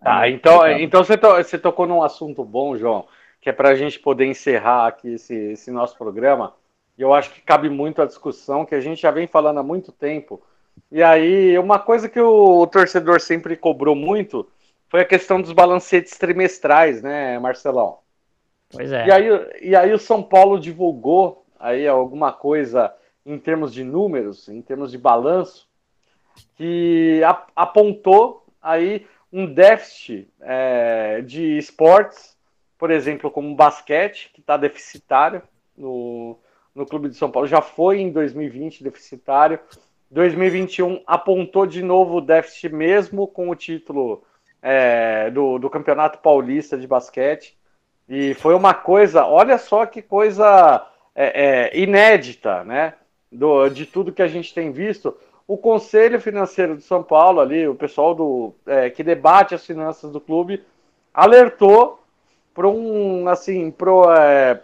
Tá, 0.02 0.30
então, 0.30 0.68
então 0.68 1.04
você, 1.04 1.18
to, 1.18 1.28
você 1.36 1.58
tocou 1.58 1.88
num 1.88 2.04
assunto 2.04 2.44
bom, 2.44 2.78
João, 2.78 3.08
que 3.42 3.50
é 3.50 3.54
para 3.54 3.70
a 3.70 3.76
gente 3.76 4.00
poder 4.00 4.26
encerrar 4.26 4.88
aqui 4.88 5.14
esse, 5.14 5.34
esse 5.34 5.72
nosso 5.72 5.98
programa. 5.98 6.54
E 6.98 7.02
eu 7.02 7.14
acho 7.14 7.32
que 7.32 7.42
cabe 7.42 7.70
muito 7.70 8.02
a 8.02 8.06
discussão, 8.06 8.66
que 8.66 8.76
a 8.76 8.82
gente 8.82 9.02
já 9.02 9.12
vem 9.12 9.26
falando 9.26 9.60
há 9.60 9.64
muito 9.64 9.92
tempo. 9.92 10.42
E 10.92 11.02
aí, 11.02 11.58
uma 11.58 11.80
coisa 11.80 12.10
que 12.10 12.20
o, 12.20 12.62
o 12.62 12.68
torcedor 12.68 13.20
sempre 13.20 13.56
cobrou 13.56 13.96
muito 13.96 14.48
foi 14.90 15.02
a 15.02 15.06
questão 15.06 15.42
dos 15.42 15.52
balancetes 15.52 16.18
trimestrais, 16.18 17.02
né, 17.02 17.40
Marcelão? 17.40 18.00
Pois 18.70 18.92
é. 18.92 19.08
E 19.08 19.12
aí, 19.12 19.28
e 19.62 19.76
aí 19.76 19.92
o 19.92 20.00
São 20.00 20.22
Paulo 20.22 20.60
divulgou 20.60 21.43
aí 21.64 21.88
alguma 21.88 22.34
coisa 22.34 22.94
em 23.26 23.40
termos 23.40 23.74
de 23.74 23.86
números, 23.86 24.50
em 24.50 24.62
termos 24.62 24.92
de 24.92 24.98
balanço, 24.98 25.66
que 26.58 27.22
apontou 27.56 28.46
aí 28.62 29.08
um 29.32 29.46
déficit 29.46 30.30
é, 30.42 31.22
de 31.22 31.58
esportes, 31.58 32.38
por 32.78 32.92
exemplo, 32.92 33.32
como 33.32 33.56
basquete, 33.56 34.30
que 34.34 34.42
está 34.42 34.58
deficitário 34.58 35.42
no, 35.78 36.38
no 36.76 36.86
Clube 36.86 37.08
de 37.08 37.16
São 37.16 37.32
Paulo, 37.32 37.48
já 37.48 37.62
foi 37.62 38.02
em 38.02 38.12
2020 38.12 38.84
deficitário. 38.84 39.58
2021 40.12 41.02
apontou 41.08 41.66
de 41.66 41.82
novo 41.82 42.18
o 42.18 42.22
déficit 42.22 42.74
mesmo 42.74 43.26
com 43.26 43.50
o 43.50 43.56
título 43.56 44.22
é, 44.62 45.32
do, 45.32 45.58
do 45.58 45.70
Campeonato 45.70 46.20
Paulista 46.20 46.78
de 46.78 46.88
Basquete. 46.88 47.58
E 48.10 48.34
foi 48.34 48.54
uma 48.54 48.74
coisa, 48.74 49.26
olha 49.26 49.58
só 49.58 49.86
que 49.86 50.02
coisa 50.02 50.86
é, 51.16 51.72
é, 51.74 51.80
inédita, 51.80 52.64
né? 52.64 52.94
Do, 53.32 53.68
de 53.70 53.86
tudo 53.86 54.12
que 54.12 54.22
a 54.22 54.28
gente 54.28 54.54
tem 54.54 54.72
visto 54.72 55.18
o 55.48 55.58
Conselho 55.58 56.22
Financeiro 56.22 56.78
de 56.78 56.84
São 56.84 57.04
Paulo, 57.04 57.40
ali, 57.42 57.68
o 57.68 57.76
pessoal 57.76 58.16
do, 58.16 58.54
é, 58.66 58.90
que 58.90 59.04
debate 59.04 59.54
as 59.54 59.66
finanças 59.66 60.12
do 60.12 60.22
clube, 60.22 60.64
alertou 61.14 62.00
para 62.54 62.68
um, 62.68 63.28
assim, 63.28 63.70
para 63.70 63.92
é, 64.20 64.62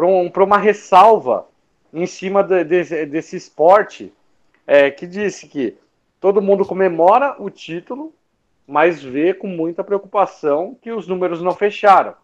um, 0.00 0.28
uma 0.28 0.58
ressalva 0.58 1.46
em 1.92 2.06
cima 2.06 2.42
de, 2.42 2.64
de, 2.64 3.06
desse 3.06 3.36
esporte, 3.36 4.12
é, 4.66 4.90
que 4.90 5.06
disse 5.06 5.46
que 5.46 5.76
todo 6.20 6.42
mundo 6.42 6.64
comemora 6.64 7.36
o 7.38 7.48
título, 7.48 8.12
mas 8.66 9.02
vê 9.02 9.32
com 9.32 9.46
muita 9.46 9.84
preocupação 9.84 10.76
que 10.82 10.90
os 10.90 11.06
números 11.06 11.40
não 11.40 11.54
fecharam. 11.54 12.14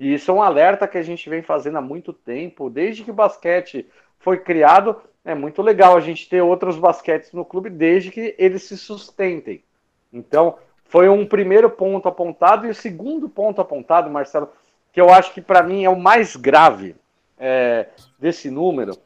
E 0.00 0.14
isso 0.14 0.30
é 0.30 0.34
um 0.34 0.42
alerta 0.42 0.88
que 0.88 0.96
a 0.96 1.02
gente 1.02 1.28
vem 1.28 1.42
fazendo 1.42 1.76
há 1.76 1.80
muito 1.80 2.12
tempo, 2.12 2.70
desde 2.70 3.04
que 3.04 3.10
o 3.10 3.14
basquete 3.14 3.86
foi 4.18 4.38
criado, 4.38 4.96
é 5.22 5.34
muito 5.34 5.60
legal 5.60 5.94
a 5.94 6.00
gente 6.00 6.26
ter 6.26 6.40
outros 6.40 6.78
basquetes 6.78 7.32
no 7.32 7.44
clube 7.44 7.68
desde 7.68 8.10
que 8.10 8.34
eles 8.38 8.62
se 8.62 8.78
sustentem. 8.78 9.62
Então, 10.10 10.56
foi 10.84 11.08
um 11.08 11.26
primeiro 11.26 11.68
ponto 11.68 12.08
apontado. 12.08 12.66
E 12.66 12.70
o 12.70 12.74
segundo 12.74 13.28
ponto 13.28 13.60
apontado, 13.60 14.10
Marcelo, 14.10 14.50
que 14.90 15.00
eu 15.00 15.10
acho 15.10 15.34
que 15.34 15.40
para 15.40 15.62
mim 15.62 15.84
é 15.84 15.90
o 15.90 16.00
mais 16.00 16.34
grave 16.34 16.96
é, 17.38 17.86
desse 18.18 18.50
número, 18.50 18.96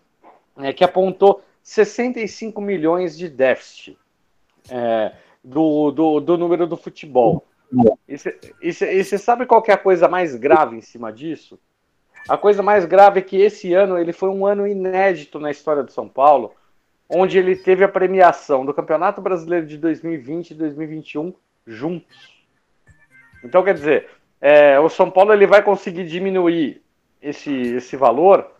é 0.58 0.72
que 0.72 0.84
apontou 0.84 1.42
65 1.62 2.60
milhões 2.60 3.18
de 3.18 3.28
déficit 3.28 3.98
é, 4.70 5.12
do, 5.42 5.90
do, 5.90 6.20
do, 6.20 6.38
número 6.38 6.66
do 6.66 6.76
futebol. 6.76 7.44
E 8.60 8.72
você 8.72 9.18
sabe 9.18 9.46
qual 9.46 9.62
é 9.66 9.72
a 9.72 9.78
coisa 9.78 10.08
mais 10.08 10.34
grave 10.34 10.76
em 10.76 10.80
cima 10.80 11.12
disso? 11.12 11.58
A 12.28 12.38
coisa 12.38 12.62
mais 12.62 12.84
grave 12.84 13.18
é 13.18 13.22
que 13.22 13.36
esse 13.36 13.74
ano 13.74 13.98
ele 13.98 14.12
foi 14.12 14.30
um 14.30 14.46
ano 14.46 14.66
inédito 14.66 15.38
na 15.38 15.50
história 15.50 15.82
do 15.82 15.92
São 15.92 16.08
Paulo, 16.08 16.54
onde 17.08 17.38
ele 17.38 17.54
teve 17.54 17.84
a 17.84 17.88
premiação 17.88 18.64
do 18.64 18.72
Campeonato 18.72 19.20
Brasileiro 19.20 19.66
de 19.66 19.76
2020 19.76 20.50
e 20.50 20.54
2021 20.54 21.34
juntos. 21.66 22.34
Então, 23.44 23.62
quer 23.62 23.74
dizer, 23.74 24.08
é, 24.40 24.80
o 24.80 24.88
São 24.88 25.10
Paulo 25.10 25.32
ele 25.32 25.46
vai 25.46 25.62
conseguir 25.62 26.04
diminuir 26.06 26.82
esse, 27.20 27.52
esse 27.52 27.96
valor 27.96 28.50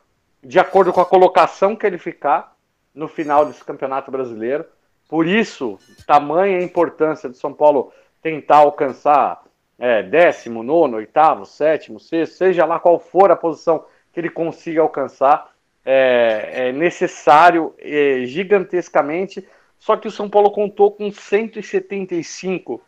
de 0.43 0.59
acordo 0.59 0.93
com 0.93 1.01
a 1.01 1.07
colocação 1.07 1.75
que 1.75 1.87
ele 1.87 1.97
ficar 1.97 2.55
no 2.95 3.09
final 3.09 3.47
desse 3.47 3.65
Campeonato 3.65 4.11
Brasileiro. 4.11 4.67
Por 5.09 5.27
isso, 5.27 5.79
tamanha 6.07 6.59
a 6.59 6.63
importância 6.63 7.29
do 7.29 7.37
São 7.37 7.53
Paulo 7.53 7.93
tentar 8.25 8.57
alcançar 8.57 9.45
é, 9.79 10.03
décimo, 10.03 10.63
nono, 10.63 10.97
oitavo, 10.97 11.45
sétimo, 11.45 12.01
sexto, 12.01 12.37
seja 12.37 12.65
lá 12.65 12.81
qual 12.81 12.99
for 12.99 13.31
a 13.31 13.37
posição 13.37 13.85
que 14.11 14.19
ele 14.19 14.31
consiga 14.31 14.81
alcançar, 14.81 15.53
é, 15.85 16.69
é 16.69 16.73
necessário 16.73 17.75
é, 17.79 18.25
gigantescamente. 18.25 19.47
Só 19.79 19.95
que 19.99 20.09
o 20.09 20.11
São 20.11 20.31
Paulo 20.31 20.51
contou 20.51 20.91
com 20.91 21.13
175 21.13 22.81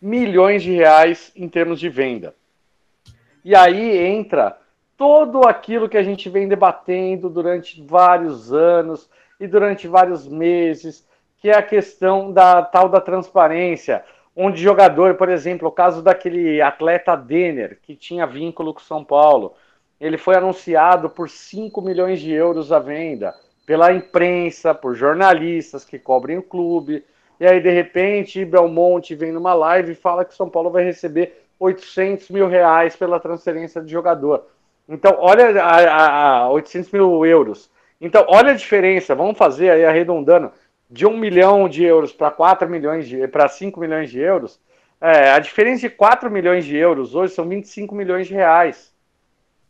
milhões 0.00 0.62
de 0.62 0.72
reais 0.72 1.30
em 1.36 1.46
termos 1.46 1.78
de 1.78 1.90
venda. 1.90 2.34
E 3.44 3.54
aí 3.54 3.98
entra 3.98 4.56
todo 4.96 5.46
aquilo 5.46 5.90
que 5.90 5.98
a 5.98 6.02
gente 6.02 6.30
vem 6.30 6.48
debatendo 6.48 7.28
durante 7.28 7.82
vários 7.82 8.50
anos 8.50 9.10
e 9.38 9.46
durante 9.46 9.86
vários 9.86 10.26
meses, 10.26 11.06
que 11.36 11.50
é 11.50 11.56
a 11.56 11.62
questão 11.62 12.32
da 12.32 12.62
tal 12.62 12.88
da 12.88 13.00
transparência 13.00 14.02
onde 14.40 14.62
jogador, 14.62 15.16
por 15.16 15.28
exemplo, 15.28 15.66
o 15.66 15.72
caso 15.72 16.00
daquele 16.00 16.62
atleta 16.62 17.16
Denner, 17.16 17.76
que 17.82 17.96
tinha 17.96 18.24
vínculo 18.24 18.72
com 18.72 18.78
São 18.78 19.02
Paulo, 19.02 19.54
ele 20.00 20.16
foi 20.16 20.36
anunciado 20.36 21.10
por 21.10 21.28
5 21.28 21.82
milhões 21.82 22.20
de 22.20 22.30
euros 22.30 22.70
à 22.70 22.78
venda 22.78 23.34
pela 23.66 23.92
imprensa, 23.92 24.72
por 24.72 24.94
jornalistas 24.94 25.84
que 25.84 25.98
cobrem 25.98 26.38
o 26.38 26.42
clube. 26.42 27.04
E 27.40 27.46
aí, 27.46 27.60
de 27.60 27.70
repente, 27.70 28.44
Belmonte 28.44 29.12
vem 29.16 29.32
numa 29.32 29.54
live 29.54 29.90
e 29.90 29.96
fala 29.96 30.24
que 30.24 30.36
São 30.36 30.48
Paulo 30.48 30.70
vai 30.70 30.84
receber 30.84 31.44
800 31.58 32.30
mil 32.30 32.46
reais 32.46 32.94
pela 32.94 33.18
transferência 33.18 33.82
de 33.82 33.90
jogador. 33.90 34.46
Então, 34.88 35.16
olha 35.18 35.60
a, 35.60 35.76
a, 35.78 36.38
a 36.42 36.50
800 36.50 36.92
mil 36.92 37.26
euros. 37.26 37.68
Então, 38.00 38.24
olha 38.28 38.52
a 38.52 38.54
diferença. 38.56 39.16
Vamos 39.16 39.36
fazer 39.36 39.70
aí 39.70 39.84
arredondando 39.84 40.52
de 40.90 41.06
1 41.06 41.16
milhão 41.16 41.68
de 41.68 41.84
euros 41.84 42.12
para 42.12 42.30
4 42.30 42.68
milhões 42.68 43.06
de 43.06 43.28
para 43.28 43.48
5 43.48 43.78
milhões 43.78 44.10
de 44.10 44.20
euros, 44.20 44.60
é, 45.00 45.30
a 45.30 45.38
diferença 45.38 45.82
de 45.82 45.90
4 45.90 46.30
milhões 46.30 46.64
de 46.64 46.76
euros 46.76 47.14
hoje 47.14 47.34
são 47.34 47.48
25 47.48 47.94
milhões 47.94 48.26
de 48.26 48.34
reais. 48.34 48.92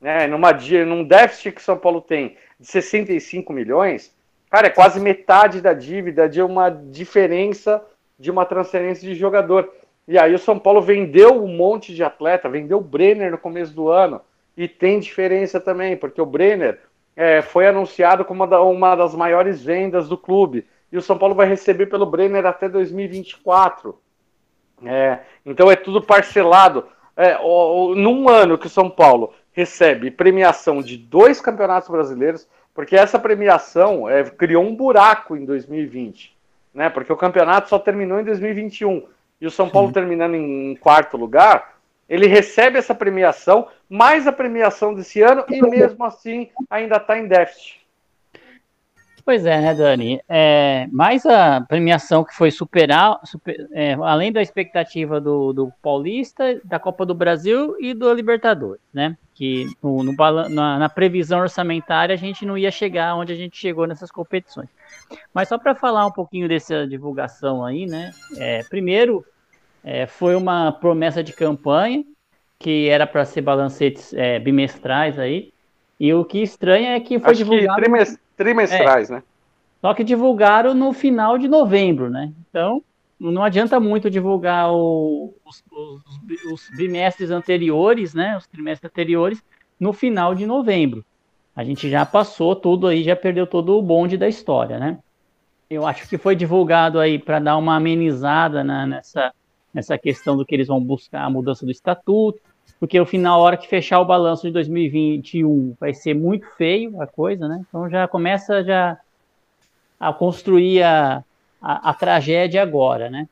Né? 0.01 0.27
Numa, 0.27 0.53
num 0.87 1.05
déficit 1.05 1.53
que 1.53 1.63
São 1.63 1.77
Paulo 1.77 2.01
tem 2.01 2.37
de 2.59 2.67
65 2.67 3.53
milhões, 3.53 4.15
cara, 4.49 4.69
é 4.69 4.71
quase 4.71 5.01
metade 5.01 5.61
da 5.61 5.73
dívida 5.73 6.29
de 6.29 6.41
uma 6.41 6.71
diferença 6.71 7.85
de 8.19 8.31
uma 8.31 8.45
transferência 8.45 9.07
de 9.07 9.15
jogador. 9.15 9.73
E 10.07 10.19
aí 10.19 10.35
o 10.35 10.39
São 10.39 10.59
Paulo 10.59 10.81
vendeu 10.81 11.43
um 11.45 11.49
monte 11.49 11.95
de 11.95 12.03
atleta, 12.03 12.49
vendeu 12.49 12.79
o 12.79 12.83
Brenner 12.83 13.31
no 13.31 13.39
começo 13.39 13.75
do 13.75 13.89
ano. 13.89 14.21
E 14.57 14.67
tem 14.67 14.99
diferença 14.99 15.61
também, 15.61 15.97
porque 15.97 16.21
o 16.21 16.27
Brenner 16.27 16.81
é, 17.15 17.43
foi 17.43 17.67
anunciado 17.67 18.25
como 18.25 18.43
uma, 18.43 18.61
uma 18.61 18.97
das 18.97 19.15
maiores 19.15 19.63
vendas 19.63 20.09
do 20.09 20.17
clube 20.17 20.67
e 20.91 20.97
o 20.97 21.03
São 21.03 21.19
Paulo 21.19 21.35
vai 21.35 21.47
receber 21.47 21.87
pelo 21.87 22.07
Brenner 22.07 22.47
até 22.47 22.69
2024. 22.69 23.99
É, 24.85 25.21
então 25.45 25.71
é 25.71 25.77
tudo 25.77 26.03
parcelado. 26.03 26.87
É, 27.17 27.39
o, 27.41 27.95
num 27.95 28.29
ano 28.29 28.57
que 28.57 28.67
o 28.67 28.71
São 28.71 28.89
Paulo 28.89 29.35
recebe 29.53 30.11
premiação 30.11 30.81
de 30.81 30.97
dois 30.97 31.41
campeonatos 31.41 31.89
brasileiros, 31.89 32.47
porque 32.73 32.95
essa 32.95 33.19
premiação 33.19 34.09
é, 34.09 34.23
criou 34.23 34.63
um 34.65 34.75
buraco 34.75 35.37
em 35.37 35.45
2020, 35.45 36.37
né? 36.73 36.89
Porque 36.89 37.13
o 37.13 37.17
campeonato 37.17 37.69
só 37.69 37.79
terminou 37.79 38.21
em 38.21 38.25
2021 38.25 39.09
e 39.41 39.47
o 39.47 39.51
São 39.51 39.69
Paulo 39.69 39.89
Sim. 39.89 39.95
terminando 39.95 40.35
em 40.35 40.77
quarto 40.77 41.17
lugar, 41.17 41.77
Ele 42.09 42.27
recebe 42.27 42.79
essa 42.79 42.95
premiação, 42.95 43.69
mais 43.89 44.27
a 44.27 44.33
premiação 44.33 44.95
desse 44.95 45.21
ano, 45.21 45.45
e 45.49 45.61
mesmo 45.61 46.05
assim 46.05 46.49
ainda 46.71 46.97
está 46.97 47.19
em 47.19 47.27
déficit. 47.27 47.78
Pois 49.29 49.45
é, 49.45 49.61
né, 49.61 49.75
Dani? 49.75 50.23
É, 50.27 50.89
mais 50.91 51.27
a 51.27 51.61
premiação 51.61 52.25
que 52.25 52.35
foi 52.35 52.51
superar, 52.51 53.21
super, 53.25 53.69
é, 53.73 53.93
além 53.93 54.33
da 54.33 54.41
expectativa 54.41 55.21
do, 55.21 55.53
do 55.53 55.71
Paulista, 55.83 56.59
da 56.65 56.79
Copa 56.79 57.05
do 57.05 57.15
Brasil 57.15 57.77
e 57.79 57.93
do 57.93 58.11
Libertadores, 58.15 58.81
né? 58.91 59.19
Que 59.35 59.67
no, 59.83 60.03
no 60.03 60.15
na, 60.49 60.79
na, 60.79 60.89
previsão 60.89 61.41
orçamentária 61.41 62.15
a 62.15 62.17
gente 62.17 62.47
não 62.47 62.57
ia 62.57 62.71
chegar 62.71 63.17
onde 63.17 63.31
a 63.31 63.37
gente 63.37 63.59
chegou 63.59 63.87
nessas 63.87 64.11
competições. 64.11 64.71
Mas 65.35 65.49
só 65.49 65.59
para 65.59 65.75
falar 65.75 66.07
um 66.07 66.11
pouquinho 66.11 66.49
dessa 66.49 66.87
divulgação 66.87 67.63
aí, 67.63 67.85
né? 67.85 68.13
É, 68.39 68.63
primeiro, 68.63 69.23
é, 69.85 70.07
foi 70.07 70.37
uma 70.37 70.73
promessa 70.73 71.23
de 71.23 71.35
campanha 71.35 72.03
que 72.59 72.89
era 72.89 73.07
para 73.07 73.27
ser 73.27 73.43
balancetes 73.43 74.15
é, 74.15 74.39
bimestrais 74.39 75.19
aí. 75.19 75.53
E 76.01 76.15
o 76.15 76.25
que 76.25 76.41
estranha 76.41 76.97
é 76.97 77.01
que 77.01 77.19
foi 77.19 77.33
Acho 77.33 77.45
divulgado. 77.45 77.83
Que 77.83 77.91
trimestrais, 78.39 79.11
é, 79.11 79.17
né? 79.17 79.23
Só 79.81 79.93
que 79.93 80.03
divulgaram 80.03 80.73
no 80.73 80.93
final 80.93 81.37
de 81.37 81.49
novembro, 81.49 82.09
né? 82.09 82.33
Então, 82.49 82.83
não 83.19 83.43
adianta 83.43 83.79
muito 83.79 84.09
divulgar 84.09 84.73
o, 84.73 85.35
os, 85.45 85.63
os, 85.71 86.53
os, 86.53 86.71
bimestres 86.77 87.31
anteriores, 87.31 88.15
né? 88.15 88.37
Os 88.37 88.47
trimestres 88.47 88.91
anteriores, 88.91 89.45
no 89.79 89.93
final 89.93 90.35
de 90.35 90.47
novembro. 90.47 91.05
A 91.55 91.65
gente 91.65 91.91
já 91.91 92.07
passou 92.07 92.55
tudo 92.55 92.87
aí, 92.87 93.03
já 93.03 93.17
perdeu 93.17 93.47
todo 93.47 93.77
o 93.77 93.83
bonde 93.83 94.17
da 94.17 94.29
história, 94.29 94.79
né? 94.79 94.99
Eu 95.69 95.87
acho 95.87 96.09
que 96.09 96.17
foi 96.17 96.35
divulgado 96.35 96.99
aí 96.99 97.19
para 97.19 97.39
dar 97.39 97.57
uma 97.57 97.77
amenizada 97.77 98.65
na, 98.65 98.87
nessa, 98.87 99.33
nessa 99.75 99.99
questão 99.99 100.37
do 100.37 100.47
que 100.47 100.55
eles 100.55 100.69
vão 100.69 100.81
buscar 100.81 101.25
a 101.25 101.31
mudança 101.31 101.67
do 101.67 101.73
estatuto, 101.73 102.41
porque 102.81 102.99
o 103.01 103.07
final, 103.07 103.41
a 103.41 103.43
hora 103.43 103.57
que 103.57 103.67
fechar 103.67 104.01
o 104.01 104.05
balanço 104.05 104.47
de 104.47 104.53
2021, 104.53 105.77
vai 105.81 105.93
ser 105.93 106.15
muito 106.15 106.47
feio 106.57 107.01
a 107.01 107.07
coisa, 107.07 107.49
né? 107.49 107.65
Então 107.69 107.89
já 107.91 108.07
começa 108.07 108.63
já 108.63 108.99
a 109.99 110.13
construir 110.13 110.83
a, 110.83 111.25
a, 111.61 111.91
a 111.91 111.95
tragédia 111.95 112.63
agora, 112.63 113.11
né? 113.11 113.29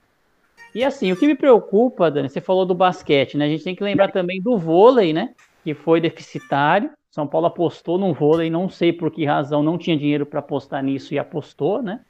E 0.75 0.85
assim, 0.85 1.13
o 1.13 1.17
que 1.17 1.27
me 1.27 1.35
preocupa, 1.35 2.11
Dani, 2.11 2.29
você 2.29 2.41
falou 2.41 2.67
do 2.67 2.75
basquete, 2.75 3.39
né? 3.39 3.47
A 3.47 3.49
gente 3.49 3.65
tem 3.65 3.75
que 3.75 3.85
lembrar 3.85 4.11
também 4.11 4.43
do 4.43 4.59
vôlei, 4.59 5.13
né? 5.13 5.33
Que 5.65 5.75
foi 5.75 6.01
deficitário. 6.01 6.91
São 7.11 7.27
Paulo 7.27 7.47
apostou 7.47 7.97
no 7.97 8.13
vôlei, 8.13 8.51
não 8.51 8.69
sei 8.69 8.93
por 8.93 9.11
que 9.11 9.25
razão, 9.25 9.63
não 9.63 9.79
tinha 9.79 9.97
dinheiro 9.97 10.27
para 10.27 10.41
apostar 10.41 10.83
nisso 10.83 11.15
e 11.15 11.19
apostou, 11.19 11.81
né? 11.81 12.01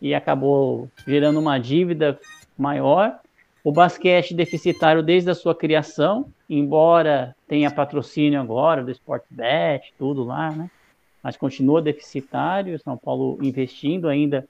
E 0.00 0.14
acabou 0.14 0.88
gerando 1.04 1.40
uma 1.40 1.58
dívida 1.58 2.20
maior. 2.56 3.18
O 3.64 3.72
basquete 3.72 4.34
deficitário 4.34 5.02
desde 5.02 5.30
a 5.30 5.34
sua 5.34 5.54
criação, 5.54 6.26
embora 6.48 7.34
tenha 7.48 7.70
patrocínio 7.70 8.40
agora 8.40 8.82
do 8.82 8.90
Sportbet, 8.90 9.94
tudo 9.98 10.24
lá, 10.24 10.50
né? 10.50 10.70
Mas 11.22 11.36
continua 11.36 11.80
deficitário, 11.80 12.78
São 12.78 12.96
Paulo 12.96 13.38
investindo 13.42 14.08
ainda. 14.08 14.46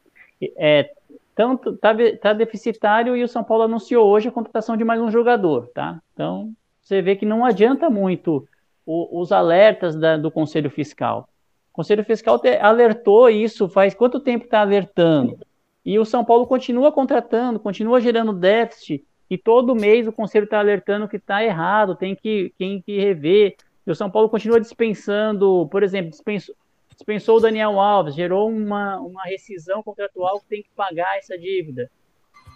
É, 0.56 0.90
tanto 1.34 1.76
tá, 1.76 1.94
tá 2.20 2.32
deficitário 2.32 3.16
e 3.16 3.22
o 3.22 3.28
São 3.28 3.44
Paulo 3.44 3.64
anunciou 3.64 4.06
hoje 4.06 4.28
a 4.28 4.32
contratação 4.32 4.76
de 4.76 4.84
mais 4.84 5.00
um 5.00 5.10
jogador, 5.10 5.68
tá? 5.68 6.00
Então, 6.12 6.52
você 6.82 7.00
vê 7.00 7.16
que 7.16 7.24
não 7.24 7.44
adianta 7.44 7.88
muito 7.88 8.46
o, 8.84 9.20
os 9.20 9.32
alertas 9.32 9.96
da, 9.96 10.16
do 10.16 10.30
Conselho 10.30 10.70
Fiscal. 10.70 11.28
O 11.72 11.74
Conselho 11.74 12.04
Fiscal 12.04 12.38
te, 12.38 12.56
alertou 12.56 13.28
isso 13.28 13.68
faz 13.68 13.94
quanto 13.94 14.20
tempo 14.20 14.44
está 14.44 14.60
alertando? 14.60 15.38
E 15.84 15.98
o 15.98 16.04
São 16.04 16.24
Paulo 16.24 16.46
continua 16.46 16.92
contratando, 16.92 17.60
continua 17.60 18.00
gerando 18.00 18.32
déficit, 18.32 19.04
e 19.28 19.38
todo 19.38 19.74
mês 19.74 20.06
o 20.06 20.12
conselho 20.12 20.44
está 20.44 20.58
alertando 20.58 21.08
que 21.08 21.16
está 21.16 21.42
errado, 21.42 21.96
tem 21.96 22.14
que, 22.14 22.52
tem 22.58 22.80
que 22.80 22.98
rever. 22.98 23.56
E 23.86 23.90
o 23.90 23.94
São 23.94 24.10
Paulo 24.10 24.28
continua 24.28 24.60
dispensando, 24.60 25.68
por 25.70 25.82
exemplo, 25.82 26.10
dispensou, 26.10 26.54
dispensou 26.90 27.36
o 27.38 27.40
Daniel 27.40 27.80
Alves, 27.80 28.14
gerou 28.14 28.48
uma, 28.48 28.98
uma 28.98 29.24
rescisão 29.24 29.82
contratual 29.82 30.40
que 30.40 30.46
tem 30.46 30.62
que 30.62 30.70
pagar 30.76 31.18
essa 31.18 31.36
dívida. 31.36 31.90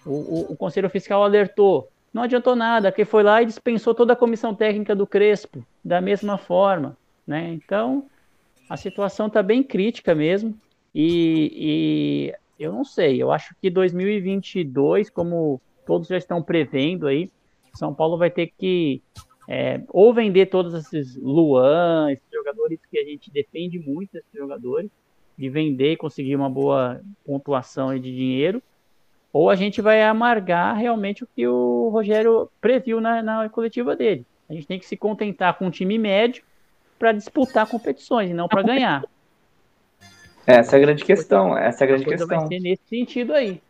O, 0.07 0.13
o, 0.13 0.53
o 0.53 0.57
conselho 0.57 0.89
fiscal 0.89 1.23
alertou. 1.23 1.89
Não 2.13 2.23
adiantou 2.23 2.57
nada, 2.57 2.91
porque 2.91 3.05
foi 3.05 3.23
lá 3.23 3.43
e 3.43 3.47
dispensou 3.47 3.95
toda 3.95 4.13
a 4.13 4.17
comissão 4.17 4.55
técnica 4.55 4.95
do 4.95 5.07
Crespo, 5.07 5.65
da 5.85 6.01
mesma 6.01 6.39
forma. 6.39 6.97
Né? 7.27 7.51
Então, 7.53 8.07
a 8.69 8.77
situação 8.77 9.27
está 9.27 9.43
bem 9.43 9.63
crítica 9.63 10.15
mesmo. 10.15 10.59
E, 10.95 12.33
e 12.59 12.63
eu 12.63 12.73
não 12.73 12.85
sei, 12.85 13.23
eu 13.23 13.31
acho 13.31 13.55
que 13.61 13.69
2022, 13.71 15.11
como 15.11 15.61
todos 15.89 16.07
já 16.07 16.19
estão 16.19 16.43
prevendo 16.43 17.07
aí, 17.07 17.31
São 17.73 17.95
Paulo 17.95 18.19
vai 18.19 18.31
ter 18.31 18.53
que 18.59 19.01
é, 19.49 19.81
ou 19.89 20.13
vender 20.13 20.47
todos 20.47 20.75
esses 20.75 21.17
Luan, 21.17 22.13
esses 22.13 22.29
jogadores 22.31 22.79
que 22.91 22.99
a 22.99 23.05
gente 23.05 23.31
defende 23.31 23.79
muito, 23.79 24.15
esses 24.15 24.31
jogadores, 24.35 24.91
de 25.39 25.49
vender 25.49 25.93
e 25.93 25.97
conseguir 25.97 26.37
uma 26.37 26.51
boa 26.51 27.01
pontuação 27.25 27.95
de 27.99 28.15
dinheiro, 28.15 28.63
ou 29.33 29.49
a 29.49 29.55
gente 29.55 29.81
vai 29.81 30.03
amargar 30.03 30.77
realmente 30.77 31.25
o 31.25 31.29
que 31.35 31.49
o 31.49 31.89
Rogério 31.89 32.51
previu 32.61 33.01
na, 33.01 33.23
na 33.23 33.49
coletiva 33.49 33.97
dele. 33.97 34.27
A 34.51 34.53
gente 34.53 34.67
tem 34.67 34.79
que 34.79 34.87
se 34.87 34.97
contentar 34.97 35.57
com 35.57 35.67
um 35.67 35.71
time 35.71 35.97
médio 35.97 36.45
para 36.99 37.13
disputar 37.13 37.67
competições 37.67 38.31
e 38.31 38.35
não 38.35 38.49
para 38.49 38.63
ganhar. 38.63 39.05
Essa 40.47 40.77
é 40.77 40.79
a 40.79 40.83
grande 40.83 41.05
questão. 41.05 41.57
Essa 41.57 41.85
é 41.85 41.87
a 41.87 41.89
grande 41.89 42.05
a 42.05 42.09
questão. 42.09 42.39
Vai 42.41 42.47
ser 42.49 42.61
nesse 42.61 42.83
sentido 42.87 43.33
aí. 43.33 43.63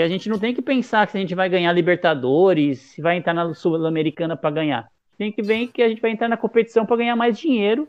Porque 0.00 0.06
a 0.06 0.08
gente 0.08 0.30
não 0.30 0.38
tem 0.38 0.54
que 0.54 0.62
pensar 0.62 1.06
que 1.06 1.14
a 1.14 1.20
gente 1.20 1.34
vai 1.34 1.46
ganhar 1.50 1.70
Libertadores, 1.74 2.78
se 2.78 3.02
vai 3.02 3.18
entrar 3.18 3.34
na 3.34 3.52
Sul-Americana 3.52 4.34
para 4.34 4.50
ganhar. 4.50 4.88
Tem 5.18 5.30
que 5.30 5.42
ver 5.42 5.66
que 5.66 5.82
a 5.82 5.88
gente 5.90 6.00
vai 6.00 6.10
entrar 6.10 6.26
na 6.26 6.38
competição 6.38 6.86
para 6.86 6.96
ganhar 6.96 7.14
mais 7.14 7.38
dinheiro 7.38 7.86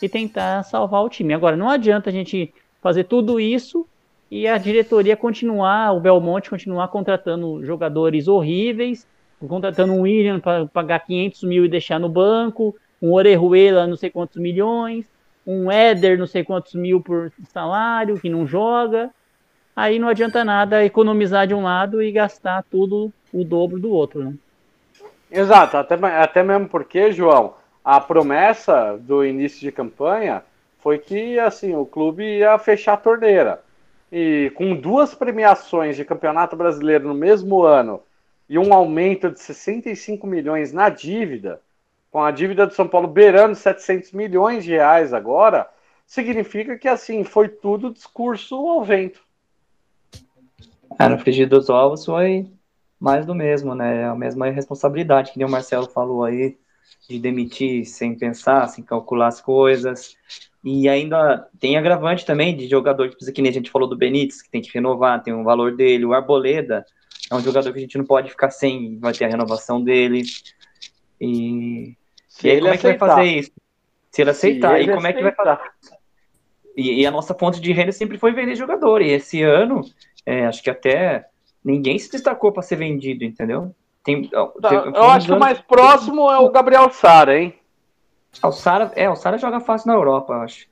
e 0.00 0.08
tentar 0.08 0.62
salvar 0.62 1.04
o 1.04 1.10
time. 1.10 1.34
Agora, 1.34 1.54
não 1.54 1.68
adianta 1.68 2.08
a 2.08 2.12
gente 2.12 2.54
fazer 2.80 3.04
tudo 3.04 3.38
isso 3.38 3.86
e 4.30 4.48
a 4.48 4.56
diretoria 4.56 5.14
continuar, 5.14 5.92
o 5.92 6.00
Belmonte 6.00 6.48
continuar 6.48 6.88
contratando 6.88 7.62
jogadores 7.66 8.28
horríveis, 8.28 9.06
contratando 9.46 9.92
um 9.92 10.00
William 10.00 10.40
para 10.40 10.64
pagar 10.64 11.00
500 11.00 11.42
mil 11.42 11.66
e 11.66 11.68
deixar 11.68 12.00
no 12.00 12.08
banco, 12.08 12.74
um 13.02 13.12
Orejuela 13.12 13.86
não 13.86 13.96
sei 13.96 14.08
quantos 14.08 14.40
milhões, 14.40 15.04
um 15.46 15.70
Éder 15.70 16.18
não 16.18 16.26
sei 16.26 16.44
quantos 16.44 16.72
mil 16.72 17.02
por 17.02 17.30
salário, 17.52 18.18
que 18.18 18.30
não 18.30 18.46
joga. 18.46 19.10
Aí 19.74 19.98
não 19.98 20.08
adianta 20.08 20.44
nada 20.44 20.84
economizar 20.84 21.46
de 21.46 21.54
um 21.54 21.62
lado 21.62 22.02
e 22.02 22.12
gastar 22.12 22.62
tudo 22.70 23.12
o 23.32 23.44
dobro 23.44 23.78
do 23.78 23.90
outro, 23.90 24.22
né? 24.22 24.34
Exato, 25.30 25.78
até, 25.78 25.94
até 25.94 26.42
mesmo 26.42 26.68
porque, 26.68 27.10
João, 27.10 27.54
a 27.82 27.98
promessa 27.98 28.98
do 28.98 29.24
início 29.24 29.60
de 29.60 29.72
campanha 29.72 30.42
foi 30.78 30.98
que 30.98 31.38
assim 31.38 31.74
o 31.74 31.86
clube 31.86 32.22
ia 32.22 32.58
fechar 32.58 32.94
a 32.94 32.98
torneira. 32.98 33.62
E 34.10 34.52
com 34.54 34.76
duas 34.76 35.14
premiações 35.14 35.96
de 35.96 36.04
Campeonato 36.04 36.54
Brasileiro 36.54 37.08
no 37.08 37.14
mesmo 37.14 37.62
ano 37.62 38.02
e 38.46 38.58
um 38.58 38.74
aumento 38.74 39.30
de 39.30 39.40
65 39.40 40.26
milhões 40.26 40.70
na 40.70 40.90
dívida, 40.90 41.62
com 42.10 42.22
a 42.22 42.30
dívida 42.30 42.66
do 42.66 42.74
São 42.74 42.86
Paulo 42.86 43.08
beirando 43.08 43.54
700 43.54 44.12
milhões 44.12 44.64
de 44.64 44.72
reais 44.72 45.14
agora, 45.14 45.66
significa 46.06 46.76
que 46.76 46.86
assim 46.86 47.24
foi 47.24 47.48
tudo 47.48 47.90
discurso 47.90 48.54
ao 48.54 48.84
vento. 48.84 49.22
É, 50.98 51.08
no 51.08 51.18
frigir 51.18 51.48
dos 51.48 51.68
ovos 51.68 52.04
foi 52.04 52.50
mais 52.98 53.26
do 53.26 53.34
mesmo, 53.34 53.74
né? 53.74 54.08
A 54.08 54.14
mesma 54.14 54.48
responsabilidade 54.50 55.32
que 55.32 55.38
nem 55.38 55.46
o 55.46 55.50
Marcelo 55.50 55.88
falou 55.88 56.24
aí, 56.24 56.56
de 57.08 57.18
demitir 57.18 57.84
sem 57.84 58.16
pensar, 58.16 58.68
sem 58.68 58.84
calcular 58.84 59.28
as 59.28 59.40
coisas. 59.40 60.16
E 60.64 60.88
ainda 60.88 61.48
tem 61.58 61.76
agravante 61.76 62.24
também 62.24 62.56
de 62.56 62.68
jogador, 62.68 63.10
tipo, 63.10 63.32
que 63.32 63.42
nem 63.42 63.50
a 63.50 63.54
gente 63.54 63.70
falou 63.70 63.88
do 63.88 63.96
Benítez, 63.96 64.40
que 64.40 64.50
tem 64.50 64.62
que 64.62 64.72
renovar, 64.72 65.22
tem 65.22 65.34
um 65.34 65.42
valor 65.42 65.74
dele. 65.74 66.04
O 66.04 66.12
Arboleda 66.12 66.84
é 67.30 67.34
um 67.34 67.40
jogador 67.40 67.72
que 67.72 67.78
a 67.78 67.82
gente 67.82 67.98
não 67.98 68.04
pode 68.04 68.30
ficar 68.30 68.50
sem, 68.50 68.98
vai 68.98 69.12
ter 69.12 69.24
a 69.24 69.28
renovação 69.28 69.82
dele. 69.82 70.22
E 71.20 71.96
se 72.28 72.46
e 72.46 72.50
aí, 72.50 72.58
como 72.60 72.70
aceitar. 72.70 72.88
é 72.88 72.92
que 72.92 72.98
vai 72.98 72.98
fazer 72.98 73.24
isso? 73.24 73.50
Se 74.10 74.22
ele 74.22 74.30
aceitar, 74.30 74.76
se 74.76 74.82
e 74.82 74.86
como 74.86 74.98
aceitar. 74.98 75.10
é 75.10 75.12
que 75.12 75.22
vai 75.22 75.34
fazer? 75.34 75.70
E, 76.76 77.02
e, 77.02 77.06
a 77.06 77.10
nossa 77.10 77.34
fonte 77.34 77.60
de 77.60 77.72
renda 77.72 77.92
sempre 77.92 78.16
foi 78.16 78.32
vender 78.32 78.54
jogador. 78.54 79.02
E 79.02 79.10
esse 79.10 79.42
ano, 79.42 79.82
é, 80.24 80.46
acho 80.46 80.62
que 80.62 80.70
até 80.70 81.26
ninguém 81.64 81.98
se 81.98 82.10
destacou 82.10 82.52
para 82.52 82.62
ser 82.62 82.76
vendido, 82.76 83.24
entendeu? 83.24 83.74
Tem, 84.04 84.28
tá, 84.28 84.50
eu 84.94 85.04
acho 85.10 85.26
que 85.26 85.32
o 85.32 85.38
mais 85.38 85.60
próximo 85.60 86.30
é 86.30 86.38
o 86.38 86.50
Gabriel 86.50 86.90
Sara, 86.90 87.38
hein? 87.38 87.54
Ah, 88.42 88.48
o 88.48 88.52
Sara, 88.52 88.90
é, 88.96 89.08
o 89.08 89.14
Sara 89.14 89.38
joga 89.38 89.60
fácil 89.60 89.88
na 89.88 89.94
Europa, 89.94 90.32
eu 90.32 90.40
acho. 90.40 90.66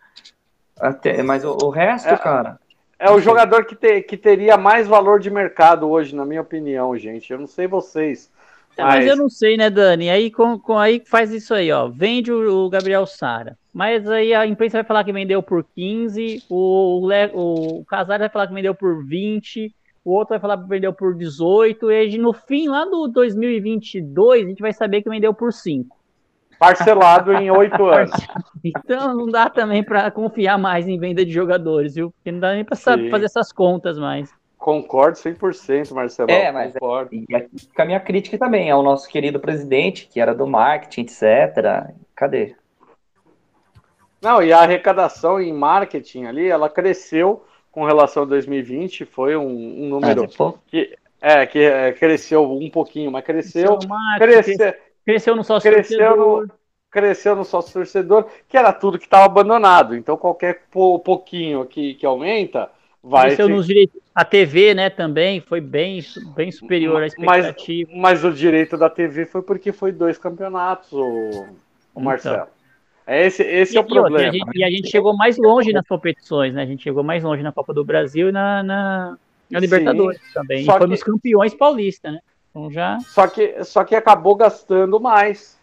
Até, 0.78 1.22
mas 1.22 1.44
o, 1.44 1.56
o 1.62 1.68
resto, 1.68 2.08
é, 2.08 2.16
cara. 2.16 2.58
É 2.98 3.10
o 3.10 3.20
jogador 3.20 3.64
que, 3.64 3.74
te, 3.74 4.02
que 4.02 4.16
teria 4.16 4.56
mais 4.56 4.88
valor 4.88 5.20
de 5.20 5.30
mercado 5.30 5.88
hoje, 5.88 6.14
na 6.14 6.24
minha 6.24 6.40
opinião, 6.40 6.96
gente. 6.96 7.32
Eu 7.32 7.38
não 7.38 7.46
sei 7.46 7.66
vocês. 7.66 8.30
É, 8.80 8.84
mas... 8.84 8.94
mas... 8.96 9.06
eu 9.06 9.16
não 9.16 9.28
sei, 9.28 9.56
né, 9.56 9.68
Dani? 9.68 10.08
Aí, 10.08 10.30
com, 10.30 10.58
com, 10.58 10.78
aí 10.78 11.02
faz 11.04 11.30
isso 11.32 11.52
aí, 11.54 11.70
ó. 11.70 11.88
Vende 11.88 12.32
o, 12.32 12.66
o 12.66 12.70
Gabriel 12.70 13.06
Sara. 13.06 13.56
Mas 13.72 14.08
aí 14.08 14.34
a 14.34 14.46
imprensa 14.46 14.78
vai 14.78 14.84
falar 14.84 15.04
que 15.04 15.12
vendeu 15.12 15.42
por 15.42 15.64
15, 15.76 16.44
o, 16.48 17.06
o, 17.06 17.80
o 17.80 17.84
Casares 17.84 18.20
vai 18.20 18.28
falar 18.28 18.48
que 18.48 18.54
vendeu 18.54 18.74
por 18.74 19.06
20. 19.06 19.72
o 20.04 20.12
outro 20.12 20.30
vai 20.30 20.40
falar 20.40 20.58
que 20.58 20.68
vendeu 20.68 20.92
por 20.92 21.14
18, 21.14 21.92
e 21.92 22.18
no 22.18 22.32
fim, 22.32 22.68
lá 22.68 22.84
no 22.84 23.06
2022, 23.06 24.44
a 24.44 24.48
gente 24.48 24.60
vai 24.60 24.72
saber 24.72 25.02
que 25.02 25.10
vendeu 25.10 25.32
por 25.32 25.52
5. 25.52 25.96
Parcelado 26.58 27.32
em 27.32 27.50
oito 27.50 27.82
anos. 27.86 28.10
Então 28.64 29.14
não 29.14 29.26
dá 29.26 29.48
também 29.48 29.84
para 29.84 30.10
confiar 30.10 30.58
mais 30.58 30.88
em 30.88 30.98
venda 30.98 31.24
de 31.24 31.30
jogadores, 31.30 31.94
viu? 31.94 32.10
Porque 32.10 32.32
não 32.32 32.40
dá 32.40 32.52
nem 32.52 32.64
para 32.64 32.76
fazer 32.76 33.24
essas 33.24 33.52
contas 33.52 33.98
mais. 33.98 34.30
Concordo 34.60 35.16
100%, 35.16 35.94
Marcelo. 35.94 36.30
É, 36.30 36.52
mas 36.52 36.74
concordo. 36.74 37.14
e 37.14 37.34
aqui 37.34 37.60
fica 37.60 37.82
a 37.82 37.86
minha 37.86 37.98
crítica 37.98 38.36
também 38.36 38.70
ao 38.70 38.82
nosso 38.82 39.08
querido 39.08 39.40
presidente, 39.40 40.06
que 40.06 40.20
era 40.20 40.34
do 40.34 40.46
marketing, 40.46 41.00
etc. 41.00 41.94
Cadê? 42.14 42.54
Não, 44.20 44.42
e 44.42 44.52
a 44.52 44.58
arrecadação 44.58 45.40
em 45.40 45.50
marketing 45.50 46.24
ali, 46.26 46.46
ela 46.46 46.68
cresceu 46.68 47.42
com 47.72 47.86
relação 47.86 48.24
a 48.24 48.26
2020, 48.26 49.06
foi 49.06 49.34
um, 49.34 49.46
um 49.46 49.88
número 49.88 50.28
ah, 50.38 50.52
que, 50.66 50.94
é, 51.22 51.46
que 51.46 51.58
é, 51.60 51.92
cresceu 51.92 52.52
um 52.52 52.68
pouquinho, 52.68 53.10
mas 53.10 53.24
cresceu, 53.24 53.78
cresceu 55.06 55.34
no 55.34 55.42
sócio 55.42 55.70
cresceu 55.70 55.98
torcedor. 55.98 56.46
No, 56.46 56.52
cresceu 56.90 57.34
no 57.34 57.44
sócio 57.46 57.72
torcedor, 57.72 58.26
que 58.46 58.58
era 58.58 58.74
tudo 58.74 58.98
que 58.98 59.06
estava 59.06 59.24
abandonado. 59.24 59.96
Então, 59.96 60.18
qualquer 60.18 60.64
pouquinho 60.70 61.64
que, 61.64 61.94
que 61.94 62.04
aumenta, 62.04 62.70
vai. 63.02 63.28
Cresceu 63.28 63.48
nos 63.48 63.66
direitos. 63.66 63.99
A 64.14 64.24
TV, 64.24 64.74
né, 64.74 64.90
também 64.90 65.40
foi 65.40 65.60
bem, 65.60 66.00
bem 66.34 66.50
superior 66.50 67.02
à 67.02 67.06
expectativa. 67.06 67.90
Mas, 67.92 68.22
mas 68.22 68.24
o 68.24 68.32
direito 68.32 68.76
da 68.76 68.90
TV 68.90 69.24
foi 69.24 69.42
porque 69.42 69.72
foi 69.72 69.92
dois 69.92 70.18
campeonatos, 70.18 70.92
o, 70.92 70.98
o 71.00 71.42
então. 71.92 72.02
Marcelo. 72.02 72.48
É 73.06 73.26
esse, 73.26 73.42
esse 73.42 73.74
e, 73.74 73.78
é 73.78 73.80
o 73.80 73.84
problema. 73.84 74.20
E 74.20 74.28
a, 74.28 74.32
gente, 74.32 74.58
e 74.58 74.64
a, 74.64 74.70
gente, 74.70 74.90
chegou 74.90 75.16
mais 75.16 75.36
longe 75.36 75.72
nas 75.72 75.86
competições, 75.86 76.54
né? 76.54 76.62
A 76.62 76.66
gente 76.66 76.82
chegou 76.82 77.02
mais 77.02 77.22
longe 77.22 77.42
na 77.42 77.50
Copa 77.50 77.74
do 77.74 77.84
Brasil 77.84 78.28
e 78.28 78.32
na, 78.32 78.62
na, 78.62 79.18
na 79.50 79.58
Libertadores 79.58 80.20
Sim, 80.20 80.32
também. 80.34 80.62
E 80.62 80.66
fomos 80.66 81.02
que... 81.02 81.10
campeões 81.10 81.54
paulistas, 81.54 82.12
né? 82.12 82.20
Então 82.50 82.70
já... 82.70 82.98
só, 83.00 83.26
que, 83.26 83.64
só 83.64 83.84
que 83.84 83.94
acabou 83.94 84.36
gastando 84.36 85.00
mais. 85.00 85.58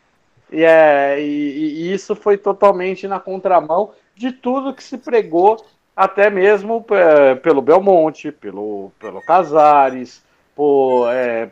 E, 0.51 0.63
é, 0.63 1.21
e, 1.21 1.23
e, 1.23 1.93
isso 1.93 2.15
foi 2.15 2.37
totalmente 2.37 3.07
na 3.07 3.19
contramão 3.19 3.91
de 4.15 4.31
tudo 4.31 4.73
que 4.73 4.83
se 4.83 4.97
pregou, 4.97 5.63
até 5.97 6.29
mesmo 6.29 6.85
é, 6.91 7.33
pelo 7.33 7.59
Belmonte, 7.59 8.31
pelo, 8.31 8.91
pelo 8.99 9.19
Casares, 9.19 10.23
por, 10.55 11.11
é, 11.11 11.49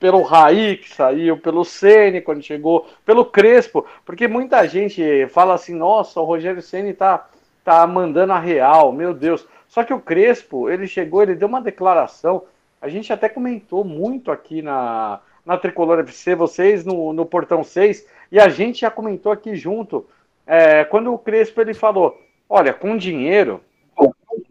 pelo 0.00 0.22
Raí 0.22 0.78
que 0.78 0.92
saiu, 0.92 1.38
pelo 1.38 1.64
Ceni 1.64 2.20
quando 2.20 2.42
chegou, 2.42 2.88
pelo 3.06 3.24
Crespo, 3.24 3.86
porque 4.04 4.26
muita 4.26 4.66
gente 4.66 5.28
fala 5.28 5.54
assim, 5.54 5.76
nossa, 5.76 6.20
o 6.20 6.24
Rogério 6.24 6.60
Ceni 6.60 6.92
tá, 6.92 7.28
tá 7.62 7.86
mandando 7.86 8.32
a 8.32 8.38
real, 8.40 8.90
meu 8.90 9.14
Deus. 9.14 9.46
Só 9.68 9.84
que 9.84 9.94
o 9.94 10.00
Crespo, 10.00 10.68
ele 10.68 10.88
chegou, 10.88 11.22
ele 11.22 11.36
deu 11.36 11.46
uma 11.46 11.62
declaração, 11.62 12.42
a 12.82 12.88
gente 12.88 13.12
até 13.12 13.28
comentou 13.28 13.84
muito 13.84 14.32
aqui 14.32 14.60
na, 14.60 15.20
na 15.46 15.56
Tricolor 15.56 16.00
FC, 16.00 16.34
vocês 16.34 16.84
no, 16.84 17.12
no 17.12 17.24
Portão 17.24 17.62
6, 17.62 18.04
e 18.32 18.40
a 18.40 18.48
gente 18.48 18.80
já 18.80 18.90
comentou 18.90 19.30
aqui 19.30 19.54
junto, 19.54 20.04
é, 20.44 20.82
quando 20.82 21.14
o 21.14 21.18
Crespo 21.18 21.60
ele 21.60 21.74
falou, 21.74 22.20
olha, 22.48 22.74
com 22.74 22.96
dinheiro 22.96 23.60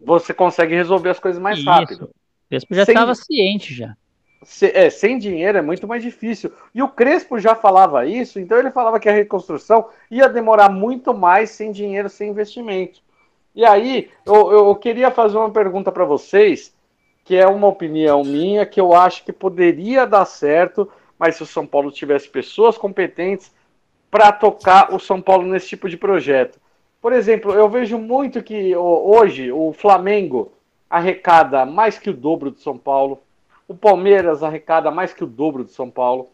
você 0.04 0.34
consegue 0.34 0.74
resolver 0.74 1.10
as 1.10 1.18
coisas 1.18 1.40
mais 1.40 1.58
Isso. 1.58 1.68
rápido. 1.68 2.10
Crespo 2.48 2.74
já 2.74 2.82
estava 2.82 3.14
ciente 3.14 3.74
já. 3.74 3.96
Se, 4.42 4.66
é, 4.66 4.90
sem 4.90 5.18
dinheiro 5.18 5.56
é 5.56 5.62
muito 5.62 5.88
mais 5.88 6.02
difícil. 6.02 6.52
E 6.74 6.82
o 6.82 6.88
Crespo 6.88 7.38
já 7.38 7.54
falava 7.54 8.04
isso, 8.06 8.38
então 8.38 8.58
ele 8.58 8.70
falava 8.70 9.00
que 9.00 9.08
a 9.08 9.12
reconstrução 9.12 9.88
ia 10.10 10.28
demorar 10.28 10.68
muito 10.68 11.14
mais 11.14 11.50
sem 11.50 11.72
dinheiro, 11.72 12.10
sem 12.10 12.30
investimento. 12.30 13.00
E 13.54 13.64
aí, 13.64 14.10
eu, 14.26 14.52
eu 14.52 14.74
queria 14.76 15.10
fazer 15.10 15.38
uma 15.38 15.50
pergunta 15.50 15.90
para 15.90 16.04
vocês, 16.04 16.74
que 17.24 17.36
é 17.36 17.46
uma 17.46 17.68
opinião 17.68 18.22
minha, 18.22 18.66
que 18.66 18.80
eu 18.80 18.92
acho 18.92 19.24
que 19.24 19.32
poderia 19.32 20.06
dar 20.06 20.26
certo, 20.26 20.90
mas 21.18 21.36
se 21.36 21.42
o 21.42 21.46
São 21.46 21.66
Paulo 21.66 21.90
tivesse 21.90 22.28
pessoas 22.28 22.76
competentes 22.76 23.52
para 24.10 24.30
tocar 24.30 24.92
o 24.92 24.98
São 24.98 25.22
Paulo 25.22 25.46
nesse 25.46 25.68
tipo 25.68 25.88
de 25.88 25.96
projeto. 25.96 26.60
Por 27.04 27.12
exemplo, 27.12 27.52
eu 27.52 27.68
vejo 27.68 27.98
muito 27.98 28.42
que 28.42 28.74
hoje 28.74 29.52
o 29.52 29.74
Flamengo 29.74 30.50
arrecada 30.88 31.66
mais 31.66 31.98
que 31.98 32.08
o 32.08 32.14
dobro 32.14 32.50
do 32.50 32.58
São 32.58 32.78
Paulo. 32.78 33.20
O 33.68 33.74
Palmeiras 33.74 34.42
arrecada 34.42 34.90
mais 34.90 35.12
que 35.12 35.22
o 35.22 35.26
dobro 35.26 35.64
do 35.64 35.68
São 35.68 35.90
Paulo. 35.90 36.30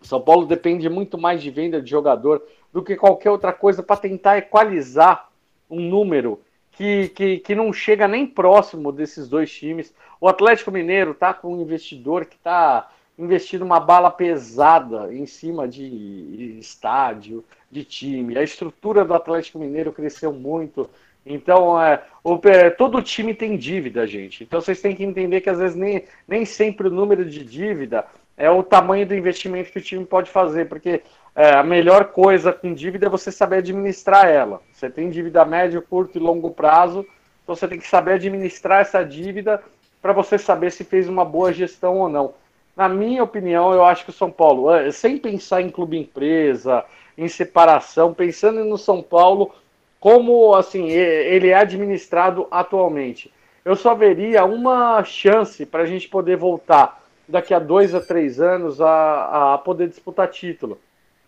São 0.00 0.18
Paulo 0.18 0.46
depende 0.46 0.88
muito 0.88 1.18
mais 1.18 1.42
de 1.42 1.50
venda 1.50 1.82
de 1.82 1.90
jogador 1.90 2.42
do 2.72 2.82
que 2.82 2.96
qualquer 2.96 3.30
outra 3.30 3.52
coisa 3.52 3.82
para 3.82 4.00
tentar 4.00 4.38
equalizar 4.38 5.28
um 5.68 5.82
número 5.82 6.40
que, 6.72 7.10
que, 7.10 7.36
que 7.36 7.54
não 7.54 7.70
chega 7.70 8.08
nem 8.08 8.26
próximo 8.26 8.90
desses 8.90 9.28
dois 9.28 9.52
times. 9.52 9.94
O 10.18 10.26
Atlético 10.26 10.70
Mineiro 10.70 11.10
está 11.10 11.34
com 11.34 11.52
um 11.52 11.60
investidor 11.60 12.24
que 12.24 12.36
está 12.36 12.88
investindo 13.18 13.66
uma 13.66 13.78
bala 13.78 14.10
pesada 14.10 15.14
em 15.14 15.26
cima 15.26 15.68
de 15.68 16.56
estádio, 16.58 17.44
de 17.70 17.84
time. 17.84 18.36
A 18.36 18.42
estrutura 18.42 19.04
do 19.04 19.14
Atlético 19.14 19.58
Mineiro 19.58 19.92
cresceu 19.92 20.32
muito. 20.32 20.88
Então, 21.24 21.80
é, 21.80 22.02
o, 22.24 22.40
é, 22.44 22.70
todo 22.70 23.02
time 23.02 23.34
tem 23.34 23.56
dívida, 23.56 24.06
gente. 24.06 24.42
Então, 24.42 24.60
vocês 24.60 24.80
têm 24.80 24.96
que 24.96 25.04
entender 25.04 25.40
que 25.40 25.50
às 25.50 25.58
vezes 25.58 25.76
nem, 25.76 26.04
nem 26.26 26.44
sempre 26.44 26.88
o 26.88 26.90
número 26.90 27.24
de 27.24 27.44
dívida 27.44 28.06
é 28.36 28.50
o 28.50 28.62
tamanho 28.62 29.06
do 29.06 29.14
investimento 29.14 29.70
que 29.70 29.78
o 29.78 29.82
time 29.82 30.04
pode 30.06 30.30
fazer, 30.30 30.66
porque 30.66 31.02
é, 31.36 31.50
a 31.50 31.62
melhor 31.62 32.06
coisa 32.06 32.52
com 32.52 32.72
dívida 32.72 33.06
é 33.06 33.10
você 33.10 33.30
saber 33.30 33.56
administrar 33.56 34.26
ela. 34.26 34.62
Você 34.72 34.88
tem 34.88 35.10
dívida 35.10 35.44
médio, 35.44 35.82
curto 35.82 36.16
e 36.16 36.20
longo 36.20 36.50
prazo, 36.50 37.06
então 37.42 37.54
você 37.54 37.68
tem 37.68 37.78
que 37.78 37.86
saber 37.86 38.14
administrar 38.14 38.80
essa 38.80 39.02
dívida 39.04 39.62
para 40.00 40.14
você 40.14 40.38
saber 40.38 40.72
se 40.72 40.84
fez 40.84 41.06
uma 41.06 41.24
boa 41.24 41.52
gestão 41.52 41.98
ou 41.98 42.08
não. 42.08 42.32
Na 42.74 42.88
minha 42.88 43.22
opinião, 43.22 43.74
eu 43.74 43.84
acho 43.84 44.04
que 44.04 44.10
o 44.10 44.14
São 44.14 44.30
Paulo, 44.30 44.72
é, 44.72 44.90
sem 44.90 45.18
pensar 45.18 45.60
em 45.60 45.68
clube 45.68 45.98
empresa, 45.98 46.82
em 47.20 47.28
separação, 47.28 48.14
pensando 48.14 48.64
no 48.64 48.78
São 48.78 49.02
Paulo, 49.02 49.54
como 50.00 50.54
assim 50.54 50.88
ele 50.88 51.48
é 51.48 51.54
administrado 51.54 52.48
atualmente. 52.50 53.30
Eu 53.62 53.76
só 53.76 53.94
veria 53.94 54.42
uma 54.46 55.04
chance 55.04 55.66
para 55.66 55.82
a 55.82 55.86
gente 55.86 56.08
poder 56.08 56.38
voltar 56.38 57.04
daqui 57.28 57.52
a 57.52 57.58
dois 57.58 57.94
a 57.94 58.00
três 58.00 58.40
anos 58.40 58.80
a, 58.80 59.54
a 59.54 59.58
poder 59.58 59.88
disputar 59.88 60.28
título. 60.28 60.80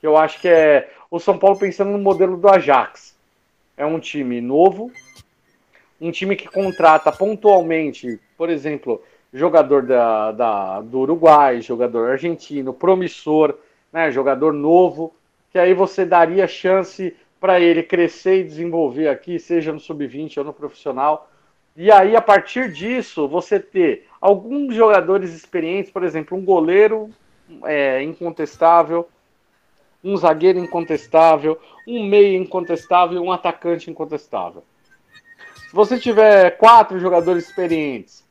Eu 0.03 0.17
acho 0.17 0.41
que 0.41 0.49
é 0.49 0.91
o 1.11 1.21
São 1.21 1.39
Paulo 1.39 1.59
pensando 1.59 1.91
no 1.91 1.99
modelo 1.99 2.39
do 2.39 2.49
Ajax. 2.49 3.15
É 3.77 3.85
um 3.85 4.01
time 4.01 4.41
novo, 4.41 4.91
um 6.01 6.11
time 6.11 6.37
que 6.37 6.49
contrata 6.49 7.13
pontualmente, 7.13 8.19
por 8.39 8.49
exemplo, 8.49 9.03
jogador 9.31 9.83
da, 9.83 10.33
da, 10.33 10.81
do 10.81 11.01
Uruguai, 11.01 11.61
jogador 11.61 12.13
argentino, 12.13 12.73
promissor, 12.73 13.55
né, 13.93 14.11
jogador 14.11 14.55
novo, 14.55 15.13
que 15.53 15.59
aí 15.59 15.75
você 15.75 16.07
daria 16.07 16.49
chance 16.49 17.15
para 17.39 17.61
ele 17.61 17.83
crescer 17.83 18.41
e 18.41 18.45
desenvolver 18.45 19.09
aqui, 19.09 19.39
seja 19.39 19.73
no 19.73 19.79
sub-20 19.79 20.39
ou 20.39 20.45
no 20.45 20.53
profissional. 20.53 21.29
E 21.77 21.91
aí, 21.91 22.17
a 22.17 22.23
partir 22.23 22.73
disso, 22.73 23.29
você 23.29 23.61
ter 23.61 24.09
alguns 24.21 24.75
jogadores 24.75 25.35
experientes, 25.35 25.93
por 25.93 26.05
exemplo, 26.05 26.39
um 26.39 26.45
goleiro 26.45 27.11
é, 27.65 28.03
incontestável, 28.03 29.09
um 30.03 30.17
zagueiro 30.17 30.59
incontestável, 30.59 31.61
um 31.87 32.05
meio 32.05 32.41
incontestável 32.41 33.23
um 33.23 33.31
atacante 33.31 33.91
incontestável. 33.91 34.65
Se 35.69 35.75
você 35.75 35.99
tiver 35.99 36.57
quatro 36.57 36.99
jogadores 36.99 37.49
experientes, 37.49 38.25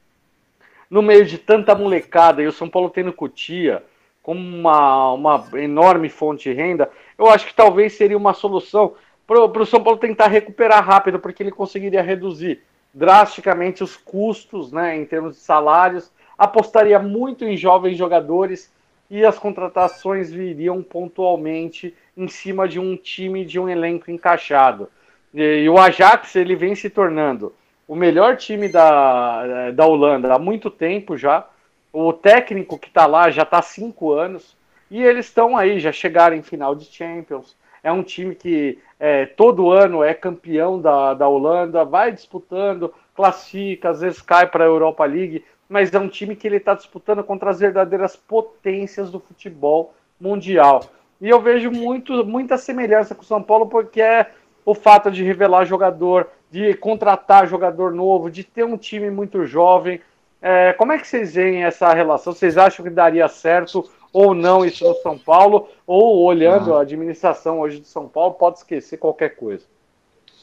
no 0.89 1.02
meio 1.02 1.26
de 1.26 1.38
tanta 1.38 1.73
molecada, 1.76 2.41
e 2.41 2.48
o 2.48 2.52
São 2.52 2.69
Paulo 2.69 2.89
tendo 2.89 3.14
Cutia 3.14 3.84
como 4.22 4.39
uma, 4.39 5.14
uma 5.14 5.49
enorme 5.56 6.10
fonte 6.10 6.49
de 6.49 6.56
renda, 6.56 6.89
eu 7.22 7.30
acho 7.30 7.45
que 7.45 7.53
talvez 7.53 7.93
seria 7.93 8.18
uma 8.18 8.34
solução 8.34 8.95
para 9.27 9.39
o 9.39 9.65
São 9.65 9.81
Paulo 9.81 9.99
tentar 9.99 10.27
recuperar 10.27 10.84
rápido, 10.84 11.19
porque 11.19 11.41
ele 11.41 11.52
conseguiria 11.52 12.02
reduzir 12.02 12.61
drasticamente 12.93 13.84
os 13.84 13.95
custos 13.95 14.72
né, 14.72 14.98
em 14.98 15.06
termos 15.06 15.35
de 15.35 15.41
salários, 15.41 16.11
apostaria 16.38 16.99
muito 16.99 17.45
em 17.45 17.56
jovens 17.56 17.98
jogadores 17.98 18.73
e 19.10 19.23
as 19.23 19.38
contratações 19.38 20.31
viriam 20.31 20.81
pontualmente 20.81 21.95
em 22.18 22.27
cima 22.27 22.68
de 22.68 22.80
um 22.80 22.98
time, 22.98 23.45
de 23.45 23.60
um 23.60 23.69
elenco 23.69 24.10
encaixado. 24.10 24.89
E, 25.34 25.64
e 25.64 25.69
o 25.69 25.77
Ajax 25.77 26.35
ele 26.35 26.56
vem 26.56 26.76
se 26.76 26.89
tornando 26.89 27.53
o 27.88 27.95
melhor 27.95 28.38
time 28.38 28.68
da, 28.68 29.72
da 29.72 29.85
Holanda 29.85 30.34
há 30.34 30.39
muito 30.39 30.72
tempo 30.72 31.18
já. 31.18 31.45
O 31.93 32.14
técnico 32.14 32.80
que 32.80 32.88
está 32.88 33.06
lá 33.06 33.30
já 33.30 33.43
está 33.43 33.60
há 33.60 33.61
cinco 33.61 34.14
anos. 34.14 34.56
E 34.91 35.01
eles 35.01 35.27
estão 35.27 35.55
aí, 35.55 35.80
já 35.80 35.93
chegaram 35.93 36.35
em 36.35 36.41
final 36.41 36.76
de 36.76 36.84
Champions. 36.84 37.55
É 37.81 37.89
um 37.89 38.03
time 38.03 38.35
que 38.35 38.77
é, 38.99 39.26
todo 39.26 39.72
ano 39.72 40.03
é 40.03 40.13
campeão 40.13 40.81
da, 40.81 41.13
da 41.13 41.30
Holanda, 41.30 41.85
vai 41.85 42.11
disputando, 42.11 42.93
classifica, 43.15 43.89
às 43.89 44.01
vezes 44.01 44.22
cai 44.22 44.45
para 44.45 44.65
a 44.65 44.68
Europa 44.68 45.05
League, 45.05 45.45
mas 45.69 45.93
é 45.93 45.97
um 45.97 46.09
time 46.09 46.35
que 46.35 46.45
ele 46.45 46.57
está 46.57 46.73
disputando 46.73 47.23
contra 47.23 47.49
as 47.49 47.61
verdadeiras 47.61 48.18
potências 48.18 49.09
do 49.09 49.22
futebol 49.22 49.93
mundial. 50.19 50.84
E 51.22 51.30
eu 51.30 51.39
vejo 51.39 51.72
muito, 51.72 52.26
muita 52.26 52.57
semelhança 52.57 53.15
com 53.15 53.22
o 53.22 53.26
São 53.26 53.41
Paulo, 53.41 53.68
porque 53.68 54.01
é 54.01 54.30
o 54.65 54.76
fato 54.76 55.09
de 55.09 55.23
revelar 55.23 55.63
jogador, 55.63 56.27
de 56.51 56.73
contratar 56.73 57.47
jogador 57.47 57.93
novo, 57.93 58.30
de 58.30 58.43
ter 58.43 58.65
um 58.65 58.77
time 58.77 59.09
muito 59.09 59.45
jovem. 59.45 60.01
É, 60.41 60.73
como 60.73 60.91
é 60.91 60.97
que 60.97 61.07
vocês 61.07 61.34
veem 61.34 61.63
essa 61.63 61.93
relação? 61.93 62.34
Vocês 62.34 62.57
acham 62.57 62.84
que 62.84 62.91
daria 62.91 63.27
certo 63.30 63.89
ou 64.14 64.34
não 64.34 64.66
isso 64.66 64.88
no 64.88 64.96
São 64.96 65.18
Paulo? 65.18 65.68
Ou 65.86 66.24
olhando 66.24 66.74
Ah. 66.74 66.80
a 66.80 66.82
administração 66.82 67.60
hoje 67.60 67.80
de 67.80 67.88
São 67.88 68.08
Paulo, 68.08 68.34
pode 68.34 68.58
esquecer 68.60 68.98
qualquer 68.98 69.36
coisa? 69.36 69.66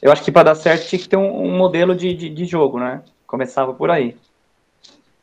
Eu 0.01 0.13
acho 0.13 0.23
que 0.23 0.31
para 0.31 0.45
dar 0.45 0.55
certo 0.55 0.87
tinha 0.89 1.01
que 1.01 1.09
ter 1.09 1.17
um, 1.17 1.45
um 1.45 1.57
modelo 1.57 1.95
de, 1.95 2.15
de, 2.15 2.29
de 2.31 2.45
jogo, 2.45 2.79
né? 2.79 3.03
Começava 3.27 3.75
por 3.75 3.91
aí. 3.91 4.17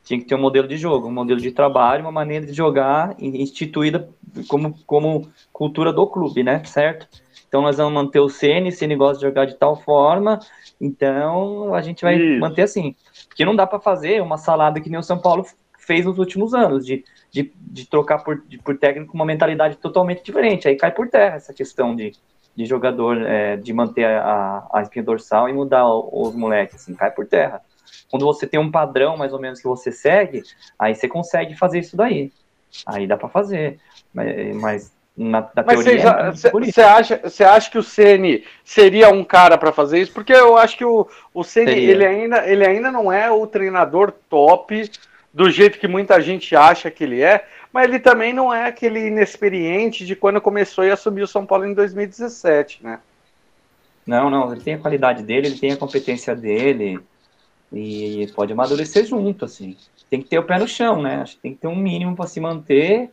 Tinha 0.04 0.20
que 0.20 0.26
ter 0.26 0.36
um 0.36 0.42
modelo 0.42 0.68
de 0.68 0.78
jogo, 0.78 1.08
um 1.08 1.12
modelo 1.12 1.40
de 1.40 1.52
trabalho, 1.52 2.04
uma 2.04 2.12
maneira 2.12 2.46
de 2.46 2.54
jogar 2.54 3.16
in- 3.18 3.42
instituída 3.42 4.08
como, 4.48 4.76
como 4.86 5.28
cultura 5.52 5.92
do 5.92 6.06
clube, 6.06 6.44
né? 6.44 6.64
Certo? 6.66 7.08
Então 7.48 7.62
nós 7.62 7.78
vamos 7.78 7.94
manter 7.94 8.20
o 8.20 8.30
Ceni, 8.30 8.72
Ceni 8.72 8.96
gosta 8.96 9.18
de 9.20 9.26
jogar 9.26 9.46
de 9.46 9.56
tal 9.56 9.78
forma, 9.78 10.40
então 10.80 11.74
a 11.74 11.82
gente 11.82 12.04
vai 12.04 12.16
Isso. 12.18 12.40
manter 12.40 12.64
assim. 12.64 12.96
Porque 13.28 13.46
não 13.46 13.56
dá 13.56 13.66
para 13.66 13.80
fazer 13.80 14.22
uma 14.22 14.38
salada 14.38 14.80
que 14.82 14.90
nem 14.90 15.00
o 15.00 15.04
São 15.04 15.18
Paulo 15.18 15.46
fez 15.86 16.06
nos 16.06 16.18
últimos 16.18 16.54
anos, 16.54 16.86
de, 16.86 17.04
de, 17.32 17.52
de 17.56 17.86
trocar 17.88 18.20
por, 18.24 18.42
de- 18.48 18.58
por 18.58 18.78
técnico 18.78 19.14
uma 19.14 19.26
mentalidade 19.26 19.78
totalmente 19.78 20.24
diferente. 20.24 20.68
Aí 20.68 20.76
cai 20.76 20.92
por 20.92 21.08
terra 21.10 21.36
essa 21.36 21.54
questão 21.54 21.96
de, 21.96 22.14
de 22.56 22.66
jogador, 22.66 23.22
é, 23.22 23.58
de 23.58 23.72
manter 23.74 24.06
a, 24.06 24.66
a 24.74 24.82
espinha 24.82 25.04
dorsal 25.04 25.48
e 25.50 25.54
mudar 25.54 25.88
os 25.88 26.36
moleques, 26.36 26.76
assim, 26.76 26.94
cai 26.94 27.12
por 27.12 27.26
terra. 27.26 27.62
Quando 28.10 28.26
você 28.26 28.48
tem 28.48 28.60
um 28.60 28.72
padrão, 28.72 29.18
mais 29.18 29.34
ou 29.34 29.40
menos, 29.40 29.60
que 29.60 29.68
você 29.68 29.92
segue, 29.92 30.44
aí 30.78 30.96
você 30.96 31.08
consegue 31.08 31.56
fazer 31.56 31.80
isso 31.80 31.96
daí. 31.98 32.32
Aí 32.86 33.08
dá 33.08 33.18
para 33.18 33.30
fazer. 33.30 33.80
Mas, 34.14 34.56
mas 34.56 34.94
na, 35.18 35.42
na 35.56 35.64
Mas 35.64 35.84
teoria 35.84 36.02
é 36.04 36.32
você 36.32 36.50
bonito. 36.50 36.80
acha, 36.80 37.20
você 37.24 37.44
acha 37.44 37.72
que 37.72 37.78
o 37.78 37.84
Ceni 37.84 38.44
seria 38.64 39.10
um 39.10 39.24
cara 39.24 39.58
para 39.58 39.72
fazer 39.72 40.00
isso? 40.02 40.12
Porque 40.14 40.34
eu 40.34 40.58
acho 40.58 40.78
que 40.78 40.86
o, 40.86 41.08
o 41.34 41.44
Ceni 41.44 41.72
ele 41.72 42.06
ainda, 42.06 42.48
ele 42.48 42.66
ainda 42.66 42.92
não 42.92 43.12
é 43.12 43.32
o 43.32 43.48
treinador 43.48 44.12
top 44.30 44.90
do 45.36 45.52
jeito 45.52 45.78
que 45.78 45.88
muita 45.88 46.22
gente 46.22 46.56
acha 46.56 46.90
que 46.90 47.04
ele 47.04 47.22
é, 47.22 47.46
mas 47.74 47.90
ele 47.90 48.00
também 48.00 48.32
não 48.32 48.54
é 48.54 48.68
aquele 48.68 49.08
inexperiente 49.08 50.06
de 50.06 50.16
quando 50.16 50.40
começou 50.40 50.86
e 50.86 50.92
assumiu 50.92 51.26
o 51.26 51.28
São 51.28 51.46
Paulo 51.46 51.66
em 51.66 51.74
2017, 51.74 52.82
né? 52.82 53.02
Não, 54.08 54.30
não, 54.30 54.54
ele 54.54 54.62
tem 54.62 54.76
a 54.76 54.80
qualidade 54.80 55.24
dele, 55.24 55.48
ele 55.48 55.60
tem 55.60 55.74
a 55.74 55.78
competência 55.78 56.34
dele 56.34 57.02
e 57.70 58.32
pode 58.34 58.54
amadurecer 58.54 59.06
junto, 59.06 59.44
assim. 59.44 59.76
Tem 60.10 60.22
que 60.22 60.30
ter 60.30 60.40
o 60.40 60.44
pé 60.44 60.58
no 60.58 60.70
chão, 60.70 61.02
né? 61.02 61.18
Acho 61.18 61.36
que 61.36 61.42
tem 61.42 61.54
que 61.54 61.60
ter 61.60 61.68
um 61.68 61.76
mínimo 61.76 62.16
para 62.16 62.28
se 62.28 62.40
manter 62.40 63.12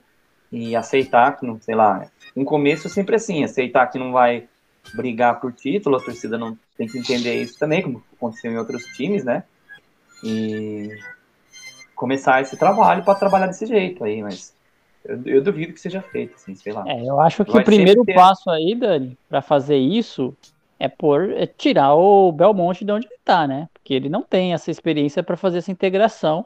e 0.52 0.76
aceitar 0.76 1.36
que, 1.36 1.44
não, 1.44 1.60
sei 1.60 1.74
lá, 1.74 2.06
um 2.36 2.44
começo 2.44 2.88
sempre 2.88 3.16
assim, 3.16 3.42
aceitar 3.42 3.88
que 3.88 3.98
não 3.98 4.12
vai 4.12 4.46
brigar 4.94 5.40
por 5.40 5.52
título, 5.52 5.96
a 5.96 6.00
torcida 6.00 6.38
não 6.38 6.56
tem 6.78 6.86
que 6.86 6.98
entender 6.98 7.42
isso 7.42 7.58
também, 7.58 7.82
como 7.82 8.04
aconteceu 8.16 8.52
em 8.52 8.58
outros 8.58 8.84
times, 8.94 9.24
né? 9.24 9.42
E 10.22 10.88
começar 12.02 12.40
esse 12.42 12.56
trabalho 12.56 13.04
para 13.04 13.14
trabalhar 13.14 13.46
desse 13.46 13.64
jeito 13.64 14.02
aí, 14.02 14.20
mas 14.22 14.52
eu, 15.04 15.22
eu 15.24 15.42
duvido 15.42 15.72
que 15.72 15.80
seja 15.80 16.02
feito, 16.02 16.34
assim, 16.34 16.52
sei 16.56 16.72
lá. 16.72 16.86
É, 16.88 17.00
eu 17.08 17.20
acho 17.20 17.44
que 17.44 17.52
Vai 17.52 17.62
o 17.62 17.64
primeiro 17.64 18.04
ter- 18.04 18.14
passo 18.14 18.50
aí, 18.50 18.74
Dani, 18.74 19.16
para 19.28 19.40
fazer 19.40 19.76
isso 19.76 20.36
é 20.80 20.88
por 20.88 21.30
é 21.30 21.46
tirar 21.46 21.94
o 21.94 22.32
Belmonte 22.32 22.84
de 22.84 22.90
onde 22.90 23.06
ele 23.06 23.18
tá, 23.24 23.46
né? 23.46 23.68
Porque 23.72 23.94
ele 23.94 24.08
não 24.08 24.22
tem 24.22 24.52
essa 24.52 24.68
experiência 24.68 25.22
para 25.22 25.36
fazer 25.36 25.58
essa 25.58 25.70
integração 25.70 26.44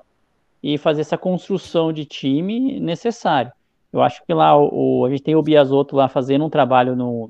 e 0.63 0.77
fazer 0.77 1.01
essa 1.01 1.17
construção 1.17 1.91
de 1.93 2.05
time 2.05 2.79
necessário. 2.81 3.51
Eu 3.91 4.03
acho 4.03 4.23
que 4.27 4.35
lá 4.35 4.55
o, 4.57 5.01
o- 5.01 5.05
a 5.07 5.11
gente 5.11 5.23
tem 5.23 5.35
o 5.37 5.43
Biasotto 5.43 5.97
lá 5.97 6.07
fazendo 6.07 6.45
um 6.45 6.51
trabalho 6.51 6.95
no, 6.95 7.29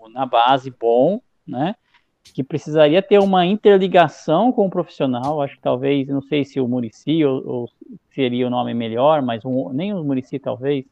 no- 0.00 0.08
na 0.10 0.24
base 0.26 0.70
bom, 0.70 1.20
né? 1.46 1.74
Que 2.32 2.42
precisaria 2.42 3.00
ter 3.02 3.18
uma 3.20 3.46
interligação 3.46 4.50
com 4.50 4.66
o 4.66 4.70
profissional. 4.70 5.40
Acho 5.40 5.54
que 5.56 5.62
talvez, 5.62 6.08
não 6.08 6.22
sei 6.22 6.44
se 6.44 6.58
o 6.60 6.66
Murici 6.66 7.24
ou, 7.24 7.46
ou 7.46 7.68
seria 8.12 8.46
o 8.46 8.50
nome 8.50 8.74
melhor, 8.74 9.22
mas 9.22 9.44
um- 9.44 9.70
nem 9.72 9.92
o 9.92 10.02
Murici 10.02 10.38
talvez, 10.38 10.84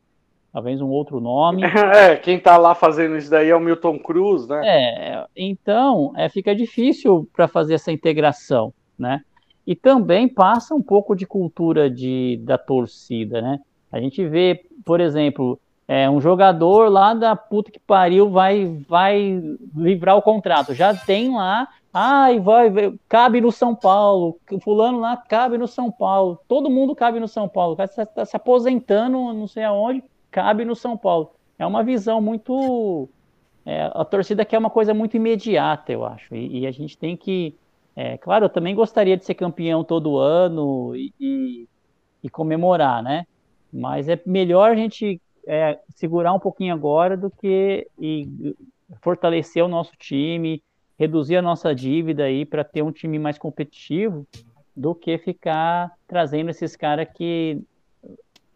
talvez 0.53 0.81
um 0.81 0.89
outro 0.89 1.21
nome. 1.21 1.63
É, 1.97 2.17
quem 2.17 2.39
tá 2.39 2.57
lá 2.57 2.75
fazendo 2.75 3.17
isso 3.17 3.31
daí 3.31 3.49
é 3.49 3.57
o 3.57 3.61
Milton 3.61 3.99
Cruz, 3.99 4.47
né? 4.47 4.61
É, 4.65 5.25
então 5.37 6.13
é, 6.17 6.29
fica 6.29 6.55
difícil 6.55 7.29
para 7.33 7.49
fazer 7.49 7.75
essa 7.75 7.91
integração, 7.91 8.73
né? 8.99 9.21
E 9.67 9.75
também 9.75 10.29
passa 10.29 10.75
um 10.75 10.83
pouco 10.83 11.15
de 11.15 11.27
cultura 11.27 11.89
de, 11.91 12.39
da 12.43 12.59
torcida, 12.59 13.41
né? 13.41 13.59
A 13.91 14.01
gente 14.01 14.25
vê, 14.27 14.65
por 14.85 15.01
exemplo, 15.01 15.59
é, 15.89 16.09
um 16.09 16.21
jogador 16.21 16.89
lá 16.91 17.15
da 17.15 17.37
puta 17.37 17.71
que 17.71 17.79
pariu 17.81 18.31
vai, 18.31 18.67
vai 18.89 19.41
livrar 19.75 20.17
o 20.17 20.23
contrato. 20.23 20.75
Já 20.75 20.95
tem 20.95 21.35
lá, 21.35 21.69
ai, 21.93 22.41
vai, 22.41 22.71
vai- 22.71 22.95
cabe 23.09 23.41
no 23.41 23.53
São 23.53 23.75
Paulo, 23.75 24.39
fulano 24.63 25.01
lá 25.01 25.17
cabe 25.17 25.59
no 25.59 25.67
São 25.69 25.91
Paulo, 25.91 26.41
todo 26.49 26.71
mundo 26.71 26.95
cabe 26.95 27.21
no 27.21 27.29
São 27.29 27.49
Paulo. 27.49 27.75
O 27.75 27.77
cara 27.77 27.91
está 27.91 28.25
se 28.25 28.37
aposentando, 28.37 29.33
não 29.33 29.47
sei 29.49 29.65
aonde, 29.65 30.03
cabe 30.31 30.65
no 30.65 30.75
São 30.77 30.97
Paulo. 30.97 31.33
É 31.59 31.67
uma 31.67 31.85
visão 31.85 32.21
muito 32.21 33.09
é, 33.65 33.85
a 33.95 34.05
torcida 34.05 34.45
quer 34.45 34.59
uma 34.59 34.71
coisa 34.71 34.95
muito 34.95 35.17
imediata, 35.17 35.93
eu 35.93 36.05
acho. 36.05 36.35
E, 36.35 36.61
e 36.61 36.67
a 36.67 36.73
gente 36.73 36.99
tem 36.99 37.17
que. 37.17 37.59
é, 37.97 38.19
claro, 38.19 38.47
eu 38.47 38.51
também 38.51 38.75
gostaria 38.75 39.17
de 39.17 39.25
ser 39.25 39.35
campeão 39.35 39.85
todo 39.85 40.19
ano 40.19 40.95
e, 40.97 41.15
e- 41.21 41.69
e 42.25 42.31
comemorar, 42.31 43.03
né? 43.05 43.27
Mas 43.73 44.09
é 44.11 44.21
melhor 44.27 44.73
a 44.73 44.77
gente 44.77 45.22
é, 45.47 45.78
segurar 45.94 46.32
um 46.32 46.39
pouquinho 46.39 46.74
agora 46.74 47.16
do 47.16 47.31
que 47.31 47.86
e 47.98 48.55
fortalecer 49.01 49.64
o 49.64 49.69
nosso 49.69 49.93
time, 49.97 50.62
reduzir 50.98 51.36
a 51.36 51.43
nossa 51.43 51.74
dívida 51.74 52.24
aí 52.24 52.44
para 52.44 52.64
ter 52.64 52.82
um 52.82 52.93
time 52.93 53.19
mais 53.19 53.39
competitivo 53.39 54.27
do 54.77 54.94
que 54.94 55.19
ficar 55.19 55.93
trazendo 56.06 56.51
esses 56.51 56.77
caras 56.77 57.09
que 57.14 57.60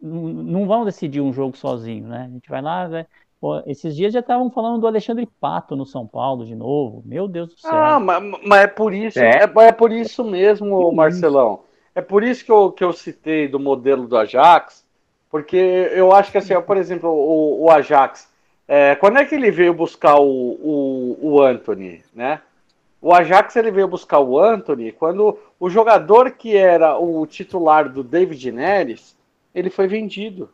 não 0.01 0.67
vão 0.67 0.85
decidir 0.85 1.21
um 1.21 1.33
jogo 1.33 1.57
sozinho, 1.57 2.07
né? 2.07 2.25
A 2.27 2.33
gente 2.33 2.49
vai 2.49 2.61
lá, 2.61 2.87
vai, 2.87 3.05
Pô, 3.39 3.61
esses 3.67 3.95
dias 3.95 4.11
já 4.11 4.19
estavam 4.19 4.49
falando 4.49 4.81
do 4.81 4.87
Alexandre 4.87 5.27
Pato 5.39 5.75
no 5.75 5.85
São 5.85 6.07
Paulo 6.07 6.43
de 6.43 6.55
novo. 6.55 7.03
Meu 7.05 7.27
Deus 7.27 7.49
do 7.49 7.59
céu. 7.59 7.71
Ah, 7.71 7.99
mas, 7.99 8.23
mas 8.43 8.61
é 8.63 8.67
por 8.67 8.93
isso, 8.93 9.19
É. 9.19 9.43
é, 9.43 9.67
é 9.67 9.71
por 9.71 9.91
isso 9.91 10.23
mesmo, 10.23 10.91
Marcelão. 10.91 11.61
É 11.93 12.01
por 12.01 12.23
isso 12.23 12.43
que 12.43 12.51
eu, 12.51 12.71
que 12.71 12.83
eu 12.83 12.93
citei 12.93 13.47
do 13.47 13.59
modelo 13.59 14.07
do 14.07 14.17
Ajax, 14.17 14.86
porque 15.37 15.91
eu 15.93 16.11
acho 16.11 16.31
que 16.31 16.39
assim, 16.39 16.59
por 16.61 16.77
exemplo, 16.77 17.11
o, 17.11 17.65
o 17.65 17.69
Ajax, 17.69 18.27
é, 18.67 18.95
quando 18.95 19.17
é 19.19 19.25
que 19.25 19.35
ele 19.35 19.51
veio 19.51 19.71
buscar 19.71 20.15
o, 20.15 20.25
o, 20.25 21.17
o 21.21 21.41
Anthony, 21.43 22.03
né? 22.11 22.41
O 22.99 23.13
Ajax 23.13 23.55
ele 23.55 23.69
veio 23.69 23.87
buscar 23.87 24.19
o 24.19 24.39
Anthony 24.39 24.91
quando 24.91 25.37
o 25.59 25.69
jogador 25.69 26.31
que 26.31 26.57
era 26.57 26.97
o 26.97 27.23
titular 27.27 27.87
do 27.87 28.03
David 28.03 28.51
Neres, 28.51 29.15
ele 29.53 29.69
foi 29.69 29.87
vendido 29.87 30.49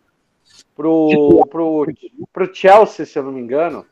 pro, 0.75 1.45
pro, 1.49 1.87
pro 2.33 2.53
Chelsea, 2.53 3.05
se 3.05 3.17
eu 3.17 3.23
não 3.23 3.31
me 3.31 3.39
engano. 3.39 3.85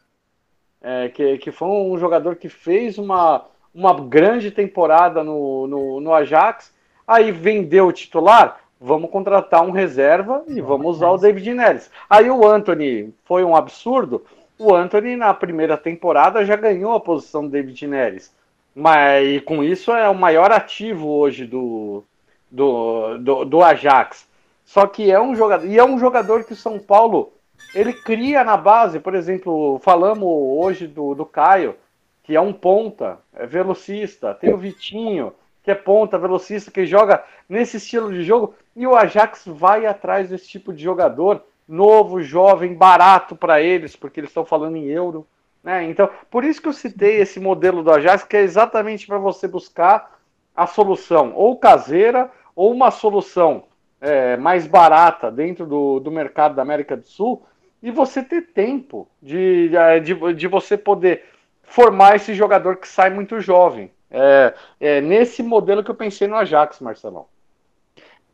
É, 0.81 1.07
que, 1.07 1.37
que 1.37 1.51
foi 1.53 1.69
um 1.69 1.97
jogador 1.97 2.35
que 2.35 2.49
fez 2.49 2.97
uma, 2.97 3.45
uma 3.73 3.93
grande 3.93 4.51
temporada 4.51 5.23
no, 5.23 5.67
no, 5.67 6.01
no 6.01 6.13
Ajax, 6.13 6.73
aí 7.07 7.31
vendeu 7.31 7.87
o 7.87 7.93
titular, 7.93 8.59
vamos 8.81 9.11
contratar 9.11 9.61
um 9.61 9.69
reserva 9.69 10.43
e 10.47 10.59
vamos 10.59 10.97
usar 10.97 11.11
o 11.11 11.17
David 11.17 11.53
Neres. 11.53 11.91
Aí 12.09 12.31
o 12.31 12.47
Anthony 12.47 13.13
foi 13.23 13.43
um 13.43 13.55
absurdo, 13.55 14.25
o 14.57 14.73
Anthony 14.73 15.15
na 15.15 15.33
primeira 15.33 15.77
temporada 15.77 16.43
já 16.43 16.55
ganhou 16.55 16.93
a 16.93 16.99
posição 16.99 17.43
do 17.43 17.49
David 17.49 17.85
Neres, 17.85 18.33
mas 18.75 19.27
e 19.27 19.39
com 19.39 19.63
isso 19.63 19.91
é 19.91 20.09
o 20.09 20.15
maior 20.15 20.51
ativo 20.51 21.07
hoje 21.07 21.45
do, 21.45 22.03
do, 22.49 23.17
do, 23.19 23.45
do 23.45 23.63
Ajax. 23.63 24.27
Só 24.65 24.87
que 24.87 25.11
é 25.11 25.21
um 25.21 25.35
jogador, 25.35 25.67
e 25.67 25.77
é 25.77 25.83
um 25.83 25.99
jogador 25.99 26.43
que 26.43 26.53
o 26.53 26.55
São 26.55 26.79
Paulo 26.79 27.31
ele 27.75 27.93
cria 27.93 28.43
na 28.43 28.57
base, 28.57 28.99
por 28.99 29.13
exemplo, 29.13 29.79
falamos 29.83 30.27
hoje 30.27 30.87
do, 30.87 31.13
do 31.13 31.25
Caio, 31.25 31.75
que 32.23 32.35
é 32.35 32.41
um 32.41 32.53
ponta, 32.53 33.19
é 33.33 33.45
velocista, 33.45 34.33
tem 34.33 34.53
o 34.53 34.57
Vitinho, 34.57 35.33
que 35.63 35.71
é 35.71 35.75
ponta, 35.75 36.17
velocista, 36.17 36.71
que 36.71 36.85
joga 36.85 37.23
nesse 37.47 37.77
estilo 37.77 38.11
de 38.11 38.23
jogo, 38.23 38.55
e 38.75 38.87
o 38.87 38.95
Ajax 38.95 39.43
vai 39.45 39.85
atrás 39.85 40.29
desse 40.29 40.47
tipo 40.47 40.73
de 40.73 40.83
jogador, 40.83 41.43
novo, 41.67 42.21
jovem, 42.21 42.73
barato 42.73 43.35
para 43.35 43.61
eles, 43.61 43.95
porque 43.95 44.19
eles 44.19 44.29
estão 44.29 44.43
falando 44.43 44.75
em 44.75 44.85
euro. 44.85 45.27
Né? 45.63 45.83
Então, 45.85 46.09
por 46.29 46.43
isso 46.43 46.61
que 46.61 46.67
eu 46.67 46.73
citei 46.73 47.17
esse 47.17 47.39
modelo 47.39 47.83
do 47.83 47.91
Ajax, 47.91 48.23
que 48.23 48.35
é 48.35 48.41
exatamente 48.41 49.05
para 49.05 49.17
você 49.17 49.47
buscar 49.47 50.19
a 50.55 50.65
solução, 50.65 51.33
ou 51.35 51.57
caseira, 51.57 52.31
ou 52.55 52.71
uma 52.71 52.91
solução 52.91 53.65
é, 54.01 54.35
mais 54.37 54.65
barata 54.67 55.31
dentro 55.31 55.65
do, 55.65 55.99
do 55.99 56.11
mercado 56.11 56.55
da 56.55 56.61
América 56.61 56.97
do 56.97 57.07
Sul, 57.07 57.45
e 57.81 57.89
você 57.89 58.21
ter 58.21 58.47
tempo 58.53 59.07
de, 59.21 59.71
de, 60.03 60.33
de 60.33 60.47
você 60.47 60.77
poder 60.77 61.23
formar 61.63 62.15
esse 62.15 62.33
jogador 62.33 62.77
que 62.77 62.87
sai 62.87 63.09
muito 63.09 63.39
jovem. 63.39 63.91
É, 64.11 64.53
é 64.79 65.01
nesse 65.01 65.41
modelo 65.41 65.83
que 65.83 65.89
eu 65.89 65.95
pensei 65.95 66.27
no 66.27 66.35
Ajax, 66.35 66.79
Marcelão. 66.79 67.27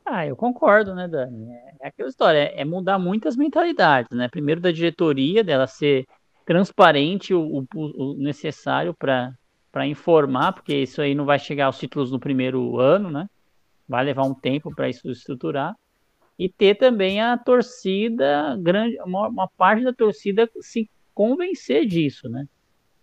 Ah, 0.06 0.26
eu 0.26 0.36
concordo, 0.36 0.96
né, 0.96 1.08
Dani? 1.08 1.52
É, 1.52 1.74
é 1.82 1.88
aquela 1.90 2.10
história, 2.10 2.40
é, 2.40 2.62
é 2.62 2.66
mudar 2.66 2.98
muitas 2.98 3.36
mentalidades, 3.36 4.18
né? 4.18 4.28
Primeiro 4.28 4.60
da 4.60 4.72
diretoria, 4.72 5.44
dela 5.44 5.68
ser 5.68 6.06
transparente 6.46 7.34
o, 7.34 7.60
o, 7.60 7.68
o 7.76 8.14
necessário 8.18 8.94
para 8.94 9.86
informar, 9.86 10.54
porque 10.54 10.76
isso 10.76 11.02
aí 11.02 11.14
não 11.14 11.26
vai 11.26 11.38
chegar 11.38 11.66
aos 11.66 11.78
títulos 11.78 12.12
no 12.12 12.20
primeiro 12.20 12.80
ano, 12.80 13.12
né? 13.12 13.28
vai 13.88 14.04
levar 14.04 14.24
um 14.24 14.34
tempo 14.34 14.74
para 14.76 14.90
isso 14.90 15.10
estruturar. 15.10 15.76
E 16.38 16.50
ter 16.50 16.76
também 16.76 17.22
a 17.22 17.38
torcida, 17.38 18.56
grande, 18.60 19.00
uma, 19.02 19.28
uma 19.28 19.48
parte 19.48 19.84
da 19.84 19.94
torcida 19.94 20.48
se 20.60 20.90
convencer 21.14 21.86
disso, 21.86 22.30
né? 22.30 22.46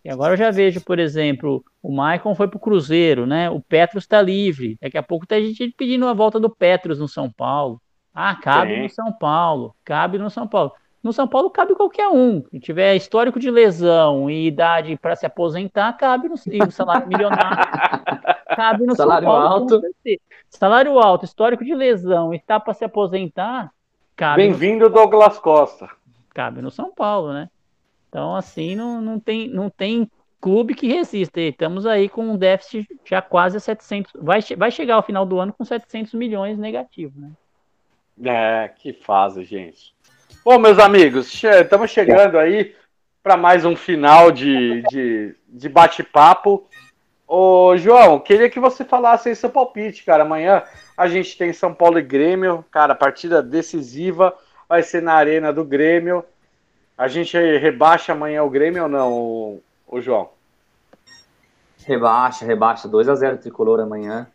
E 0.04 0.10
agora 0.10 0.34
eu 0.34 0.36
já 0.36 0.50
vejo, 0.50 0.82
por 0.82 0.98
exemplo, 0.98 1.64
o 1.82 1.90
Maicon 1.90 2.34
foi 2.34 2.46
para 2.46 2.58
o 2.58 2.60
Cruzeiro, 2.60 3.24
né? 3.26 3.48
O 3.48 3.60
Petros 3.60 4.04
está 4.04 4.20
livre. 4.20 4.76
Daqui 4.80 4.98
a 4.98 5.02
pouco 5.02 5.26
tem 5.26 5.46
gente 5.46 5.74
pedindo 5.76 6.06
a 6.06 6.12
volta 6.12 6.38
do 6.38 6.50
Petros 6.50 6.98
no 6.98 7.08
São 7.08 7.30
Paulo. 7.30 7.80
Ah, 8.14 8.34
cabe 8.34 8.82
no 8.82 8.90
São 8.90 9.10
Paulo. 9.12 9.74
Cabe 9.82 10.18
no 10.18 10.28
São 10.28 10.46
Paulo. 10.46 10.72
No 11.02 11.12
São 11.12 11.26
Paulo 11.26 11.50
cabe 11.50 11.74
qualquer 11.74 12.08
um. 12.08 12.42
Se 12.50 12.60
tiver 12.60 12.94
histórico 12.96 13.40
de 13.40 13.50
lesão 13.50 14.30
e 14.30 14.46
idade 14.46 14.96
para 14.96 15.16
se 15.16 15.24
aposentar, 15.24 15.92
cabe 15.94 16.28
no 16.28 16.34
e 16.46 16.62
o 16.62 16.70
salário 16.70 17.08
milionário. 17.08 17.64
cabe 18.56 18.86
no 18.86 18.94
salário 18.94 19.26
São 19.26 19.34
Paulo. 19.34 19.46
alto. 19.46 19.82
Salário 20.50 20.98
alto, 20.98 21.24
histórico 21.24 21.64
de 21.64 21.74
lesão 21.74 22.32
e 22.32 22.36
está 22.36 22.60
para 22.60 22.74
se 22.74 22.84
aposentar, 22.84 23.70
cabe. 24.14 24.42
Bem-vindo, 24.42 24.88
Douglas 24.88 25.38
Costa. 25.38 25.88
Cabe 26.32 26.62
no 26.62 26.70
São 26.70 26.92
Paulo, 26.94 27.32
né? 27.32 27.48
Então, 28.14 28.36
assim, 28.36 28.76
não, 28.76 29.02
não, 29.02 29.18
tem, 29.18 29.48
não 29.48 29.68
tem 29.68 30.08
clube 30.40 30.72
que 30.72 30.86
resista. 30.86 31.40
E 31.40 31.48
estamos 31.48 31.84
aí 31.84 32.08
com 32.08 32.22
um 32.24 32.36
déficit 32.36 32.86
já 33.04 33.20
quase 33.20 33.56
a 33.56 33.60
700. 33.60 34.12
Vai, 34.14 34.38
vai 34.56 34.70
chegar 34.70 34.94
ao 34.94 35.02
final 35.02 35.26
do 35.26 35.40
ano 35.40 35.52
com 35.52 35.64
700 35.64 36.14
milhões 36.14 36.56
negativo, 36.56 37.12
né? 37.20 37.32
É, 38.22 38.68
que 38.68 38.92
fase, 38.92 39.42
gente. 39.42 39.92
Bom, 40.44 40.60
meus 40.60 40.78
amigos, 40.78 41.42
estamos 41.42 41.90
chegando 41.90 42.38
aí 42.38 42.76
para 43.20 43.36
mais 43.36 43.64
um 43.64 43.74
final 43.74 44.30
de, 44.30 44.82
de, 44.82 45.34
de 45.48 45.68
bate-papo. 45.68 46.68
Ô, 47.26 47.76
João, 47.76 48.20
queria 48.20 48.48
que 48.48 48.60
você 48.60 48.84
falasse 48.84 49.28
aí 49.28 49.34
seu 49.34 49.50
palpite, 49.50 50.04
cara. 50.04 50.22
Amanhã 50.22 50.62
a 50.96 51.08
gente 51.08 51.36
tem 51.36 51.52
São 51.52 51.74
Paulo 51.74 51.98
e 51.98 52.02
Grêmio, 52.02 52.64
cara, 52.70 52.94
partida 52.94 53.42
decisiva, 53.42 54.32
vai 54.68 54.84
ser 54.84 55.02
na 55.02 55.14
Arena 55.14 55.52
do 55.52 55.64
Grêmio. 55.64 56.24
A 56.96 57.08
gente 57.08 57.36
rebaixa 57.36 58.12
amanhã 58.12 58.42
o 58.44 58.50
Grêmio 58.50 58.84
ou 58.84 58.88
não, 58.88 59.12
o, 59.12 59.62
o 59.88 60.00
João? 60.00 60.30
Rebaixa, 61.84 62.44
rebaixa. 62.46 62.88
2x0 62.88 63.38
tricolor 63.40 63.80
amanhã. 63.80 64.28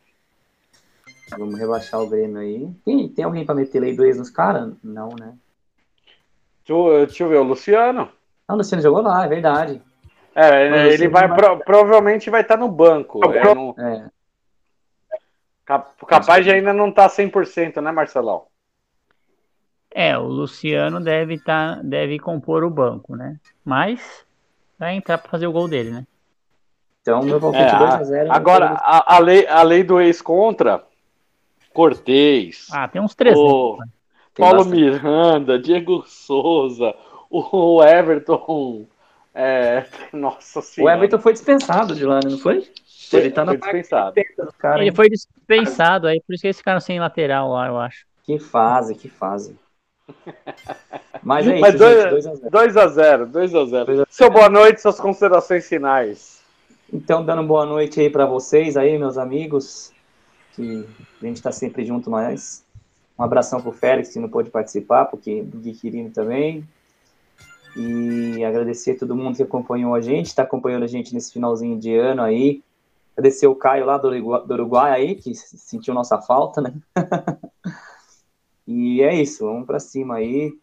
Vamos 1.37 1.57
rebaixar 1.59 2.01
o 2.01 2.09
Grêmio 2.09 2.39
aí. 2.39 2.69
Tem, 2.83 3.07
tem 3.07 3.25
alguém 3.25 3.45
pra 3.45 3.55
meter 3.55 3.79
lei 3.79 3.95
2 3.95 4.17
nos 4.17 4.29
caras? 4.29 4.73
Não, 4.83 5.09
né? 5.19 5.33
Deixa, 6.67 7.05
deixa 7.07 7.23
eu 7.23 7.29
ver, 7.29 7.37
o 7.37 7.43
Luciano. 7.43 8.09
Não, 8.47 8.55
o 8.55 8.57
Luciano 8.57 8.83
jogou 8.83 9.01
lá, 9.01 9.25
é 9.25 9.27
verdade. 9.27 9.81
É, 10.35 10.69
Mas 10.69 10.93
ele 10.93 11.07
vai, 11.07 11.27
vai- 11.27 11.37
pro- 11.37 11.59
provavelmente 11.59 12.29
vai 12.29 12.41
estar 12.41 12.57
no 12.57 12.67
banco. 12.69 13.19
É, 13.33 13.53
não- 13.55 13.75
É. 13.77 14.05
cap- 15.65 16.05
capaz 16.05 16.43
de 16.45 16.51
ainda 16.51 16.73
não 16.73 16.91
tá 16.91 17.07
100%, 17.09 17.81
né, 17.81 17.91
Marcelão? 17.91 18.45
É, 19.91 20.17
o 20.17 20.23
Luciano 20.23 20.99
deve 20.99 21.39
tá, 21.39 21.75
deve 21.83 22.19
compor 22.19 22.63
o 22.63 22.69
banco, 22.69 23.15
né? 23.15 23.39
Mas 23.65 24.25
vai 24.77 24.95
entrar 24.95 25.17
para 25.17 25.29
fazer 25.31 25.47
o 25.47 25.51
gol 25.51 25.67
dele, 25.67 25.91
né? 25.91 26.05
Então, 27.01 27.23
meu 27.23 27.39
palpite 27.39 27.63
É, 27.63 27.69
2x0. 27.71 28.27
Agora, 28.29 28.73
a, 28.75 29.15
a 29.15 29.19
lei, 29.19 29.47
a 29.47 29.63
lei 29.63 29.83
do 29.83 29.99
ex-contra, 29.99 30.83
Cortez, 31.73 32.67
Ah, 32.71 32.87
tem 32.87 33.01
uns 33.01 33.15
300. 33.15 33.41
o 33.41 33.77
né? 33.79 33.85
Tem 34.33 34.45
Paulo 34.45 34.59
bastante. 34.59 34.79
Miranda, 34.81 35.59
Diego 35.59 36.03
Souza, 36.07 36.93
o 37.29 37.83
Everton. 37.83 38.85
é, 39.33 39.85
nossa 40.13 40.59
O 40.59 40.61
senhora. 40.61 40.95
Everton 40.95 41.19
foi 41.19 41.33
dispensado 41.33 41.95
de 41.95 42.05
lá, 42.05 42.15
né, 42.15 42.29
não 42.29 42.37
foi? 42.37 42.67
Ele 43.11 43.31
tá 43.31 43.43
na 43.43 43.53
foi 43.53 43.59
dispensado. 43.59 44.15
dos 44.37 44.55
caras. 44.55 44.81
Ele 44.81 44.91
foi 44.95 45.09
dispensado 45.09 46.07
aí, 46.07 46.21
por 46.21 46.33
isso 46.33 46.41
que 46.41 46.47
eles 46.47 46.57
ficaram 46.57 46.79
sem 46.79 46.99
lateral 46.99 47.49
lá, 47.49 47.67
eu 47.67 47.77
acho. 47.79 48.05
Que 48.23 48.37
fase, 48.37 48.93
que 48.93 49.09
fase. 49.09 49.57
Mas 51.23 51.47
é 51.47 51.51
isso, 51.53 51.61
Mas 51.61 51.75
dois- 51.75 52.23
gente, 52.23 52.41
2x0. 52.49 53.25
2x0, 53.31 53.31
2x0. 53.31 54.05
Seu 54.09 54.29
boa 54.29 54.49
noite, 54.49 54.81
suas 54.81 54.99
considerações 54.99 55.67
finais. 55.67 56.39
Então, 56.91 57.23
dando 57.23 57.43
boa 57.43 57.65
noite 57.65 57.99
aí 57.99 58.09
pra 58.09 58.25
vocês 58.25 58.75
aí, 58.77 58.97
meus 58.97 59.17
amigos, 59.17 59.91
que 60.53 60.85
a 61.21 61.25
gente 61.25 61.41
tá 61.41 61.51
sempre 61.51 61.85
junto 61.85 62.09
nós. 62.09 62.63
Um 63.17 63.23
abração 63.23 63.61
pro 63.61 63.71
Félix, 63.71 64.13
que 64.13 64.19
não 64.19 64.29
pôde 64.29 64.49
participar, 64.49 65.05
porque 65.05 65.43
do 65.43 65.57
Gui 65.57 65.73
Quirino 65.73 66.09
também. 66.09 66.67
E 67.75 68.43
agradecer 68.43 68.91
a 68.91 68.99
todo 68.99 69.15
mundo 69.15 69.35
que 69.35 69.43
acompanhou 69.43 69.93
a 69.93 70.01
gente, 70.01 70.33
tá 70.33 70.43
acompanhando 70.43 70.83
a 70.83 70.87
gente 70.87 71.13
nesse 71.13 71.31
finalzinho 71.31 71.77
de 71.77 71.95
ano 71.95 72.21
aí. 72.23 72.63
Agradecer 73.15 73.47
o 73.47 73.55
Caio 73.55 73.85
lá 73.85 73.97
do 73.97 74.07
Uruguai, 74.07 74.41
do 74.45 74.53
Uruguai 74.53 74.91
aí, 74.93 75.15
que 75.15 75.35
sentiu 75.35 75.93
nossa 75.93 76.19
falta, 76.21 76.61
né? 76.61 76.73
e 78.71 79.01
é 79.01 79.15
isso, 79.15 79.45
vamos 79.45 79.65
pra 79.65 79.79
cima 79.79 80.15
aí. 80.15 80.53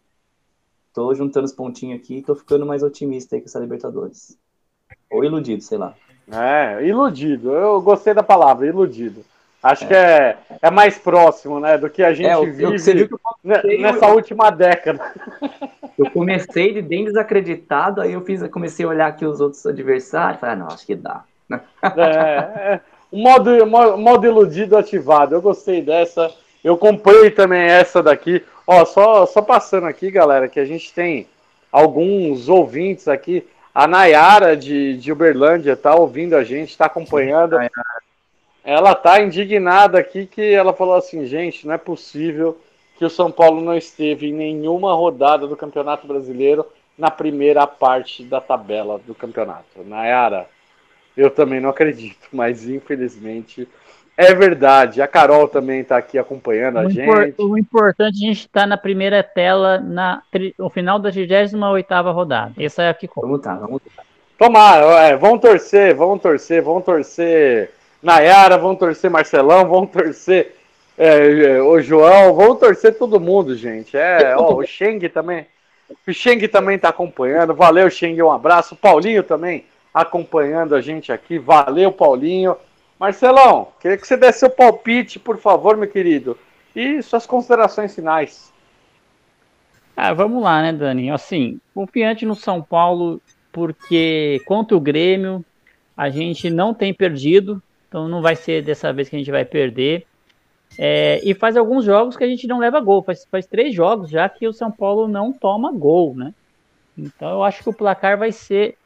Tô 0.93 1.13
juntando 1.13 1.45
os 1.45 1.51
pontinhos 1.51 1.99
aqui, 1.99 2.21
tô 2.21 2.33
ficando 2.33 2.65
mais 2.65 2.81
otimista 2.81 3.35
aí 3.35 3.41
com 3.41 3.47
essa 3.47 3.59
Libertadores. 3.59 4.37
Ou 5.11 5.23
iludido, 5.23 5.61
sei 5.61 5.77
lá. 5.77 5.93
É, 6.31 6.85
iludido. 6.85 7.51
Eu 7.51 7.81
gostei 7.81 8.13
da 8.13 8.23
palavra, 8.23 8.65
iludido. 8.65 9.23
Acho 9.61 9.87
que 9.87 9.93
é, 9.93 10.37
é 10.61 10.71
mais 10.71 10.97
próximo, 10.97 11.59
né, 11.59 11.77
do 11.77 11.89
que 11.89 12.01
a 12.01 12.13
gente 12.13 12.27
É, 12.27 12.33
eu- 12.35 12.45
eu- 12.45 12.53
vive 12.53 12.79
você 12.79 12.93
viu 12.93 13.07
que 13.07 13.13
eu 13.15 13.79
nessa 13.79 14.07
eu- 14.07 14.15
última 14.15 14.49
década. 14.49 15.13
Eu 15.97 16.11
comecei 16.11 16.71
de 16.75 16.81
bem 16.81 17.05
desacreditado, 17.05 18.01
aí 18.01 18.13
eu 18.13 18.21
fiz, 18.21 18.47
comecei 18.49 18.85
a 18.85 18.89
olhar 18.89 19.07
aqui 19.07 19.25
os 19.25 19.41
outros 19.41 19.65
adversários, 19.65 20.39
falei, 20.39 20.53
ah, 20.53 20.57
não, 20.59 20.67
acho 20.67 20.85
que 20.85 20.95
dá. 20.95 21.23
É, 21.49 22.73
é, 22.75 22.81
o 23.11 23.17
modo, 23.17 23.65
mo- 23.65 23.97
modo 23.97 24.27
iludido 24.27 24.77
ativado. 24.77 25.33
Eu 25.33 25.41
gostei 25.41 25.81
dessa. 25.81 26.31
Eu 26.63 26.77
comprei 26.77 27.31
também 27.31 27.61
essa 27.61 28.01
daqui. 28.01 28.43
Ó, 28.65 28.83
só, 28.85 29.25
só 29.25 29.41
passando 29.41 29.87
aqui, 29.87 30.11
galera, 30.11 30.47
que 30.47 30.59
a 30.59 30.65
gente 30.65 30.93
tem 30.93 31.27
alguns 31.71 32.49
ouvintes 32.49 33.07
aqui. 33.07 33.47
A 33.73 33.87
Nayara 33.87 34.57
de, 34.57 34.97
de 34.97 35.11
Uberlândia 35.11 35.75
tá 35.75 35.95
ouvindo 35.95 36.35
a 36.35 36.43
gente, 36.43 36.77
tá 36.77 36.85
acompanhando. 36.85 37.57
Ela 38.63 38.95
tá 38.95 39.21
indignada 39.21 39.99
aqui 39.99 40.25
que 40.25 40.41
ela 40.41 40.73
falou 40.73 40.95
assim, 40.95 41.25
gente, 41.25 41.65
não 41.65 41.73
é 41.73 41.77
possível 41.77 42.59
que 42.97 43.05
o 43.05 43.09
São 43.09 43.31
Paulo 43.31 43.61
não 43.61 43.77
esteve 43.77 44.27
em 44.27 44.33
nenhuma 44.33 44.93
rodada 44.93 45.47
do 45.47 45.55
Campeonato 45.55 46.07
Brasileiro 46.07 46.65
na 46.97 47.11
primeira 47.11 47.67
parte 47.67 48.23
da 48.23 48.41
tabela 48.41 48.99
do 49.05 49.13
campeonato. 49.13 49.83
Nayara, 49.85 50.49
eu 51.15 51.29
também 51.29 51.59
não 51.59 51.69
acredito, 51.69 52.27
mas 52.33 52.67
infelizmente 52.67 53.67
é 54.17 54.33
verdade. 54.33 55.01
A 55.01 55.07
Carol 55.07 55.47
também 55.47 55.81
está 55.81 55.95
aqui 55.95 56.17
acompanhando 56.17 56.79
a 56.79 56.85
O, 56.85 56.89
gente. 56.89 57.07
impor- 57.07 57.49
o 57.51 57.57
importante 57.57 58.25
é 58.25 58.25
a 58.25 58.27
gente 58.29 58.39
estar 58.39 58.65
na 58.65 58.75
primeira 58.75 59.21
tela 59.21 59.79
na, 59.79 60.23
no 60.57 60.69
final 60.69 60.97
da 60.97 61.11
28ª 61.11 62.11
rodada. 62.11 62.51
Essa 62.57 62.81
é 62.83 62.89
a 62.89 62.93
que 62.95 63.07
conta. 63.07 63.27
Vamos 63.27 63.41
tá, 63.41 63.55
vamos 63.55 63.81
tá. 63.95 64.03
Tomara, 64.37 64.85
é, 65.01 65.15
vão 65.15 65.37
torcer, 65.37 65.95
vão 65.95 66.17
torcer, 66.17 66.61
vão 66.61 66.81
torcer 66.81 67.71
Nayara, 68.01 68.57
vão 68.57 68.75
torcer 68.75 69.09
Marcelão, 69.09 69.67
vão 69.67 69.85
torcer 69.85 70.55
é, 70.97 71.57
é, 71.57 71.61
o 71.61 71.79
João, 71.79 72.33
vão 72.33 72.55
torcer 72.55 72.97
todo 72.97 73.19
mundo, 73.19 73.55
gente. 73.55 73.95
É, 73.95 74.35
ó, 74.35 74.55
o 74.55 74.65
Sheng 74.65 75.07
também. 75.09 75.45
O 76.07 76.11
Sheng 76.11 76.47
também 76.47 76.75
está 76.75 76.89
acompanhando. 76.89 77.53
Valeu, 77.53 77.89
Sheng, 77.89 78.19
um 78.21 78.31
abraço. 78.31 78.73
O 78.73 78.77
Paulinho 78.77 79.23
também 79.23 79.65
acompanhando 79.93 80.75
a 80.75 80.81
gente 80.81 81.11
aqui. 81.11 81.37
Valeu, 81.37 81.91
Paulinho. 81.91 82.57
Marcelão, 82.99 83.69
queria 83.79 83.97
que 83.97 84.07
você 84.07 84.17
desse 84.17 84.39
seu 84.39 84.49
palpite, 84.49 85.19
por 85.19 85.37
favor, 85.37 85.77
meu 85.77 85.87
querido. 85.87 86.37
E 86.75 87.01
suas 87.01 87.25
considerações 87.25 87.93
finais. 87.93 88.53
Ah, 89.95 90.13
vamos 90.13 90.43
lá, 90.43 90.61
né, 90.61 90.73
Dani? 90.73 91.09
Assim, 91.09 91.59
confiante 91.73 92.25
no 92.25 92.35
São 92.35 92.61
Paulo, 92.61 93.21
porque 93.51 94.41
contra 94.45 94.77
o 94.77 94.79
Grêmio 94.79 95.43
a 95.95 96.09
gente 96.09 96.49
não 96.49 96.73
tem 96.73 96.93
perdido, 96.93 97.61
então 97.87 98.07
não 98.07 98.21
vai 98.21 98.35
ser 98.35 98.61
dessa 98.61 98.93
vez 98.93 99.09
que 99.09 99.15
a 99.15 99.19
gente 99.19 99.31
vai 99.31 99.43
perder. 99.43 100.05
É, 100.77 101.19
e 101.23 101.33
faz 101.33 101.57
alguns 101.57 101.85
jogos 101.85 102.15
que 102.15 102.23
a 102.23 102.27
gente 102.27 102.45
não 102.45 102.59
leva 102.59 102.79
gol, 102.79 103.01
faz, 103.01 103.25
faz 103.25 103.47
três 103.47 103.73
jogos 103.73 104.09
já 104.09 104.29
que 104.29 104.47
o 104.47 104.53
São 104.53 104.71
Paulo 104.71 105.07
não 105.07 105.33
toma 105.33 105.71
gol, 105.71 106.15
né? 106.15 106.33
Então 106.95 107.29
eu 107.29 107.43
acho 107.43 107.63
que 107.63 107.69
o 107.69 107.73
placar 107.73 108.17
vai 108.17 108.31
ser. 108.31 108.77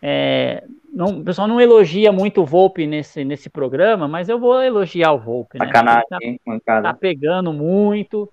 É, 0.00 0.64
não, 0.92 1.20
o 1.20 1.24
pessoal 1.24 1.48
não 1.48 1.60
elogia 1.60 2.10
muito 2.12 2.42
o 2.42 2.46
Volpe 2.46 2.86
nesse, 2.86 3.24
nesse 3.24 3.50
programa, 3.50 4.08
mas 4.08 4.28
eu 4.28 4.38
vou 4.38 4.62
elogiar 4.62 5.12
o 5.12 5.18
Volpe, 5.18 5.58
né? 5.58 5.64
Ele 5.66 5.72
tá- 5.72 6.82
tá 6.82 6.94
pegando 6.94 7.52
muito, 7.52 8.30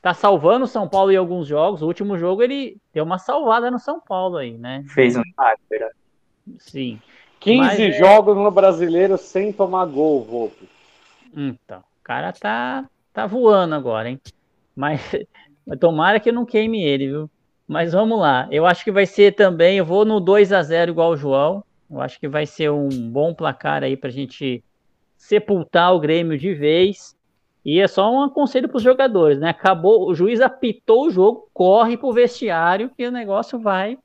tá 0.00 0.14
salvando 0.14 0.64
o 0.64 0.68
São 0.68 0.88
Paulo 0.88 1.12
em 1.12 1.16
alguns 1.16 1.46
jogos. 1.46 1.82
O 1.82 1.86
último 1.86 2.16
jogo 2.18 2.42
ele 2.42 2.76
deu 2.92 3.04
uma 3.04 3.18
salvada 3.18 3.70
no 3.70 3.78
São 3.78 4.00
Paulo 4.00 4.36
aí, 4.36 4.56
né? 4.56 4.84
Fez 4.88 5.16
um 5.16 5.22
verdade. 5.68 5.94
Sim. 6.58 7.00
15 7.40 7.58
Mas 7.58 7.80
é- 7.80 7.92
jogos 7.92 8.36
no 8.36 8.50
brasileiro 8.50 9.16
sem 9.16 9.52
tomar 9.52 9.86
gol, 9.86 10.24
Volpe. 10.24 10.68
Então, 11.34 11.80
o 11.80 12.02
cara 12.02 12.32
tá, 12.32 12.86
tá 13.12 13.26
voando 13.26 13.74
agora, 13.74 14.08
hein? 14.08 14.20
Mas, 14.74 15.00
mas 15.66 15.78
tomara 15.78 16.18
que 16.18 16.30
eu 16.30 16.34
não 16.34 16.44
queime 16.46 16.82
ele, 16.82 17.06
viu? 17.08 17.30
Mas 17.68 17.92
vamos 17.92 18.18
lá. 18.18 18.48
Eu 18.50 18.64
acho 18.64 18.82
que 18.82 18.90
vai 18.90 19.04
ser 19.04 19.34
também. 19.34 19.76
Eu 19.76 19.84
vou 19.84 20.04
no 20.04 20.18
2 20.18 20.52
a 20.54 20.62
0 20.62 20.92
igual 20.92 21.10
o 21.10 21.16
João. 21.16 21.62
Eu 21.90 22.00
acho 22.00 22.18
que 22.18 22.26
vai 22.26 22.46
ser 22.46 22.70
um 22.70 22.88
bom 22.88 23.34
placar 23.34 23.84
aí 23.84 23.94
pra 23.94 24.08
gente 24.08 24.64
sepultar 25.18 25.94
o 25.94 26.00
Grêmio 26.00 26.38
de 26.38 26.54
vez. 26.54 27.14
E 27.64 27.78
é 27.78 27.86
só 27.86 28.10
um 28.10 28.30
conselho 28.30 28.68
para 28.68 28.78
os 28.78 28.82
jogadores, 28.82 29.38
né? 29.38 29.50
Acabou, 29.50 30.08
o 30.08 30.14
juiz 30.14 30.40
apitou 30.40 31.06
o 31.06 31.10
jogo, 31.10 31.50
corre 31.52 31.98
pro 31.98 32.12
vestiário 32.12 32.90
que 32.96 33.06
o 33.06 33.12
negócio 33.12 33.58
vai 33.58 33.98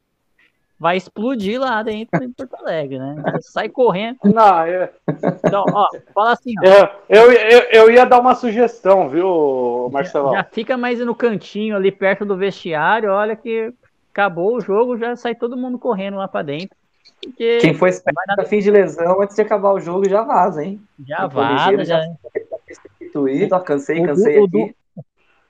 vai 0.83 0.97
explodir 0.97 1.61
lá 1.61 1.81
dentro 1.81 2.21
em 2.21 2.29
Porto 2.29 2.55
Alegre, 2.55 2.99
né? 2.99 3.15
Sai 3.39 3.69
correndo. 3.69 4.17
Não, 4.25 4.67
eu... 4.67 4.89
Então, 5.07 5.63
ó, 5.73 5.87
fala 6.13 6.33
assim, 6.33 6.53
ó. 6.59 6.89
Eu, 7.07 7.31
eu, 7.31 7.31
eu, 7.31 7.59
eu 7.71 7.91
ia 7.91 8.05
dar 8.05 8.19
uma 8.19 8.35
sugestão, 8.35 9.07
viu, 9.07 9.89
Marcelão? 9.93 10.33
Já, 10.33 10.39
já 10.39 10.43
fica 10.43 10.75
mais 10.75 10.99
no 10.99 11.15
cantinho 11.15 11.77
ali 11.77 11.89
perto 11.89 12.25
do 12.25 12.35
vestiário, 12.35 13.09
olha 13.11 13.33
que 13.33 13.73
acabou 14.11 14.57
o 14.57 14.59
jogo, 14.59 14.97
já 14.97 15.15
sai 15.15 15.33
todo 15.33 15.55
mundo 15.55 15.79
correndo 15.79 16.17
lá 16.17 16.27
para 16.27 16.43
dentro. 16.43 16.75
Porque 17.23 17.59
Quem 17.59 17.73
foi 17.73 17.87
esperto 17.87 18.17
a 18.37 18.43
fim 18.43 18.59
de 18.59 18.69
lesão 18.69 19.21
antes 19.21 19.37
de 19.37 19.41
acabar 19.41 19.71
o 19.71 19.79
jogo 19.79 20.09
já 20.09 20.21
vaza, 20.21 20.65
hein? 20.65 20.81
Já 21.07 21.27
vaza, 21.27 21.85
já. 21.85 22.01
Substituído, 22.99 23.57
cansei, 23.61 24.03
cansei 24.03 24.37
o, 24.37 24.45
aqui. 24.45 24.75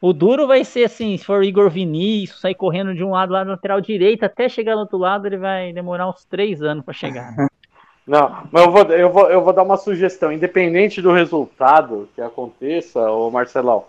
O, 0.03 0.11
duro 0.11 0.45
vai 0.45 0.65
ser 0.65 0.83
assim, 0.83 1.17
se 1.17 1.23
for 1.23 1.45
Igor 1.45 1.69
Vinícius, 1.69 2.41
sair 2.41 2.55
correndo 2.55 2.93
de 2.93 3.01
um 3.05 3.11
lado 3.11 3.31
lá 3.31 3.45
na 3.45 3.51
lateral 3.51 3.79
direita 3.79 4.25
até 4.25 4.49
chegar 4.49 4.75
no 4.75 4.81
outro 4.81 4.97
lado, 4.97 5.25
ele 5.25 5.37
vai 5.37 5.71
demorar 5.71 6.09
uns 6.09 6.25
três 6.25 6.61
anos 6.61 6.83
para 6.83 6.93
chegar. 6.93 7.31
Né? 7.37 7.47
Não, 8.05 8.43
mas 8.51 8.65
eu 8.65 8.71
vou, 8.71 8.81
eu, 8.83 9.09
vou, 9.09 9.29
eu 9.29 9.41
vou 9.41 9.53
dar 9.53 9.63
uma 9.63 9.77
sugestão. 9.77 10.29
Independente 10.29 11.01
do 11.01 11.13
resultado 11.13 12.09
que 12.13 12.21
aconteça, 12.21 12.99
ô 12.99 13.31
Marcelão, 13.31 13.85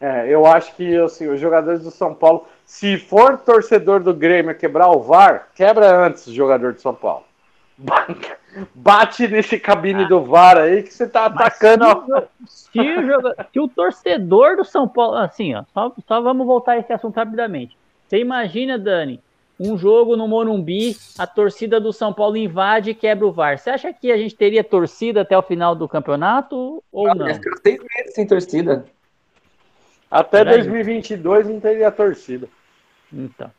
é, 0.00 0.28
eu 0.28 0.46
acho 0.46 0.72
que 0.76 0.96
assim, 0.96 1.26
os 1.26 1.40
jogadores 1.40 1.82
do 1.82 1.90
São 1.90 2.14
Paulo, 2.14 2.46
se 2.64 2.96
for 2.96 3.36
torcedor 3.36 3.98
do 3.98 4.14
Grêmio 4.14 4.54
quebrar 4.54 4.88
o 4.90 5.00
VAR, 5.00 5.48
quebra 5.56 6.06
antes 6.06 6.28
o 6.28 6.32
jogador 6.32 6.74
do 6.74 6.80
São 6.80 6.94
Paulo. 6.94 7.24
Bate 8.74 9.28
nesse 9.28 9.58
cabine 9.58 10.04
ah, 10.04 10.08
do 10.08 10.22
VAR 10.22 10.58
aí 10.58 10.82
que 10.82 10.92
você 10.92 11.06
tá 11.06 11.26
atacando. 11.26 11.84
Se, 12.46 12.72
se, 12.72 12.80
o, 12.80 13.34
se 13.52 13.60
o 13.60 13.68
torcedor 13.68 14.56
do 14.56 14.64
São 14.64 14.88
Paulo. 14.88 15.16
Assim, 15.16 15.54
ó, 15.54 15.64
só, 15.72 15.94
só 16.06 16.20
vamos 16.20 16.46
voltar 16.46 16.72
a 16.72 16.78
esse 16.78 16.92
assunto 16.92 17.16
rapidamente. 17.16 17.76
Você 18.06 18.18
imagina, 18.18 18.78
Dani, 18.78 19.20
um 19.58 19.78
jogo 19.78 20.16
no 20.16 20.26
Morumbi, 20.26 20.96
a 21.18 21.26
torcida 21.26 21.78
do 21.78 21.92
São 21.92 22.12
Paulo 22.12 22.36
invade 22.36 22.90
e 22.90 22.94
quebra 22.94 23.26
o 23.26 23.32
VAR. 23.32 23.58
Você 23.58 23.70
acha 23.70 23.92
que 23.92 24.10
a 24.10 24.16
gente 24.16 24.34
teria 24.34 24.64
torcida 24.64 25.20
até 25.20 25.38
o 25.38 25.42
final 25.42 25.74
do 25.74 25.88
campeonato 25.88 26.82
ou 26.90 27.14
não? 27.14 27.26
Acho 27.26 27.40
que 27.40 27.56
seis 27.62 27.78
meses 27.78 28.14
sem 28.14 28.26
torcida. 28.26 28.84
Até 30.10 30.44
2022 30.44 31.48
não 31.48 31.60
teria 31.60 31.90
torcida. 31.90 32.48
Então. 33.12 33.50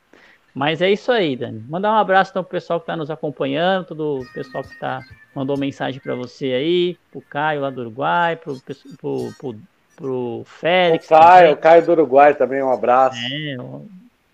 Mas 0.53 0.82
é 0.82 0.91
isso 0.91 1.11
aí, 1.11 1.36
Dani. 1.36 1.64
Mandar 1.68 1.94
um 1.94 1.98
abraço 1.98 2.32
então, 2.32 2.44
pro 2.44 2.52
pessoal 2.52 2.80
que 2.80 2.84
está 2.84 2.95
nos 2.95 3.10
acompanhando, 3.10 3.88
todo 3.88 4.19
o 4.19 4.34
pessoal 4.34 4.64
que 4.64 4.78
tá, 4.78 5.02
mandou 5.34 5.57
mensagem 5.57 6.02
para 6.02 6.14
você 6.14 6.48
aí, 6.48 6.98
pro 7.10 7.22
Caio 7.22 7.61
lá 7.61 7.69
do 7.69 7.82
Uruguai, 7.82 8.36
pro, 8.36 8.57
pro, 8.99 9.34
pro, 9.38 9.56
pro 9.95 10.44
Félix. 10.45 11.06
O 11.06 11.10
Caio, 11.10 11.53
o 11.53 11.57
Caio 11.57 11.86
do 11.86 11.91
Uruguai 11.94 12.34
também, 12.34 12.61
um 12.61 12.72
abraço. 12.72 13.18
É, 13.18 13.57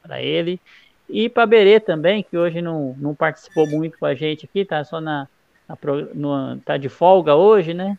para 0.02 0.22
ele. 0.22 0.60
E 1.08 1.30
para 1.30 1.46
Berê 1.46 1.80
também, 1.80 2.24
que 2.24 2.38
hoje 2.38 2.62
não, 2.62 2.96
não 2.98 3.14
participou 3.14 3.68
muito 3.68 3.98
com 3.98 4.06
a 4.06 4.16
gente 4.16 4.46
aqui, 4.46 4.66
tá 4.66 4.84
só 4.84 5.00
na, 5.00 5.28
na 5.70 5.78
no, 6.14 6.58
tá 6.66 6.78
de 6.78 6.90
folga 6.90 7.36
hoje, 7.36 7.74
né? 7.74 7.98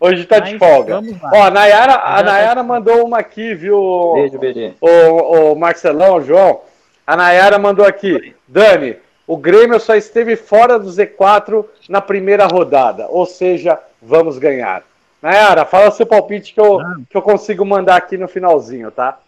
Hoje 0.00 0.24
tá 0.26 0.40
Mas, 0.40 0.50
de 0.50 0.58
folga. 0.58 1.00
Ó, 1.32 1.42
a 1.42 1.50
Nayara, 1.50 1.94
a 1.94 2.22
Nayara 2.22 2.62
mandou 2.62 3.04
uma 3.04 3.18
aqui, 3.18 3.54
viu? 3.54 4.12
Beijo, 4.14 4.38
Berê. 4.38 4.74
O, 4.80 5.52
o 5.52 5.56
Marcelão, 5.56 6.16
o 6.16 6.20
João. 6.20 6.60
A 7.08 7.16
Nayara 7.16 7.58
mandou 7.58 7.86
aqui. 7.86 8.34
Dani, 8.46 8.98
o 9.26 9.34
Grêmio 9.34 9.80
só 9.80 9.94
esteve 9.94 10.36
fora 10.36 10.78
do 10.78 10.90
Z4 10.90 11.64
na 11.88 12.02
primeira 12.02 12.46
rodada. 12.46 13.06
Ou 13.08 13.24
seja, 13.24 13.80
vamos 14.02 14.36
ganhar. 14.36 14.82
Nayara, 15.22 15.64
fala 15.64 15.90
seu 15.90 16.04
palpite 16.04 16.52
que 16.52 16.60
eu, 16.60 16.78
que 17.08 17.16
eu 17.16 17.22
consigo 17.22 17.64
mandar 17.64 17.96
aqui 17.96 18.18
no 18.18 18.28
finalzinho, 18.28 18.90
tá? 18.90 19.18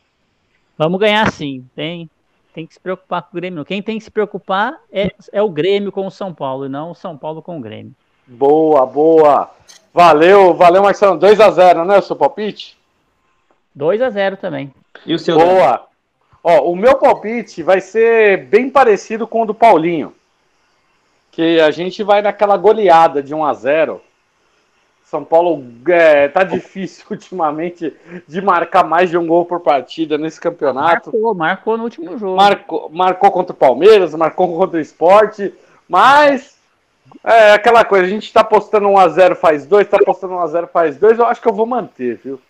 Vamos 0.77 1.01
ganhar 1.01 1.32
sim. 1.32 1.65
Tem, 1.74 2.11
tem 2.52 2.66
que 2.66 2.74
se 2.74 2.81
preocupar 2.81 3.23
com 3.23 3.28
o 3.31 3.40
Grêmio. 3.40 3.65
Quem 3.65 3.81
tem 3.82 3.97
que 3.97 4.05
se 4.05 4.11
preocupar 4.11 4.78
é, 4.93 5.11
é 5.32 5.40
o 5.40 5.48
Grêmio 5.48 5.90
com 5.90 6.07
o 6.07 6.11
São 6.11 6.35
Paulo, 6.35 6.66
e 6.66 6.69
não 6.69 6.90
o 6.90 6.94
São 6.94 7.16
Paulo 7.16 7.40
com 7.40 7.57
o 7.57 7.62
Grêmio. 7.62 7.94
Boa, 8.27 8.85
boa. 8.85 9.51
Valeu, 9.94 10.52
valeu, 10.52 10.82
Marcelo. 10.82 11.19
2x0, 11.19 11.86
né, 11.86 11.97
o 11.97 12.02
seu 12.02 12.15
palpite? 12.15 12.77
2x0 13.74 14.36
também. 14.36 14.70
E 15.07 15.15
o 15.15 15.19
seu? 15.19 15.39
Boa. 15.39 15.89
Ó, 16.42 16.70
o 16.70 16.76
meu 16.76 16.96
palpite 16.96 17.62
vai 17.62 17.80
ser 17.80 18.44
bem 18.46 18.70
parecido 18.70 19.26
com 19.26 19.42
o 19.42 19.46
do 19.46 19.54
Paulinho. 19.54 20.14
Que 21.30 21.60
a 21.60 21.70
gente 21.70 22.02
vai 22.02 22.22
naquela 22.22 22.56
goleada 22.56 23.22
de 23.22 23.34
1 23.34 23.44
a 23.44 23.54
0 23.54 24.00
São 25.04 25.24
Paulo 25.24 25.64
é, 25.88 26.28
tá 26.28 26.42
difícil 26.42 27.04
ultimamente 27.10 27.94
de 28.26 28.40
marcar 28.40 28.84
mais 28.84 29.10
de 29.10 29.18
um 29.18 29.26
gol 29.26 29.44
por 29.44 29.60
partida 29.60 30.16
nesse 30.16 30.40
campeonato. 30.40 31.12
Marcou, 31.12 31.34
marcou 31.34 31.76
no 31.76 31.84
último 31.84 32.18
jogo. 32.18 32.36
Marcou, 32.36 32.90
marcou 32.90 33.30
contra 33.30 33.52
o 33.52 33.58
Palmeiras, 33.58 34.14
marcou 34.14 34.56
contra 34.56 34.78
o 34.78 34.80
Esporte, 34.80 35.54
mas 35.88 36.58
é 37.24 37.52
aquela 37.52 37.84
coisa, 37.84 38.06
a 38.06 38.08
gente 38.08 38.32
tá 38.32 38.42
postando 38.42 38.88
1x0 38.88 39.34
faz 39.34 39.66
2, 39.66 39.88
tá 39.88 39.98
postando 40.04 40.34
1x0 40.34 40.68
faz 40.68 40.96
2, 40.96 41.18
eu 41.18 41.26
acho 41.26 41.40
que 41.40 41.48
eu 41.48 41.52
vou 41.52 41.66
manter, 41.66 42.16
viu? 42.16 42.40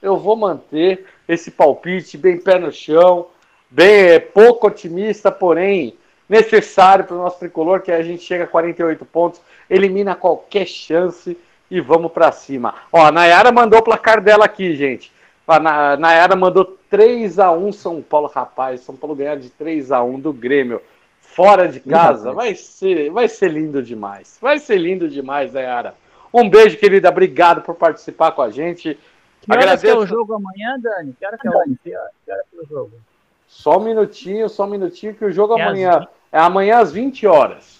Eu 0.00 0.16
vou 0.16 0.36
manter 0.36 1.04
esse 1.28 1.50
palpite 1.50 2.16
bem 2.16 2.38
pé 2.38 2.58
no 2.58 2.72
chão, 2.72 3.26
bem 3.68 4.10
é, 4.10 4.18
pouco 4.18 4.68
otimista, 4.68 5.30
porém 5.30 5.96
necessário 6.28 7.04
para 7.04 7.16
o 7.16 7.22
nosso 7.22 7.38
tricolor, 7.38 7.80
que 7.80 7.90
a 7.90 8.02
gente 8.02 8.22
chega 8.22 8.44
a 8.44 8.46
48 8.46 9.04
pontos, 9.04 9.40
elimina 9.68 10.14
qualquer 10.14 10.66
chance 10.66 11.36
e 11.70 11.80
vamos 11.80 12.12
para 12.12 12.30
cima. 12.32 12.74
Ó, 12.92 13.04
a 13.04 13.10
Nayara 13.10 13.50
mandou 13.50 13.80
o 13.80 13.82
placar 13.82 14.20
dela 14.20 14.44
aqui, 14.44 14.76
gente. 14.76 15.10
A 15.46 15.96
Nayara 15.96 16.36
mandou 16.36 16.76
3 16.90 17.38
a 17.38 17.50
1 17.50 17.72
São 17.72 18.02
Paulo, 18.02 18.28
rapaz. 18.28 18.82
São 18.82 18.94
Paulo 18.94 19.16
ganhar 19.16 19.36
de 19.36 19.48
3 19.50 19.90
a 19.90 20.02
1 20.02 20.20
do 20.20 20.32
Grêmio 20.32 20.82
fora 21.20 21.68
de 21.68 21.80
casa. 21.80 22.32
Vai 22.32 22.54
ser, 22.54 23.10
vai 23.10 23.28
ser 23.28 23.50
lindo 23.50 23.82
demais. 23.82 24.38
Vai 24.40 24.58
ser 24.58 24.76
lindo 24.76 25.08
demais, 25.08 25.52
Nayara. 25.52 25.94
Um 26.32 26.48
beijo, 26.48 26.76
querida. 26.76 27.08
Obrigado 27.08 27.62
por 27.62 27.74
participar 27.74 28.32
com 28.32 28.42
a 28.42 28.50
gente. 28.50 28.98
Que 29.42 29.52
horas 29.52 29.80
que 29.80 29.88
é 29.88 29.94
o 29.96 30.06
jogo 30.06 30.34
amanhã, 30.34 30.78
Dani? 30.80 31.14
Que 31.18 31.26
hora 31.26 31.38
que 31.38 31.46
é 31.46 31.50
o, 31.50 31.52
que 31.52 31.96
hora 31.96 32.10
que 32.24 32.30
é 32.30 32.62
o 32.62 32.66
jogo? 32.66 32.92
Só 33.46 33.78
um 33.78 33.84
minutinho, 33.84 34.48
só 34.48 34.64
um 34.64 34.68
minutinho, 34.68 35.14
que 35.14 35.24
o 35.24 35.32
jogo 35.32 35.58
é 35.58 35.62
amanhã 35.62 36.06
é 36.32 36.38
amanhã 36.38 36.78
às 36.78 36.92
20 36.92 37.26
horas. 37.26 37.78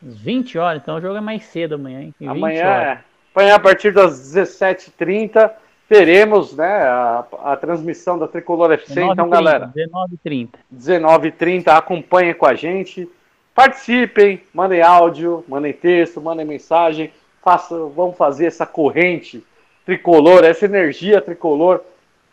20 0.00 0.58
horas? 0.58 0.82
Então 0.82 0.96
o 0.96 1.00
jogo 1.00 1.16
é 1.16 1.20
mais 1.20 1.44
cedo 1.44 1.74
amanhã, 1.74 2.02
hein? 2.02 2.14
Amanhã, 2.26 2.64
é. 2.64 3.00
amanhã, 3.34 3.54
a 3.54 3.58
partir 3.58 3.92
das 3.92 4.34
17h30, 4.34 5.50
teremos 5.88 6.54
né, 6.54 6.82
a, 6.82 7.24
a 7.44 7.56
transmissão 7.56 8.18
da 8.18 8.28
Tricolor 8.28 8.70
FC. 8.72 8.94
19, 8.94 9.12
então, 9.12 9.28
30, 9.28 9.36
galera. 9.36 9.72
19h30. 9.74 10.50
19h30, 10.72 11.68
acompanhem 11.68 12.34
com 12.34 12.46
a 12.46 12.54
gente. 12.54 13.08
Participem, 13.54 14.40
mandem 14.54 14.82
áudio, 14.82 15.44
mandem 15.48 15.72
texto, 15.72 16.20
mandem 16.20 16.46
mensagem. 16.46 17.12
Faça, 17.42 17.76
vamos 17.76 18.16
fazer 18.16 18.46
essa 18.46 18.64
corrente 18.66 19.42
tricolor, 19.88 20.44
essa 20.44 20.66
energia 20.66 21.18
tricolor, 21.18 21.80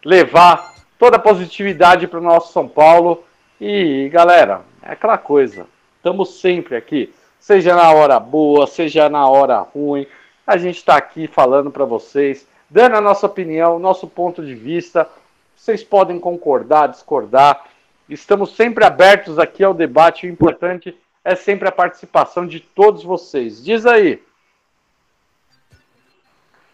levar 0.04 0.76
toda 1.00 1.16
a 1.16 1.20
positividade 1.20 2.06
para 2.06 2.20
o 2.20 2.22
nosso 2.22 2.52
São 2.52 2.68
Paulo. 2.68 3.24
E, 3.62 4.10
galera, 4.12 4.60
é 4.84 4.92
aquela 4.92 5.18
coisa, 5.18 5.66
estamos 5.96 6.42
sempre 6.42 6.76
aqui, 6.76 7.14
seja 7.40 7.74
na 7.74 7.94
hora 7.94 8.20
boa, 8.20 8.68
seja 8.68 9.08
na 9.08 9.26
hora 9.30 9.60
ruim, 9.60 10.06
a 10.46 10.58
gente 10.58 10.76
está 10.76 10.98
aqui 10.98 11.28
falando 11.28 11.72
para 11.72 11.86
vocês, 11.86 12.46
dando 12.70 12.98
a 12.98 13.02
nossa 13.02 13.26
opinião, 13.26 13.80
nosso 13.80 14.06
ponto 14.06 14.46
de 14.46 14.54
vista. 14.54 15.08
Vocês 15.56 15.82
podem 15.82 16.20
concordar, 16.20 16.88
discordar. 16.88 17.64
Estamos 18.10 18.54
sempre 18.54 18.84
abertos 18.84 19.40
aqui 19.40 19.64
ao 19.64 19.74
debate. 19.74 20.28
O 20.28 20.30
importante 20.30 20.94
é 21.24 21.36
sempre 21.36 21.70
a 21.70 21.72
participação 21.72 22.46
de 22.46 22.60
todos 22.60 23.02
vocês. 23.02 23.64
Diz 23.64 23.86
aí. 23.86 24.22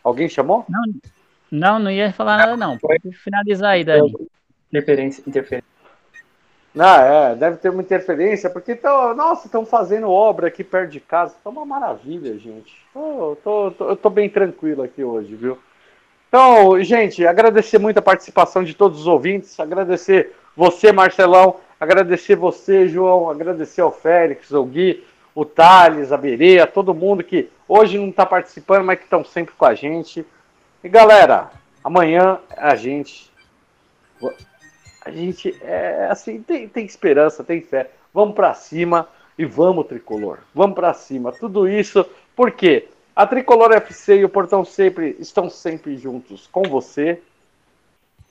Alguém 0.04 0.28
chamou? 0.28 0.66
Não, 0.68 0.84
não, 1.52 1.80
não 1.80 1.92
ia 1.92 2.14
falar 2.14 2.38
nada, 2.38 2.58
não. 2.58 2.78
Pode 2.78 3.12
finalizar 3.12 3.72
aí, 3.72 3.84
Dani. 3.84 4.14
Interferência, 4.70 5.24
interferência. 5.28 5.70
Não, 6.74 7.02
é, 7.02 7.36
deve 7.36 7.58
ter 7.58 7.70
uma 7.70 7.82
interferência, 7.82 8.50
porque, 8.50 8.76
tão, 8.76 9.14
nossa, 9.14 9.48
estão 9.48 9.66
fazendo 9.66 10.10
obra 10.10 10.48
aqui 10.48 10.64
perto 10.64 10.92
de 10.92 11.02
casa. 11.02 11.36
Tá 11.44 11.50
uma 11.50 11.66
maravilha, 11.66 12.38
gente. 12.38 12.74
Tô, 12.94 13.38
tô, 13.44 13.72
tô, 13.72 13.90
eu 13.90 13.96
tô 13.98 14.10
bem 14.10 14.30
tranquilo 14.30 14.82
aqui 14.82 15.04
hoje, 15.04 15.36
viu? 15.36 15.60
Então, 16.30 16.82
gente, 16.82 17.28
agradecer 17.28 17.78
muito 17.78 17.98
a 17.98 18.02
participação 18.02 18.64
de 18.64 18.74
todos 18.74 19.02
os 19.02 19.08
ouvintes, 19.08 19.60
agradecer 19.60 20.34
você, 20.56 20.94
Marcelão, 20.94 21.58
agradecer 21.78 22.38
você, 22.38 22.88
João, 22.88 23.30
agradecer 23.30 23.82
ao 23.82 23.92
Félix, 23.92 24.54
ao 24.54 24.64
Gui, 24.64 25.04
o 25.34 25.46
Thales, 25.46 26.12
a 26.12 26.18
Bereia, 26.18 26.68
todo 26.68 26.94
mundo 26.94 27.24
que 27.24 27.50
hoje 27.68 27.98
não 27.98 28.10
está 28.10 28.26
participando, 28.26 28.86
mas 28.86 28.98
que 28.98 29.06
estão 29.06 29.24
sempre 29.24 29.56
com 29.56 29.66
a 29.66 29.74
gente. 29.74 30.26
E 30.84 30.90
galera, 30.90 31.52
amanhã 31.84 32.40
a 32.58 32.76
gente. 32.76 33.32
A 35.04 35.10
gente 35.10 35.58
é 35.62 36.08
assim, 36.12 36.42
tem, 36.42 36.68
tem 36.68 36.86
esperança, 36.86 37.44
tem 37.44 37.62
fé. 37.62 37.90
Vamos 38.14 38.36
para 38.36 38.54
cima 38.54 39.08
e 39.38 39.46
vamos, 39.46 39.88
tricolor. 39.88 40.40
Vamos 40.54 40.76
para 40.76 40.94
cima. 40.94 41.32
Tudo 41.32 41.68
isso 41.68 42.06
porque 42.36 42.88
A 43.16 43.26
Tricolor 43.26 43.72
FC 43.72 44.18
e 44.18 44.26
o 44.26 44.30
Portão 44.30 44.64
Sempre 44.64 45.16
estão 45.20 45.50
sempre 45.50 45.98
juntos 45.98 46.48
com 46.52 46.64
você. 46.64 47.22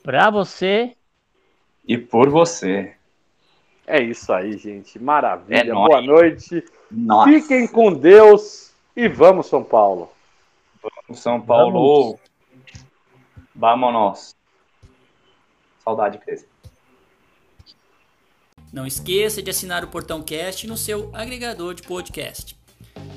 Pra 0.03 0.29
você. 0.29 0.95
E 1.85 1.97
por 1.97 2.29
você. 2.29 2.95
É 3.85 4.01
isso 4.01 4.31
aí, 4.31 4.57
gente. 4.57 4.99
Maravilha. 4.99 5.71
É 5.71 5.73
Boa 5.73 6.01
noite. 6.01 6.63
Nossa. 6.89 7.29
Fiquem 7.29 7.67
com 7.67 7.93
Deus 7.93 8.71
e 8.95 9.07
vamos, 9.07 9.47
São 9.47 9.63
Paulo. 9.63 10.11
O 11.07 11.13
São 11.13 11.41
Paulo. 11.41 12.19
Vamos. 13.55 14.35
Saudade, 15.83 16.17
Cris. 16.19 16.45
Não 18.71 18.85
esqueça 18.85 19.41
de 19.41 19.49
assinar 19.49 19.83
o 19.83 19.87
Portão 19.87 20.23
Cast 20.23 20.65
no 20.65 20.77
seu 20.77 21.09
agregador 21.13 21.73
de 21.73 21.81
podcast. 21.81 22.55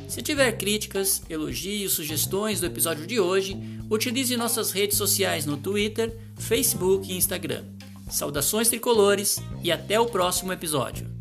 Se 0.09 0.21
tiver 0.21 0.53
críticas, 0.59 1.23
elogios, 1.31 1.93
sugestões 1.93 2.61
do 2.61 2.67
episódio 2.67 3.07
de 3.07 3.21
hoje, 3.21 3.57
utilize 3.91 4.37
nossas 4.37 4.73
redes 4.73 4.97
sociais 4.97 5.47
no 5.47 5.57
Twitter, 5.57 6.17
Facebook 6.37 7.11
e 7.11 7.17
Instagram. 7.17 7.65
Saudações 8.09 8.69
tricolores 8.69 9.43
e 9.63 9.73
até 9.73 9.99
o 9.99 10.07
próximo 10.07 10.53
episódio. 10.53 11.14